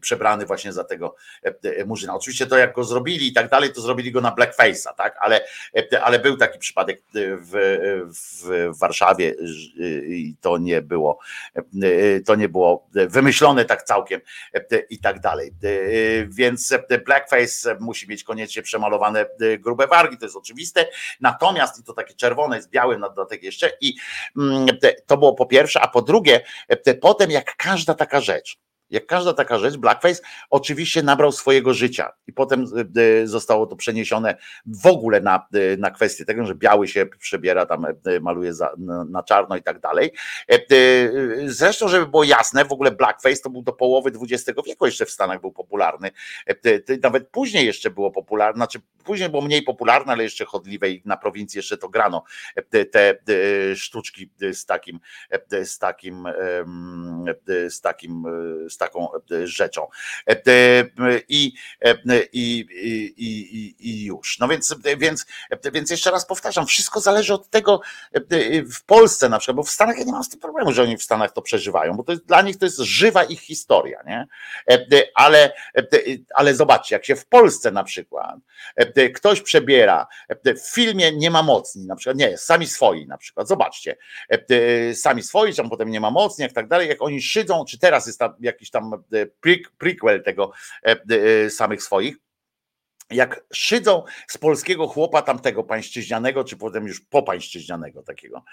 przebrany 0.00 0.46
właśnie 0.46 0.72
za 0.72 0.84
tego 0.84 1.16
Murzyna. 1.86 2.14
Oczywiście 2.14 2.43
to 2.46 2.58
jak 2.58 2.74
go 2.74 2.84
zrobili 2.84 3.28
i 3.28 3.32
tak 3.32 3.50
dalej, 3.50 3.72
to 3.72 3.80
zrobili 3.80 4.12
go 4.12 4.20
na 4.20 4.30
blackface'a, 4.30 4.94
tak? 4.96 5.16
Ale, 5.20 5.46
ale 6.02 6.18
był 6.18 6.36
taki 6.36 6.58
przypadek 6.58 7.02
w, 7.14 7.52
w 8.40 8.78
Warszawie 8.78 9.34
i 10.06 10.34
to 10.40 10.58
nie 10.58 10.82
było 10.82 11.18
to 12.26 12.34
nie 12.34 12.48
było 12.48 12.88
wymyślone 12.92 13.64
tak 13.64 13.82
całkiem 13.82 14.20
i 14.90 14.98
tak 14.98 15.20
dalej. 15.20 15.52
Więc 16.28 16.74
blackface 17.06 17.76
musi 17.80 18.08
mieć 18.08 18.24
koniecznie 18.24 18.62
przemalowane 18.62 19.26
grube 19.58 19.86
wargi, 19.86 20.18
to 20.18 20.24
jest 20.24 20.36
oczywiste. 20.36 20.86
Natomiast 21.20 21.80
i 21.80 21.84
to 21.84 21.92
takie 21.92 22.14
czerwone 22.14 22.62
z 22.62 22.68
białym 22.68 23.00
na 23.00 23.08
dodatek 23.08 23.42
jeszcze 23.42 23.70
i 23.80 23.94
to 25.06 25.16
było 25.16 25.34
po 25.34 25.46
pierwsze, 25.46 25.80
a 25.80 25.88
po 25.88 26.02
drugie, 26.02 26.40
potem 27.00 27.30
jak 27.30 27.56
każda 27.56 27.94
taka 27.94 28.20
rzecz, 28.20 28.58
jak 28.90 29.06
każda 29.06 29.32
taka 29.32 29.58
rzecz, 29.58 29.76
blackface 29.76 30.22
oczywiście 30.50 31.02
nabrał 31.02 31.32
swojego 31.32 31.74
życia 31.74 32.12
i 32.26 32.32
potem 32.32 32.66
zostało 33.24 33.66
to 33.66 33.76
przeniesione 33.76 34.36
w 34.66 34.86
ogóle 34.86 35.20
na, 35.20 35.46
na 35.78 35.90
kwestię 35.90 36.24
tego, 36.24 36.46
że 36.46 36.54
biały 36.54 36.88
się 36.88 37.06
przebiera, 37.06 37.66
tam 37.66 37.86
maluje 38.20 38.54
za, 38.54 38.72
na, 39.08 39.22
czarno 39.22 39.56
i 39.56 39.62
tak 39.62 39.80
dalej. 39.80 40.12
Zresztą, 41.46 41.88
żeby 41.88 42.06
było 42.06 42.24
jasne, 42.24 42.64
w 42.64 42.72
ogóle 42.72 42.90
blackface 42.90 43.36
to 43.42 43.50
był 43.50 43.62
do 43.62 43.72
połowy 43.72 44.12
XX 44.22 44.60
wieku 44.66 44.86
jeszcze 44.86 45.06
w 45.06 45.10
Stanach 45.10 45.40
był 45.40 45.52
popularny. 45.52 46.10
Nawet 47.02 47.28
później 47.28 47.66
jeszcze 47.66 47.90
było 47.90 48.10
popularne, 48.10 48.56
znaczy 48.56 48.80
później 49.04 49.28
było 49.28 49.42
mniej 49.42 49.62
popularne, 49.62 50.12
ale 50.12 50.22
jeszcze 50.22 50.44
chodliwe 50.44 50.90
i 50.90 51.02
na 51.04 51.16
prowincji 51.16 51.58
jeszcze 51.58 51.78
to 51.78 51.88
grano 51.88 52.24
te 53.24 53.74
sztuczki 53.76 54.30
z 54.52 54.66
takim, 54.66 55.00
z 55.64 55.78
takim, 55.78 56.28
z 57.68 57.80
takim, 57.80 58.24
z 58.74 58.78
taką 58.78 59.08
rzeczą. 59.44 59.86
I, 61.28 61.52
i, 62.32 62.66
i, 63.16 63.74
i 63.78 64.04
już. 64.04 64.38
No 64.38 64.48
więc, 64.48 64.74
więc, 64.98 65.26
więc 65.72 65.90
jeszcze 65.90 66.10
raz 66.10 66.26
powtarzam, 66.26 66.66
wszystko 66.66 67.00
zależy 67.00 67.34
od 67.34 67.50
tego 67.50 67.80
w 68.74 68.84
Polsce 68.86 69.28
na 69.28 69.38
przykład, 69.38 69.56
bo 69.56 69.62
w 69.62 69.70
Stanach 69.70 69.98
ja 69.98 70.04
nie 70.04 70.12
mam 70.12 70.24
z 70.24 70.28
tym 70.28 70.40
problemu, 70.40 70.72
że 70.72 70.82
oni 70.82 70.96
w 70.96 71.02
Stanach 71.02 71.32
to 71.32 71.42
przeżywają, 71.42 71.96
bo 71.96 72.02
to 72.02 72.12
jest, 72.12 72.26
dla 72.26 72.42
nich 72.42 72.58
to 72.58 72.64
jest 72.64 72.78
żywa 72.78 73.24
ich 73.24 73.40
historia, 73.40 74.02
nie? 74.06 74.26
Ale, 75.14 75.52
ale 76.34 76.54
zobaczcie, 76.54 76.94
jak 76.94 77.04
się 77.04 77.16
w 77.16 77.26
Polsce 77.26 77.70
na 77.70 77.84
przykład 77.84 78.36
ktoś 79.14 79.40
przebiera, 79.40 80.06
w 80.44 80.74
filmie 80.74 81.12
nie 81.12 81.30
ma 81.30 81.42
mocni, 81.42 81.86
na 81.86 81.96
przykład, 81.96 82.16
nie, 82.16 82.38
sami 82.38 82.66
swoi 82.66 83.06
na 83.06 83.18
przykład, 83.18 83.48
zobaczcie, 83.48 83.96
sami 84.94 85.22
swoi, 85.22 85.54
tam 85.54 85.70
potem 85.70 85.90
nie 85.90 86.00
ma 86.00 86.10
mocni, 86.10 86.42
jak 86.42 86.52
tak 86.52 86.68
dalej, 86.68 86.88
jak 86.88 87.02
oni 87.02 87.22
szydzą, 87.22 87.64
czy 87.68 87.78
teraz 87.78 88.06
jest 88.06 88.18
tam 88.18 88.34
jakiś 88.40 88.63
tam 88.70 89.04
prequel 89.78 90.22
tego 90.22 90.52
samych 91.48 91.82
swoich, 91.82 92.16
jak 93.10 93.44
szydzą 93.52 94.04
z 94.28 94.38
polskiego 94.38 94.88
chłopa 94.88 95.22
tamtego 95.22 95.64
pańszczyźnianego, 95.64 96.44
czy 96.44 96.56
potem 96.56 96.86
już 96.86 97.00
popańszczyźnianego 97.00 98.02
takiego, 98.02 98.44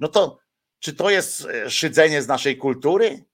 no 0.00 0.08
to 0.08 0.38
czy 0.78 0.94
to 0.94 1.10
jest 1.10 1.48
szydzenie 1.68 2.22
z 2.22 2.28
naszej 2.28 2.56
kultury? 2.56 3.24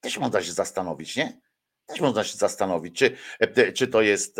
Też 0.00 0.18
można 0.18 0.42
się 0.42 0.52
zastanowić, 0.52 1.16
nie? 1.16 1.40
Też 1.86 2.00
można 2.00 2.24
się 2.24 2.38
zastanowić, 2.38 2.98
czy, 2.98 3.16
czy 3.74 3.88
to 3.88 4.02
jest 4.02 4.36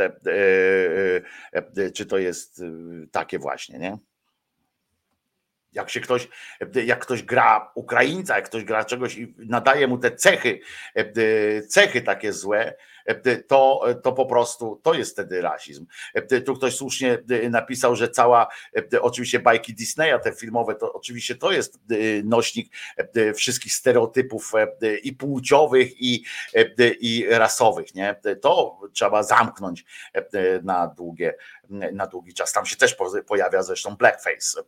czy 1.94 2.06
to 2.06 2.18
jest 2.18 2.62
takie 3.12 3.38
właśnie, 3.38 3.78
nie? 3.78 3.98
Jak 5.72 5.90
się 5.90 6.00
ktoś, 6.00 6.28
jak 6.84 7.00
ktoś 7.00 7.22
gra 7.22 7.70
Ukraińca, 7.74 8.36
jak 8.36 8.44
ktoś 8.44 8.64
gra 8.64 8.84
czegoś 8.84 9.16
i 9.16 9.34
nadaje 9.38 9.88
mu 9.88 9.98
te 9.98 10.10
cechy, 10.10 10.60
cechy 11.68 12.02
takie 12.02 12.32
złe, 12.32 12.74
to, 13.48 13.84
to 14.02 14.12
po 14.12 14.26
prostu 14.26 14.80
to 14.82 14.94
jest 14.94 15.12
wtedy 15.12 15.42
rasizm. 15.42 15.86
Tu 16.46 16.54
ktoś 16.54 16.74
słusznie 16.74 17.18
napisał, 17.50 17.96
że 17.96 18.08
cała, 18.08 18.48
oczywiście 19.00 19.40
bajki 19.40 19.74
Disneya, 19.74 20.20
te 20.22 20.32
filmowe, 20.32 20.74
to 20.74 20.92
oczywiście 20.92 21.34
to 21.34 21.52
jest 21.52 21.80
nośnik 22.24 22.72
wszystkich 23.34 23.72
stereotypów 23.72 24.52
i 25.02 25.12
płciowych, 25.12 26.02
i, 26.02 26.24
i 27.00 27.26
rasowych. 27.30 27.94
Nie? 27.94 28.16
To 28.40 28.80
trzeba 28.92 29.22
zamknąć 29.22 29.84
na 30.62 30.86
długie, 30.86 31.34
na 31.72 32.06
długi 32.06 32.34
czas. 32.34 32.52
Tam 32.52 32.66
się 32.66 32.76
też 32.76 32.96
pojawia 33.26 33.62
zresztą 33.62 33.96
blackface 33.96 34.62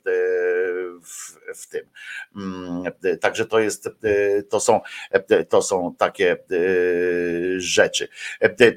w, 1.02 1.38
w 1.54 1.66
tym. 1.66 1.90
Także 3.20 3.46
to 3.46 3.60
jest, 3.60 3.88
to 4.50 4.60
są, 4.60 4.80
to 5.48 5.62
są 5.62 5.94
takie 5.98 6.36
rzeczy. 7.56 8.08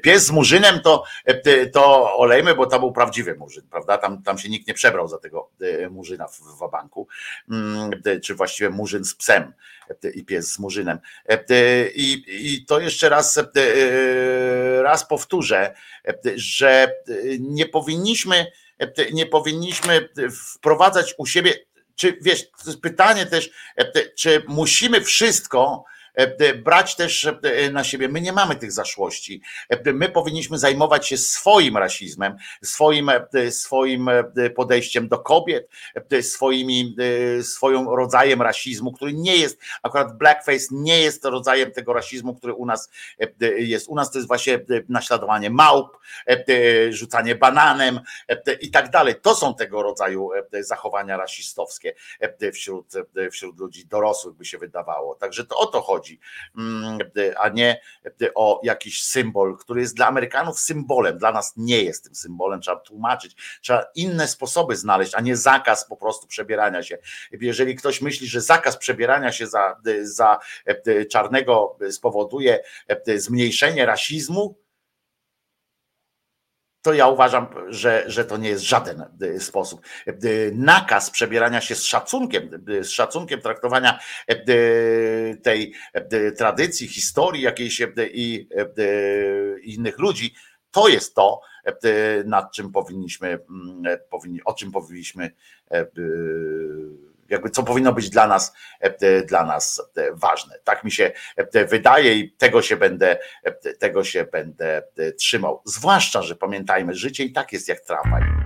Pies 0.02 0.26
z 0.26 0.30
murzynem 0.30 0.80
to, 0.80 1.04
to 1.72 2.16
olejmy, 2.16 2.54
bo 2.54 2.66
to 2.66 2.80
był 2.80 2.92
prawdziwy 2.92 3.34
murzyn, 3.34 3.68
prawda? 3.70 3.98
Tam, 3.98 4.22
tam 4.22 4.38
się 4.38 4.48
nikt 4.48 4.68
nie 4.68 4.74
przebrał 4.74 5.08
za 5.08 5.18
tego 5.18 5.50
murzyna 5.90 6.28
w 6.28 6.58
wabanku, 6.58 7.08
czy 8.24 8.34
właściwie 8.34 8.70
murzyn 8.70 9.04
z 9.04 9.14
psem 9.14 9.52
i 10.14 10.24
pies 10.24 10.52
z 10.52 10.58
murzynem. 10.58 10.98
I, 11.94 12.24
i 12.28 12.64
to 12.66 12.80
jeszcze 12.80 13.08
raz, 13.08 13.40
raz 14.80 15.08
powtórzę, 15.08 15.74
że 16.36 16.92
nie 17.40 17.66
powinniśmy 17.66 18.17
nie 19.12 19.26
powinniśmy 19.26 20.08
wprowadzać 20.54 21.14
u 21.18 21.26
siebie, 21.26 21.54
czy 21.96 22.18
wiesz, 22.20 22.50
to 22.50 22.70
jest 22.70 22.80
pytanie 22.80 23.26
też, 23.26 23.50
czy 24.16 24.42
musimy 24.48 25.00
wszystko 25.00 25.84
E, 25.97 25.97
brać 26.64 26.96
też 26.96 27.26
e, 27.42 27.70
na 27.70 27.84
siebie. 27.84 28.08
My 28.08 28.20
nie 28.20 28.32
mamy 28.32 28.56
tych 28.56 28.72
zaszłości. 28.72 29.42
E, 29.68 29.92
my 29.92 30.08
powinniśmy 30.08 30.58
zajmować 30.58 31.08
się 31.08 31.16
swoim 31.16 31.76
rasizmem, 31.76 32.36
swoim, 32.62 33.10
swoim 33.50 34.10
podejściem 34.56 35.08
do 35.08 35.18
kobiet, 35.18 35.68
swoimi, 36.22 36.96
swoim 37.42 37.88
rodzajem 37.88 38.42
rasizmu, 38.42 38.92
który 38.92 39.12
nie 39.12 39.36
jest, 39.36 39.60
akurat 39.82 40.18
blackface 40.18 40.66
nie 40.70 41.00
jest 41.00 41.24
rodzajem 41.24 41.72
tego 41.72 41.92
rasizmu, 41.92 42.34
który 42.34 42.54
u 42.54 42.66
nas 42.66 42.90
jest. 43.40 43.88
U 43.88 43.94
nas 43.94 44.10
to 44.10 44.18
jest 44.18 44.28
właśnie 44.28 44.60
naśladowanie 44.88 45.50
małp, 45.50 45.98
rzucanie 46.90 47.34
bananem 47.34 48.00
i 48.60 48.70
tak 48.70 48.90
dalej. 48.90 49.14
To 49.22 49.34
są 49.34 49.54
tego 49.54 49.82
rodzaju 49.82 50.30
zachowania 50.60 51.16
rasistowskie 51.16 51.94
wśród, 52.52 52.92
wśród 53.32 53.58
ludzi 53.58 53.86
dorosłych, 53.86 54.34
by 54.34 54.44
się 54.44 54.58
wydawało. 54.58 55.14
Także 55.14 55.46
to 55.46 55.56
o 55.56 55.66
to 55.66 55.80
chodzi 55.80 55.97
chodzi, 55.98 56.20
mm, 56.58 56.98
a 57.38 57.48
nie 57.48 57.80
o 58.34 58.60
jakiś 58.62 59.04
symbol, 59.04 59.56
który 59.56 59.80
jest 59.80 59.96
dla 59.96 60.06
Amerykanów 60.06 60.60
symbolem, 60.60 61.18
dla 61.18 61.32
nas 61.32 61.52
nie 61.56 61.82
jest 61.82 62.04
tym 62.04 62.14
symbolem, 62.14 62.60
trzeba 62.60 62.80
tłumaczyć, 62.80 63.58
trzeba 63.62 63.84
inne 63.94 64.28
sposoby 64.28 64.76
znaleźć, 64.76 65.14
a 65.14 65.20
nie 65.20 65.36
zakaz 65.36 65.88
po 65.88 65.96
prostu 65.96 66.26
przebierania 66.26 66.82
się. 66.82 66.98
Jeżeli 67.40 67.76
ktoś 67.76 68.02
myśli, 68.02 68.26
że 68.26 68.40
zakaz 68.40 68.76
przebierania 68.76 69.32
się 69.32 69.46
za, 69.46 69.76
za 70.02 70.38
czarnego 71.10 71.78
spowoduje 71.90 72.60
zmniejszenie 73.16 73.86
rasizmu, 73.86 74.67
to 76.88 76.94
ja 76.94 77.08
uważam, 77.08 77.46
że, 77.68 78.04
że 78.06 78.24
to 78.24 78.36
nie 78.36 78.48
jest 78.48 78.64
żaden 78.64 79.04
e, 79.20 79.40
sposób. 79.40 79.80
E, 80.06 80.12
nakaz 80.52 81.10
przebierania 81.10 81.60
się 81.60 81.74
z 81.74 81.84
szacunkiem, 81.84 82.64
e, 82.68 82.84
z 82.84 82.90
szacunkiem 82.90 83.40
traktowania 83.40 83.98
tej 85.42 85.74
tradycji, 86.36 86.88
historii 86.88 87.42
jakiejś 87.42 87.82
i 88.12 88.48
innych 89.62 89.98
ludzi, 89.98 90.34
to 90.70 90.88
jest 90.88 91.14
to, 91.14 91.40
nad 92.24 92.52
czym 92.52 92.72
powinniśmy, 92.72 93.28
mm, 93.28 93.98
o 94.44 94.54
czym 94.54 94.72
powinniśmy 94.72 95.30
jakby 97.28 97.50
co 97.50 97.62
powinno 97.62 97.92
być 97.92 98.10
dla 98.10 98.26
nas, 98.26 98.52
e, 98.80 99.22
dla 99.22 99.44
nas 99.44 99.82
e, 99.96 100.08
ważne. 100.12 100.58
Tak 100.64 100.84
mi 100.84 100.92
się 100.92 101.12
e, 101.36 101.64
wydaje 101.64 102.14
i 102.14 102.32
tego 102.32 102.62
się 102.62 102.76
będę, 102.76 103.18
tego 103.78 104.04
się 104.04 104.24
będę 104.24 104.82
trzymał. 105.18 105.62
Zwłaszcza, 105.64 106.22
że 106.22 106.36
pamiętajmy, 106.36 106.94
życie 106.94 107.24
i 107.24 107.32
tak 107.32 107.52
jest 107.52 107.68
jak 107.68 107.80
tramwaj. 107.80 108.37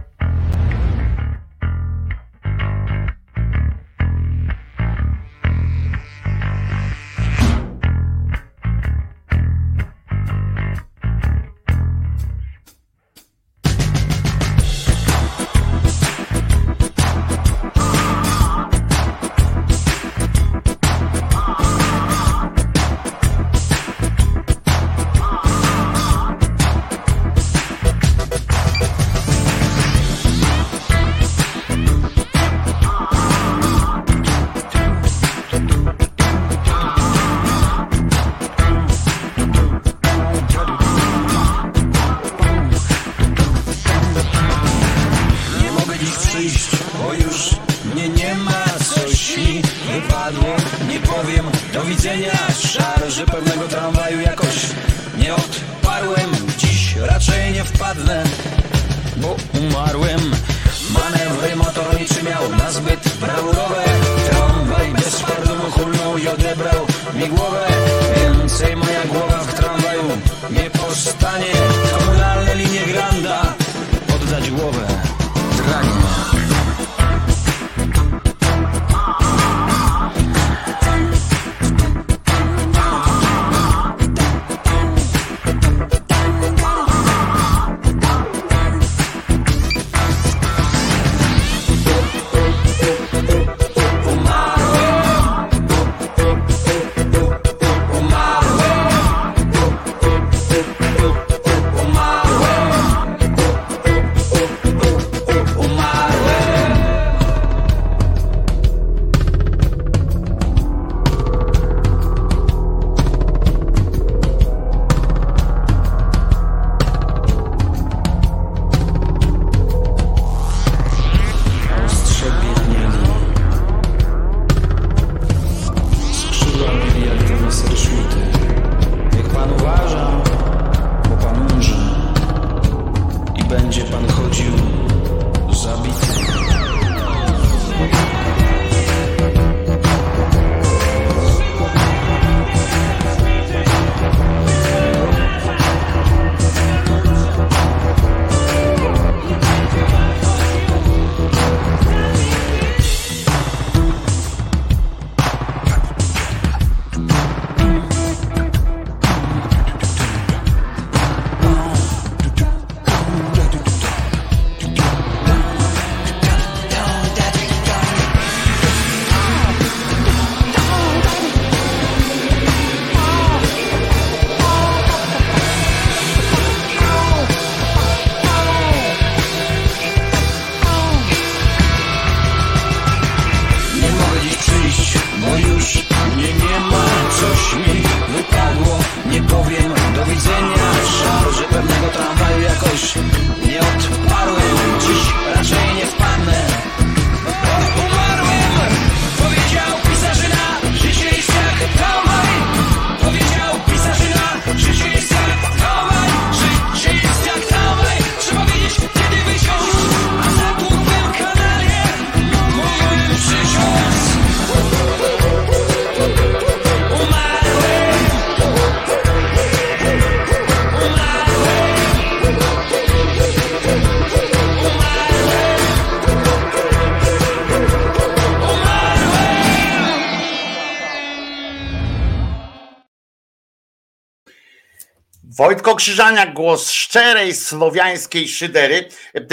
Wojtko 235.42 235.74
Krzyżaniak, 235.74 236.34
głos 236.34 236.70
szczerej 236.70 237.34
słowiańskiej 237.34 238.28
szydery. 238.28 238.88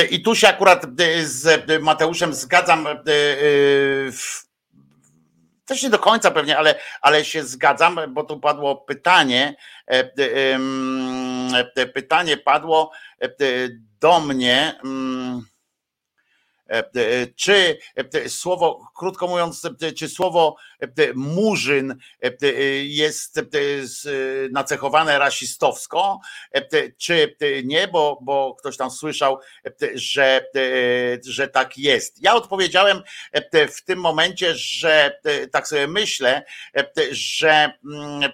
I 0.09 0.21
tu 0.21 0.35
się 0.35 0.47
akurat 0.47 0.85
z 1.23 1.69
Mateuszem 1.81 2.33
zgadzam. 2.33 2.87
w- 4.11 4.43
Też 5.65 5.83
nie 5.83 5.89
do 5.89 5.99
końca 5.99 6.31
pewnie, 6.31 6.57
ale, 6.57 6.79
ale 7.01 7.25
się 7.25 7.43
zgadzam, 7.43 7.99
bo 8.09 8.23
tu 8.23 8.39
padło 8.39 8.75
pytanie. 8.75 9.55
e, 9.91 10.11
e, 11.75 11.85
Pytanie 11.85 12.37
padło 12.37 12.91
e, 13.21 13.29
do 13.99 14.19
mnie. 14.19 14.79
mm, 14.83 15.45
e, 16.69 16.77
e, 16.77 17.27
Czy 17.35 17.77
e, 17.95 18.29
słowo, 18.29 18.91
krótko 18.95 19.27
mówiąc, 19.27 19.65
e, 19.81 19.91
czy 19.91 20.09
słowo 20.09 20.55
e, 20.55 20.68
murzyn 21.15 21.95
e, 22.21 22.47
jest 22.83 23.37
e, 23.37 23.41
nacechowane 24.51 25.19
rasistowsko, 25.19 26.19
e, 26.51 26.91
czy 26.97 27.35
nie, 27.63 27.87
bo, 27.87 28.19
bo 28.21 28.55
ktoś 28.59 28.77
tam 28.77 28.91
słyszał, 28.91 29.39
e, 29.65 29.71
że, 29.93 30.45
e, 30.55 30.61
że 31.23 31.47
tak 31.47 31.77
jest. 31.77 32.23
Ja 32.23 32.35
odpowiedziałem 32.35 33.01
e, 33.31 33.67
w 33.67 33.83
tym 33.83 33.99
momencie, 33.99 34.55
że 34.55 35.19
e, 35.23 35.47
tak 35.47 35.67
sobie 35.67 35.87
myślę, 35.87 36.43
e, 36.75 36.85
że 37.11 37.71
mm, 37.85 38.23
e, 38.23 38.29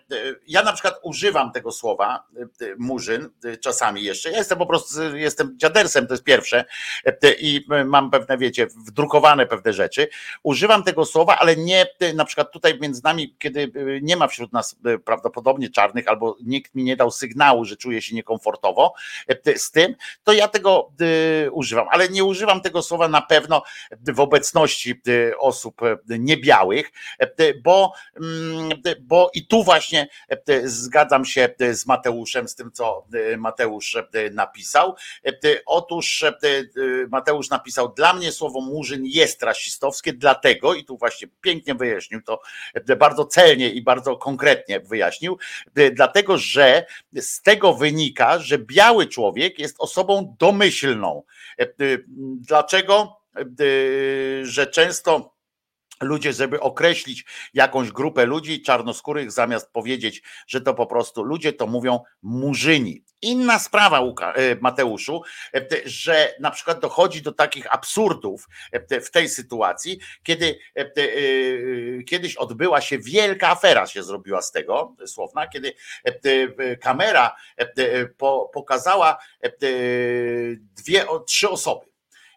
ja 0.48 0.64
na 0.64 0.74
przykład 0.74 1.00
używam 1.04 1.52
tego 1.52 1.72
słowa 1.72 2.24
e, 2.62 2.66
murzyn 2.78 3.30
e, 3.46 3.58
czasami 3.58 4.04
jeszcze. 4.04 4.32
Ja 4.32 4.38
jestem 4.38 4.58
po 4.58 4.66
prostu, 4.66 5.16
jestem 5.16 5.58
dziadersem, 5.58 6.08
to 6.08 6.14
jest 6.14 6.24
pierwsze 6.24 6.66
e, 7.06 7.34
i 7.40 7.66
mam 7.86 8.12
pewne, 8.12 8.38
wiecie, 8.38 8.68
wdrukowane 8.88 9.46
pewne 9.46 9.74
rzeczy. 9.74 10.08
Używam 10.44 10.84
tego 10.84 11.06
słowa, 11.06 11.38
ale 11.38 11.56
nie 11.56 11.86
e, 12.00 12.14
na 12.14 12.26
przykład 12.26 12.35
tutaj 12.44 12.80
między 12.80 13.02
nami, 13.04 13.36
kiedy 13.40 13.62
e, 13.62 14.02
nie 14.02 14.18
ma 14.18 14.28
wśród 14.28 14.54
nas 14.54 14.76
e, 14.86 14.98
prawdopodobnie 14.98 15.70
czarnych, 15.70 16.08
albo 16.08 16.38
nikt 16.44 16.76
mi 16.76 16.84
nie 16.84 16.96
dał 16.96 17.12
sygnału, 17.12 17.66
że 17.66 17.78
czuję 17.78 18.02
się 18.02 18.16
niekomfortowo 18.16 18.94
e, 19.28 19.58
z 19.58 19.72
tym, 19.72 19.96
to 20.24 20.34
ja 20.34 20.48
tego 20.48 20.92
używam, 21.52 21.88
ale 21.92 22.10
nie 22.10 22.24
używam 22.24 22.62
tego 22.62 22.82
słowa 22.82 23.08
na 23.08 23.22
pewno 23.22 23.64
w 24.08 24.20
obecności 24.20 25.02
osób 25.40 25.82
niebiałych, 26.08 26.92
bo, 27.64 27.94
mm, 28.16 28.70
bo 29.02 29.32
i 29.34 29.48
tu 29.48 29.64
właśnie 29.64 30.08
zgadzam 30.64 31.26
się 31.26 31.50
z 31.72 31.86
Mateuszem, 31.86 32.48
z 32.48 32.56
tym, 32.56 32.72
co 32.72 33.06
Mateusz 33.38 33.98
napisał. 34.32 34.96
Otóż 35.66 36.26
Mateusz 37.10 37.50
napisał, 37.50 37.94
dla 37.94 38.14
mnie 38.14 38.32
słowo 38.32 38.62
murzyn 38.62 39.06
jest 39.06 39.44
rasistowskie, 39.44 40.14
dlatego, 40.14 40.74
i 40.74 40.86
tu 40.86 40.98
właśnie 40.98 41.28
pięknie 41.42 41.76
wyjaśnił 41.76 42.22
to 42.26 42.40
bardzo 42.98 43.26
celnie 43.26 43.70
i 43.70 43.82
bardzo 43.82 44.18
konkretnie 44.18 44.80
wyjaśnił, 44.80 45.38
e, 45.76 45.92
dlatego, 45.92 46.38
że 46.38 46.86
z 47.14 47.42
tego 47.42 47.74
wynika, 47.74 48.40
że 48.40 48.58
biały 48.58 49.08
człowiek 49.08 49.60
jest 49.60 49.76
osobą 49.80 50.36
domyślną. 50.40 51.24
E, 51.60 51.64
e, 51.64 51.68
Dlaczego? 52.40 53.18
Że 54.42 54.68
często 54.68 55.35
ludzie, 56.02 56.34
żeby 56.34 56.60
określić 56.60 57.26
jakąś 57.54 57.92
grupę 57.92 58.26
ludzi 58.26 58.62
czarnoskórych, 58.62 59.32
zamiast 59.32 59.72
powiedzieć, 59.72 60.24
że 60.48 60.62
to 60.62 60.74
po 60.74 60.86
prostu 60.86 61.24
ludzie, 61.24 61.54
to 61.54 61.68
mówią 61.68 62.00
murzyni. 62.22 63.04
Inna 63.22 63.60
sprawa, 63.60 64.02
e, 64.02 64.56
Mateuszu, 64.62 65.22
e, 65.54 65.68
że 65.86 66.36
na 66.40 66.52
przykład 66.52 66.80
dochodzi 66.80 67.22
do 67.22 67.32
takich 67.32 67.74
absurdów 67.74 68.48
e, 68.72 69.02
w 69.02 69.12
tej 69.12 69.30
sytuacji, 69.30 70.00
kiedy 70.24 70.60
kiedyś 72.08 72.36
odbyła 72.36 72.82
się 72.82 73.00
wielka 73.00 73.50
afera, 73.50 73.88
się 73.88 74.04
zrobiła 74.04 74.42
z 74.42 74.52
tego 74.52 74.96
słowna, 75.06 75.48
kiedy 75.48 75.74
kamera 76.82 77.36
pokazała 78.54 79.18
dwie, 80.76 81.06
trzy 81.28 81.50
osoby. 81.50 81.95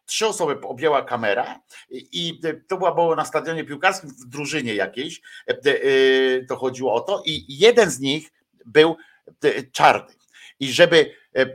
Trzy 0.09 0.27
osoby 0.27 0.61
objęła 0.63 1.03
kamera 1.03 1.61
i 1.91 2.41
to 2.69 2.77
była 2.77 2.95
było 2.95 3.17
na 3.17 3.25
stadionie 3.25 3.65
piłkarskim 3.65 4.11
w 4.11 4.29
drużynie 4.29 4.75
jakiejś. 4.75 5.21
e, 5.49 5.53
e, 5.53 6.45
To 6.45 6.57
chodziło 6.57 6.95
o 6.95 7.01
to 7.01 7.23
i 7.27 7.45
jeden 7.49 7.91
z 7.91 8.01
nich 8.01 8.31
był 8.67 8.97
e, 9.45 9.63
czarny. 9.63 10.18
I 10.61 10.73
żeby, 10.73 11.15
e, 11.37 11.47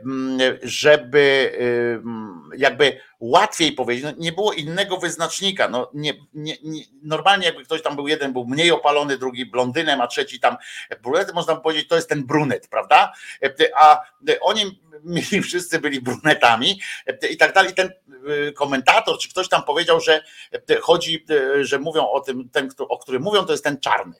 żeby 0.62 1.52
e, 1.60 2.58
jakby 2.58 3.00
łatwiej 3.20 3.72
powiedzieć, 3.72 4.04
no 4.04 4.12
nie 4.18 4.32
było 4.32 4.52
innego 4.52 4.96
wyznacznika. 4.96 5.68
No 5.68 5.90
nie, 5.94 6.14
nie, 6.34 6.56
nie, 6.62 6.82
normalnie 7.02 7.46
jakby 7.46 7.64
ktoś 7.64 7.82
tam 7.82 7.96
był, 7.96 8.08
jeden 8.08 8.32
był 8.32 8.46
mniej 8.46 8.70
opalony, 8.70 9.18
drugi 9.18 9.46
blondynem, 9.46 10.00
a 10.00 10.06
trzeci 10.06 10.40
tam 10.40 10.56
brunetem, 11.02 11.34
można 11.34 11.54
by 11.54 11.60
powiedzieć, 11.60 11.88
to 11.88 11.96
jest 11.96 12.08
ten 12.08 12.26
brunet, 12.26 12.68
prawda? 12.68 13.12
E, 13.42 13.54
A 13.76 14.00
oni 14.40 14.80
mieli, 15.04 15.42
wszyscy 15.48 15.78
byli 15.78 16.00
brunetami 16.00 16.80
e, 17.06 17.28
i 17.28 17.36
tak 17.36 17.52
dalej. 17.52 17.74
Ten 17.74 17.86
e, 17.88 18.52
komentator, 18.52 19.18
czy 19.18 19.28
ktoś 19.28 19.48
tam 19.48 19.62
powiedział, 19.62 20.00
że 20.00 20.24
e, 20.70 20.76
chodzi, 20.76 21.24
e, 21.30 21.64
że 21.64 21.78
mówią 21.78 22.08
o 22.10 22.20
tym, 22.20 22.48
ten, 22.48 22.70
o 22.78 22.98
którym 22.98 23.22
mówią, 23.22 23.44
to 23.44 23.52
jest 23.52 23.64
ten 23.64 23.80
czarny. 23.80 24.16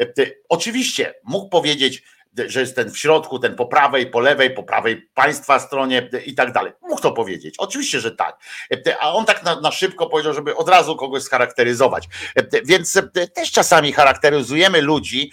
E, 0.00 0.06
Oczywiście 0.48 1.14
mógł 1.24 1.48
powiedzieć, 1.48 2.02
że 2.46 2.60
jest 2.60 2.76
ten 2.76 2.90
w 2.90 2.98
środku, 2.98 3.38
ten 3.38 3.56
po 3.56 3.66
prawej, 3.66 4.06
po 4.06 4.20
lewej, 4.20 4.50
po 4.50 4.62
prawej 4.62 5.08
państwa 5.14 5.58
stronie 5.58 6.10
i 6.26 6.34
tak 6.34 6.52
dalej. 6.52 6.72
Mógł 6.82 7.02
to 7.02 7.12
powiedzieć. 7.12 7.54
Oczywiście, 7.58 8.00
że 8.00 8.10
tak. 8.10 8.38
A 9.00 9.14
on 9.14 9.24
tak 9.24 9.44
na, 9.44 9.60
na 9.60 9.70
szybko 9.70 10.06
powiedział, 10.06 10.34
żeby 10.34 10.56
od 10.56 10.68
razu 10.68 10.96
kogoś 10.96 11.22
scharakteryzować. 11.22 12.08
Więc 12.64 13.00
też 13.34 13.52
czasami 13.52 13.92
charakteryzujemy 13.92 14.82
ludzi 14.82 15.32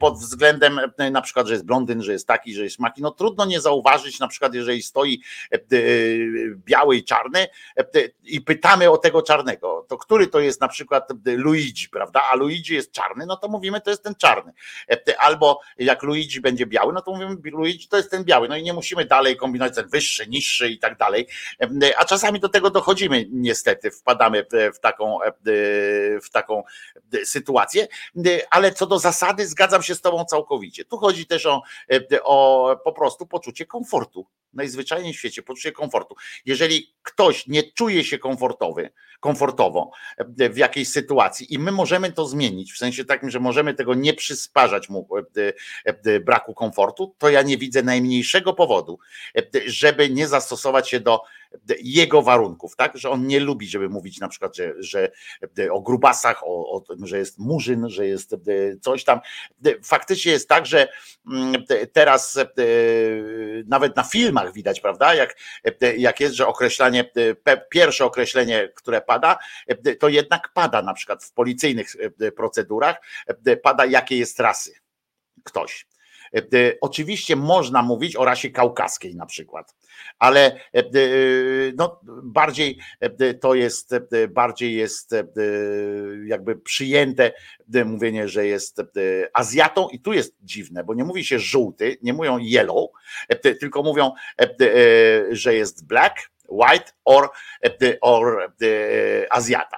pod 0.00 0.18
względem 0.18 0.80
na 1.10 1.22
przykład, 1.22 1.46
że 1.46 1.52
jest 1.52 1.66
blondyn, 1.66 2.02
że 2.02 2.12
jest 2.12 2.28
taki, 2.28 2.54
że 2.54 2.64
jest 2.64 2.78
maki. 2.78 3.02
No 3.02 3.10
trudno 3.10 3.44
nie 3.44 3.60
zauważyć, 3.60 4.18
na 4.18 4.28
przykład, 4.28 4.54
jeżeli 4.54 4.82
stoi 4.82 5.22
biały 6.56 6.96
i 6.96 7.04
czarny 7.04 7.46
i 8.22 8.40
pytamy 8.40 8.90
o 8.90 8.98
tego 8.98 9.22
czarnego, 9.22 9.86
to 9.88 9.98
który 9.98 10.26
to 10.26 10.40
jest 10.40 10.60
na 10.60 10.68
przykład 10.68 11.08
Luigi, 11.24 11.88
prawda? 11.88 12.22
A 12.32 12.36
Luigi 12.36 12.74
jest 12.74 12.92
czarny, 12.92 13.26
no 13.26 13.36
to 13.36 13.48
mówimy, 13.48 13.80
to 13.80 13.90
jest 13.90 14.02
ten 14.02 14.14
czarny. 14.14 14.52
Albo 15.18 15.60
jak 15.78 16.02
Luigi 16.02 16.23
będzie 16.40 16.66
biały, 16.66 16.92
no 16.92 17.02
to 17.02 17.10
mówimy, 17.10 17.36
Luigi 17.44 17.88
to 17.88 17.96
jest 17.96 18.10
ten 18.10 18.24
biały. 18.24 18.48
No 18.48 18.56
i 18.56 18.62
nie 18.62 18.72
musimy 18.72 19.04
dalej 19.04 19.36
kombinować 19.36 19.74
ten 19.74 19.88
wyższy, 19.88 20.26
niższy 20.26 20.68
i 20.68 20.78
tak 20.78 20.98
dalej. 20.98 21.28
A 21.96 22.04
czasami 22.04 22.40
do 22.40 22.48
tego 22.48 22.70
dochodzimy, 22.70 23.26
niestety, 23.30 23.90
wpadamy 23.90 24.46
w 24.74 24.78
taką, 24.80 25.18
w 26.22 26.30
taką 26.32 26.62
sytuację, 27.24 27.88
ale 28.50 28.72
co 28.72 28.86
do 28.86 28.98
zasady 28.98 29.46
zgadzam 29.46 29.82
się 29.82 29.94
z 29.94 30.00
Tobą 30.00 30.24
całkowicie. 30.24 30.84
Tu 30.84 30.98
chodzi 30.98 31.26
też 31.26 31.46
o, 31.46 31.62
o 32.22 32.76
po 32.84 32.92
prostu 32.92 33.26
poczucie 33.26 33.66
komfortu. 33.66 34.26
Najzwyczajniej 34.54 35.14
w 35.14 35.16
świecie 35.16 35.42
poczucie 35.42 35.72
komfortu. 35.72 36.14
Jeżeli 36.46 36.94
ktoś 37.02 37.46
nie 37.46 37.72
czuje 37.72 38.04
się 38.04 38.18
komfortowy, 38.18 38.90
komfortowo 39.20 39.90
w 40.28 40.56
jakiejś 40.56 40.88
sytuacji 40.88 41.54
i 41.54 41.58
my 41.58 41.72
możemy 41.72 42.12
to 42.12 42.26
zmienić, 42.26 42.72
w 42.72 42.78
sensie 42.78 43.04
takim, 43.04 43.30
że 43.30 43.40
możemy 43.40 43.74
tego 43.74 43.94
nie 43.94 44.14
przysparzać 44.14 44.88
mu 44.88 45.08
braku 46.24 46.54
komfortu, 46.54 47.14
to 47.18 47.30
ja 47.30 47.42
nie 47.42 47.58
widzę 47.58 47.82
najmniejszego 47.82 48.52
powodu, 48.52 48.98
żeby 49.66 50.10
nie 50.10 50.28
zastosować 50.28 50.88
się 50.88 51.00
do 51.00 51.20
jego 51.82 52.22
warunków, 52.22 52.76
tak? 52.76 52.98
Że 52.98 53.10
on 53.10 53.26
nie 53.26 53.40
lubi, 53.40 53.68
żeby 53.68 53.88
mówić 53.88 54.20
na 54.20 54.28
przykład, 54.28 54.56
że, 54.56 54.74
że 54.78 55.10
o 55.70 55.80
grubasach, 55.80 56.42
o, 56.42 56.70
o 56.70 56.80
tym, 56.80 57.06
że 57.06 57.18
jest 57.18 57.38
murzyn, 57.38 57.88
że 57.88 58.06
jest 58.06 58.36
coś 58.80 59.04
tam. 59.04 59.20
Faktycznie 59.84 60.32
jest 60.32 60.48
tak, 60.48 60.66
że 60.66 60.88
teraz 61.92 62.38
nawet 63.66 63.96
na 63.96 64.02
filmach 64.02 64.52
widać, 64.52 64.80
prawda? 64.80 65.14
Jak, 65.14 65.36
jak 65.96 66.20
jest, 66.20 66.34
że 66.34 66.46
określenie, 66.46 67.10
pierwsze 67.70 68.04
określenie, 68.04 68.68
które 68.74 69.00
pada, 69.00 69.38
to 70.00 70.08
jednak 70.08 70.52
pada 70.54 70.82
na 70.82 70.94
przykład 70.94 71.24
w 71.24 71.32
policyjnych 71.32 71.88
procedurach, 72.36 72.96
pada 73.62 73.84
jakie 73.84 74.18
jest 74.18 74.40
rasy 74.40 74.74
ktoś. 75.44 75.86
Oczywiście 76.80 77.36
można 77.36 77.82
mówić 77.82 78.16
o 78.16 78.24
rasie 78.24 78.50
kaukaskiej 78.50 79.16
na 79.16 79.26
przykład, 79.26 79.74
ale 80.18 80.60
no, 81.76 82.00
bardziej 82.22 82.78
to 83.40 83.54
jest, 83.54 83.94
bardziej 84.28 84.74
jest 84.74 85.14
jakby 86.26 86.56
przyjęte 86.56 87.32
mówienie, 87.84 88.28
że 88.28 88.46
jest 88.46 88.82
Azjatą 89.32 89.88
i 89.88 90.00
tu 90.00 90.12
jest 90.12 90.36
dziwne, 90.42 90.84
bo 90.84 90.94
nie 90.94 91.04
mówi 91.04 91.24
się 91.24 91.38
żółty, 91.38 91.96
nie 92.02 92.12
mówią 92.12 92.38
yellow, 92.38 92.90
tylko 93.60 93.82
mówią, 93.82 94.12
że 95.30 95.54
jest 95.54 95.86
black, 95.86 96.33
white 96.54 96.92
or, 97.04 97.28
or 98.00 98.52
Azjata. 99.30 99.76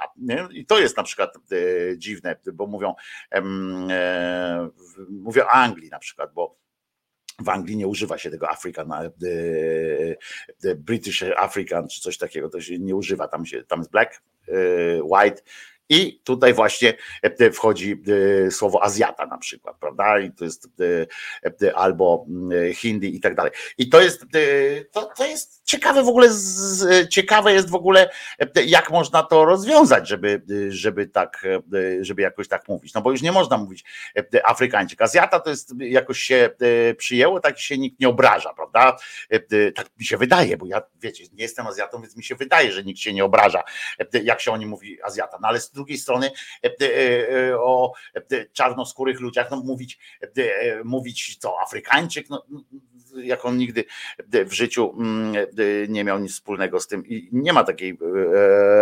I 0.51 0.67
to 0.67 0.79
jest 0.79 0.97
na 0.97 1.03
przykład 1.03 1.35
dziwne, 1.97 2.37
bo 2.53 2.67
mówią, 2.67 2.95
mówię 5.11 5.45
o 5.45 5.51
Anglii 5.51 5.91
na 5.91 5.99
przykład, 5.99 6.33
bo 6.35 6.57
w 7.39 7.49
Anglii 7.49 7.77
nie 7.77 7.87
używa 7.87 8.19
się 8.19 8.31
tego 8.31 8.51
African, 8.51 8.93
British 10.77 11.25
African 11.37 11.89
czy 11.89 12.01
coś 12.01 12.19
takiego, 12.19 12.49
to 12.49 12.61
się 12.61 12.79
nie 12.79 12.97
używa, 12.97 13.29
tam, 13.29 13.47
się, 13.47 13.65
tam 13.65 13.79
jest 13.79 13.91
black, 13.91 14.23
white 15.03 15.43
I 15.89 16.21
tutaj 16.25 16.55
właśnie 16.55 16.95
e, 17.23 17.51
wchodzi 17.51 18.03
e, 18.47 18.51
słowo 18.51 18.83
Azjata 18.83 19.27
na 19.27 19.39
przykład, 19.39 19.77
prawda? 19.81 20.19
I 20.19 20.33
to 20.33 20.45
jest 20.45 20.69
e, 21.63 21.77
albo 21.77 22.27
mm, 22.29 22.73
Hindi 22.75 23.17
i 23.17 23.21
tak 23.21 23.35
dalej. 23.35 23.53
I 23.79 23.89
to 23.89 24.01
jest, 24.01 24.25
to, 24.93 25.03
to 25.17 25.27
jest 25.27 25.66
ciekawe 25.67 26.03
w 26.03 26.09
ogóle, 26.09 26.29
ciekawe 27.11 27.53
jest 27.53 27.71
w 27.71 27.75
ogóle, 27.75 28.11
jak 28.67 28.91
można 28.91 29.23
to 29.23 29.45
rozwiązać, 29.45 30.09
żeby, 30.09 30.43
żeby 30.69 31.07
tak, 31.07 31.47
żeby 32.01 32.23
jakoś 32.23 32.49
tak 32.49 32.69
mówić. 32.69 32.95
No 32.95 33.03
bo 33.03 33.11
już 33.11 33.23
nie 33.23 33.33
można 33.33 33.57
mówić 33.57 33.85
Afrykańczyk. 34.45 35.03
Azjata 35.03 35.41
to 35.41 35.51
jest 35.51 35.75
jakoś 35.79 36.19
się 36.19 36.51
przyjęło, 36.97 37.41
tak 37.41 37.59
się 37.61 37.79
nikt 37.79 38.01
nie 38.01 38.09
obraża, 38.09 38.55
prawda? 38.55 38.97
Tak 39.75 39.87
mi 39.99 40.05
się 40.05 40.17
wydaje, 40.17 40.57
bo 40.57 40.67
ja 40.67 40.83
wiecie, 41.01 41.25
nie 41.33 41.43
jestem 41.43 41.67
Azjatą, 41.67 42.01
więc 42.01 42.17
mi 42.17 42.25
się 42.25 42.35
wydaje, 42.35 42.73
że 42.73 42.85
nikt 42.85 43.01
się 43.01 43.13
nie 43.13 43.25
obraża, 43.25 43.63
jak 44.25 44.41
się 44.41 44.53
o 44.53 44.57
nim 44.57 44.69
mówi 44.69 45.03
Azjata. 45.03 45.39
No 45.43 45.49
ale 45.49 45.61
z 45.61 45.71
drugiej 45.71 45.99
strony 45.99 46.31
e, 46.65 46.71
e, 46.81 47.49
e, 47.51 47.59
o 47.59 47.93
czarnoskórych 48.53 49.21
ludziach, 49.21 49.51
no 49.51 49.57
mówić, 49.57 49.99
mówić 50.85 51.37
co, 51.37 51.61
Afrykańczyk, 51.61 52.31
no, 52.31 52.47
jak 53.23 53.45
on 53.45 53.57
nigdy 53.57 53.85
w 54.29 54.53
życiu 54.53 54.95
mm, 54.99 55.47
nie 55.89 56.05
miał 56.05 56.19
nic 56.19 56.33
wspólnego 56.33 56.81
z 56.81 56.87
tym 56.87 57.07
i 57.07 57.29
nie 57.33 57.53
ma 57.53 57.65
takiej 57.65 57.99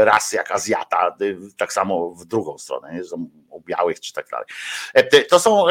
rasy 0.04 0.36
jak 0.36 0.50
Azjata, 0.50 1.16
tak 1.56 1.72
samo 1.72 2.10
w 2.10 2.24
drugą 2.24 2.58
stronę, 2.58 2.94
nie? 2.94 3.02
o 3.50 3.60
białych 3.60 4.00
czy 4.00 4.12
tak 4.12 4.26
dalej. 4.28 4.46
To 5.28 5.40
są, 5.40 5.64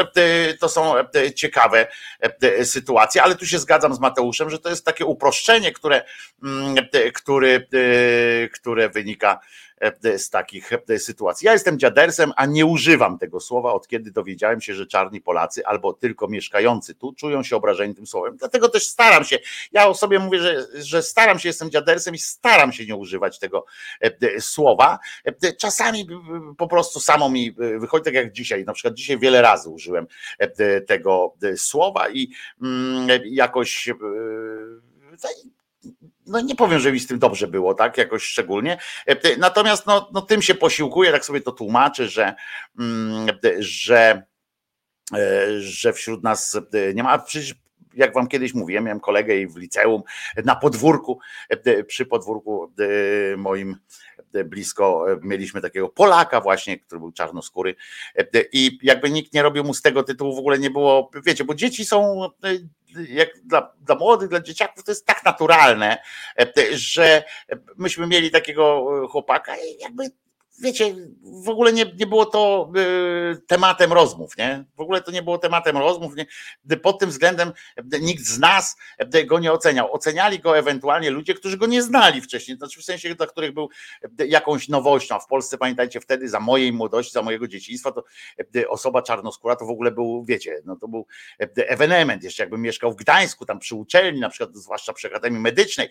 to 0.60 0.68
są 0.68 0.94
ciekawe 1.34 1.86
sytuacje, 2.64 3.22
ale 3.22 3.34
tu 3.34 3.46
się 3.46 3.58
zgadzam 3.58 3.94
z 3.94 4.00
Mateuszem, 4.00 4.50
że 4.50 4.58
to 4.58 4.68
jest 4.68 4.84
takie 4.84 5.04
uproszczenie, 5.04 5.72
które, 5.72 6.04
mm, 6.42 6.76
które, 7.12 7.60
które 8.52 8.88
wynika 8.88 9.40
E, 9.73 9.73
z 10.18 10.30
takich 10.30 10.70
e, 10.72 10.98
sytuacji. 10.98 11.46
Ja 11.46 11.52
jestem 11.52 11.78
dziadersem, 11.78 12.32
a 12.36 12.46
nie 12.46 12.66
używam 12.66 13.18
tego 13.18 13.40
słowa, 13.40 13.72
od 13.72 13.88
kiedy 13.88 14.10
dowiedziałem 14.10 14.60
się, 14.60 14.74
że 14.74 14.86
czarni 14.86 15.20
Polacy 15.20 15.66
albo 15.66 15.92
tylko 15.92 16.28
mieszkający 16.28 16.94
tu 16.94 17.12
czują 17.12 17.42
się 17.42 17.56
obrażeni 17.56 17.94
tym 17.94 18.06
słowem. 18.06 18.36
Dlatego 18.36 18.68
też 18.68 18.86
staram 18.86 19.24
się, 19.24 19.38
ja 19.72 19.88
o 19.88 19.94
sobie 19.94 20.18
mówię, 20.18 20.38
że, 20.38 20.66
że 20.74 21.02
staram 21.02 21.38
się, 21.38 21.48
jestem 21.48 21.70
dziadersem 21.70 22.14
i 22.14 22.18
staram 22.18 22.72
się 22.72 22.86
nie 22.86 22.96
używać 22.96 23.38
tego 23.38 23.64
e, 24.00 24.40
słowa. 24.40 24.98
Czasami 25.58 26.06
po 26.58 26.68
prostu 26.68 27.00
samo 27.00 27.30
mi 27.30 27.52
wychodzi, 27.78 28.04
tak 28.04 28.14
jak 28.14 28.32
dzisiaj, 28.32 28.64
na 28.64 28.72
przykład 28.72 28.94
dzisiaj 28.94 29.18
wiele 29.18 29.42
razy 29.42 29.68
użyłem 29.68 30.06
tego 30.86 31.34
słowa 31.56 32.08
i 32.08 32.28
mm, 32.62 33.08
jakoś 33.24 33.88
no 36.26 36.40
nie 36.40 36.56
powiem, 36.56 36.80
że 36.80 36.92
mi 36.92 37.00
z 37.00 37.06
tym 37.06 37.18
dobrze 37.18 37.46
było, 37.46 37.74
tak, 37.74 37.98
jakoś 37.98 38.22
szczególnie. 38.22 38.78
E, 39.06 39.36
natomiast 39.36 39.86
no, 39.86 40.10
no 40.12 40.22
tym 40.22 40.42
się 40.42 40.54
posiłkuję, 40.54 41.12
tak 41.12 41.24
sobie 41.24 41.40
to 41.40 41.52
tłumaczę, 41.52 42.08
że, 42.08 42.34
mm, 42.78 43.26
że, 43.58 44.22
e, 45.14 45.60
że 45.60 45.92
wśród 45.92 46.22
nas 46.22 46.54
e, 46.54 46.94
nie 46.94 47.02
ma, 47.02 47.18
przecież 47.18 47.54
jak 47.94 48.14
wam 48.14 48.28
kiedyś 48.28 48.54
mówiłem, 48.54 48.84
miałem 48.84 49.00
kolegę 49.00 49.46
w 49.46 49.56
liceum 49.56 50.02
na 50.44 50.56
podwórku, 50.56 51.18
przy 51.86 52.06
podwórku 52.06 52.72
moim 53.36 53.76
blisko 54.44 55.06
mieliśmy 55.22 55.60
takiego 55.60 55.88
Polaka 55.88 56.40
właśnie, 56.40 56.78
który 56.78 56.98
był 56.98 57.12
czarnoskóry. 57.12 57.74
I 58.52 58.78
jakby 58.82 59.10
nikt 59.10 59.34
nie 59.34 59.42
robił 59.42 59.64
mu 59.64 59.74
z 59.74 59.82
tego 59.82 60.02
tytułu, 60.02 60.36
w 60.36 60.38
ogóle 60.38 60.58
nie 60.58 60.70
było, 60.70 61.10
wiecie, 61.26 61.44
bo 61.44 61.54
dzieci 61.54 61.84
są 61.84 62.28
jak 63.08 63.28
dla, 63.44 63.72
dla 63.80 63.94
młodych, 63.94 64.28
dla 64.28 64.40
dzieciaków 64.40 64.84
to 64.84 64.90
jest 64.90 65.06
tak 65.06 65.24
naturalne, 65.24 65.98
że 66.74 67.24
myśmy 67.76 68.06
mieli 68.06 68.30
takiego 68.30 68.86
chłopaka 69.10 69.56
i 69.56 69.78
jakby 69.80 70.10
wiecie, 70.60 70.94
w 71.44 71.48
ogóle 71.48 71.72
nie, 71.72 71.92
nie 71.98 72.06
było 72.06 72.26
to 72.26 72.70
y, 73.32 73.42
tematem 73.46 73.92
rozmów, 73.92 74.36
nie? 74.36 74.64
W 74.76 74.80
ogóle 74.80 75.00
to 75.00 75.10
nie 75.10 75.22
było 75.22 75.38
tematem 75.38 75.76
rozmów. 75.76 76.12
Nie? 76.16 76.26
Pod 76.76 76.98
tym 76.98 77.10
względem 77.10 77.52
nikt 78.00 78.24
z 78.24 78.38
nas 78.38 78.76
go 79.26 79.38
nie 79.38 79.52
oceniał. 79.52 79.92
Oceniali 79.92 80.38
go 80.38 80.58
ewentualnie 80.58 81.10
ludzie, 81.10 81.34
którzy 81.34 81.56
go 81.56 81.66
nie 81.66 81.82
znali 81.82 82.20
wcześniej, 82.20 82.56
znaczy 82.56 82.80
w 82.80 82.84
sensie 82.84 83.14
dla 83.14 83.26
których 83.26 83.52
był 83.52 83.68
jakąś 84.26 84.68
nowością. 84.68 85.14
A 85.14 85.18
w 85.18 85.26
Polsce, 85.26 85.58
pamiętajcie, 85.58 86.00
wtedy 86.00 86.28
za 86.28 86.40
mojej 86.40 86.72
młodości, 86.72 87.12
za 87.12 87.22
mojego 87.22 87.48
dzieciństwa, 87.48 87.92
to 87.92 88.04
osoba 88.68 89.02
czarnoskóra 89.02 89.56
to 89.56 89.66
w 89.66 89.70
ogóle 89.70 89.90
był, 89.90 90.24
wiecie, 90.24 90.60
no 90.64 90.76
to 90.76 90.88
był 90.88 91.06
ewenement. 91.56 92.24
Jeszcze 92.24 92.42
jakbym 92.42 92.62
mieszkał 92.62 92.92
w 92.92 92.96
Gdańsku, 92.96 93.46
tam 93.46 93.58
przy 93.58 93.74
uczelni, 93.74 94.20
na 94.20 94.28
przykład, 94.28 94.56
zwłaszcza 94.56 94.92
przy 94.92 95.06
Akademii 95.06 95.40
Medycznej, 95.40 95.88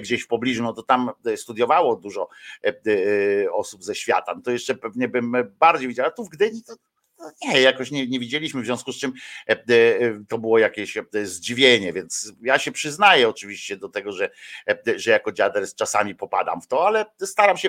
gdzieś 0.00 0.22
w 0.22 0.26
pobliżu, 0.26 0.62
no 0.62 0.72
to 0.72 0.82
tam 0.82 1.10
studiowało 1.36 1.96
dużo 1.96 2.28
osób 3.52 3.84
ze 3.84 3.94
świata, 3.98 4.34
no 4.34 4.42
to 4.42 4.50
jeszcze 4.50 4.74
pewnie 4.74 5.08
bym 5.08 5.32
bardziej 5.58 5.88
widział, 5.88 6.06
a 6.06 6.10
tu 6.10 6.24
w 6.24 6.28
Gdyni 6.28 6.62
to 6.62 6.74
nie, 7.42 7.60
jakoś 7.60 7.90
nie, 7.90 8.06
nie 8.06 8.18
widzieliśmy, 8.18 8.62
w 8.62 8.64
związku 8.64 8.92
z 8.92 8.96
czym 8.96 9.12
e, 9.48 9.52
e, 9.52 9.64
to 10.28 10.38
było 10.38 10.58
jakieś 10.58 10.96
e, 10.96 11.04
zdziwienie, 11.26 11.92
więc 11.92 12.32
ja 12.40 12.58
się 12.58 12.72
przyznaję 12.72 13.28
oczywiście 13.28 13.76
do 13.76 13.88
tego, 13.88 14.12
że, 14.12 14.30
że 14.96 15.10
jako 15.10 15.32
dziader 15.32 15.64
czasami 15.76 16.14
popadam 16.14 16.60
w 16.60 16.66
to, 16.66 16.86
ale 16.86 17.06
staram 17.20 17.56
się, 17.56 17.68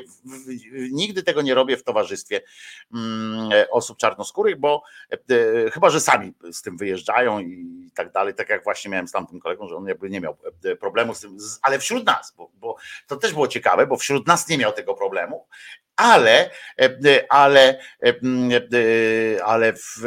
nigdy 0.91 1.23
tego 1.23 1.41
nie 1.41 1.53
robię 1.53 1.77
w 1.77 1.83
towarzystwie 1.83 2.41
mm, 2.93 3.49
osób 3.71 3.97
czarnoskórych, 3.97 4.59
bo 4.59 4.83
chyba, 5.71 5.89
że 5.89 5.99
sami 5.99 6.33
z 6.51 6.61
tym 6.61 6.77
wyjeżdżają 6.77 7.39
i 7.39 7.91
tak 7.95 8.11
dalej, 8.11 8.33
tak 8.33 8.49
jak 8.49 8.63
właśnie 8.63 8.91
miałem 8.91 9.07
z 9.07 9.11
tamtym 9.11 9.39
kolegą, 9.39 9.67
że 9.67 9.75
on 9.75 9.87
jakby 9.87 10.09
nie 10.09 10.21
miał 10.21 10.37
problemu 10.79 11.13
z 11.13 11.19
tym, 11.19 11.37
ale 11.61 11.79
wśród 11.79 12.05
nas, 12.05 12.33
bo, 12.37 12.51
bo 12.53 12.75
to 13.07 13.15
też 13.15 13.33
było 13.33 13.47
ciekawe, 13.47 13.87
bo 13.87 13.97
wśród 13.97 14.27
nas 14.27 14.49
nie 14.49 14.57
miał 14.57 14.71
tego 14.71 14.93
problemu, 14.93 15.47
ale, 15.99 16.49
ale, 17.29 17.79
ale 19.45 19.73
w, 19.73 20.01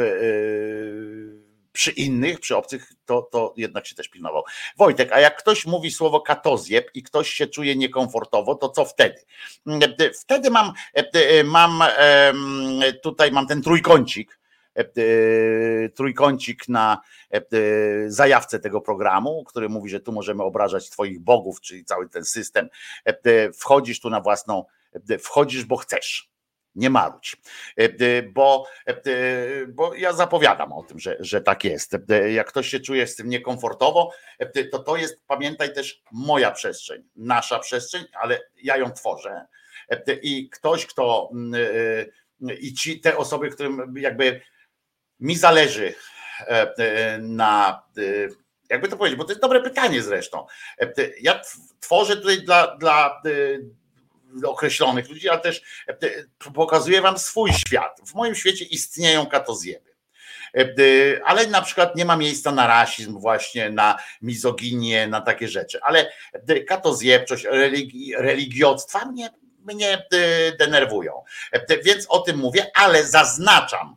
przy 1.71 1.91
innych, 1.91 2.39
przy 2.39 2.57
obcych, 2.57 2.91
to, 3.05 3.21
to 3.21 3.53
jednak 3.57 3.87
się 3.87 3.95
też 3.95 4.09
pilnował. 4.09 4.43
Wojtek, 4.77 5.11
a 5.11 5.19
jak 5.19 5.37
ktoś 5.37 5.65
mówi 5.65 5.91
słowo 5.91 6.21
katozjeb 6.21 6.89
i 6.93 7.03
ktoś 7.03 7.29
się 7.29 7.47
czuje 7.47 7.75
niekomfortowo, 7.75 8.55
to 8.55 8.69
co 8.69 8.85
wtedy? 8.85 9.21
Wtedy 10.21 10.49
mam, 10.49 10.73
mam 11.45 11.83
tutaj 13.03 13.31
mam 13.31 13.47
ten 13.47 13.61
trójkącik, 13.61 14.39
trójkącik 15.95 16.67
na 16.67 17.01
zajawce 18.07 18.59
tego 18.59 18.81
programu, 18.81 19.43
który 19.43 19.69
mówi, 19.69 19.89
że 19.89 19.99
tu 19.99 20.11
możemy 20.11 20.43
obrażać 20.43 20.89
Twoich 20.89 21.19
bogów, 21.19 21.61
czyli 21.61 21.85
cały 21.85 22.09
ten 22.09 22.25
system. 22.25 22.69
Wchodzisz 23.59 23.99
tu 23.99 24.09
na 24.09 24.21
własną 24.21 24.65
wchodzisz, 25.19 25.65
bo 25.65 25.77
chcesz. 25.77 26.33
Nie 26.75 26.89
marudź, 26.89 27.37
bo, 28.33 28.67
bo 29.67 29.93
ja 29.93 30.13
zapowiadam 30.13 30.73
o 30.73 30.83
tym, 30.83 30.99
że, 30.99 31.17
że 31.19 31.41
tak 31.41 31.63
jest. 31.63 31.97
Jak 32.31 32.47
ktoś 32.47 32.67
się 32.67 32.79
czuje 32.79 33.07
z 33.07 33.15
tym 33.15 33.29
niekomfortowo, 33.29 34.11
to 34.71 34.79
to 34.79 34.95
jest, 34.95 35.21
pamiętaj 35.27 35.73
też, 35.73 36.01
moja 36.11 36.51
przestrzeń, 36.51 37.03
nasza 37.15 37.59
przestrzeń, 37.59 38.05
ale 38.21 38.39
ja 38.63 38.77
ją 38.77 38.91
tworzę. 38.91 39.45
I 40.21 40.49
ktoś, 40.49 40.85
kto 40.85 41.31
i 42.59 42.73
ci, 42.73 43.01
te 43.01 43.17
osoby, 43.17 43.49
którym 43.49 43.93
jakby 43.97 44.41
mi 45.19 45.35
zależy 45.35 45.93
na 47.19 47.83
jakby 48.69 48.87
to 48.87 48.97
powiedzieć, 48.97 49.17
bo 49.17 49.23
to 49.23 49.31
jest 49.31 49.41
dobre 49.41 49.61
pytanie 49.61 50.01
zresztą. 50.01 50.45
Ja 51.21 51.41
tworzę 51.79 52.17
tutaj 52.17 52.41
dla, 52.41 52.77
dla 52.77 53.21
określonych 54.45 55.09
ludzi, 55.09 55.29
ale 55.29 55.39
też 55.39 55.61
e, 55.87 56.51
pokazuję 56.53 57.01
wam 57.01 57.19
swój 57.19 57.53
świat. 57.53 58.01
W 58.05 58.13
moim 58.13 58.35
świecie 58.35 58.65
istnieją 58.65 59.25
katozjeby 59.25 59.93
e, 60.53 60.65
ale 61.25 61.47
na 61.47 61.61
przykład 61.61 61.95
nie 61.95 62.05
ma 62.05 62.17
miejsca 62.17 62.51
na 62.51 62.67
rasizm, 62.67 63.19
właśnie 63.19 63.69
na 63.69 63.97
mizoginię, 64.21 65.07
na 65.07 65.21
takie 65.21 65.47
rzeczy. 65.47 65.79
Ale 65.81 66.11
katozjebczość, 66.67 67.43
religi, 67.43 68.13
religiostwa 68.17 69.05
mnie, 69.05 69.29
mnie 69.59 70.05
denerwują. 70.59 71.23
E, 71.51 71.77
więc 71.83 72.05
o 72.09 72.19
tym 72.19 72.37
mówię, 72.37 72.71
ale 72.75 73.03
zaznaczam 73.03 73.95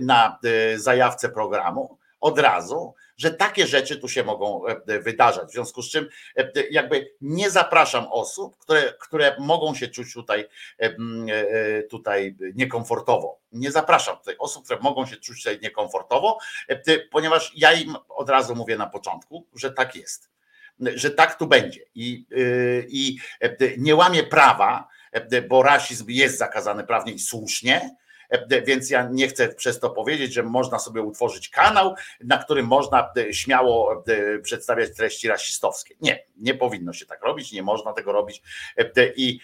na 0.00 0.38
zajawce 0.76 1.28
programu 1.28 1.98
od 2.20 2.38
razu, 2.38 2.94
że 3.16 3.30
takie 3.30 3.66
rzeczy 3.66 3.96
tu 3.96 4.08
się 4.08 4.24
mogą 4.24 4.66
e, 4.66 5.00
wydarzać. 5.00 5.48
W 5.48 5.52
związku 5.52 5.82
z 5.82 5.90
czym 5.90 6.08
e, 6.36 6.50
jakby 6.70 7.10
nie 7.20 7.50
zapraszam 7.50 8.06
osób, 8.10 8.56
które, 8.56 8.92
które 9.00 9.36
mogą 9.38 9.74
się 9.74 9.88
czuć 9.88 10.12
tutaj, 10.12 10.48
e, 10.78 11.82
tutaj 11.82 12.36
niekomfortowo. 12.54 13.40
Nie 13.52 13.70
zapraszam 13.70 14.16
tutaj 14.16 14.36
osób, 14.38 14.64
które 14.64 14.80
mogą 14.80 15.06
się 15.06 15.16
czuć 15.16 15.38
tutaj 15.38 15.58
niekomfortowo, 15.62 16.38
ponieważ 17.10 17.52
ja 17.56 17.72
im 17.72 17.96
od 18.08 18.30
razu 18.30 18.54
mówię 18.54 18.76
na 18.76 18.86
początku, 18.86 19.46
że 19.54 19.72
tak 19.72 19.96
jest. 19.96 20.30
Że 20.94 21.10
tak 21.10 21.38
tu 21.38 21.46
będzie. 21.46 21.80
I, 21.94 22.26
i 22.88 23.18
nie 23.78 23.94
łamie 23.94 24.22
prawa, 24.22 24.88
bo 25.48 25.62
rasizm 25.62 26.04
jest 26.08 26.38
zakazany 26.38 26.84
prawnie 26.84 27.12
i 27.12 27.18
słusznie, 27.18 27.96
E, 28.05 28.05
więc 28.66 28.90
ja 28.90 29.08
nie 29.12 29.28
chcę 29.28 29.48
przez 29.48 29.80
to 29.80 29.90
powiedzieć, 29.90 30.32
że 30.32 30.42
można 30.42 30.78
sobie 30.78 31.02
utworzyć 31.02 31.48
kanał, 31.48 31.94
na 32.20 32.38
którym 32.38 32.66
można 32.66 33.12
e, 33.16 33.34
śmiało 33.34 34.04
e, 34.08 34.38
przedstawiać 34.38 34.96
treści 34.96 35.28
rasistowskie. 35.28 35.94
Nie, 36.00 36.24
nie 36.36 36.54
powinno 36.54 36.92
się 36.92 37.06
tak 37.06 37.22
robić, 37.22 37.52
nie 37.52 37.62
można 37.62 37.92
tego 37.92 38.12
robić. 38.12 38.42
I 39.16 39.40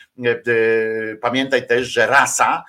pamiętaj 1.21 1.67
też, 1.67 1.89
że 1.89 2.07
rasa 2.07 2.65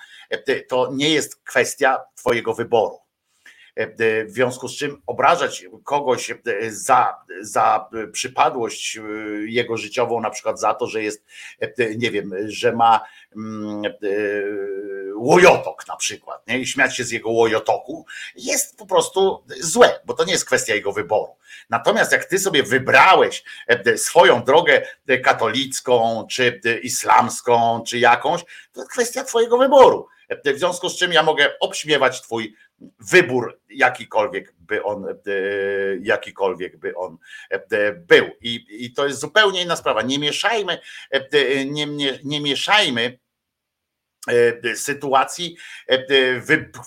to 0.68 0.90
nie 0.92 1.10
jest 1.10 1.42
kwestia 1.44 2.00
twojego 2.14 2.54
wyboru. 2.54 3.03
W 3.76 4.30
związku 4.30 4.68
z 4.68 4.76
czym 4.76 5.02
obrażać 5.06 5.64
kogoś 5.84 6.34
za, 6.68 7.16
za 7.40 7.88
przypadłość 8.12 9.00
jego 9.46 9.76
życiową, 9.76 10.20
na 10.20 10.30
przykład 10.30 10.60
za 10.60 10.74
to, 10.74 10.86
że 10.86 11.02
jest, 11.02 11.24
nie 11.96 12.10
wiem, 12.10 12.34
że 12.46 12.72
ma 12.72 13.00
mm, 13.36 13.82
łojotok 15.16 15.88
na 15.88 15.96
przykład, 15.96 16.46
nie? 16.46 16.58
i 16.58 16.66
śmiać 16.66 16.96
się 16.96 17.04
z 17.04 17.10
jego 17.10 17.30
łojotoku, 17.30 18.06
jest 18.36 18.78
po 18.78 18.86
prostu 18.86 19.44
złe, 19.60 20.00
bo 20.04 20.14
to 20.14 20.24
nie 20.24 20.32
jest 20.32 20.44
kwestia 20.44 20.74
jego 20.74 20.92
wyboru. 20.92 21.36
Natomiast 21.70 22.12
jak 22.12 22.24
ty 22.24 22.38
sobie 22.38 22.62
wybrałeś 22.62 23.44
swoją 23.96 24.44
drogę 24.44 24.82
katolicką, 25.24 26.26
czy 26.30 26.60
islamską, 26.82 27.82
czy 27.86 27.98
jakąś, 27.98 28.44
to 28.72 28.80
jest 28.80 28.90
kwestia 28.90 29.24
twojego 29.24 29.58
wyboru. 29.58 30.08
W 30.44 30.58
związku 30.58 30.88
z 30.88 30.98
czym 30.98 31.12
ja 31.12 31.22
mogę 31.22 31.58
obśmiewać 31.60 32.22
twój 32.22 32.56
wybór, 33.10 33.60
jakikolwiek 33.70 34.54
by 34.58 34.82
on, 34.82 35.06
jakikolwiek 36.02 36.76
by 36.76 36.96
on 36.96 37.18
był. 37.96 38.24
I, 38.40 38.66
i 38.68 38.92
to 38.92 39.06
jest 39.06 39.20
zupełnie 39.20 39.62
inna 39.62 39.76
sprawa. 39.76 40.02
Nie 40.02 40.18
mieszajmy, 40.18 40.78
nie, 41.66 41.86
nie, 41.86 42.18
nie 42.24 42.40
mieszajmy 42.40 43.18
sytuacji, 44.74 45.56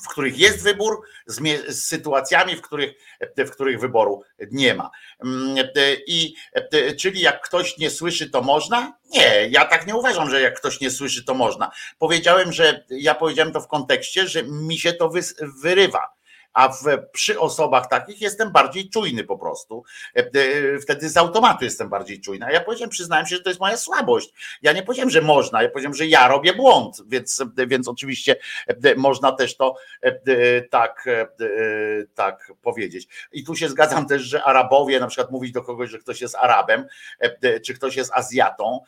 w 0.02 0.08
których 0.08 0.40
jest 0.40 0.64
wybór, 0.64 1.02
z 1.28 1.86
sytuacjami, 1.86 2.56
w 2.56 2.62
których, 2.62 2.94
w 3.38 3.50
których 3.50 3.80
wyboru 3.80 4.24
nie 4.52 4.74
ma. 4.74 4.92
I 6.08 6.36
czyli 7.00 7.22
jak 7.22 7.42
ktoś 7.42 7.78
nie 7.78 7.90
słyszy, 7.90 8.30
to 8.30 8.42
można? 8.42 8.98
Nie, 9.10 9.48
ja 9.50 9.66
tak 9.66 9.88
nie 9.88 9.96
uważam, 9.96 10.30
że 10.30 10.42
jak 10.42 10.60
ktoś 10.60 10.82
nie 10.82 10.92
słyszy, 10.92 11.24
to 11.24 11.34
można. 11.34 11.72
Powiedziałem, 12.00 12.52
że 12.52 12.86
ja 12.90 13.16
powiedziałem 13.16 13.54
to 13.54 13.62
w 13.62 13.68
kontekście, 13.68 14.28
że 14.28 14.44
mi 14.44 14.78
się 14.78 14.94
to 14.94 15.12
wyrywa 15.62 16.17
a 16.58 16.70
w, 16.70 16.84
przy 17.12 17.40
osobach 17.40 17.88
takich 17.88 18.22
jestem 18.22 18.52
bardziej 18.52 18.90
czujny 18.90 19.24
po 19.24 19.38
prostu. 19.38 19.84
E, 20.16 20.20
e, 20.20 20.80
wtedy 20.80 21.10
z 21.10 21.18
automatu 21.18 21.66
jestem 21.66 21.90
bardziej 21.90 22.22
czujny. 22.22 22.46
A 22.46 22.52
ja 22.52 22.62
powiedziałem, 22.62 22.90
przyznałem 22.90 23.26
się, 23.26 23.36
że 23.36 23.42
to 23.42 23.50
jest 23.50 23.60
moja 23.60 23.78
słabość. 23.78 24.34
Ja 24.62 24.74
nie 24.74 24.84
powiedziałem, 24.84 25.10
że 25.10 25.22
można, 25.22 25.64
ja 25.64 25.70
powiedziałem, 25.70 25.94
że 25.94 26.08
ja 26.08 26.28
robię 26.28 26.54
błąd, 26.54 27.02
więc, 27.08 27.44
więc 27.68 27.88
oczywiście 27.88 28.36
e, 28.68 28.96
można 28.96 29.32
też 29.32 29.58
to 29.58 29.76
tak, 30.70 31.06
tak 32.16 32.52
powiedzieć. 32.62 33.08
I 33.32 33.44
tu 33.44 33.56
się 33.56 33.70
zgadzam 33.70 34.08
też, 34.08 34.22
że 34.22 34.44
Arabowie, 34.44 35.00
na 35.00 35.08
przykład 35.08 35.32
mówić 35.32 35.52
do 35.52 35.62
kogoś, 35.62 35.90
że 35.90 36.00
ktoś 36.00 36.22
jest 36.22 36.36
Arabem, 36.36 36.86
czy 37.66 37.74
ktoś 37.74 37.96
jest 37.96 38.12
Azjatą, 38.14 38.80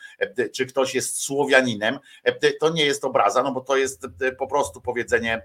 czy 0.56 0.66
ktoś 0.66 0.96
jest 0.96 1.22
Słowianinem, 1.22 2.00
to 2.60 2.70
nie 2.70 2.86
jest 2.86 3.06
obraza, 3.06 3.44
no 3.44 3.52
bo 3.52 3.62
to 3.62 3.78
jest 3.78 4.08
po 4.38 4.48
prostu 4.48 4.82
powiedzenie 4.82 5.42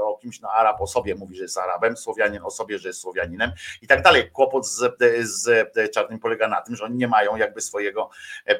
o 0.00 0.18
kimś, 0.18 0.40
no 0.40 0.50
Arab 0.50 0.80
o 0.80 0.86
sobie 0.86 1.14
mówi, 1.14 1.36
że 1.36 1.42
jest 1.42 1.58
Arabem, 1.66 1.96
Słowianin 1.96 2.40
o 2.42 2.50
sobie, 2.50 2.78
że 2.78 2.88
jest 2.88 3.00
Słowianinem 3.00 3.52
i 3.82 3.86
tak 3.86 4.02
dalej. 4.02 4.30
Kłopot 4.30 4.68
z, 4.68 4.96
z 5.22 5.72
czarnym 5.94 6.18
polega 6.18 6.48
na 6.48 6.60
tym, 6.60 6.76
że 6.76 6.84
oni 6.84 6.96
nie 6.96 7.08
mają 7.08 7.36
jakby 7.36 7.60
swojego, 7.60 8.10
e, 8.46 8.50
e, 8.50 8.58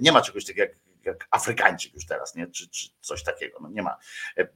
nie 0.00 0.12
ma 0.12 0.22
czegoś 0.22 0.44
takiego 0.44 0.62
jak 0.62 0.76
jak 1.04 1.28
Afrykańczyk 1.30 1.94
już 1.94 2.06
teraz, 2.06 2.34
nie? 2.34 2.46
Czy, 2.46 2.68
czy 2.68 2.88
coś 3.00 3.22
takiego, 3.22 3.58
no 3.60 3.68
nie 3.68 3.82
ma 3.82 3.96
e, 4.36 4.46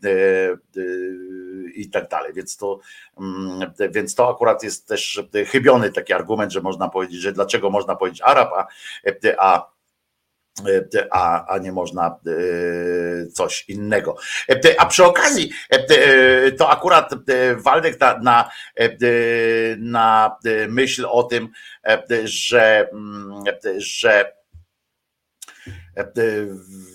i 1.74 1.90
tak 1.90 2.08
dalej, 2.08 2.32
więc 2.32 2.56
to, 2.56 2.80
mm, 3.20 3.72
więc 3.90 4.14
to 4.14 4.30
akurat 4.30 4.62
jest 4.62 4.88
też 4.88 5.22
chybiony 5.46 5.92
taki 5.92 6.12
argument, 6.12 6.52
że 6.52 6.60
można 6.60 6.88
powiedzieć, 6.88 7.20
że 7.20 7.32
dlaczego 7.32 7.70
można 7.70 7.96
powiedzieć 7.96 8.20
Arab, 8.22 8.52
a, 8.52 8.66
a 9.38 9.73
a, 11.10 11.46
a 11.46 11.58
nie 11.58 11.72
można 11.72 12.06
e, 12.06 13.26
coś 13.26 13.64
innego. 13.68 14.16
E, 14.48 14.80
a 14.80 14.86
przy 14.86 15.04
okazji, 15.04 15.52
to 16.58 16.70
akurat 16.70 17.10
Waldek 17.56 18.00
na, 18.00 18.20
na, 18.22 18.50
na 19.78 20.36
myśl 20.68 21.06
o 21.08 21.22
tym, 21.22 21.48
że, 22.24 22.88
mm, 22.92 23.44
że 23.76 24.32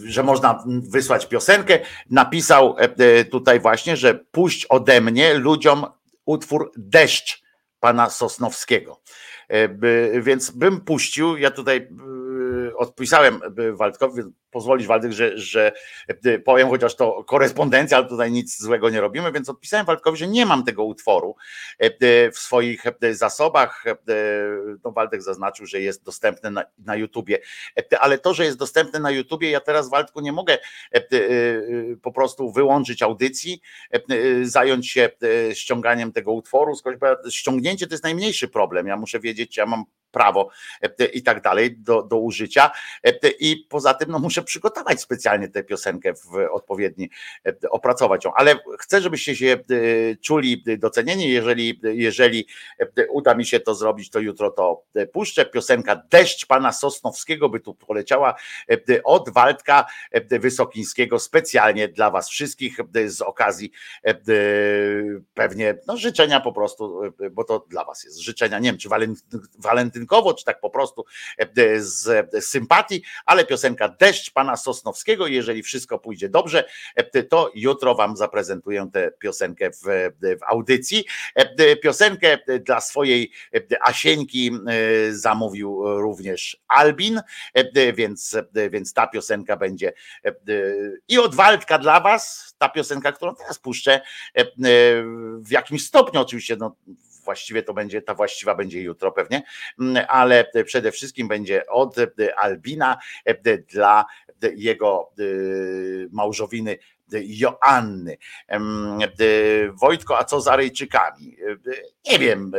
że 0.06 0.24
można 0.24 0.64
wysłać 0.68 1.26
piosenkę, 1.26 1.80
napisał 2.10 2.76
tutaj 3.32 3.60
właśnie, 3.60 3.98
że 3.98 4.16
puść 4.16 4.66
ode 4.66 5.02
mnie 5.02 5.34
ludziom 5.34 5.86
utwór 6.26 6.72
Deszcz 6.78 7.44
pana 7.80 8.10
Sosnowskiego. 8.10 9.02
Więc 10.22 10.52
bym 10.52 10.82
puścił, 10.82 11.38
ja 11.38 11.52
tutaj 11.52 11.88
odpisałem 12.78 13.42
Waldkowi, 13.74 14.24
pozwolić 14.52 14.88
Waldek, 14.88 15.12
że, 15.12 15.38
że 15.38 15.72
e, 16.08 16.40
powiem, 16.40 16.70
chociaż 16.70 16.96
to 16.96 17.24
korespondencja, 17.24 17.98
ale 17.98 18.08
tutaj 18.08 18.32
nic 18.32 18.62
złego 18.62 18.90
nie 18.90 19.02
robimy, 19.02 19.32
więc 19.32 19.50
odpisałem 19.50 19.86
Waldkowi, 19.86 20.18
że 20.18 20.28
nie 20.28 20.46
mam 20.46 20.64
tego 20.64 20.84
utworu 20.84 21.36
e, 21.82 21.86
e, 21.86 22.32
w 22.32 22.40
swoich 22.40 22.84
zasobach. 23.12 23.84
No 24.84 24.92
Waldek 24.92 25.22
zaznaczył, 25.22 25.66
że 25.66 25.82
jest 25.82 26.04
dostępny 26.04 26.52
na, 26.52 26.64
na 26.78 26.96
YouTubie, 26.96 27.40
ale 28.00 28.18
to, 28.18 28.34
że 28.34 28.46
jest 28.46 28.58
dostępny 28.58 29.00
na 29.00 29.12
YouTubie, 29.12 29.50
ja 29.50 29.60
teraz 29.60 29.90
Waldku 29.90 30.20
nie 30.20 30.32
mogę 30.32 30.58
po 32.02 32.12
prostu 32.12 32.52
wyłączyć 32.52 33.02
audycji, 33.02 33.62
zająć 34.44 34.90
się 34.90 35.10
ściąganiem 35.54 36.12
tego 36.12 36.34
utworu, 36.34 36.74
ściągnięcie 37.30 37.88
to 37.88 37.94
jest 37.94 38.04
najmniejszy 38.04 38.48
problem. 38.48 38.88
Ja 38.88 38.98
muszę 38.98 39.20
wiedzieć, 39.20 39.58
ja 39.58 39.66
mam 39.66 39.86
prawo 40.12 40.50
i 41.14 41.24
tak 41.24 41.42
dalej 41.42 41.78
do, 41.78 42.04
do 42.04 42.18
użycia. 42.18 42.72
I 43.40 43.66
poza 43.70 43.94
tym 43.94 44.12
no 44.12 44.20
muszę 44.20 44.42
przygotować 44.42 45.02
specjalnie 45.02 45.50
tę 45.50 45.64
piosenkę 45.64 46.14
w 46.14 46.36
odpowiedni, 46.52 47.10
e, 47.46 47.70
opracować 47.70 48.26
ją, 48.26 48.34
ale 48.34 48.60
chcę, 48.80 49.02
żebyście 49.02 49.36
się 49.36 49.48
e, 49.48 50.16
czuli 50.16 50.64
docenieni, 50.78 51.30
jeżeli, 51.30 51.82
jeżeli 51.84 52.48
e, 52.80 53.08
uda 53.08 53.36
mi 53.36 53.46
się 53.46 53.60
to 53.60 53.76
zrobić, 53.76 54.10
to 54.10 54.20
jutro 54.20 54.52
to 54.52 54.84
puszczę. 55.14 55.46
Piosenka 55.46 56.02
Deszcz 56.10 56.46
pana 56.46 56.72
Sosnowskiego 56.72 57.50
by 57.50 57.60
tu 57.60 57.74
poleciała 57.74 58.36
od 59.04 59.30
Waldka 59.30 59.86
Wysokińskiego 60.32 61.20
specjalnie 61.20 61.88
dla 61.88 62.12
was 62.12 62.30
wszystkich 62.30 62.78
z 63.08 63.22
okazji 63.22 63.72
pewnie 65.34 65.78
no, 65.88 65.98
życzenia 65.98 66.40
po 66.40 66.54
prostu, 66.54 67.02
bo 67.32 67.44
to 67.44 67.66
dla 67.70 67.86
was 67.86 68.04
jest 68.04 68.20
życzenia, 68.20 68.60
nie 68.60 68.70
wiem 68.70 68.78
czy 68.78 68.90
czy 70.34 70.46
tak 70.46 70.60
po 70.60 70.70
prostu 70.70 71.06
z 71.78 72.28
sympatii, 72.46 73.04
ale 73.26 73.46
piosenka 73.46 73.90
Deszcz 73.90 74.32
pana 74.32 74.58
Sosnowskiego. 74.58 75.28
Jeżeli 75.28 75.64
wszystko 75.64 76.00
pójdzie 76.00 76.30
dobrze, 76.30 76.64
e, 76.96 77.24
to 77.24 77.52
jutro 77.56 77.96
wam 77.96 78.18
zaprezentuję 78.18 78.90
tę 78.94 79.12
piosenkę 79.20 79.72
w, 79.72 79.84
w 80.22 80.44
audycji. 80.48 81.06
E, 81.36 81.76
piosenkę 81.76 82.38
dla 82.66 82.82
swojej 82.82 83.32
Asieńki 83.82 84.52
e, 84.52 85.14
zamówił 85.14 86.00
również 86.02 86.62
Albin, 86.68 87.22
więc, 87.94 88.38
więc 88.70 88.94
ta 88.94 89.08
piosenka 89.08 89.58
będzie 89.58 89.94
i 91.08 91.20
od 91.20 91.36
Waldka 91.36 91.80
dla 91.80 92.00
was, 92.00 92.56
ta 92.58 92.70
piosenka, 92.70 93.12
którą 93.12 93.36
teraz 93.36 93.60
puszczę, 93.60 94.02
w 95.40 95.52
jakimś 95.52 95.86
stopniu 95.86 96.22
oczywiście, 96.22 96.56
no, 96.56 96.76
właściwie 97.30 97.64
to 97.64 97.74
będzie, 97.74 98.02
ta 98.02 98.14
właściwa 98.14 98.56
będzie 98.56 98.82
jutro 98.82 99.12
pewnie, 99.12 99.44
mm, 99.80 100.06
ale 100.08 100.52
przede 100.66 100.92
wszystkim 100.92 101.28
będzie 101.28 101.68
od 101.68 101.96
Albina 102.38 102.98
dla 103.68 104.06
jego 104.56 105.12
małżowiny 106.12 106.78
Joanny. 107.14 108.18
Wojtko, 109.82 110.20
a 110.20 110.24
co 110.24 110.42
z 110.42 110.48
Aryjczykami? 110.48 111.38
Nie 112.12 112.20
wiem, 112.20 112.52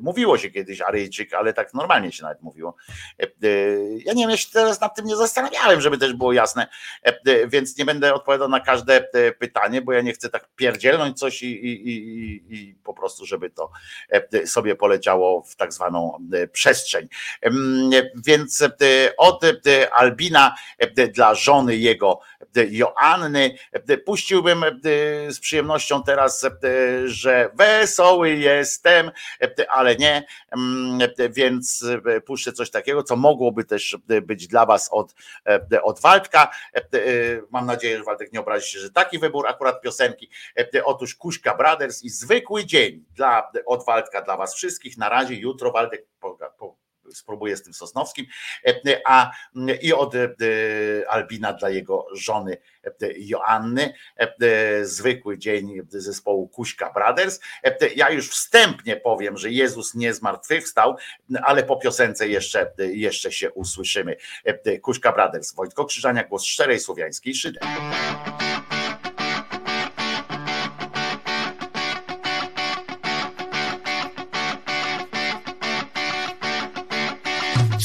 mówiło 0.00 0.38
się 0.38 0.50
kiedyś 0.50 0.80
Aryjczyk, 0.80 1.34
ale 1.34 1.52
tak 1.52 1.74
normalnie 1.74 2.12
się 2.12 2.22
nawet 2.22 2.42
mówiło. 2.42 2.76
Ja 4.04 4.12
nie 4.12 4.22
wiem, 4.22 4.30
ja 4.30 4.36
się 4.36 4.48
teraz 4.52 4.80
nad 4.80 4.96
tym 4.96 5.06
nie 5.06 5.16
zastanawiałem, 5.16 5.80
żeby 5.80 5.98
też 5.98 6.12
było 6.12 6.32
jasne, 6.32 6.66
więc 7.46 7.78
nie 7.78 7.84
będę 7.84 8.14
odpowiadał 8.14 8.48
na 8.48 8.60
każde 8.60 9.08
pytanie, 9.38 9.82
bo 9.82 9.92
ja 9.92 10.00
nie 10.00 10.12
chcę 10.12 10.28
tak 10.28 10.48
pierdzielnąć 10.56 11.18
coś 11.18 11.42
i, 11.42 11.66
i, 11.66 11.88
i, 11.88 12.54
i 12.54 12.74
po 12.74 12.94
prostu, 12.94 13.26
żeby 13.26 13.50
to 13.50 13.70
sobie 14.46 14.74
poleciało 14.74 15.42
w 15.42 15.56
tak 15.56 15.72
zwaną 15.72 16.28
przestrzeń. 16.52 17.08
Więc 18.26 18.64
od 19.16 19.42
Albina 19.92 20.54
dla 21.14 21.34
żony 21.34 21.76
jego 21.76 22.20
Joanny 22.70 23.54
Puściłbym 24.04 24.64
e, 24.64 24.70
z 25.32 25.40
przyjemnością 25.40 26.02
teraz, 26.02 26.44
e, 26.44 26.50
że 27.04 27.50
wesoły 27.54 28.30
jestem, 28.30 29.10
e, 29.42 29.70
ale 29.70 29.96
nie, 29.96 30.26
mm, 30.50 31.10
więc 31.30 31.84
puszczę 32.26 32.52
coś 32.52 32.70
takiego, 32.70 33.02
co 33.02 33.16
mogłoby 33.16 33.64
też 33.64 33.96
być 34.22 34.46
dla 34.46 34.66
Was 34.66 34.88
od, 34.92 35.14
od 35.82 36.00
Waldka. 36.00 36.50
Mam 37.50 37.66
nadzieję, 37.66 37.98
że 37.98 38.04
Waldek 38.04 38.32
nie 38.32 38.40
obrazi 38.40 38.70
się, 38.70 38.78
że 38.78 38.90
taki 38.90 39.18
wybór 39.18 39.46
akurat 39.48 39.80
piosenki. 39.80 40.30
Otóż 40.84 41.14
Kuśka 41.14 41.56
Brothers 41.56 42.02
i 42.02 42.10
zwykły 42.10 42.64
dzień 42.64 43.04
dla, 43.16 43.50
od 43.66 43.86
Waldka 43.86 44.22
dla 44.22 44.36
Was 44.36 44.54
wszystkich. 44.54 44.98
Na 44.98 45.08
razie, 45.08 45.34
jutro 45.34 45.72
Waldek 45.72 46.06
spróbuję 47.14 47.56
z 47.56 47.62
tym 47.62 47.74
Sosnowskim, 47.74 48.26
a 49.06 49.30
i 49.82 49.92
od 49.92 50.14
Albina 51.08 51.52
dla 51.52 51.70
jego 51.70 52.06
żony 52.12 52.56
Joanny, 53.18 53.94
zwykły 54.82 55.38
dzień 55.38 55.80
zespołu 55.88 56.48
Kuśka 56.48 56.92
Brothers. 56.92 57.40
Ja 57.96 58.10
już 58.10 58.30
wstępnie 58.30 58.96
powiem, 58.96 59.36
że 59.36 59.50
Jezus 59.50 59.94
nie 59.94 60.14
zmartwychwstał, 60.14 60.96
ale 61.42 61.62
po 61.62 61.76
piosence 61.76 62.28
jeszcze, 62.28 62.72
jeszcze 62.78 63.32
się 63.32 63.50
usłyszymy. 63.50 64.16
Kuśka 64.82 65.12
Brothers, 65.12 65.54
Wojtko 65.54 65.84
Krzyżania, 65.84 66.24
głos 66.24 66.44
szczerej 66.44 66.80
słowiańskiej 66.80 67.34
szydery. 67.34 67.66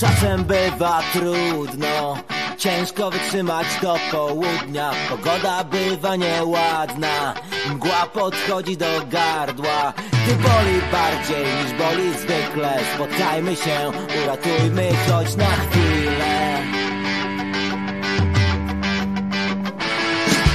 Czasem 0.06 0.44
bywa 0.44 1.02
trudno 1.14 2.18
Ciężko 2.58 3.12
wytrzymać 3.12 3.68
do 3.82 3.96
południa. 4.12 4.92
Pogoda 5.10 5.64
bywa 5.64 6.16
nieładna 6.16 7.34
Mgła 7.70 8.06
podchodzi 8.14 8.78
do 8.78 8.86
gardła. 9.10 9.94
Gdy 10.12 10.36
boli 10.36 10.82
bardziej 10.92 11.46
niż 11.46 11.74
boli 11.74 12.14
zwykle. 12.14 12.80
Spotkajmy 12.96 13.56
się, 13.56 13.92
uratujmy 14.24 14.90
choć 15.08 15.36
na 15.36 15.46
chwilę. 15.46 16.58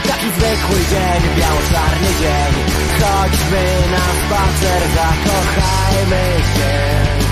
Taki 0.09 0.27
zwykły 0.27 0.79
dzień, 0.91 1.23
biało-czarny 1.39 2.09
dzień. 2.20 2.55
Chodźmy 3.01 3.65
na 3.91 4.05
spacer, 4.20 4.83
zakochajmy 4.95 6.41
się 6.55 7.30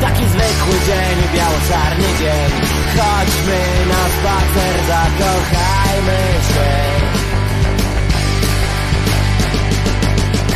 Taki 0.00 0.24
zwykły 0.28 0.76
dzień, 0.86 1.16
biało-czarny 1.34 2.08
dzień. 2.18 2.50
Chodźmy 2.96 3.60
na 3.88 4.02
spacer, 4.16 4.76
zakochajmy 4.86 6.22
się. 6.48 6.70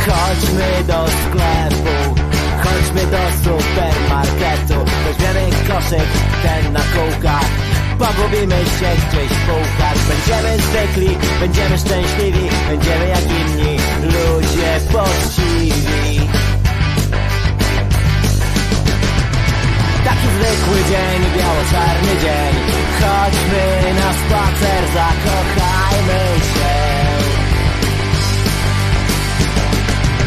Chodźmy 0.05 0.83
do 0.87 1.05
sklepu 1.07 2.21
Chodźmy 2.63 3.01
do 3.11 3.17
supermarketu. 3.43 4.91
Weźmiemy 5.05 5.49
koszyk, 5.67 6.09
ten 6.43 6.73
na 6.73 6.79
kółkach. 6.79 7.49
Pogubimy 7.99 8.55
się 8.55 8.89
gdzieś 9.09 9.31
w 9.31 9.45
półkach. 9.45 9.97
Będziemy 10.07 10.57
zwykli, 10.61 11.17
będziemy 11.39 11.77
szczęśliwi 11.77 12.49
Będziemy 12.69 13.07
jak 13.07 13.23
inni. 13.23 13.77
Ludzie 14.03 14.79
poczciwi 14.91 16.10
Taki 20.05 20.27
zwykły 20.35 20.79
dzień, 20.89 21.21
biało-czarny 21.37 22.13
dzień. 22.21 22.53
Chodźmy 23.01 23.93
na 23.99 24.09
spacer, 24.21 24.83
zakochajmy 24.93 26.21
się. 26.51 26.73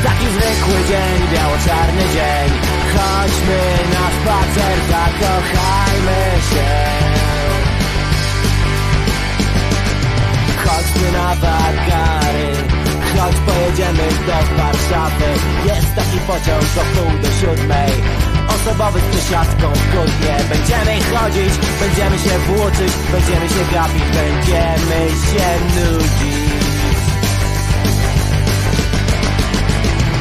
Taki 0.05 0.27
zwykły 0.27 0.79
dzień, 0.89 1.19
biało-czarny 1.35 2.03
dzień. 2.17 2.49
Chodźmy 2.97 3.63
na 3.95 4.07
spacer, 4.17 4.77
zakochajmy 4.91 6.21
się. 6.51 6.71
Chodźmy 10.65 11.13
na 11.13 11.35
wakary 11.35 12.75
Chodź 13.19 13.37
pojedziemy 13.37 14.09
do 14.27 14.57
Warszawy. 14.63 15.25
Jest 15.67 15.95
taki 15.95 16.19
pociąg 16.19 16.65
o 16.81 16.85
pół 16.95 17.19
do 17.23 17.29
siódmej 17.41 17.93
Osobowy 18.65 19.01
z 19.01 19.17
przesiadką 19.17 19.67
kurwie 19.93 20.35
Będziemy 20.49 20.95
chodzić, 21.13 21.53
będziemy 21.81 22.19
się 22.19 22.39
włóczyć 22.39 22.93
Będziemy 23.13 23.49
się 23.55 23.63
gapić, 23.75 24.05
będziemy 24.21 25.01
się 25.29 25.49
nudzić. 25.75 26.65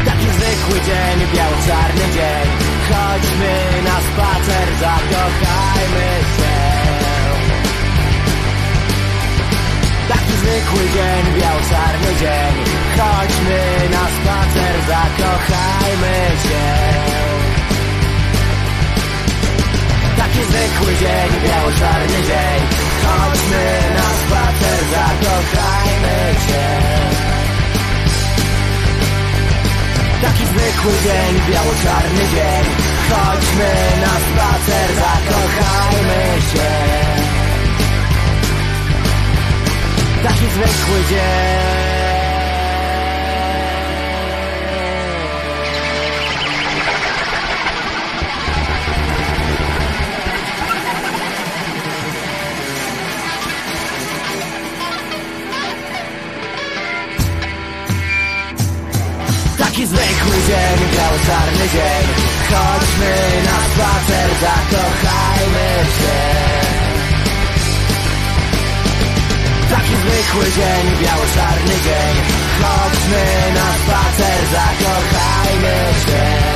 Taki 0.05 0.27
zwykły 0.37 0.77
dzień, 0.87 1.17
biało-czarny 1.35 2.05
dzień. 2.15 2.47
Chodźmy 2.89 3.55
na 3.89 3.97
spacer, 4.07 4.67
zakochajmy 4.79 6.09
się. 6.35 6.55
Taki 10.07 10.33
zwykły 10.41 10.83
dzień, 10.95 11.41
biało-czarny 11.41 12.11
dzień. 12.21 12.53
Chodźmy 12.97 13.89
na 13.95 14.05
spacer, 14.15 14.75
zakochajmy 14.87 16.15
się 16.43 17.42
zwykły 20.49 20.95
dzień, 20.95 21.29
biało-czarny 21.45 22.19
dzień. 22.29 22.59
Chodźmy 23.05 23.65
na 23.97 24.09
spacer, 24.21 24.79
zakochajmy 24.93 26.17
się. 26.45 26.63
Taki 30.21 30.45
zwykły 30.45 30.93
dzień, 31.03 31.41
biało-czarny 31.49 32.23
dzień. 32.35 32.63
Chodźmy 33.09 33.71
na 34.01 34.13
spacer, 34.27 34.87
zakochajmy 34.95 36.41
się. 36.51 36.69
Taki 40.23 40.45
zwykły 40.45 40.99
dzień 41.09 41.82
Taki 59.73 59.85
zwykły 59.85 60.35
dzień, 60.47 60.97
biało-czarny 60.97 61.69
dzień. 61.73 62.05
Chodźmy 62.49 63.15
na 63.45 63.57
spacer, 63.73 64.29
zakochajmy 64.41 65.85
się. 65.97 66.19
Taki 69.69 69.95
zwykły 69.95 70.45
dzień, 70.45 71.05
biało-czarny 71.05 71.73
dzień. 71.83 72.15
Chodźmy 72.61 73.53
na 73.53 73.73
spacer, 73.83 74.39
zakochajmy 74.51 75.93
się 76.05 76.52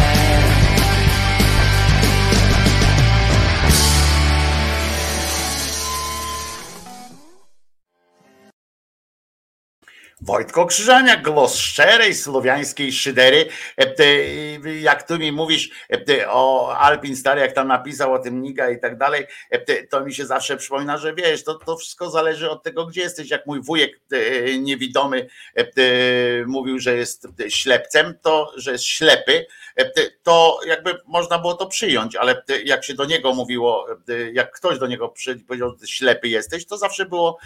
Wojtko 10.21 10.65
Krzyżania, 10.65 11.17
głos 11.17 11.55
szczerej 11.55 12.15
słowiańskiej 12.15 12.91
szydery. 12.91 13.45
E, 13.79 13.95
e, 14.65 14.79
Jak 14.79 15.07
tu 15.07 15.19
mi 15.19 15.31
mówisz 15.31 15.69
e, 16.09 16.29
o 16.29 16.75
Alpin 16.77 17.15
Stary, 17.15 17.41
jak 17.41 17.51
tam 17.53 17.67
napisał 17.67 18.13
o 18.13 18.19
tym 18.19 18.41
Niga 18.41 18.69
i 18.69 18.79
tak 18.79 18.97
dalej, 18.97 19.25
to 19.89 20.05
mi 20.05 20.13
się 20.13 20.25
zawsze 20.25 20.57
przypomina, 20.57 20.97
że 20.97 21.13
wiesz, 21.13 21.43
to, 21.43 21.55
to 21.55 21.77
wszystko 21.77 22.09
zależy 22.09 22.49
od 22.49 22.63
tego, 22.63 22.85
gdzie 22.85 23.01
jesteś. 23.01 23.29
Jak 23.29 23.45
mój 23.45 23.61
wujek 23.61 23.99
niewidomy 24.59 25.27
mówił, 26.45 26.79
że 26.79 26.95
jest 26.95 27.27
ślepcem, 27.49 28.13
to 28.21 28.53
że 28.55 28.71
jest 28.71 28.83
ślepy, 28.83 29.45
to 30.23 30.59
jakby 30.67 30.97
można 31.05 31.39
było 31.39 31.53
to 31.53 31.67
przyjąć, 31.67 32.15
ale 32.15 32.43
jak 32.65 32.85
się 32.85 32.93
do 32.93 33.05
niego 33.05 33.33
mówiło, 33.33 33.87
jak 34.33 34.51
ktoś 34.51 34.79
do 34.79 34.87
niego 34.87 35.13
powiedział, 35.47 35.75
ślepy 35.85 36.27
jesteś, 36.27 36.65
to 36.65 36.77
zawsze 36.77 37.05
było 37.05 37.37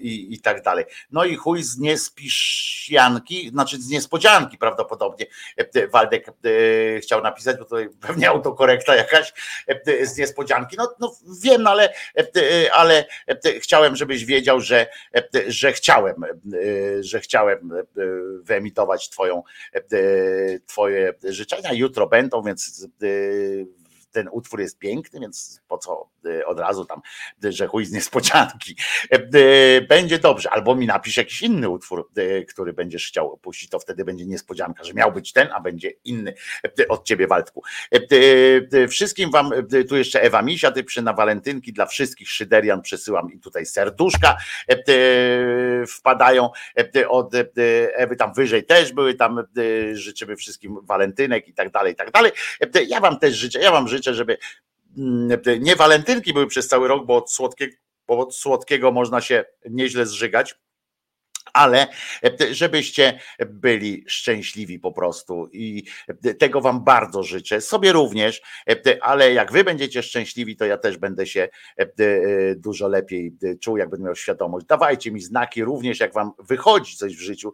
i, 0.00 0.34
i 0.34 0.40
tak 0.40 0.62
dalej. 0.62 0.84
No 1.10 1.24
i 1.24 1.36
chuj 1.36 1.62
z 1.62 1.78
niespiszjanki, 1.78 3.48
znaczy 3.48 3.82
z 3.82 3.88
niespodzianki 3.88 4.58
prawdopodobnie 4.58 5.26
Waldek 5.92 6.26
chciał 7.02 7.22
napisać, 7.22 7.56
bo 7.56 7.64
tutaj 7.64 7.88
pewnie 8.00 8.28
autokorekta 8.28 8.96
jakaś 8.96 9.32
z 10.02 10.16
niespodzianki. 10.16 10.76
No, 10.78 10.94
no 11.00 11.12
wiem, 11.42 11.66
ale, 11.66 11.94
ale 12.72 13.04
chciałem, 13.60 13.96
żebyś 13.96 14.24
wiedział, 14.24 14.60
że, 14.60 14.86
że 15.46 15.72
chciałem, 15.72 16.24
że 17.00 17.20
chciałem 17.20 17.72
wyemitować 18.42 19.10
twoją, 19.10 19.42
twoje 20.66 21.14
życzenia. 21.24 21.72
Jutro 21.72 22.06
będą, 22.06 22.42
więc 22.42 22.86
ten 24.10 24.28
utwór 24.32 24.60
jest 24.60 24.78
piękny, 24.78 25.20
więc 25.20 25.60
po 25.68 25.78
co 25.78 26.08
e, 26.26 26.46
od 26.46 26.60
razu 26.60 26.84
tam, 26.84 27.00
e, 27.44 27.52
że 27.52 27.66
chuj 27.66 27.84
z 27.84 27.92
niespodzianki. 27.92 28.76
E, 29.10 29.80
Będzie 29.80 30.18
dobrze, 30.18 30.50
albo 30.50 30.74
mi 30.74 30.86
napisz 30.86 31.16
jakiś 31.16 31.42
inny 31.42 31.68
utwór, 31.68 32.10
który 32.48 32.72
będziesz 32.72 33.08
chciał 33.08 33.38
puścić, 33.38 33.70
to 33.70 33.78
wtedy 33.78 34.04
będzie 34.04 34.26
niespodzianka, 34.26 34.84
że 34.84 34.94
miał 34.94 35.12
być 35.12 35.32
ten, 35.32 35.48
a 35.52 35.60
będzie 35.60 35.90
inny 36.04 36.34
od 36.88 37.04
ciebie, 37.04 37.26
Waldku. 37.26 37.62
Wszystkim 38.88 39.30
wam, 39.30 39.50
tu 39.88 39.96
jeszcze 39.96 40.22
Ewa 40.22 40.42
Misia, 40.42 40.70
ty 40.70 40.84
przy 40.84 41.02
na 41.02 41.12
walentynki 41.12 41.72
dla 41.72 41.86
wszystkich 41.86 42.30
szyderian 42.30 42.82
przesyłam 42.82 43.32
i 43.32 43.40
tutaj 43.40 43.66
serduszka 43.66 44.36
wpadają 45.88 46.50
od 47.08 47.34
Ewy, 47.94 48.16
tam 48.16 48.34
wyżej 48.34 48.64
też 48.64 48.92
były, 48.92 49.14
tam 49.14 49.42
życzymy 49.92 50.36
wszystkim 50.36 50.78
walentynek 50.82 51.48
i 51.48 51.54
tak 51.54 51.70
dalej, 51.70 51.92
i 51.92 51.96
tak 51.96 52.10
dalej. 52.10 52.32
Ja 52.88 53.00
wam 53.00 53.18
też 53.18 53.34
życzę, 53.34 53.60
ja 53.60 53.70
wam 53.70 53.88
życzę, 53.88 53.99
żeby 54.02 54.38
mm, 54.98 55.40
nie 55.60 55.76
walentynki 55.76 56.32
były 56.32 56.46
przez 56.46 56.68
cały 56.68 56.88
rok, 56.88 57.06
bo 57.06 57.16
od 57.16 57.32
słodkiego, 57.32 57.76
bo 58.06 58.18
od 58.18 58.34
słodkiego 58.36 58.92
można 58.92 59.20
się 59.20 59.44
nieźle 59.70 60.06
zżygać 60.06 60.54
ale 61.52 61.86
e, 62.24 62.54
żebyście 62.54 63.20
byli 63.46 64.04
szczęśliwi 64.08 64.78
po 64.78 64.92
prostu 64.92 65.48
i 65.52 65.84
e, 66.24 66.34
tego 66.34 66.60
wam 66.60 66.84
bardzo 66.84 67.22
życzę, 67.22 67.60
sobie 67.60 67.92
również, 67.92 68.42
e, 68.70 69.04
ale 69.04 69.32
jak 69.32 69.52
wy 69.52 69.64
będziecie 69.64 70.02
szczęśliwi, 70.02 70.56
to 70.56 70.64
ja 70.64 70.78
też 70.78 70.96
będę 70.98 71.26
się 71.26 71.48
dużo 72.56 72.88
lepiej 72.88 73.36
czuł, 73.60 73.76
jak 73.76 73.90
będę 73.90 74.06
miał 74.06 74.16
świadomość. 74.16 74.66
Dawajcie 74.66 75.12
mi 75.12 75.20
znaki 75.20 75.64
również, 75.64 76.00
jak 76.00 76.12
wam 76.12 76.32
wychodzi 76.38 76.96
coś 76.96 77.16
w 77.16 77.20
życiu, 77.20 77.52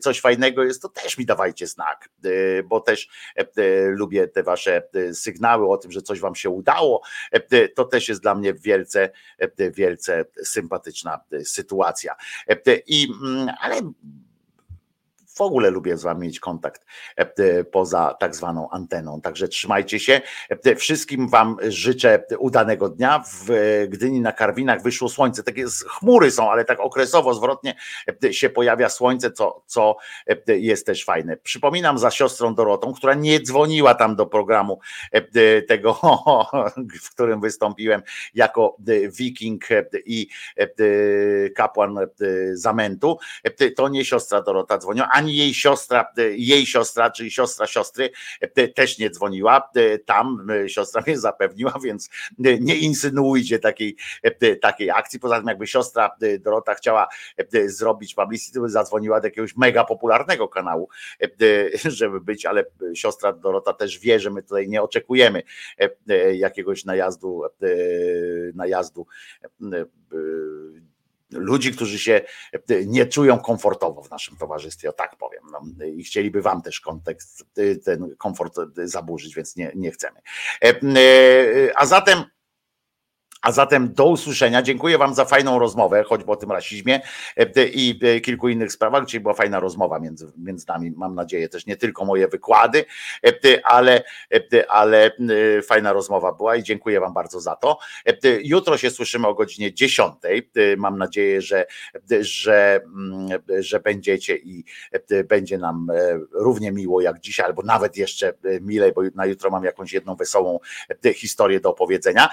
coś 0.00 0.20
fajnego 0.20 0.64
jest, 0.64 0.82
to 0.82 0.88
też 0.88 1.18
mi 1.18 1.26
dawajcie 1.26 1.66
znak, 1.66 2.08
bo 2.64 2.80
też 2.80 3.08
lubię 3.88 4.28
te 4.28 4.42
wasze 4.42 4.82
sygnały 5.12 5.70
o 5.70 5.76
tym, 5.76 5.92
że 5.92 6.02
coś 6.02 6.20
wam 6.20 6.34
się 6.34 6.50
udało, 6.50 7.02
to 7.74 7.84
też 7.84 8.08
jest 8.08 8.22
dla 8.22 8.34
mnie 8.34 8.54
wielce, 8.54 9.10
wielce 9.58 10.24
sympatyczna 10.44 11.20
sytuacja. 11.44 12.14
I 12.86 13.08
ale 13.60 13.76
w 15.34 15.40
ogóle 15.40 15.70
lubię 15.70 15.96
z 15.96 16.02
wami 16.02 16.20
mieć 16.20 16.40
kontakt 16.40 16.84
e, 17.16 17.64
poza 17.64 18.14
tak 18.20 18.36
zwaną 18.36 18.70
anteną. 18.70 19.20
Także 19.20 19.48
trzymajcie 19.48 20.00
się. 20.00 20.20
E, 20.48 20.76
Wszystkim 20.76 21.28
wam 21.28 21.56
życzę 21.68 22.22
udanego 22.38 22.88
dnia. 22.88 23.24
W 23.26 23.48
Gdyni 23.88 24.20
na 24.20 24.32
Karwinach 24.32 24.82
wyszło 24.82 25.08
słońce. 25.08 25.42
Takie 25.42 25.64
chmury 25.88 26.30
są, 26.30 26.50
ale 26.50 26.64
tak 26.64 26.80
okresowo, 26.80 27.34
zwrotnie 27.34 27.74
e, 28.24 28.32
się 28.32 28.50
pojawia 28.50 28.88
słońce, 28.88 29.32
co, 29.32 29.62
co 29.66 29.96
e, 30.26 30.58
jest 30.58 30.86
też 30.86 31.04
fajne. 31.04 31.36
Przypominam 31.36 31.98
za 31.98 32.10
siostrą 32.10 32.54
Dorotą, 32.54 32.92
która 32.94 33.14
nie 33.14 33.40
dzwoniła 33.42 33.94
tam 33.94 34.16
do 34.16 34.26
programu 34.26 34.80
e, 35.12 35.62
tego, 35.62 35.98
w 37.02 37.10
którym 37.10 37.40
wystąpiłem 37.40 38.02
jako 38.34 38.76
e, 38.88 39.08
wiking 39.08 39.70
e, 39.72 39.84
i 40.06 40.28
e, 40.56 40.66
kapłan 41.50 41.98
e, 41.98 42.06
zamętu. 42.52 43.18
E, 43.44 43.70
To 43.70 43.88
nie 43.88 44.04
siostra 44.04 44.42
Dorota 44.42 44.78
dzwoniła, 44.78 45.08
ani 45.20 45.36
jej 45.36 45.54
siostra, 45.54 46.12
e, 46.18 46.22
jej 46.36 46.66
siostra, 46.66 47.10
czyli 47.10 47.30
siostra 47.30 47.66
siostry 47.66 48.10
e, 48.40 48.68
też 48.68 48.98
nie 48.98 49.10
dzwoniła. 49.10 49.70
E, 49.76 49.98
Tam 49.98 50.46
siostra 50.66 51.02
mnie 51.06 51.18
zapewniła, 51.18 51.74
więc 51.84 52.10
nie 52.38 52.76
insynuujcie 52.76 53.58
takiej, 53.58 53.96
takiej 54.60 54.90
akcji. 54.90 55.20
Poza 55.20 55.38
tym, 55.38 55.48
jakby 55.48 55.66
siostra 55.66 56.10
Dorota 56.40 56.74
chciała 56.74 57.08
zrobić 57.66 58.14
publicity, 58.14 58.54
to 58.54 58.60
by 58.60 58.68
zadzwoniła 58.68 59.20
do 59.20 59.26
jakiegoś 59.26 59.56
mega 59.56 59.84
popularnego 59.84 60.48
kanału, 60.48 60.88
żeby 61.84 62.20
być, 62.20 62.46
ale 62.46 62.64
siostra 62.94 63.32
Dorota 63.32 63.72
też 63.72 63.98
wie, 63.98 64.20
że 64.20 64.30
my 64.30 64.42
tutaj 64.42 64.68
nie 64.68 64.82
oczekujemy 64.82 65.42
jakiegoś 66.34 66.84
najazdu, 66.84 67.42
najazdu 68.54 69.06
ludzi, 71.32 71.72
którzy 71.72 71.98
się 71.98 72.20
e, 72.52 72.84
nie 72.86 73.06
czują 73.06 73.38
komfortowo 73.38 74.02
w 74.02 74.10
naszym 74.10 74.36
towarzystwie, 74.36 74.90
o 74.90 74.92
tak 74.92 75.16
powiem. 75.16 75.42
No, 75.52 75.84
I 75.86 76.04
chcieliby 76.04 76.42
wam 76.42 76.62
też 76.62 76.80
kontekst, 76.80 77.44
e, 77.56 77.76
ten 77.76 78.16
komfort 78.18 78.58
e, 78.58 78.88
zaburzyć, 78.88 79.34
więc 79.34 79.56
nie, 79.56 79.72
nie 79.74 79.90
chcemy. 79.90 80.20
A 81.74 81.86
zatem 81.86 82.24
a 83.42 83.52
zatem 83.52 83.94
do 83.94 84.06
usłyszenia. 84.06 84.62
Dziękuję 84.62 84.98
Wam 84.98 85.14
za 85.14 85.24
fajną 85.24 85.58
rozmowę, 85.58 86.04
choćby 86.04 86.32
o 86.32 86.36
tym 86.36 86.52
rasizmie 86.52 87.00
e, 87.36 87.66
i 87.66 88.00
e, 88.02 88.20
kilku 88.20 88.48
innych 88.48 88.72
sprawach. 88.72 89.06
Dzisiaj 89.06 89.20
była 89.20 89.34
fajna 89.34 89.60
rozmowa 89.60 89.98
między, 89.98 90.32
między 90.38 90.64
nami, 90.68 90.92
mam 90.96 91.14
nadzieję, 91.14 91.48
też 91.48 91.66
nie 91.66 91.76
tylko 91.76 92.04
moje 92.04 92.28
wykłady, 92.28 92.84
e, 93.26 93.66
ale, 93.66 94.02
ale 94.68 95.10
fajna 95.62 95.92
rozmowa 95.92 96.32
była 96.32 96.56
i 96.56 96.62
dziękuję 96.62 97.00
Wam 97.00 97.14
bardzo 97.14 97.40
za 97.40 97.56
to. 97.56 97.78
Jutro 98.42 98.78
się 98.78 98.90
słyszymy 98.90 99.28
o 99.28 99.34
godzinie 99.34 99.74
10. 99.74 100.14
E, 100.24 100.76
Mam 100.76 100.98
nadzieję, 100.98 101.42
że, 101.42 101.66
że, 102.20 102.80
mm, 102.84 103.28
że 103.58 103.80
będziecie 103.80 104.36
i 104.36 104.64
będzie 105.28 105.58
nam 105.58 105.86
równie 106.32 106.72
miło 106.72 107.00
jak 107.00 107.20
dzisiaj, 107.20 107.46
albo 107.46 107.62
nawet 107.62 107.96
jeszcze 107.96 108.32
milej, 108.60 108.92
bo 108.92 109.02
na 109.14 109.26
jutro 109.26 109.50
mam 109.50 109.64
jakąś 109.64 109.92
jedną 109.92 110.16
wesołą 110.16 110.58
historię 111.14 111.60
do 111.60 111.70
opowiedzenia. 111.70 112.28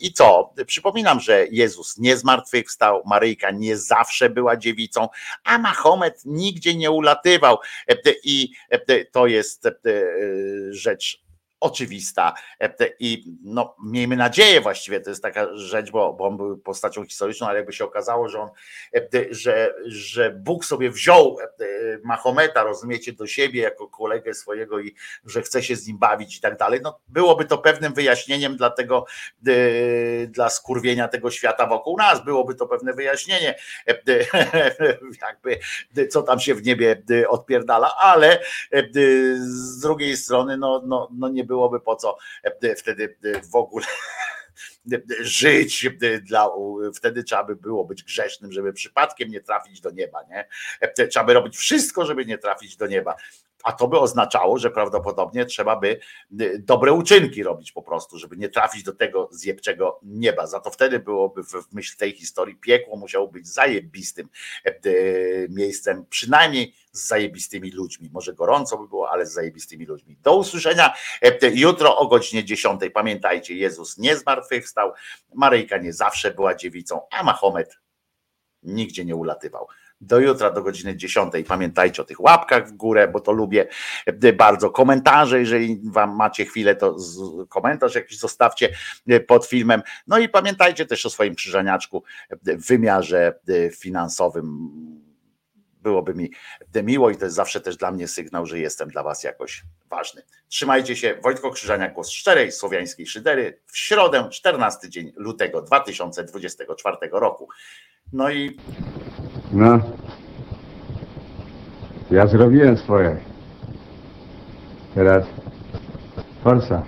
E, 0.00 0.06
I 0.06 0.12
co? 0.12 0.54
Przypominam, 0.66 1.20
że 1.20 1.46
Jezus 1.50 1.98
nie 1.98 2.16
zmartwychwstał, 2.16 3.02
Maryjka 3.06 3.50
nie 3.50 3.76
zawsze 3.76 4.30
była 4.30 4.56
dziewicą, 4.56 5.08
a 5.44 5.58
Mahomet 5.58 6.22
nigdzie 6.24 6.74
nie 6.74 6.90
ulatywał. 6.90 7.58
E, 7.88 7.96
I 8.24 8.52
e, 8.70 9.04
to 9.04 9.26
jest 9.26 9.66
e, 9.66 9.72
rzecz 10.70 11.29
oczywista. 11.60 12.34
I 13.00 13.24
no, 13.42 13.74
miejmy 13.84 14.16
nadzieję 14.16 14.60
właściwie, 14.60 15.00
to 15.00 15.10
jest 15.10 15.22
taka 15.22 15.56
rzecz, 15.56 15.90
bo, 15.90 16.12
bo 16.12 16.26
on 16.26 16.36
był 16.36 16.58
postacią 16.58 17.04
historyczną, 17.04 17.46
ale 17.46 17.56
jakby 17.56 17.72
się 17.72 17.84
okazało, 17.84 18.28
że 18.28 18.40
on, 18.40 18.48
że, 19.30 19.74
że 19.86 20.30
Bóg 20.30 20.64
sobie 20.64 20.90
wziął 20.90 21.36
Mahometa, 22.04 22.62
rozumiecie, 22.62 23.12
do 23.12 23.26
siebie 23.26 23.62
jako 23.62 23.88
kolegę 23.88 24.34
swojego 24.34 24.80
i 24.80 24.94
że 25.24 25.42
chce 25.42 25.62
się 25.62 25.76
z 25.76 25.86
nim 25.86 25.98
bawić 25.98 26.36
i 26.36 26.40
tak 26.40 26.58
dalej, 26.58 26.80
no 26.82 26.98
byłoby 27.08 27.44
to 27.44 27.58
pewnym 27.58 27.94
wyjaśnieniem 27.94 28.56
dla 28.56 28.70
tego, 28.70 29.06
e, 29.46 29.52
dla 30.26 30.48
skurwienia 30.48 31.08
tego 31.08 31.30
świata 31.30 31.66
wokół 31.66 31.96
nas, 31.96 32.24
byłoby 32.24 32.54
to 32.54 32.66
pewne 32.66 32.92
wyjaśnienie, 32.92 33.54
e, 33.88 34.00
jakby 35.26 35.58
co 36.08 36.22
tam 36.22 36.40
się 36.40 36.54
w 36.54 36.62
niebie 36.62 37.02
e, 37.10 37.28
odpierdala, 37.28 37.96
ale 37.96 38.38
z 39.40 39.80
drugiej 39.80 40.16
strony 40.16 40.56
no, 40.56 40.82
no, 40.86 41.08
no 41.12 41.28
nie 41.28 41.44
byłoby 41.50 41.80
po 41.80 41.96
co 41.96 42.16
wtedy 42.76 43.16
w 43.52 43.54
ogóle 43.54 43.86
żyć 45.20 45.88
dla, 46.22 46.50
wtedy 46.94 47.24
trzeba 47.24 47.44
by 47.44 47.56
było 47.56 47.84
być 47.84 48.02
grzesznym, 48.02 48.52
żeby 48.52 48.72
przypadkiem 48.72 49.30
nie 49.30 49.40
trafić 49.40 49.80
do 49.80 49.90
nieba, 49.90 50.22
nie? 50.22 50.48
Trzeba 51.08 51.26
by 51.26 51.34
robić 51.34 51.56
wszystko, 51.56 52.06
żeby 52.06 52.26
nie 52.26 52.38
trafić 52.38 52.76
do 52.76 52.86
nieba. 52.86 53.14
A 53.64 53.72
to 53.72 53.88
by 53.88 53.98
oznaczało, 53.98 54.58
że 54.58 54.70
prawdopodobnie 54.70 55.44
trzeba 55.46 55.76
by 55.76 56.00
dobre 56.58 56.92
uczynki 56.92 57.42
robić 57.42 57.72
po 57.72 57.82
prostu, 57.82 58.18
żeby 58.18 58.36
nie 58.36 58.48
trafić 58.48 58.82
do 58.82 58.92
tego 58.92 59.28
zjebczego 59.32 60.00
nieba. 60.02 60.46
Za 60.46 60.60
to 60.60 60.70
wtedy 60.70 60.98
byłoby 60.98 61.42
w 61.44 61.72
myśl 61.72 61.96
tej 61.96 62.12
historii 62.12 62.56
piekło 62.56 62.96
musiało 62.96 63.28
być 63.28 63.48
zajebistym 63.48 64.28
e, 64.64 64.72
miejscem, 65.48 66.06
przynajmniej 66.10 66.74
z 66.92 67.08
zajebistymi 67.08 67.70
ludźmi. 67.70 68.10
Może 68.12 68.34
gorąco 68.34 68.78
by 68.78 68.88
było, 68.88 69.10
ale 69.10 69.26
z 69.26 69.32
zajebistymi 69.32 69.86
ludźmi. 69.86 70.16
Do 70.22 70.36
usłyszenia 70.36 70.94
e, 71.22 71.50
jutro 71.54 71.96
o 71.96 72.06
godzinie 72.08 72.44
10. 72.44 72.80
Pamiętajcie, 72.94 73.54
Jezus 73.54 73.98
nie 73.98 74.16
zmartwychwstał, 74.16 74.92
Maryjka 75.34 75.78
nie 75.78 75.92
zawsze 75.92 76.30
była 76.30 76.54
dziewicą, 76.54 77.00
a 77.10 77.22
Mahomet 77.22 77.78
nigdzie 78.62 79.04
nie 79.04 79.16
ulatywał. 79.16 79.66
Do 80.00 80.20
jutra, 80.20 80.50
do 80.50 80.62
godziny 80.62 80.96
10. 80.96 81.32
Pamiętajcie 81.48 82.02
o 82.02 82.04
tych 82.04 82.20
łapkach 82.20 82.68
w 82.68 82.72
górę, 82.72 83.08
bo 83.08 83.20
to 83.20 83.32
lubię 83.32 83.66
e, 84.06 84.32
bardzo. 84.32 84.70
Komentarze, 84.70 85.40
jeżeli 85.40 85.80
wam 85.84 86.16
macie 86.16 86.44
chwilę, 86.44 86.76
to 86.76 86.96
komentarz 87.48 87.94
jakiś 87.94 88.18
zostawcie 88.18 88.68
e, 89.08 89.20
pod 89.20 89.46
filmem. 89.46 89.82
No 90.06 90.18
i 90.18 90.28
pamiętajcie 90.28 90.86
też 90.86 91.06
o 91.06 91.10
swoim 91.10 91.34
krzyżaniaczku 91.34 92.04
e, 92.30 92.56
w 92.56 92.66
wymiarze 92.66 93.40
finansowym. 93.76 94.70
Byłoby 95.82 96.14
mi 96.14 96.30
miło 96.82 97.10
i 97.10 97.16
to 97.16 97.24
jest 97.24 97.36
zawsze 97.36 97.60
też 97.60 97.76
dla 97.76 97.90
mnie 97.90 98.08
sygnał, 98.08 98.46
że 98.46 98.58
jestem 98.58 98.88
dla 98.88 99.02
was 99.02 99.24
jakoś 99.24 99.62
ważny. 99.90 100.22
Trzymajcie 100.48 100.96
się. 100.96 101.18
Wojtko 101.22 101.50
Krzyżaniak, 101.50 101.94
głos 101.94 102.10
szczerej 102.10 102.52
słowiańskiej 102.52 103.06
szydery 103.06 103.60
w 103.66 103.78
środę, 103.78 104.28
14 104.30 104.90
dzień 104.90 105.12
lutego 105.16 105.62
2024 105.62 106.96
roku. 107.12 107.48
No 108.12 108.30
i 108.30 108.56
No. 109.52 109.80
Ja 112.10 112.26
zrobiłem 112.26 112.76
swoje. 112.76 113.16
Teraz 114.94 115.24
forsa. 116.44 116.82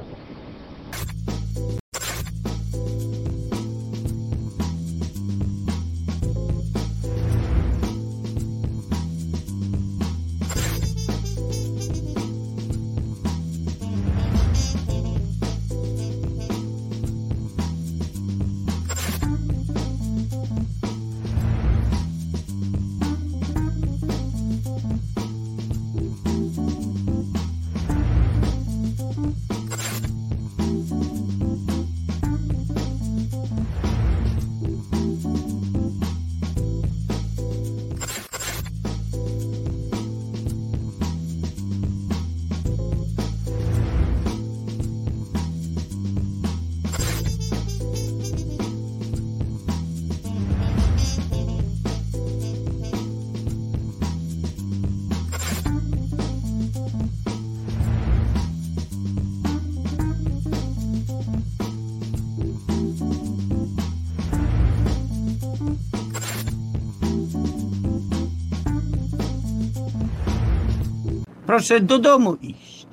Proszę 71.62 71.80
do 71.80 71.98
domu 71.98 72.36
iść. 72.42 72.86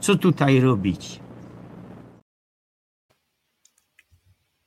Co 0.00 0.14
tutaj 0.14 0.60
robić? 0.60 1.20